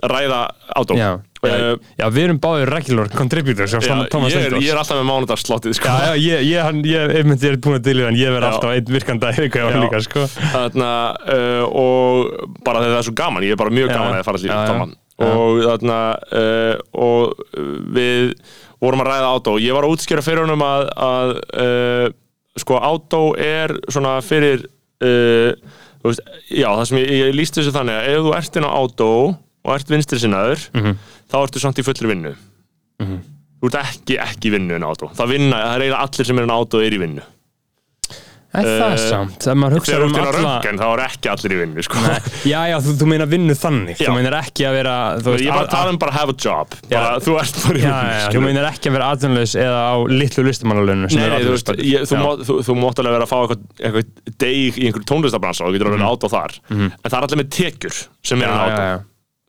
ræða 0.00 0.46
átó 0.72 0.96
já, 0.96 1.20
Uh, 1.42 1.74
já, 1.98 2.04
við 2.14 2.22
erum 2.28 2.36
báðir 2.38 2.70
regular 2.70 3.08
contributors 3.10 3.72
já, 3.74 3.80
ég, 3.82 4.52
ég 4.62 4.68
er 4.70 4.78
alltaf 4.78 4.94
með 4.94 5.08
mánudagslottið 5.08 5.74
sko. 5.74 5.94
Ég, 6.14 6.44
ég, 6.46 6.60
hann, 6.62 6.84
ég, 6.86 7.16
myndi 7.26 7.48
er 7.50 7.56
búin 7.58 7.80
að 7.80 7.88
dilja 7.88 8.12
en 8.12 8.18
ég 8.20 8.30
verð 8.30 8.46
alltaf 8.46 8.70
einn 8.76 8.92
virkanda 8.94 9.32
líka, 9.34 10.02
sko. 10.06 10.22
Þarna, 10.52 10.92
uh, 11.26 11.64
og 11.66 12.46
bara 12.62 12.84
þegar 12.84 12.94
það 12.94 13.00
er 13.00 13.08
svo 13.08 13.16
gaman 13.24 13.48
ég 13.48 13.56
er 13.56 13.58
bara 13.64 13.74
mjög 13.74 13.90
gaman 13.90 14.20
að 14.20 14.28
fara. 14.30 14.54
Thomas. 14.70 14.94
Já. 15.18 15.26
og 15.26 15.58
þarna 15.66 15.98
uh, 16.38 16.86
og 17.10 17.44
við 17.98 18.32
vorum 18.86 19.02
að 19.02 19.10
ræða 19.10 19.34
átó 19.34 19.58
ég 19.66 19.74
var 19.74 19.90
að 19.90 19.98
útskýra 19.98 20.22
fyrir 20.22 20.46
honum 20.46 20.62
að, 20.62 20.88
að 21.10 21.36
sko 22.62 22.78
átó 22.86 23.24
er 23.34 23.80
svona 23.90 24.20
fyrir 24.22 24.68
já 26.54 26.68
það 26.70 26.86
sem 26.86 27.02
ég, 27.02 27.30
líst 27.34 27.58
þessu 27.58 27.74
þannig 27.74 27.98
að 27.98 28.12
ef 28.14 28.28
þú 28.28 28.36
ert 28.38 28.58
inn 28.62 28.70
á 28.70 28.72
átó 28.78 29.10
og 29.64 29.74
ert 29.76 29.88
vinstri 29.88 30.18
sinnaður 30.18 30.68
Mhm. 30.74 30.96
þá 31.30 31.36
ertu 31.46 31.60
samt 31.62 31.78
í 31.78 31.84
fullri 31.86 32.08
vinnu. 32.14 32.34
Þú 33.62 33.68
ert 33.70 33.78
ekki 33.84 34.18
ekki 34.18 34.50
í 34.50 34.54
vinnu 34.58 34.74
inn 34.74 34.82
á 34.82 34.90
átó 34.90 35.10
það 35.14 35.28
vinna, 35.36 35.56
það 35.56 35.74
er 35.76 35.80
eiginlega 35.86 36.02
allir 36.06 36.26
sem 36.26 36.38
er 36.38 36.50
á 36.50 36.56
átó 36.58 36.82
er 36.82 36.92
í 36.92 36.98
vinnu. 36.98 37.22
En 38.54 38.66
það 38.68 38.82
er 38.84 38.98
Eh, 39.00 39.08
samt, 39.08 39.36
þegar 39.40 39.56
maður 39.56 39.74
hugsa 39.78 39.92
þegar 39.92 40.02
þú 40.02 40.04
um 40.04 40.12
ert 40.12 40.18
inn 40.18 40.26
á 40.26 40.28
alla 40.28 40.48
röntgen 40.60 40.76
þá 40.76 40.86
er 40.92 41.00
ekki 41.06 41.28
allir 41.32 41.52
í 41.54 41.58
vinnu 41.62 41.82
sko. 41.86 42.00
Já, 42.52 42.58
já, 42.68 42.76
þú, 42.84 42.90
þú 43.00 43.06
meina 43.08 43.26
vinnu 43.32 43.54
þannig. 43.56 43.96
Já. 43.96 44.08
Þú 44.10 44.16
meinar 44.18 44.34
ekki 44.42 44.66
að 44.68 44.74
vera 44.76 44.96
veist, 45.16 45.40
ég 45.40 45.46
er 45.46 45.52
bara 45.54 45.62
að- 45.62 45.68
að 45.68 45.70
tala 45.72 45.88
um 45.94 45.96
bara 46.02 46.12
have 46.12 46.28
a 46.28 46.36
job. 46.36 46.74
Bara, 46.90 47.14
þú 47.24 47.36
ert 47.40 47.56
bara 47.64 47.78
í 47.78 47.80
vinnu 47.80 48.12
já, 48.12 48.28
þú 48.34 48.42
meinar 48.44 48.66
ekki 48.68 48.90
að 48.90 48.92
vera 48.98 49.06
atvinnulaus 49.16 49.54
eða 49.56 49.78
á 49.88 49.94
litlu 50.12 50.44
listamannalunum 50.44 51.08
Nei, 51.16 51.28
nei, 51.32 51.40
þú 51.40 51.54
veist, 51.56 51.72
ég, 51.80 52.04
þú, 52.12 52.20
þú, 52.44 52.58
þú 52.68 52.76
mátt 52.82 53.00
alveg 53.00 53.16
vera 53.16 53.24
að 53.24 53.32
fá 53.32 53.38
eitthvað, 53.40 53.62
eitthvað 53.80 54.36
deg 54.36 54.52
í 54.52 54.84
einhverju 54.90 55.08
tónlistabransa 55.08 55.64
og 55.64 55.72
þú 55.72 55.78
getur 55.78 55.88
alveg 55.94 56.12
át 56.12 56.20
á 56.20 56.28
þar. 56.36 56.52
En 56.76 57.08
það 57.08 57.16
er 57.16 57.24
allir 57.24 57.40
með 57.40 57.50
tekjur 57.56 57.96
sem 58.22 58.42
er 58.42 58.48
Mhm. 58.52 58.68
Já, 58.68 59.02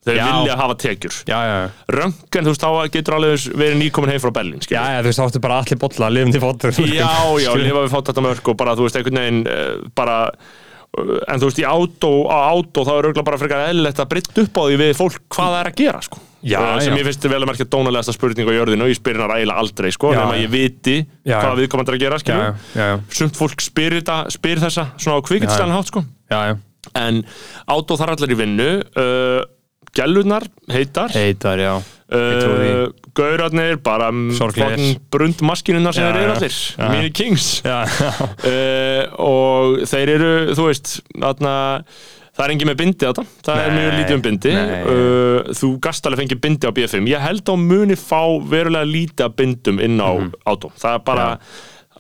þeir 0.04 0.20
Já. 0.20 0.26
vilja 0.28 0.58
hafa 0.60 0.76
tekjur. 0.84 1.20
Já, 1.30 1.38
já, 1.38 1.54
já. 1.64 1.70
röngan, 1.98 2.48
þú 2.48 2.52
veist, 2.54 2.66
þá 2.66 2.92
getur 2.98 3.18
alveg 3.18 3.46
verið 3.62 3.80
nýkomin 3.80 4.14
heim 4.14 4.24
frá 4.24 4.34
Berlín 4.36 4.66
Já, 4.68 4.82
já, 4.82 5.00
þú 5.00 5.08
veist, 5.10 5.22
þá 5.22 5.26
áttu 5.28 5.44
bara 5.44 5.62
allir 5.62 5.80
bolla 5.84 6.10
að 6.10 6.18
lifum 6.18 6.36
til 6.36 6.44
fótur. 6.44 6.82
Já, 6.92 7.14
já, 7.46 7.56
lifa 7.64 7.88
við 7.88 8.22
mörg 8.28 8.52
og 8.54 8.60
bara, 8.60 8.76
þú 8.76 8.88
veist, 8.88 9.00
einhvern 9.00 9.22
veginn 9.22 9.42
uh, 9.48 9.88
bara 9.96 10.18
uh, 10.34 11.16
en 11.32 11.42
þú 11.42 11.50
veist, 11.50 11.64
í 11.64 11.68
átó, 11.68 12.12
á 12.28 12.38
átó 12.52 12.84
þá 12.84 12.94
er 12.98 13.08
auðvitað 13.08 13.28
bara 13.32 13.42
frekar 13.42 13.66
eðlilegt 13.70 14.04
að 14.04 14.12
breytta 14.12 14.46
upp 14.46 14.60
á 14.60 14.64
því 14.68 14.78
við 14.84 14.94
fólk 15.00 15.20
hvað 15.32 15.56
það 15.56 15.60
er 15.62 15.72
að 15.72 15.82
gera, 15.84 16.06
sko. 16.10 16.24
Já, 16.44 16.60
Uh, 16.60 16.76
sem 16.84 16.92
já. 16.92 17.00
ég 17.00 17.08
finnst 17.08 17.24
vel 17.32 17.38
að 17.40 17.48
merkja 17.48 17.66
dónalegasta 17.72 18.12
spurning 18.18 18.50
á 18.52 18.58
jörðinu 18.58 18.84
og 18.84 18.90
ég 18.92 18.98
spyr 19.00 19.16
hennar 19.16 19.32
eiginlega 19.32 19.62
aldrei, 19.64 19.92
sko 19.96 20.10
nema 20.12 20.34
ég 20.36 20.50
viti 20.52 20.96
hvað 21.24 21.62
viðkomandi 21.62 21.94
er 21.94 21.96
að 21.96 22.04
gera, 22.04 22.18
Já, 22.18 22.24
skilju 22.26 22.42
já, 22.44 22.50
já, 22.76 22.84
já, 22.84 22.98
sumt 23.16 23.40
fólk 23.40 23.64
spyr, 23.64 23.96
þetta, 24.02 24.18
spyr 24.36 24.60
þessa 24.66 24.86
svona 24.98 25.24
á 25.24 25.28
kvikindstæðan 25.30 25.76
hátt 25.78 25.92
sko. 25.94 26.04
Já, 26.28 26.40
já. 26.50 26.58
en 27.00 27.22
átó 27.64 27.96
þar 28.02 28.12
allir 28.18 28.36
í 28.36 28.40
vinnu 28.42 28.68
uh, 28.84 29.40
gælunar 29.98 30.46
heitar. 30.72 31.12
Heitar, 31.14 31.60
já. 31.62 31.74
Uh, 32.14 32.92
gaurarnir 33.18 33.78
bara 33.82 34.10
brundmaskinunar 35.12 35.94
sem 35.96 36.04
Já, 36.04 36.12
þeir 36.12 36.20
eru 36.24 36.34
já. 36.34 36.36
allir. 36.38 36.58
Já. 36.78 36.90
mini 36.94 37.12
kings. 37.12 37.48
Já, 37.66 37.80
já, 37.88 38.10
uh, 38.50 39.24
og 39.24 39.80
þeir 39.90 40.12
eru 40.18 40.32
þú 40.58 40.68
veist 40.70 40.92
þarna, 41.14 41.54
það 42.34 42.46
er 42.48 42.54
engin 42.56 42.70
með 42.72 42.80
bindi 42.84 43.06
þetta 43.08 43.26
það 43.48 43.62
er 43.64 43.70
Nei, 43.74 43.78
mjög 43.80 43.94
lítið 44.00 44.16
um 44.20 44.24
bindi. 44.28 44.54
Uh, 44.54 45.54
þú 45.62 45.72
gast 45.86 46.10
alveg 46.10 46.24
fengið 46.24 46.42
bindi 46.48 46.70
á 46.70 46.72
BFM 46.78 47.10
ég 47.14 47.24
held 47.28 47.50
á 47.50 47.56
muni 47.58 47.98
fá 48.00 48.22
verulega 48.50 48.90
lítið 48.90 49.28
af 49.30 49.38
bindum 49.40 49.82
inn 49.86 49.98
á 50.02 50.10
átó 50.50 50.74
það 50.78 50.98
er 51.00 51.04
bara 51.10 51.28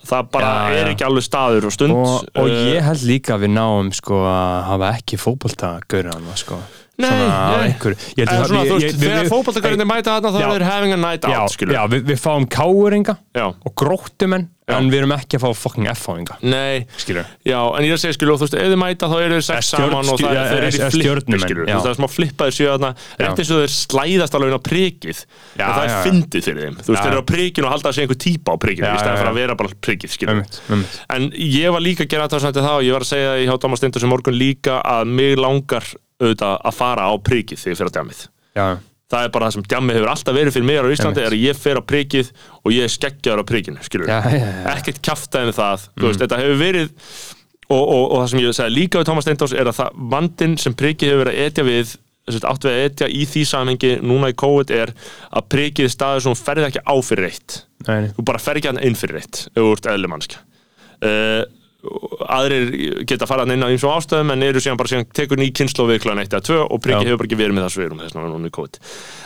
það 0.03 0.31
bara 0.33 0.53
Mhm. 0.53 0.73
Já, 0.73 0.79
er 0.81 0.87
já. 0.87 0.93
ekki 0.93 1.05
alveg 1.07 1.23
staður 1.23 1.65
og 1.69 1.71
stund. 1.71 1.93
Og, 1.95 2.25
og 2.35 2.49
ég 2.51 2.81
held 2.83 3.03
líka 3.07 3.37
að 3.37 3.45
við 3.45 3.51
náum 3.55 3.91
sko 3.95 4.17
að 4.27 4.63
hafa 4.67 4.89
ekki 4.99 5.17
fótbolta 5.21 5.69
gaurana 5.87 6.35
sko 6.35 6.57
Nei, 7.01 7.09
nei. 7.09 7.73
einhverju. 7.73 7.97
Ég 8.19 8.27
En 8.27 8.35
að- 8.37 8.47
svona, 8.47 8.63
þú 8.69 8.75
veist, 8.77 8.97
þegar 9.01 9.23
við- 9.23 9.31
fótballtakarinn 9.33 9.87
mæta 9.89 10.11
þarna 10.13 10.29
þá 10.29 10.39
er 10.43 10.51
þeir 10.53 10.65
having 10.69 10.93
a 10.93 10.97
night 10.97 11.25
out, 11.25 11.49
skilur. 11.51 11.73
já 11.73 11.81
við, 11.89 12.01
við 12.05 12.19
fáum 12.21 12.45
káuringa 12.45 13.17
og 13.65 13.73
gróttumenn 13.75 14.47
en 14.69 14.89
við 14.91 14.97
erum 15.01 15.11
ekki 15.17 15.35
að 15.39 15.41
fá 15.43 15.49
fucking 15.57 15.87
F-fáinga 15.91 16.37
Nei, 16.45 16.85
skilur 16.95 17.25
já, 17.43 17.57
en 17.75 17.83
ég 17.83 17.89
er 17.89 17.97
að 17.97 18.03
segja, 18.03 18.13
skilur, 18.15 18.37
þú 18.37 18.45
veist, 18.45 18.53
ef 18.53 18.69
þið 18.69 18.77
mæta 18.79 19.09
þá 19.09 19.17
eru 19.25 19.33
þið 19.39 19.43
sex 19.49 19.65
saman 19.73 20.07
og 20.13 20.19
það 20.21 20.33
ja, 20.37 20.43
þeir 20.53 20.63
í 20.63 20.71
flippi, 20.93 21.39
skilur, 21.43 21.65
það 21.67 21.89
er 21.89 21.97
smá 21.97 22.07
flippaðir 22.13 22.53
séu 22.53 22.69
þarna, 22.71 22.91
rétt 23.19 23.39
eins 23.41 23.51
og 23.51 23.57
þeir 23.59 23.73
slæðast 23.73 24.33
alveg 24.37 24.47
inn 24.53 24.55
á 24.55 24.63
prikið, 24.69 25.17
en 25.57 25.73
það 25.73 25.83
er 25.83 25.89
fyndið 26.05 26.41
fyrir 26.47 26.61
þeim, 26.63 26.77
þú 26.79 26.89
veist, 26.93 27.03
þeir 27.03 27.11
eru 27.11 27.19
á 27.19 27.29
prikinu 27.33 27.65
og 27.65 27.71
halda 27.73 27.89
að 27.89 27.95
segja 27.97 28.05
einhver 28.07 28.21
típa 28.23 28.53
á 28.53 28.57
prikinu, 28.61 28.85
Já, 28.85 28.93
í 28.93 29.01
stæðan 29.01 29.17
fyrir 29.19 29.33
sem 36.23 36.29
auðvitað 36.31 36.55
að 36.71 36.79
fara 36.79 37.05
á 37.05 37.13
prikið 37.29 37.61
þegar 37.63 37.75
ég 37.75 37.79
fer 37.83 37.91
á 37.91 37.95
djamið. 37.99 38.25
Já, 38.57 38.67
Það 39.13 39.25
er 39.27 39.31
bara 39.35 39.45
það 39.45 39.53
sem 39.53 39.63
djamið 39.69 39.97
hefur 39.99 40.09
alltaf 40.09 40.33
verið 40.33 40.53
fyrir 40.55 40.65
mig 40.65 40.77
á 40.81 40.93
Íslandi 40.95 41.21
er 41.21 41.33
að 41.35 41.41
ég 41.43 41.57
fer 41.59 41.77
á 41.77 41.83
prikið 41.85 42.29
og 42.63 42.71
ég 42.73 42.85
er 42.87 42.93
skeggjaður 42.93 43.41
á 43.43 43.49
prikinu, 43.51 43.83
skilur. 43.85 44.07
já, 44.09 44.19
já, 44.25 44.39
já. 44.41 44.63
Ekkert 44.73 45.01
kjaftaði 45.05 45.49
með 45.51 45.57
það, 45.59 45.83
þú 45.99 46.07
veist, 46.07 46.21
þetta 46.23 46.39
hefur 46.39 46.57
verið 46.63 46.87
og, 47.67 47.83
og, 47.83 48.05
og 48.07 48.15
það 48.23 48.31
sem 48.31 48.41
ég 48.41 48.55
segi 48.57 48.73
líka 48.73 49.01
við 49.03 49.05
Thomas 49.11 49.27
Steindors 49.27 49.53
er 49.53 49.69
að 49.69 49.77
það, 49.83 49.99
vandinn 50.15 50.55
sem 50.63 50.73
prikið 50.79 51.11
hefur 51.13 51.21
verið 51.27 51.35
að 51.37 51.45
etja 51.51 51.67
við 51.67 51.93
þess 52.23 52.39
að 52.39 52.49
átt 52.53 52.65
við 52.65 52.73
að 52.73 52.83
etja 52.87 53.11
í 53.11 53.23
því 53.33 53.43
samhengi 53.51 53.91
núna 54.07 54.31
í 54.33 54.37
COVID 54.39 54.73
er 54.79 54.93
að 55.29 55.47
prikið 55.53 55.89
er 55.89 55.93
staður 55.93 56.23
sem 56.25 56.33
þú 56.33 56.43
ferði 56.47 56.67
ekki 56.71 56.83
á 56.87 56.95
fyrir 57.03 57.29
eitt 57.29 57.57
Nei, 57.85 58.09
þú 58.15 58.25
bara 58.31 58.41
fer 58.41 58.59
ekki 58.61 58.71
hann 58.71 58.81
inn 58.87 58.97
fyrir 58.97 59.19
eitt 59.21 59.43
ef 59.51 59.59
þú 59.59 59.69
ert 59.75 59.89
eðli 59.93 60.09
mannskja 60.09 60.41
uh, 61.03 61.43
aðrir 61.83 63.03
geta 63.09 63.27
farað 63.27 63.53
inn 63.55 63.65
á 63.65 63.67
eins 63.67 63.83
og 63.83 63.97
ástöðum 63.97 64.31
en 64.33 64.45
eru 64.47 64.61
síðan 64.63 64.79
bara 64.79 64.91
síðan 64.91 65.07
tekur 65.15 65.39
ný 65.39 65.49
kynslu 65.55 65.85
við 65.89 66.03
klæðan 66.05 66.23
1 66.23 66.35
eða 66.37 66.45
2 66.47 66.59
og 66.63 66.87
Já. 66.87 66.95
hefur 67.01 67.19
bara 67.19 67.27
ekki 67.27 67.39
verið 67.39 67.57
með 67.57 67.65
það 67.65 67.73
svirum 67.75 68.03
þess 68.03 68.17
vegna 68.17 68.31
núna 68.31 68.51
í 68.51 68.55
COVID. 68.55 68.79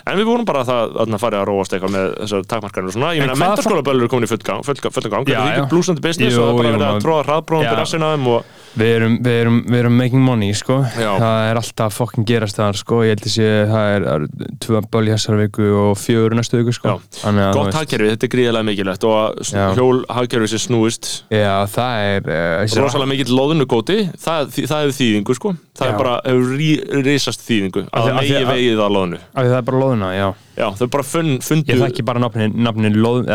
En 0.08 0.18
við 0.18 0.30
vorum 0.32 0.48
bara 0.48 0.64
að 0.64 0.72
það 0.72 0.98
að 1.04 1.18
farið 1.24 1.42
að 1.42 1.48
róast 1.52 1.76
eitthvað 1.78 1.96
með 1.98 2.08
þessar 2.24 2.48
takmarkanir 2.54 2.90
og 2.90 2.98
svona. 2.98 3.14
Ég 3.14 3.26
meina 3.26 3.36
hvað 3.38 3.44
mentaskólaböllur 3.46 4.08
er 4.08 4.14
komin 4.14 4.28
í 4.28 4.32
full 4.32 4.44
gang, 4.50 4.66
full, 4.66 4.80
full 4.98 5.12
gang. 5.14 5.30
Já, 5.30 5.38
það 5.38 5.52
er 5.52 5.60
ekki 5.62 5.74
blúsandi 5.76 6.06
business 6.08 6.34
Jú, 6.34 6.42
og 6.42 6.48
það 6.48 6.54
er 6.54 6.58
bara 6.58 6.78
verið 6.78 6.88
að 6.90 7.04
tróða 7.06 7.28
hraðbróðum 7.28 7.70
fyrir 7.70 7.84
rassina 7.84 8.14
þeim 8.16 8.32
og 8.34 8.56
Við 8.78 8.92
erum, 8.94 9.14
við, 9.26 9.36
erum, 9.42 9.56
við 9.66 9.80
erum 9.80 9.96
making 9.98 10.22
money, 10.22 10.54
sko. 10.54 10.76
Já. 10.94 11.10
Það 11.18 11.40
er 11.48 11.60
alltaf 11.62 11.96
fucking 11.98 12.28
gerast 12.30 12.60
það, 12.60 12.78
sko. 12.78 13.00
Ég 13.08 13.16
held 13.16 13.24
að 13.26 13.34
sé, 13.34 13.48
það 13.72 13.94
er, 13.96 14.06
er 14.12 14.26
tvö 14.62 14.82
böl 14.94 15.02
í 15.08 15.14
þessari 15.16 15.40
viku 15.42 15.70
og 15.82 15.94
fjögur 15.98 16.36
næstu 16.38 16.60
viku, 16.62 16.76
sko. 16.78 16.94
Að, 17.26 17.40
gott 17.58 17.78
hagkerfi, 17.80 18.12
þetta 18.14 18.28
er 18.28 18.34
gríðarlega 18.36 18.68
mikilvægt 18.70 19.08
og 19.10 19.16
að 19.18 19.80
hjól 19.80 20.04
hagkerfi 20.14 20.52
sem 20.54 20.62
snúist. 20.68 21.10
Já, 21.34 21.56
það 21.74 22.04
er 22.12 22.30
þessi- 22.30 22.47
rosalega 22.82 23.10
mikill 23.12 23.36
loðunugóti 23.38 23.98
það, 24.18 24.50
það, 24.54 24.68
það 24.72 24.84
hefur 24.84 24.96
þýðingu 24.98 25.36
sko. 25.38 25.54
Það 25.78 25.92
er 25.92 25.98
bara, 26.00 26.14
hefur 26.26 26.54
rí, 26.58 26.70
risast 27.06 27.44
þýðingu. 27.46 27.84
Að 27.92 28.08
af 28.10 28.18
megi 28.18 28.36
að- 28.40 28.50
vegið 28.52 28.82
að 28.82 28.94
loðunu 28.98 29.20
því 29.22 29.48
Það 29.48 29.58
er 29.58 29.66
bara 29.70 29.82
loðuna, 29.84 30.10
já. 30.18 30.28
Já, 30.58 30.66
þau 30.80 30.88
bara 30.96 31.06
fun, 31.06 31.30
fundu 31.46 31.70
Ég 31.70 31.82
þekki 31.84 32.06
bara 32.08 32.20
nafnin, 32.24 32.56
nafnin 32.66 32.96
loð, 32.98 33.28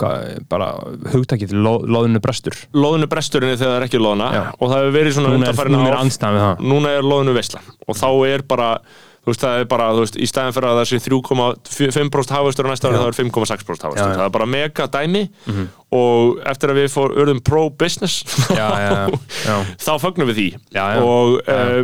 hvað, 0.00 0.40
bara 0.50 0.72
hugtakið 1.12 1.54
loð, 1.54 1.86
loðinu 1.86 2.22
brestur 2.24 2.56
loðunu 2.74 3.06
bresturinn 3.12 3.54
þegar 3.54 3.76
það 3.76 3.78
er 3.78 3.86
ekki 3.86 4.00
loðuna 4.02 4.30
Já. 4.34 4.42
og 4.58 4.66
það 4.72 4.80
hefur 4.80 4.96
verið 4.98 5.16
svona 5.18 5.32
Núna 5.36 5.52
er, 5.52 5.70
núna 5.70 5.86
er 5.92 6.42
það. 6.42 6.92
Er 6.96 7.08
loðunu 7.12 7.36
veisla 7.38 7.62
og 7.86 7.98
þá 8.00 8.08
er 8.32 8.42
bara 8.50 8.68
þú 9.22 9.30
veist, 9.30 9.42
það 9.44 9.60
er 9.62 9.68
bara, 9.70 9.88
þú 9.94 10.02
veist, 10.04 10.18
í 10.18 10.26
stæðin 10.26 10.54
fyrir 10.56 10.68
að 10.72 10.78
það 10.80 10.90
sé 10.90 11.00
3,5% 11.06 12.34
hafustur 12.36 12.66
á 12.66 12.70
næsta 12.72 12.90
ári 12.90 13.00
þá 13.00 13.06
er 13.06 13.18
5,6% 13.20 13.86
hafustur, 13.86 14.14
það 14.18 14.26
er 14.26 14.34
bara 14.34 14.48
mega 14.50 14.88
dæmi. 14.96 15.24
Og 15.92 16.38
eftir 16.48 16.72
að 16.72 16.78
við 16.82 16.92
fór 16.94 17.14
urðum 17.22 17.42
pro-business 17.44 18.22
þá 19.86 19.92
fögnum 20.02 20.30
við 20.32 20.38
því. 20.40 20.48
Já, 20.74 20.84
já. 20.96 21.02
og 21.04 21.36
uh, 21.46 21.82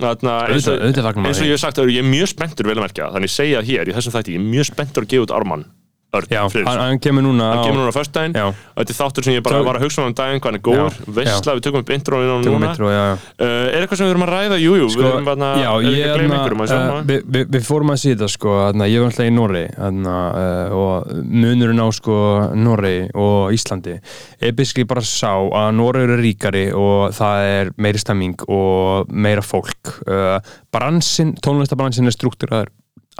þarna, 0.00 0.36
eins 0.50 0.66
og, 0.72 0.80
eins 0.82 1.42
og 1.42 1.46
ég 1.46 1.54
hef 1.54 1.60
sagt 1.62 1.78
að 1.82 1.92
ég 1.92 2.02
er 2.02 2.08
mjög 2.08 2.30
spenntur 2.32 2.68
vel 2.70 2.78
að 2.78 2.86
merkja 2.86 3.10
þannig 3.12 3.30
ég 3.30 3.34
segja 3.36 3.62
hér 3.66 3.90
í 3.90 3.94
þessum 3.96 4.14
þætti, 4.16 4.34
ég 4.34 4.40
er 4.42 4.50
mjög 4.54 4.68
spenntur 4.70 5.04
að 5.04 5.12
gefa 5.12 5.26
út 5.26 5.34
Ármann 5.36 5.64
Örn 6.12 6.28
hann, 6.36 6.50
Friðriksson. 6.52 6.80
hann 6.84 6.98
kemur 7.00 7.24
núna 7.24 7.44
hann 7.54 7.62
kemur 7.64 7.78
núna 7.80 7.88
á 7.88 7.96
föstudaginn. 7.96 8.34
Já. 8.36 8.46
og 8.52 8.80
þetta 8.82 8.92
er 8.92 8.96
þáttur 8.98 9.24
sem 9.24 9.32
ég 9.38 9.44
bara 9.46 9.60
var 9.64 9.78
að 9.78 9.84
hugsa 9.86 10.02
um 10.04 10.12
daginn 10.12 10.42
hvað 10.44 10.50
hann 10.50 10.58
er 10.58 10.64
góður, 10.66 10.96
Já, 10.98 11.12
veistla, 11.16 11.54
við 11.56 11.62
tökum 11.64 11.80
upp 11.80 11.92
introinu 11.96 12.34
Tökum 12.44 12.58
núna 12.58 12.72
já. 12.92 13.06
uh, 13.16 13.46
er 13.48 13.78
eitthvað 13.78 13.96
sem 14.02 14.06
við 14.06 14.12
erum 14.12 14.24
að 14.26 14.32
ræða, 14.34 14.58
jújú 14.60 14.82
jú, 14.82 14.88
Sko, 14.92 15.00
við 15.00 15.08
erum 15.08 15.30
bara 15.30 15.48
að 15.48 15.86
gleyma 15.86 16.36
hérna, 16.36 16.58
að 16.66 16.68
sjá 16.68 16.76
uh, 16.76 16.84
maður. 16.90 17.06
við, 17.08 17.22
við, 17.36 17.46
við 17.56 17.64
fórum 17.70 17.94
að 17.94 18.00
síða 18.02 18.28
sko, 18.34 18.58
hérna, 18.66 18.90
ég 18.92 19.00
var 19.00 19.08
alltaf 19.14 19.30
í 19.30 19.32
Norri 19.38 19.64
hérna, 19.78 20.18
uh, 20.42 20.76
og 20.82 21.16
munurinn 21.32 21.80
á 21.80 21.88
sko, 21.96 22.18
Norri 22.60 22.94
og 23.16 23.56
Íslandi 23.56 23.96
er 23.96 24.54
biskli 24.60 24.84
bara 24.84 25.00
sá 25.00 25.32
að 25.32 25.70
Norri 25.80 26.04
eru 26.04 26.20
ríkari 26.20 26.66
og 26.76 27.16
það 27.16 27.48
er 27.56 27.72
meiri 27.80 28.04
stemming 28.04 28.36
og 28.52 29.08
meira 29.08 29.40
fólk. 29.40 29.96
Uh, 30.04 30.36
bransin, 30.74 31.32
tónlistabransin 31.40 32.04
er 32.04 32.20
struktúraður 32.20 32.68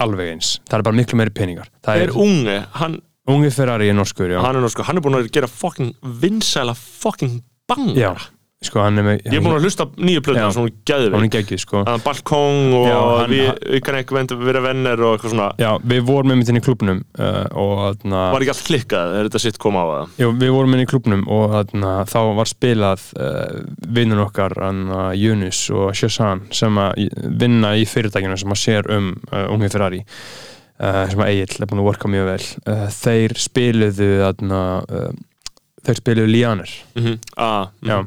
alveg 0.01 0.35
eins, 0.35 0.55
það 0.69 0.79
er 0.79 0.87
bara 0.89 0.99
miklu 1.01 1.19
meiri 1.21 1.35
peningar. 1.37 1.73
Það 1.85 2.05
er 2.07 2.15
unge, 2.25 2.59
hann, 2.79 3.01
ungi 3.29 3.51
Ferrari 3.55 3.91
í 3.91 3.97
norskur, 3.97 4.33
já, 4.33 4.41
hann 4.45 4.61
er 4.61 4.69
sko, 4.73 4.87
hann 4.89 5.01
er 5.01 5.05
búin 5.05 5.19
að 5.21 5.33
gera 5.35 5.51
fucking 5.51 5.93
vinsæla 6.23 6.77
fucking 6.79 7.43
banga 7.69 7.97
já 7.99 8.13
sko, 8.67 8.81
hann 8.85 9.01
er 9.01 9.07
með 9.07 9.17
ég 9.27 9.37
er 9.39 9.45
búin 9.45 9.57
að 9.57 9.67
hlusta 9.67 9.87
nýju 9.97 10.23
plötuna 10.25 10.45
Já. 10.47 10.53
sem 10.55 10.63
hún 10.63 10.71
hann 10.73 10.85
gæði 10.91 11.09
er 11.19 11.29
geggjuð, 11.37 11.63
sko. 11.63 11.83
Að 11.93 12.05
balkong 12.07 12.77
og 12.79 12.87
Já, 12.89 12.99
hann- 12.99 13.33
við, 13.33 13.49
við 13.75 13.83
kann 13.87 13.99
ekki 14.01 14.17
venda 14.19 14.39
vera 14.43 14.63
venner 14.65 15.03
og 15.03 15.17
eitthvað 15.17 15.35
svona. 15.35 15.49
Já, 15.63 15.71
við 15.93 16.05
vorum 16.11 16.33
með 16.33 16.41
myndin 16.41 16.61
í 16.61 16.65
klubnum 16.67 17.03
uh, 17.19 17.47
og 17.65 17.75
þarna, 17.83 18.23
var 18.37 18.47
ekki 18.47 18.55
allt 18.55 18.69
klikkað, 18.69 19.17
er 19.19 19.29
þetta 19.31 19.43
sitt 19.47 19.59
koma 19.63 19.83
á 19.83 19.87
það? 19.93 20.15
Jú, 20.23 20.31
við 20.43 20.55
vorum 20.57 20.77
inn 20.77 20.85
í 20.85 20.89
klubnum 20.91 21.27
og 21.33 21.57
þarna, 21.57 21.93
þá 22.13 22.21
var 22.39 22.53
spilað 22.53 23.09
uh, 23.17 23.59
vinnun 23.89 24.25
okkar 24.27 24.57
hana, 24.63 25.03
Junus 25.19 25.65
og 25.75 25.93
Shazan 25.99 26.47
sem 26.55 26.79
að 26.81 27.09
vinna 27.43 27.75
í 27.79 27.85
fyrirtækinu 27.89 28.39
sem 28.41 28.55
að 28.55 28.63
sér 28.63 28.91
um 28.93 29.13
uh, 29.33 29.47
ungi 29.53 29.71
Ferrari 29.73 30.03
uh, 30.83 31.05
sem 31.11 31.23
að 31.23 31.35
Egil 31.35 31.61
er 31.65 31.71
búin 31.71 31.83
að 31.83 31.89
worka 31.91 32.11
mjög 32.11 32.31
vel. 32.31 32.47
Uh, 32.67 32.87
þeir 32.95 33.37
spiluðu 33.41 34.09
þarna, 34.23 34.63
uh, 34.87 35.61
þeir 35.87 36.01
spiluðu 36.01 36.33
Lianer 36.33 36.73
mm 36.95 37.05
-hmm. 37.05 37.21
ah, 37.37 37.69
já 37.83 37.99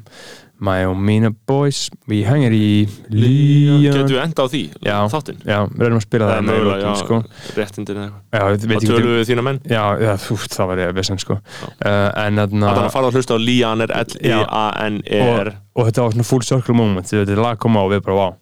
My 0.65 0.85
own 0.89 1.01
Mina 1.05 1.31
Boys, 1.47 1.85
við 2.09 2.23
hengir 2.29 2.55
í 2.57 2.69
Lian 3.13 3.83
getum 3.83 4.11
við 4.11 4.21
enda 4.23 4.45
á 4.45 4.47
því, 4.51 4.61
Já. 4.85 4.95
þáttinn? 5.13 5.41
Já, 5.45 5.57
við 5.71 5.87
erum 5.89 5.99
að 5.99 6.05
spila 6.07 6.29
það 6.29 6.33
það 6.33 6.39
er 6.41 6.47
mögulega, 6.49 6.79
já, 6.85 7.01
sko. 7.03 7.19
réttindin 7.59 7.99
eða 8.01 8.07
eitthvað. 8.39 8.77
Ekki 8.77 8.91
tölum 8.91 9.11
við 9.15 9.27
þína 9.31 9.45
menn? 9.49 9.59
Já, 9.69 9.83
já, 10.01 10.13
úf, 10.35 10.47
það 10.55 10.71
var 10.71 10.81
ég 10.83 10.93
að 10.93 11.01
vissan 11.01 11.21
sko 11.21 11.37
uh, 11.37 12.09
En 12.25 12.41
að 12.41 12.57
það 12.65 12.89
fara 12.95 13.11
að 13.11 13.19
hlusta 13.19 13.37
á 13.37 13.39
Lianer, 13.41 13.93
L-I-A-N-E-R 14.05 15.53
og, 15.53 15.61
og 15.75 15.91
þetta 15.91 16.07
var 16.07 16.17
svona 16.17 16.29
full 16.31 16.47
circle 16.47 16.77
moment 16.77 17.13
þetta 17.13 17.37
lag 17.39 17.61
kom 17.61 17.77
á 17.77 17.85
og 17.85 17.93
við 17.93 18.03
bara, 18.07 18.17
wow 18.17 18.35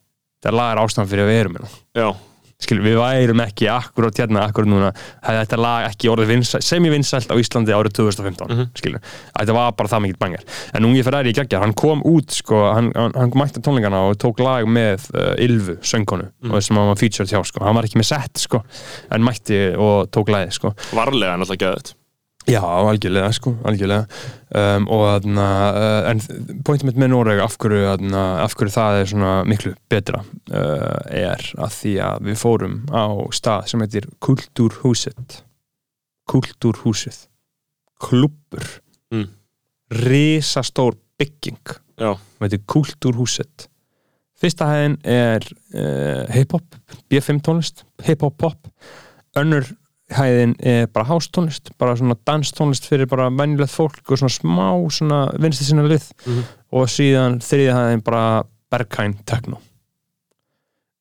þetta 0.43 0.55
lag 0.59 0.73
er 0.73 0.81
ástæðan 0.83 1.09
fyrir 1.11 1.23
að 1.23 1.31
við 1.31 1.39
erum 1.39 1.57
hérna. 1.57 1.69
Já, 1.95 2.07
Skilur, 2.63 2.83
við 2.85 2.95
værum 3.01 3.41
ekki 3.43 3.67
akkurát 3.67 4.19
hérna, 4.21 4.45
akkurát 4.47 4.69
núna. 4.71 4.91
Hefði 5.25 5.39
þetta 5.43 5.57
lag 5.59 5.87
ekki 5.89 6.09
orðið 6.13 6.29
vinsælt, 6.33 6.63
semi-vinsælt 6.63 7.31
á 7.31 7.35
Íslandi 7.41 7.73
árið 7.75 7.93
2015 7.99 8.47
Mhm. 8.53 8.69
skilur, 8.79 9.01
þetta 9.37 9.53
var 9.57 9.71
bara 9.73 9.89
það 9.89 10.03
mikið 10.07 10.19
bangar 10.19 10.43
en 10.73 10.85
ungi 10.85 11.03
fyrir 11.03 11.19
æri 11.23 11.33
í 11.33 11.37
geggjar, 11.37 11.59
hann 11.61 11.73
kom 11.73 12.01
út 12.03 12.31
sko, 12.31 12.73
hann, 12.73 12.91
hann, 12.95 13.11
hann 13.15 13.31
mætti 13.35 13.59
tónleikana 13.61 14.03
og 14.09 14.17
tók 14.17 14.39
lag 14.39 14.65
með 14.65 15.09
uh, 15.13 15.35
Ylfu, 15.43 15.77
söngkonu 15.81 16.29
Mhm. 16.43 16.51
og 16.53 16.63
sem 16.63 16.77
hann 16.77 16.87
var 16.87 16.95
featured 16.95 17.29
hjá, 17.29 17.43
sko, 17.45 17.63
hann 17.65 17.75
var 17.75 17.83
ekki 17.83 17.99
með 17.99 18.05
set 18.05 18.37
sko, 18.37 18.63
en 19.11 19.21
mætti 19.23 19.75
og 19.77 20.09
tók 20.11 20.27
lagið 20.31 20.53
sko. 20.53 20.73
Varlega 20.93 21.35
náttúrulega 21.37 21.67
geðið 21.67 21.93
Já, 22.49 22.61
algjörlega, 22.61 23.29
sko, 23.35 23.53
algjörlega. 23.67 24.07
Um, 24.53 24.87
og 24.91 25.03
þarna, 25.07 25.47
uh, 25.73 26.09
en 26.11 26.21
pointum 26.65 26.89
mitt 26.89 26.99
með 26.99 27.13
Noreg 27.13 27.41
af 27.43 27.55
hverju, 27.61 27.83
þarna, 27.87 28.23
af 28.43 28.55
hverju 28.59 28.73
það 28.75 28.99
er 28.99 29.11
svona 29.13 29.33
miklu 29.49 29.73
betra 29.91 30.21
uh, 30.21 30.99
er 31.07 31.45
að 31.57 31.77
því 31.77 31.93
að 32.09 32.27
við 32.29 32.39
fórum 32.43 32.79
á 32.91 33.05
stað 33.33 33.69
sem 33.71 33.85
heitir 33.85 34.09
Kultúrhúsið 34.23 35.39
Kultúrhúsið 36.29 37.25
klubbur. 38.03 38.67
Mm. 39.13 39.29
risastór 40.03 40.95
bygging. 41.21 41.75
Sem 41.99 42.45
heitir 42.47 42.63
Kultúrhúsið 42.67 43.69
fyrsta 44.43 44.67
hæðin 44.67 44.97
er 45.07 45.45
uh, 45.47 46.27
hip-hop, 46.33 46.75
B5 47.07 47.39
tónlist 47.45 47.85
hip-hop 48.03 48.35
pop 48.41 48.69
önnur 49.39 49.69
hæðin 50.17 50.55
er 50.59 50.87
bara 50.93 51.07
hástónlist 51.09 51.71
bara 51.81 51.95
svona 51.99 52.15
danstónlist 52.27 52.87
fyrir 52.89 53.09
bara 53.09 53.29
venjulegt 53.33 53.73
fólk 53.73 54.11
og 54.11 54.19
svona 54.21 54.33
smá 54.33 54.67
svona 54.93 55.19
vinsti 55.39 55.67
sinna 55.67 55.85
lið. 55.89 56.09
Mhm. 56.25 56.43
og 56.73 56.87
síðan 56.89 57.37
þriðja 57.43 57.75
hæðin 57.77 58.03
bara 58.03 58.43
Berghain 58.73 59.13
Techno. 59.25 59.59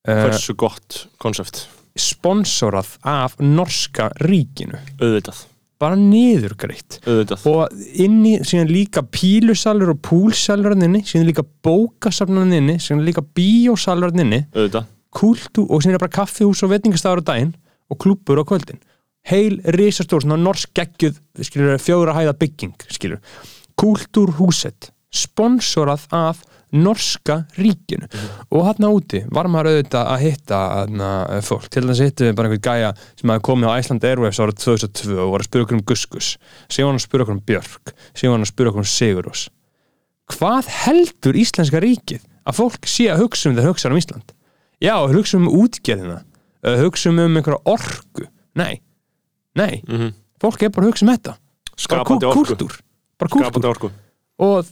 Uh, 0.03 0.27
hversu 0.27 0.53
gott 0.59 1.07
konsept? 1.17 1.67
Sponsorað 1.97 2.97
af 3.07 3.37
norska 3.39 4.09
ríkinu. 4.21 4.77
Auðvitað, 4.99 5.45
bara 5.79 5.95
niðurgreitt. 5.97 6.99
Auðvitað. 7.07 7.45
Og 7.49 7.85
inni 8.03 8.35
síðan 8.45 8.71
líka 8.73 9.03
pílusalur 9.05 9.93
og 9.93 10.01
púlsalur 10.05 10.75
hann 10.75 10.85
inni, 10.89 11.03
síðan 11.07 11.29
líka 11.29 11.45
bókasafnar 11.65 12.45
hann 12.45 12.57
inni, 12.59 12.77
síðan 12.83 13.05
líka 13.07 13.23
bíósalur 13.23 14.11
hann 14.11 14.25
inni 14.25 14.41
auðvitað, 14.53 14.89
kultú 15.13 15.67
og 15.69 15.85
síðan 15.85 16.01
bara 16.01 16.17
kaffihús 16.19 16.63
og 16.65 16.73
veitingastafur 16.73 17.23
á 17.23 17.29
daginn 17.33 17.53
og 17.89 18.01
klúbbur 18.01 18.41
á 18.41 18.45
kvöldin 18.45 18.81
heil 19.29 19.59
risastór, 19.75 20.25
svona 20.25 20.39
norsk 20.41 20.73
geggjuð 20.75 21.19
skilur, 21.45 21.77
fjóra 21.81 22.15
hæða 22.17 22.33
bygging 22.39 22.87
skilur, 22.91 23.21
kultúrhúset 23.79 24.91
sponsorað 25.13 26.07
af 26.15 26.41
norska 26.73 27.43
ríkinu. 27.53 28.07
Og 28.49 28.63
hann 28.65 28.87
úti 28.87 29.21
var 29.29 29.45
maður 29.51 29.75
auðvitað 29.75 30.07
að 30.09 30.23
hitta 30.23 30.61
hana, 30.73 31.09
fólk, 31.45 31.67
til 31.69 31.83
þess 31.85 32.01
að 32.01 32.07
hittu 32.09 32.25
við 32.25 32.37
bara 32.39 32.49
einhvern 32.49 32.65
gæja 32.65 32.93
sem 33.19 33.29
hafi 33.29 33.45
komið 33.45 33.69
á 33.69 33.77
Iceland 33.77 34.07
Airwaves 34.09 34.41
árið 34.41 34.63
2002 34.65 35.19
og 35.21 35.35
var 35.35 35.43
að 35.43 35.51
spura 35.51 35.67
okkur 35.67 35.77
um 35.77 35.85
Guskus 35.85 36.31
síðan 36.65 36.87
var 36.87 36.95
hann 36.95 37.03
að 37.03 37.05
spura 37.05 37.27
okkur 37.27 37.37
um 37.37 37.43
Björk. 37.45 37.93
Síðan 38.17 38.33
var 38.33 38.39
hann 38.39 38.47
að 38.47 38.55
spura 38.55 38.73
okkur 38.73 38.83
um 38.83 38.89
Sigurós 38.89 39.45
hvað 40.31 40.69
heldur 40.85 41.37
íslenska 41.39 41.81
ríkið 41.83 42.23
að 42.47 42.57
fólk 42.59 42.87
sé 42.89 43.09
að 43.11 43.23
hugsa 43.23 43.49
um 43.49 43.57
þegar 43.57 43.73
hugsa 43.73 43.91
um 43.91 43.99
Ísland? 43.99 44.33
Já, 44.83 44.95
hugsa 45.11 45.39
um 45.39 45.49
útgerðina. 45.51 46.21
Uh, 46.63 46.79
hugsa 46.83 47.11
um 47.11 47.19
einhverja 47.23 47.59
orku. 47.69 48.27
Nei, 48.59 48.81
nei. 49.55 49.81
Mhm. 49.87 50.13
fólk 50.43 50.63
er 50.63 50.69
bara 50.69 50.87
að 50.87 50.91
hugsa 50.91 51.05
um 51.07 51.13
þetta. 51.13 51.35
Bara 51.73 51.83
skapandi 51.87 52.25
orku. 52.29 52.43
kúltúr 52.43 52.79
bara 53.19 53.29
kúltúr 53.29 53.91
og 54.43 54.65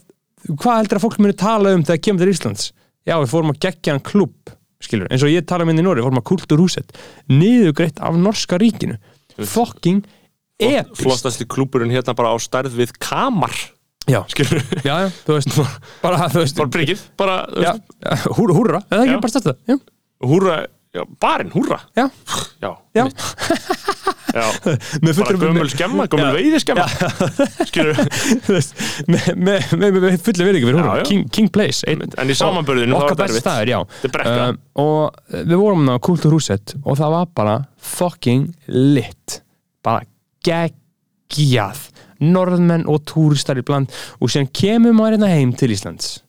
hvað 0.58 0.80
heldur 0.80 0.98
að 0.98 1.04
fólk 1.06 1.20
muni 1.22 1.36
tala 1.38 1.74
um 1.76 1.84
þegar 1.86 2.02
kemur 2.02 2.24
til 2.24 2.32
Íslands? 2.34 2.72
Já, 3.06 3.16
við 3.18 3.30
fórum 3.30 3.52
að 3.54 3.60
gegja 3.62 3.94
hann 3.94 4.02
klubb 4.06 4.52
skilur, 4.82 5.06
eins 5.10 5.22
og 5.22 5.30
ég 5.30 5.46
tala 5.46 5.62
um 5.66 5.70
inn 5.70 5.78
í 5.78 5.84
Nóri, 5.86 6.02
fórum 6.02 6.18
að 6.18 6.26
kultúrhúset 6.32 6.90
niðurgreitt 7.30 8.00
af 8.02 8.18
norska 8.18 8.58
ríkinu. 8.58 8.98
Fucking 9.38 10.02
epist 10.62 11.02
flottasti 11.02 11.46
klúburinn 11.50 11.92
hérna 11.94 12.14
bara 12.18 12.34
á 12.34 12.36
stærð 12.42 12.74
við 12.78 12.94
kamar. 13.02 13.54
Já, 14.10 14.24
já, 14.82 14.94
já, 15.06 15.10
þú 15.22 15.36
veist 15.36 15.58
bara, 16.02 16.26
þú 16.26 16.40
veist, 16.42 16.56
bara 16.58 16.72
prikkið, 16.74 17.02
bara 17.18 17.36
já, 17.54 17.70
já, 17.78 18.16
húra, 18.34 18.56
húra 18.58 18.80
eða 18.90 19.04
ekki 19.06 19.20
bara 19.22 19.30
stærsta, 19.30 19.54
já, 19.70 19.76
húrra 20.26 20.56
já, 20.90 21.04
barinn, 21.22 21.52
húrra. 21.54 21.78
Já, 21.94 22.08
já, 22.58 22.72
já 22.98 23.06
bara 25.18 25.38
gömul 25.42 25.70
skemma, 25.72 26.06
gömul 26.12 26.36
veiði 26.36 26.60
skemma 26.62 26.86
skilur 27.68 28.00
með, 29.12 29.68
fyrir 30.24 30.38
Já, 30.78 30.86
húra, 30.86 30.96
já. 31.02 31.06
King, 31.08 31.26
King 31.34 31.52
Place 31.52 31.86
einn 31.90 32.04
en 32.06 32.32
í 32.32 32.36
samanbörðinu 32.38 32.96
þá 32.96 32.98
okkar 32.98 33.12
þetta 33.12 33.22
best 33.22 33.36
erfitt. 33.36 33.46
staður, 33.46 33.72
já. 33.72 33.78
Þetta 33.98 34.10
er 34.10 34.14
brekka. 34.16 34.48
Um, 34.48 34.60
og 34.82 35.38
við 35.52 35.54
vorum 35.62 35.92
á 35.92 35.96
kultúrhúset 36.08 36.76
og 36.82 36.98
það 37.00 37.14
var 37.18 37.30
bara 37.42 37.56
fucking 37.92 38.48
lit. 38.96 39.38
Bara 39.84 40.06
geggjað. 40.46 41.86
Norðmenn 42.22 42.84
og 42.90 43.02
túristar 43.10 43.58
í 43.58 43.64
bland. 43.66 43.90
Og 44.22 44.30
síðan 44.30 44.52
kemur 44.54 44.94
maður 44.94 45.16
hérna 45.18 45.32
heim 45.34 45.56
til 45.58 45.72
Íslands 45.74 46.20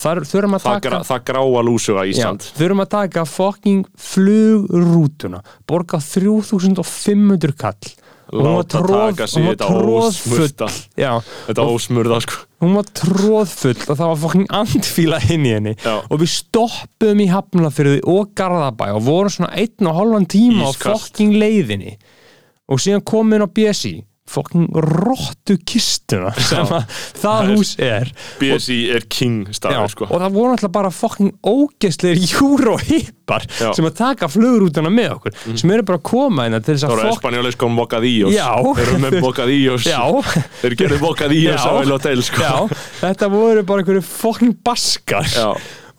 þar 0.00 0.22
þurfum 0.24 0.56
að 0.56 0.62
það, 0.64 0.76
taka 0.76 0.90
gra, 0.90 1.00
það 1.10 1.24
gráa 1.30 1.62
lúsuga 1.66 2.04
Já, 2.06 2.10
Ísland. 2.14 2.46
þurfum 2.58 2.84
að 2.84 2.92
taka 2.96 3.24
fucking 3.28 3.82
flugrútuna 4.10 5.42
borga 5.68 6.00
3500 6.00 7.56
kall. 7.60 7.90
Láta 8.30 8.78
taka 8.78 9.26
var 9.26 9.26
þetta 9.26 9.66
ósmurta. 9.74 10.68
já, 10.94 11.16
þetta 11.48 11.64
ósmurða 11.66 12.20
sko. 12.22 12.44
hún 12.62 12.76
var 12.76 12.86
tróðfull 12.94 13.80
og 13.90 13.96
það 13.98 14.06
var 14.12 14.20
fucking 14.22 14.46
andfíla 14.54 15.18
inn 15.34 15.46
í 15.48 15.54
henni. 15.56 15.72
Já. 15.82 15.96
og 16.06 16.20
við 16.22 16.30
stoppuðum 16.36 17.24
í 17.24 17.26
Hafnarfyrði 17.32 18.00
og 18.06 18.30
Garðabæ 18.38 18.92
og 18.94 19.02
vorum 19.08 19.34
svona 19.34 19.50
einn 19.58 19.90
og 19.90 19.98
hálfan 19.98 20.28
tíma 20.30 20.70
Ískalt. 20.70 20.94
á 20.94 20.98
fucking 21.02 21.34
leiðinni. 21.42 21.96
Og 22.70 22.78
síðan 22.78 23.02
komum 23.02 23.32
við 23.34 23.40
inn 23.40 23.48
á 23.50 23.54
BSI 23.58 23.94
fucking 24.30 24.68
rottu 24.86 25.56
kistuna 25.66 26.30
sem 26.38 26.70
að 26.70 27.00
það 27.20 27.50
hús 27.54 27.72
er. 27.82 28.10
BSI 28.40 28.78
er 28.96 29.06
king 29.10 29.50
staður 29.56 29.90
sko. 29.92 30.08
og 30.10 30.22
það 30.22 30.36
voru 30.36 30.54
alltaf 30.54 30.74
bara 30.74 30.92
fucking 30.94 31.32
ógeðslegir 31.46 32.22
júróhippar 32.30 33.46
sem 33.58 33.86
að 33.86 33.96
taka 34.00 34.30
flugrútuna 34.30 34.92
með 34.92 35.16
okkur 35.16 35.38
sem 35.60 35.74
eru 35.74 35.86
bara 35.86 36.00
að 36.00 36.06
koma 36.10 36.46
hérna 36.46 36.62
til 36.62 36.74
þess 36.76 36.86
það 36.86 36.94
að 36.94 36.96
eru 37.00 37.10
fokk 37.10 37.20
espanjólis 37.20 37.60
kom 37.60 37.78
bocadillos 37.78 38.36
þeir 38.36 38.86
eru 38.86 39.02
með 39.04 39.18
bocadillos 39.26 39.88
þeir 40.62 40.78
gerðu 40.80 41.00
bocadillos 41.04 41.66
á 41.66 41.72
El 41.80 41.94
Hotel 41.94 42.24
sko. 42.24 42.50
Þetta 43.00 43.30
voru 43.32 43.64
bara 43.66 43.84
einhverju 43.84 44.02
fucking 44.06 44.56
baskar. 44.66 45.28
Já. 45.30 45.50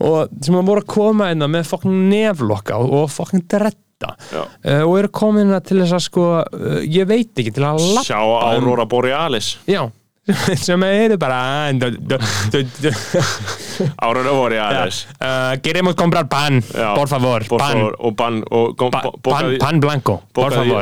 og 0.02 0.32
sem 0.42 0.58
að 0.58 0.70
voru 0.72 0.84
að 0.84 0.92
koma 0.96 1.30
hérna 1.30 1.50
með 1.52 1.70
fucking 1.72 2.06
neflokka 2.12 2.80
og, 2.82 2.94
og 3.02 3.12
fucking 3.14 3.46
Já. 4.32 4.42
uh, 4.44 4.84
og 4.88 4.98
eru 5.00 5.12
komin 5.14 5.48
hérna 5.48 5.62
til 5.66 5.80
þess 5.82 5.98
að 5.98 6.06
sko 6.08 6.28
uh, 6.42 6.78
ég 6.86 7.10
veit 7.10 7.32
ekki, 7.32 7.54
til 7.56 7.66
að 7.68 7.82
lappa 7.96 8.06
sjá 8.08 8.20
Aurora 8.22 8.88
Borealis. 8.90 9.54
Já, 9.70 9.84
sem 10.66 10.84
eru 10.86 11.18
bara 11.18 11.72
Aurora 13.98 14.32
Borealis 14.32 15.08
uh, 15.20 15.58
Queremos 15.62 15.96
comprar 15.96 16.28
pan, 16.30 16.62
Já. 16.62 16.94
por 16.94 17.08
favor 17.08 17.44
Por 17.48 17.58
pan, 17.60 17.74
favor, 17.74 17.96
og 18.00 18.16
ban 18.16 18.44
og 18.52 18.76
go- 18.78 18.90
pa, 18.92 19.02
pan, 19.24 19.58
pan 19.60 19.80
blanco, 19.82 20.22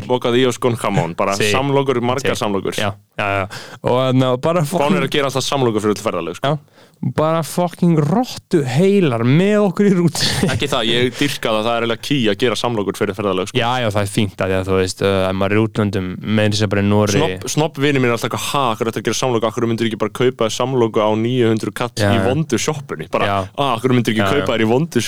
bocadillos 0.08 0.60
con 0.60 0.76
jamón 0.76 1.16
bara 1.16 1.34
Sí. 1.36 1.52
samlokur, 1.52 2.02
margar 2.02 2.36
Sí. 2.36 2.40
samlokur 2.40 2.74
já, 2.76 2.94
já, 3.18 3.48
og 3.84 4.14
ná, 4.16 4.36
bara 4.42 4.60
Bán 4.62 4.66
fucking, 4.68 4.98
er 4.98 5.04
að 5.08 5.10
gera 5.12 5.26
alltaf 5.30 5.44
samlokur 5.44 5.82
fyrir 5.82 5.96
ferðalög 6.04 6.36
sko. 6.36 6.60
bara 7.16 7.44
fucking 7.44 7.96
rottu 7.98 8.60
heilar 8.68 9.24
með 9.24 9.70
okkur 9.70 9.86
í 9.88 9.94
rút 9.96 10.20
ekki 10.52 10.68
það, 10.68 10.84
ég 10.92 11.14
dyrka 11.16 11.48
það, 11.50 11.64
það 11.64 11.76
er 11.78 11.84
eiginlega 11.86 12.02
key 12.04 12.28
að 12.28 12.38
gera 12.44 12.56
samlokur 12.60 12.98
fyrir 13.00 13.16
ferðalög 13.16 13.48
sko. 13.48 13.58
já, 13.58 13.72
já, 13.80 13.88
það 13.88 14.02
er 14.04 14.12
fínt 14.12 14.36
að 14.44 14.50
því 14.52 14.58
að 14.60 14.68
þú 14.68 14.76
veist 14.82 15.02
uh, 15.08 15.30
ef 15.30 15.36
maður 15.40 15.52
er 15.56 15.64
útlöndum 15.64 16.10
með 16.20 16.50
þess 16.52 16.66
að 16.68 16.72
bara 16.76 16.82
Nóri 16.90 17.40
Snopp, 17.48 17.78
vinni 17.80 18.00
mín 18.04 18.12
er 18.12 18.18
alltaf 18.18 18.28
eitthvað, 18.28 18.48
ha, 18.52 18.66
hvað 18.76 18.82
er 18.84 18.92
þetta 18.92 19.00
að 19.00 19.08
gera 19.08 19.20
samloku 19.30 19.48
akkur 19.50 19.68
myndir 19.70 19.88
ekki 19.90 20.00
bara 20.02 20.12
kaupa 20.12 20.50
samloku 20.50 21.00
á 21.00 21.10
900 21.14 21.74
katt 21.78 22.02
í 22.02 22.18
vondu 22.26 22.58
sjoppunni 22.60 23.08
bara, 23.14 23.26
Já. 23.30 23.38
ah, 23.58 23.76
akkur 23.78 23.94
myndir 23.94 24.14
ekki 24.16 24.24
Já, 24.26 24.30
kaupa 24.40 24.56
þér 24.58 24.64
í 24.66 24.70
vondu 24.70 25.04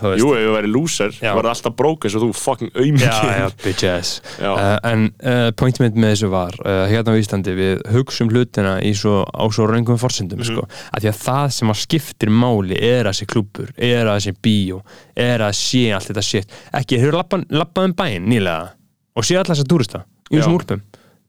þú 0.00 0.12
veist. 0.12 0.22
Jú, 0.22 0.28
ef 0.36 0.42
við 0.46 0.52
væri 0.56 0.70
lúser, 0.72 1.16
var 1.22 1.42
það 1.42 1.50
alltaf 1.52 1.76
brók 1.76 2.06
eins 2.06 2.16
og 2.18 2.22
þú 2.24 2.30
fucking 2.38 2.72
auðmikið 2.76 3.56
bitch 3.64 3.84
ass. 3.90 4.12
Uh, 4.38 4.78
en 4.92 5.06
uh, 5.26 5.50
pointum 5.58 5.86
mitt 5.86 5.98
með 5.98 6.14
þessu 6.14 6.30
var 6.32 6.56
uh, 6.62 6.86
hérna 6.90 7.14
á 7.14 7.20
Íslandi 7.20 7.54
við 7.58 7.82
hugsum 7.96 8.30
hlutina 8.32 8.76
svo, 8.96 9.22
á 9.26 9.44
svo 9.50 9.66
raungum 9.70 9.98
forsendum 10.00 10.38
Mhm. 10.42 10.48
sko, 10.48 10.64
að 10.94 11.02
því 11.04 11.08
að 11.12 11.18
það 11.26 11.50
sem 11.58 11.68
að 11.74 11.80
skiptir 11.82 12.30
máli 12.32 12.78
er 12.82 13.06
að 13.10 13.18
sé 13.20 13.26
klúbbur, 13.26 13.72
er 13.76 14.06
að 14.06 14.20
sé 14.26 14.32
bíó 14.42 14.82
er 15.16 15.40
að 15.44 15.52
sé 15.58 15.84
allt 15.94 16.08
þetta 16.10 16.22
shit. 16.24 16.48
Ekki, 16.72 16.98
hefur 17.02 17.18
lappað 17.20 17.44
lappað 17.50 17.84
um 17.90 17.94
bæinn 17.98 18.26
nýlega? 18.30 18.72
Og 19.16 19.24
sé 19.24 19.36
alltaf 19.36 19.56
þess 19.56 19.66
að 19.66 19.70
túrista 19.74 20.04
í 20.32 20.38
þessum 20.38 20.54
Já. 20.56 20.58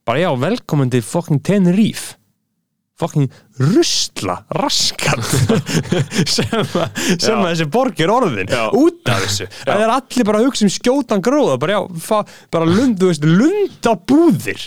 Bara 0.08 0.20
já, 0.20 0.30
velkomin 0.40 0.92
til 0.94 1.06
fucking 1.06 1.44
Tenerife. 1.44 2.18
Fucking 2.94 3.32
rusla 3.58 4.36
raskat. 4.54 5.22
Sem, 6.34 6.50
að, 6.54 7.00
sem 7.22 7.38
að 7.38 7.48
þessi 7.48 7.66
borg 7.74 8.00
er 8.06 8.12
orðin. 8.14 8.50
Já. 8.50 8.68
út 8.78 9.10
af 9.10 9.24
þessu. 9.26 9.48
Það 9.66 9.82
er 9.82 9.94
allir 9.96 10.28
bara 10.30 10.40
að 10.40 10.48
hugsa 10.48 10.66
um 10.68 10.72
skjótan 10.74 11.24
gróða. 11.26 11.58
Bara 11.62 11.80
bara 12.54 12.68
lundabúðir 12.70 14.62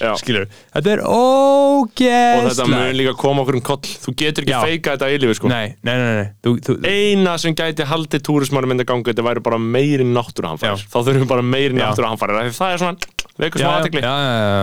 þetta 0.75 0.93
er 0.93 1.03
og 1.07 1.95
þetta 1.95 2.67
mun 2.67 2.77
ógeðslega 2.77 2.99
líka 2.99 3.17
koma 3.23 3.47
okkur 3.47 3.61
um 3.61 3.65
koll. 3.71 3.95
Þú 4.05 4.17
getur 4.23 4.47
ekki 4.47 4.55
Já. 4.55 4.61
feika 4.67 4.97
þetta 4.97 5.11
eilifu 5.15 5.39
sko. 5.39 5.51
Nei, 5.53 5.67
nei, 5.87 5.95
nei, 5.95 6.13
nei. 6.21 6.29
Þú, 6.47 6.55
þú, 6.67 6.79
eina 6.91 7.37
sem 7.43 7.57
gæti 7.59 7.87
haldið 7.87 8.27
túrismanum 8.27 8.75
myndi 8.75 8.87
að 8.87 8.93
ganga 8.93 9.13
þetta 9.13 9.27
væri 9.31 9.47
bara 9.47 9.63
meiri 9.63 10.07
náttúruhamfærir 10.11 10.83
Já. 10.83 10.91
þá 10.91 10.99
þurfum 10.99 11.23
við 11.25 11.31
bara 11.35 11.47
meiri 11.47 11.79
náttúruhamfærir 11.79 12.43
af 12.43 12.51
því 12.51 12.59
það 12.59 12.75
er 12.77 12.85
svona, 12.85 13.15
veikur 13.41 13.63
smá 13.63 13.71
já, 13.85 14.15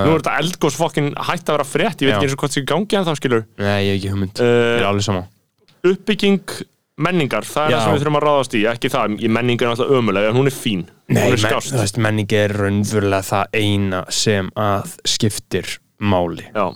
nú 0.06 0.14
er 0.16 0.22
þetta 0.24 0.36
eldgós 0.42 0.78
fokkin 0.80 1.12
hætt 1.14 1.48
að 1.50 1.58
vera 1.58 1.68
frétt. 1.68 2.04
Ég 2.04 2.10
veit 2.10 2.16
ekki 2.18 2.30
eins 2.30 2.36
og 2.36 2.44
hvað 2.44 2.54
það 2.54 2.60
er 2.60 2.66
í 2.66 2.70
gangi 2.74 3.00
en 3.00 3.08
þá 3.08 3.16
skilur. 3.20 3.48
Nei, 3.62 3.80
ég 3.86 3.90
hef 3.94 4.00
ekki 4.00 4.14
hugmynd. 4.14 4.44
Uh, 4.44 4.54
ég 4.54 4.84
er 4.84 4.90
alveg 4.90 5.08
sama. 5.08 5.26
uppbygging 5.84 6.56
menningar, 7.04 7.46
það 7.48 7.68
er 7.68 7.74
það 7.74 7.84
sem 7.84 7.96
við 7.96 8.04
þurfum 8.04 8.18
að 8.20 8.26
ráðast 8.28 8.56
í 8.56 8.64
ekki 8.70 8.92
það, 8.94 9.14
menningar 9.34 9.68
er 9.68 9.74
alltaf 9.74 9.94
ömulega 9.98 10.30
en 10.30 10.38
hún 10.38 10.50
er 10.50 10.56
fín, 10.56 10.84
Nei, 11.10 11.24
hún 11.24 11.34
er 11.34 11.42
men, 11.42 11.44
skást. 11.48 11.74
veist, 11.74 12.00
menning 12.06 12.36
er 12.38 12.54
raunverulega 12.54 13.26
það 13.30 13.58
eina 13.58 14.02
sem 14.14 14.52
að 14.62 14.94
skiptir 15.10 15.72
máli. 15.98 16.46
Já, 16.54 16.68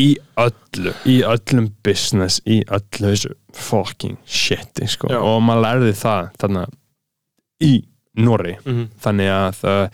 í 0.00 0.06
öllu, 0.40 0.94
í 1.12 1.18
öllum 1.28 1.68
business, 1.84 2.40
í 2.48 2.62
öllu 2.64 3.12
þessu 3.12 3.34
fucking 3.54 4.16
shit 4.24 4.80
sko. 4.90 5.12
Já. 5.12 5.20
og 5.20 5.42
maður 5.44 5.66
lærði 5.68 5.92
það 6.00 6.30
þarna 6.40 6.64
í 7.62 7.72
Norri 8.16 8.52
Mhm. 8.64 8.84
þannig 9.02 9.28
að 9.34 9.62
uh, 9.66 9.88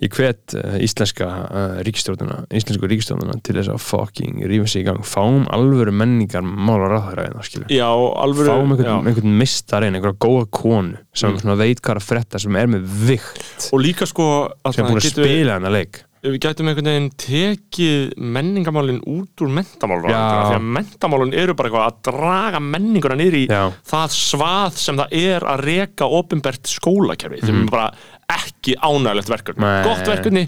ég 0.00 0.12
hvet 0.14 0.54
uh, 0.54 0.76
íslenska 0.78 1.26
uh, 1.26 1.82
ríkistjórnuna 1.82 2.44
íslensku 2.54 2.86
ríkistjórnuna 2.86 3.34
til 3.42 3.56
þess 3.58 3.72
að 3.74 3.80
fucking 3.82 4.44
rífa 4.46 4.68
sig 4.70 4.84
í 4.84 4.86
gang, 4.86 5.02
fáum 5.02 5.48
alvöru 5.50 5.90
menningar 5.92 6.42
mála 6.46 6.86
ráðhæraðina, 6.92 7.42
skilur 7.42 7.66
já 7.74 7.88
alvöru 7.90 8.52
fáum 8.52 8.74
einhvern, 8.76 9.08
einhvern 9.10 9.36
mistarinn, 9.42 9.94
einhverja 9.98 10.20
góða 10.22 10.46
konu 10.50 10.96
sem 11.14 11.34
Mm. 11.34 11.56
veit 11.58 11.80
hvað 11.82 11.98
að 11.98 12.06
frétta 12.06 12.38
sem 12.40 12.56
er 12.56 12.66
með 12.66 12.86
vikt. 13.08 13.70
Og 13.72 13.80
líka 13.82 14.06
sko 14.06 14.50
sem 14.72 14.84
er 14.84 14.90
búin 14.90 15.00
að 15.02 15.10
spila 15.10 15.58
hennar 15.58 15.72
leik 15.74 16.04
við 16.24 16.38
gætum 16.40 16.68
einhvern 16.70 16.88
veginn 16.88 17.08
tekið 17.20 18.14
menningamálin 18.16 19.00
út 19.12 19.42
úr 19.44 19.50
mentamálun 19.52 20.06
því 20.08 20.14
að 20.56 20.68
mentamálun 20.78 21.34
eru 21.36 21.56
bara 21.58 21.68
eitthvað 21.68 21.88
að 21.90 21.98
draga 22.08 22.62
menninguna 22.64 23.18
niður 23.20 23.36
í 23.42 23.44
Já. 23.50 23.62
það 23.92 24.16
svað 24.16 24.78
sem 24.80 25.00
það 25.02 25.16
er 25.20 25.46
að 25.52 25.64
reka 25.68 26.08
ofinbert 26.08 26.70
skólakerfi. 26.72 27.42
Sem 27.44 27.60
er 27.64 27.72
bara 27.72 27.90
ekki 28.34 28.76
ánægilegt 28.80 29.32
verkefni. 29.34 29.72
Gott 29.84 30.08
verkefni, 30.08 30.46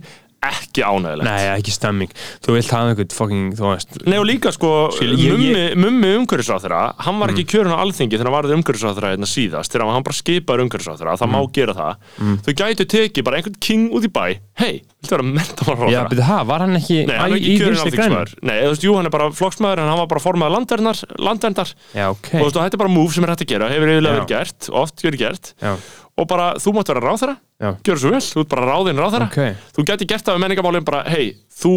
ekki 0.48 0.82
ánægilegt 0.86 1.26
Nei, 1.26 1.46
ekki 1.56 1.74
stemming. 1.74 2.10
Þú 2.44 2.56
vilt 2.56 2.70
hafa 2.74 2.90
einhvern 2.92 3.14
fucking, 3.16 3.46
þú 3.58 3.70
veist 3.72 3.98
Nei 4.06 4.16
og 4.20 4.26
líka 4.28 4.52
sko, 4.54 4.70
Skil, 4.96 5.14
ég- 5.18 5.36
mummi, 5.36 5.64
mummi 5.86 6.12
umhverfisráþurra, 6.22 6.82
hann 7.06 7.18
var 7.22 7.32
ekki 7.34 7.46
kjörun 7.52 7.74
á 7.74 7.82
alþingi 7.84 8.16
þegar 8.18 8.30
hann 8.30 8.36
varði 8.36 8.56
umhverfisráþurra 8.60 9.12
hérna 9.14 9.28
síðast 9.30 9.72
þegar 9.74 9.92
hann 9.94 10.06
bara 10.06 10.18
skipaður 10.20 10.64
umhverfisráþurra, 10.66 11.16
það 11.20 11.32
má 11.34 11.40
gera 11.56 11.74
það. 11.76 12.06
Þau 12.46 12.52
gætu 12.62 12.86
tekið 12.96 13.26
bara 13.26 13.40
einhvern 13.40 13.58
king 13.60 13.88
út 13.96 14.06
í 14.06 14.12
bæ. 14.12 14.26
Hei, 14.56 14.82
viltu 15.02 15.12
vera 15.16 15.26
Já, 15.26 15.32
mentamálaráþurra? 15.36 16.08
betur 16.10 16.24
það, 16.30 16.46
var 16.48 16.64
hann 16.64 16.76
ekki 16.78 16.98
Nei, 17.06 17.16
hann 17.20 17.32
er 17.32 17.36
ekki 17.36 17.56
kjörun 17.60 17.80
alþingismæður 17.82 18.30
Nei, 18.48 18.54
þú 18.62 18.70
veist, 18.72 18.86
jú, 18.86 18.94
hann 18.96 19.06
er 19.10 19.12
bara 19.16 19.26
flokksmæður 19.36 19.82
en 19.82 19.90
hann 19.92 20.00
var 20.00 20.08
bara 20.14 20.22
formaður 20.24 20.54
landverndar, 20.56 21.02
landverndar 21.20 21.72
Já, 21.92 22.06
ok. 22.14 22.30
Og 22.32 22.40
þú 22.40 22.46
veist, 22.46 22.56
og 22.56 22.64
þetta 22.64 22.78
er 22.78 22.82
bara 22.86 22.94
move 22.96 23.12
sem 23.12 23.26
er 23.26 23.32
hægt 23.34 23.44
að 23.44 23.50
gera, 23.52 23.68
hefur 23.68 23.92
yfirlega 23.92 24.14
Já. 24.14 24.16
verið 24.16 24.32
gert, 24.32 24.70
oft 24.80 25.04
verið 25.04 25.22
gert. 25.26 25.52
Já, 25.60 25.74
og 26.16 26.24
bara, 26.30 26.46
þú 26.56 26.72
mátt 26.72 26.88
vera 26.88 27.02
ráþurra 27.04 27.34
já, 27.60 27.68
gjör 27.84 27.98
svo 28.00 28.10
vel, 28.14 28.20
þú 28.24 28.42
ert 28.42 28.48
bara 28.52 28.66
ráðinn 28.70 29.00
ráðherra. 29.00 29.26
Ok. 29.28 29.66
Þú 29.76 29.84
gæti 29.90 30.06
gert 30.08 30.24
það 30.24 30.36
með 30.36 30.42
menningamálum 30.44 30.86
bara, 30.86 31.02
hei, 31.12 31.26
þú 31.60 31.72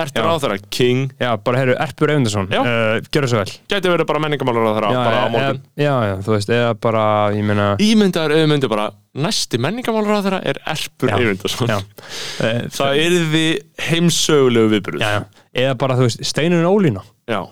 ert 0.00 0.16
Já. 0.16 0.22
ráðherra, 0.24 0.56
king. 0.72 1.12
Já, 1.20 1.30
bara 1.44 1.60
heyrðu, 1.60 1.76
Erpur 1.84 2.12
Eyvindarsson 2.14 2.48
Já. 2.52 2.60
uh, 2.62 3.10
Gjörðu 3.12 3.30
svo 3.32 3.42
vel. 3.42 3.54
Gæti 3.72 3.92
verið 3.92 4.08
bara 4.08 4.22
menningamálur 4.24 4.66
ráðherra 4.66 4.92
já, 4.92 5.00
bara 5.02 5.20
á 5.20 5.28
morgun. 5.34 5.62
já, 5.76 5.92
já, 6.08 6.14
þú 6.24 6.34
veist, 6.36 6.52
eða 6.56 6.74
bara, 6.88 7.04
ég 7.36 7.48
meina 7.48 7.68
ímyndaður 7.84 8.36
auðmyndu 8.40 8.72
bara, 8.72 8.88
næsti 9.28 9.60
menningamálur 9.60 10.14
ráðherra 10.16 10.40
er 10.40 10.60
Erpur 10.72 11.12
uh, 11.12 11.80
það 12.78 13.02
yrði 13.06 13.46
heimsögulegu 13.90 14.72
viðbyrð 14.76 15.04
Eða 15.52 15.74
bara, 15.76 15.98
þú 15.98 16.06
veist, 16.08 16.22
Steinurinn 16.24 16.64
Ólína. 16.64 17.02
Já. 17.28 17.42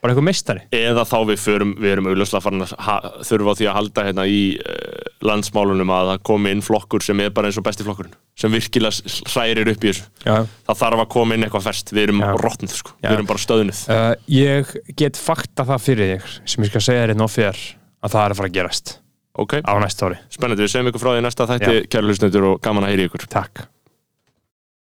Bara 0.00 0.14
eitthvað 0.14 0.26
meistari? 0.30 0.62
Eða 0.72 1.02
þá 1.04 1.16
við 1.28 1.40
förum, 1.42 1.72
við 1.76 1.90
erum 1.92 2.06
auðvitað 2.08 2.44
farin 2.46 2.64
að 2.64 3.08
þurfa 3.28 3.52
á 3.52 3.58
því 3.58 3.66
að 3.68 3.74
halda 3.76 4.04
hérna 4.06 4.24
í 4.24 4.38
uh, 4.56 5.08
landsmálunum 5.28 5.92
að 5.92 6.12
það 6.12 6.22
komi 6.30 6.52
inn 6.54 6.62
flokkur 6.64 7.04
sem 7.04 7.20
er 7.20 7.34
bara 7.36 7.50
eins 7.50 7.58
og 7.60 7.66
besti 7.66 7.84
flokkurinn 7.84 8.14
sem 8.40 8.54
virkilega 8.54 9.12
hrærir 9.28 9.68
upp 9.74 9.84
í 9.84 9.90
þessu. 9.90 10.06
Já. 10.24 10.38
Það 10.70 10.78
þarf 10.80 11.02
að 11.04 11.10
koma 11.12 11.36
inn 11.36 11.44
eitthvað 11.44 11.66
fest, 11.68 11.92
við 11.92 12.06
erum 12.06 12.22
Já. 12.24 12.30
rotnuð 12.40 12.76
sko, 12.78 12.94
Já. 12.96 13.10
við 13.10 13.16
erum 13.18 13.28
bara 13.28 13.42
stöðnuð. 13.44 13.82
Uh, 13.92 14.14
Ég 14.32 14.72
get 15.02 15.20
fakta 15.20 15.66
það 15.68 15.84
fyrir 15.84 16.14
þig 16.14 16.30
sem 16.54 16.64
ég 16.64 16.72
skal 16.72 16.82
segja 16.86 17.02
þér 17.04 17.12
einn 17.14 17.26
og 17.26 17.34
þér 17.34 17.60
að 18.00 18.14
það 18.14 18.22
er 18.22 18.34
að 18.34 18.40
fara 18.40 18.50
að 18.52 18.56
gerast 18.56 18.94
ok, 19.40 19.58
á 19.60 19.72
næsta 19.84 20.08
ári. 20.08 20.22
Spennandi, 20.32 20.64
við 20.64 20.72
segjum 20.72 20.88
ykkur 20.94 21.04
frá 21.04 21.12
því 21.12 21.26
næsta 21.28 21.48
þætti, 21.52 21.76
kæra 21.92 22.08
hlustundur 22.08 22.48
og 22.54 22.64
gaman 22.64 22.88
að 22.88 22.94
heyri 22.94 23.10
ykkur. 23.10 23.28
Takk 23.28 23.66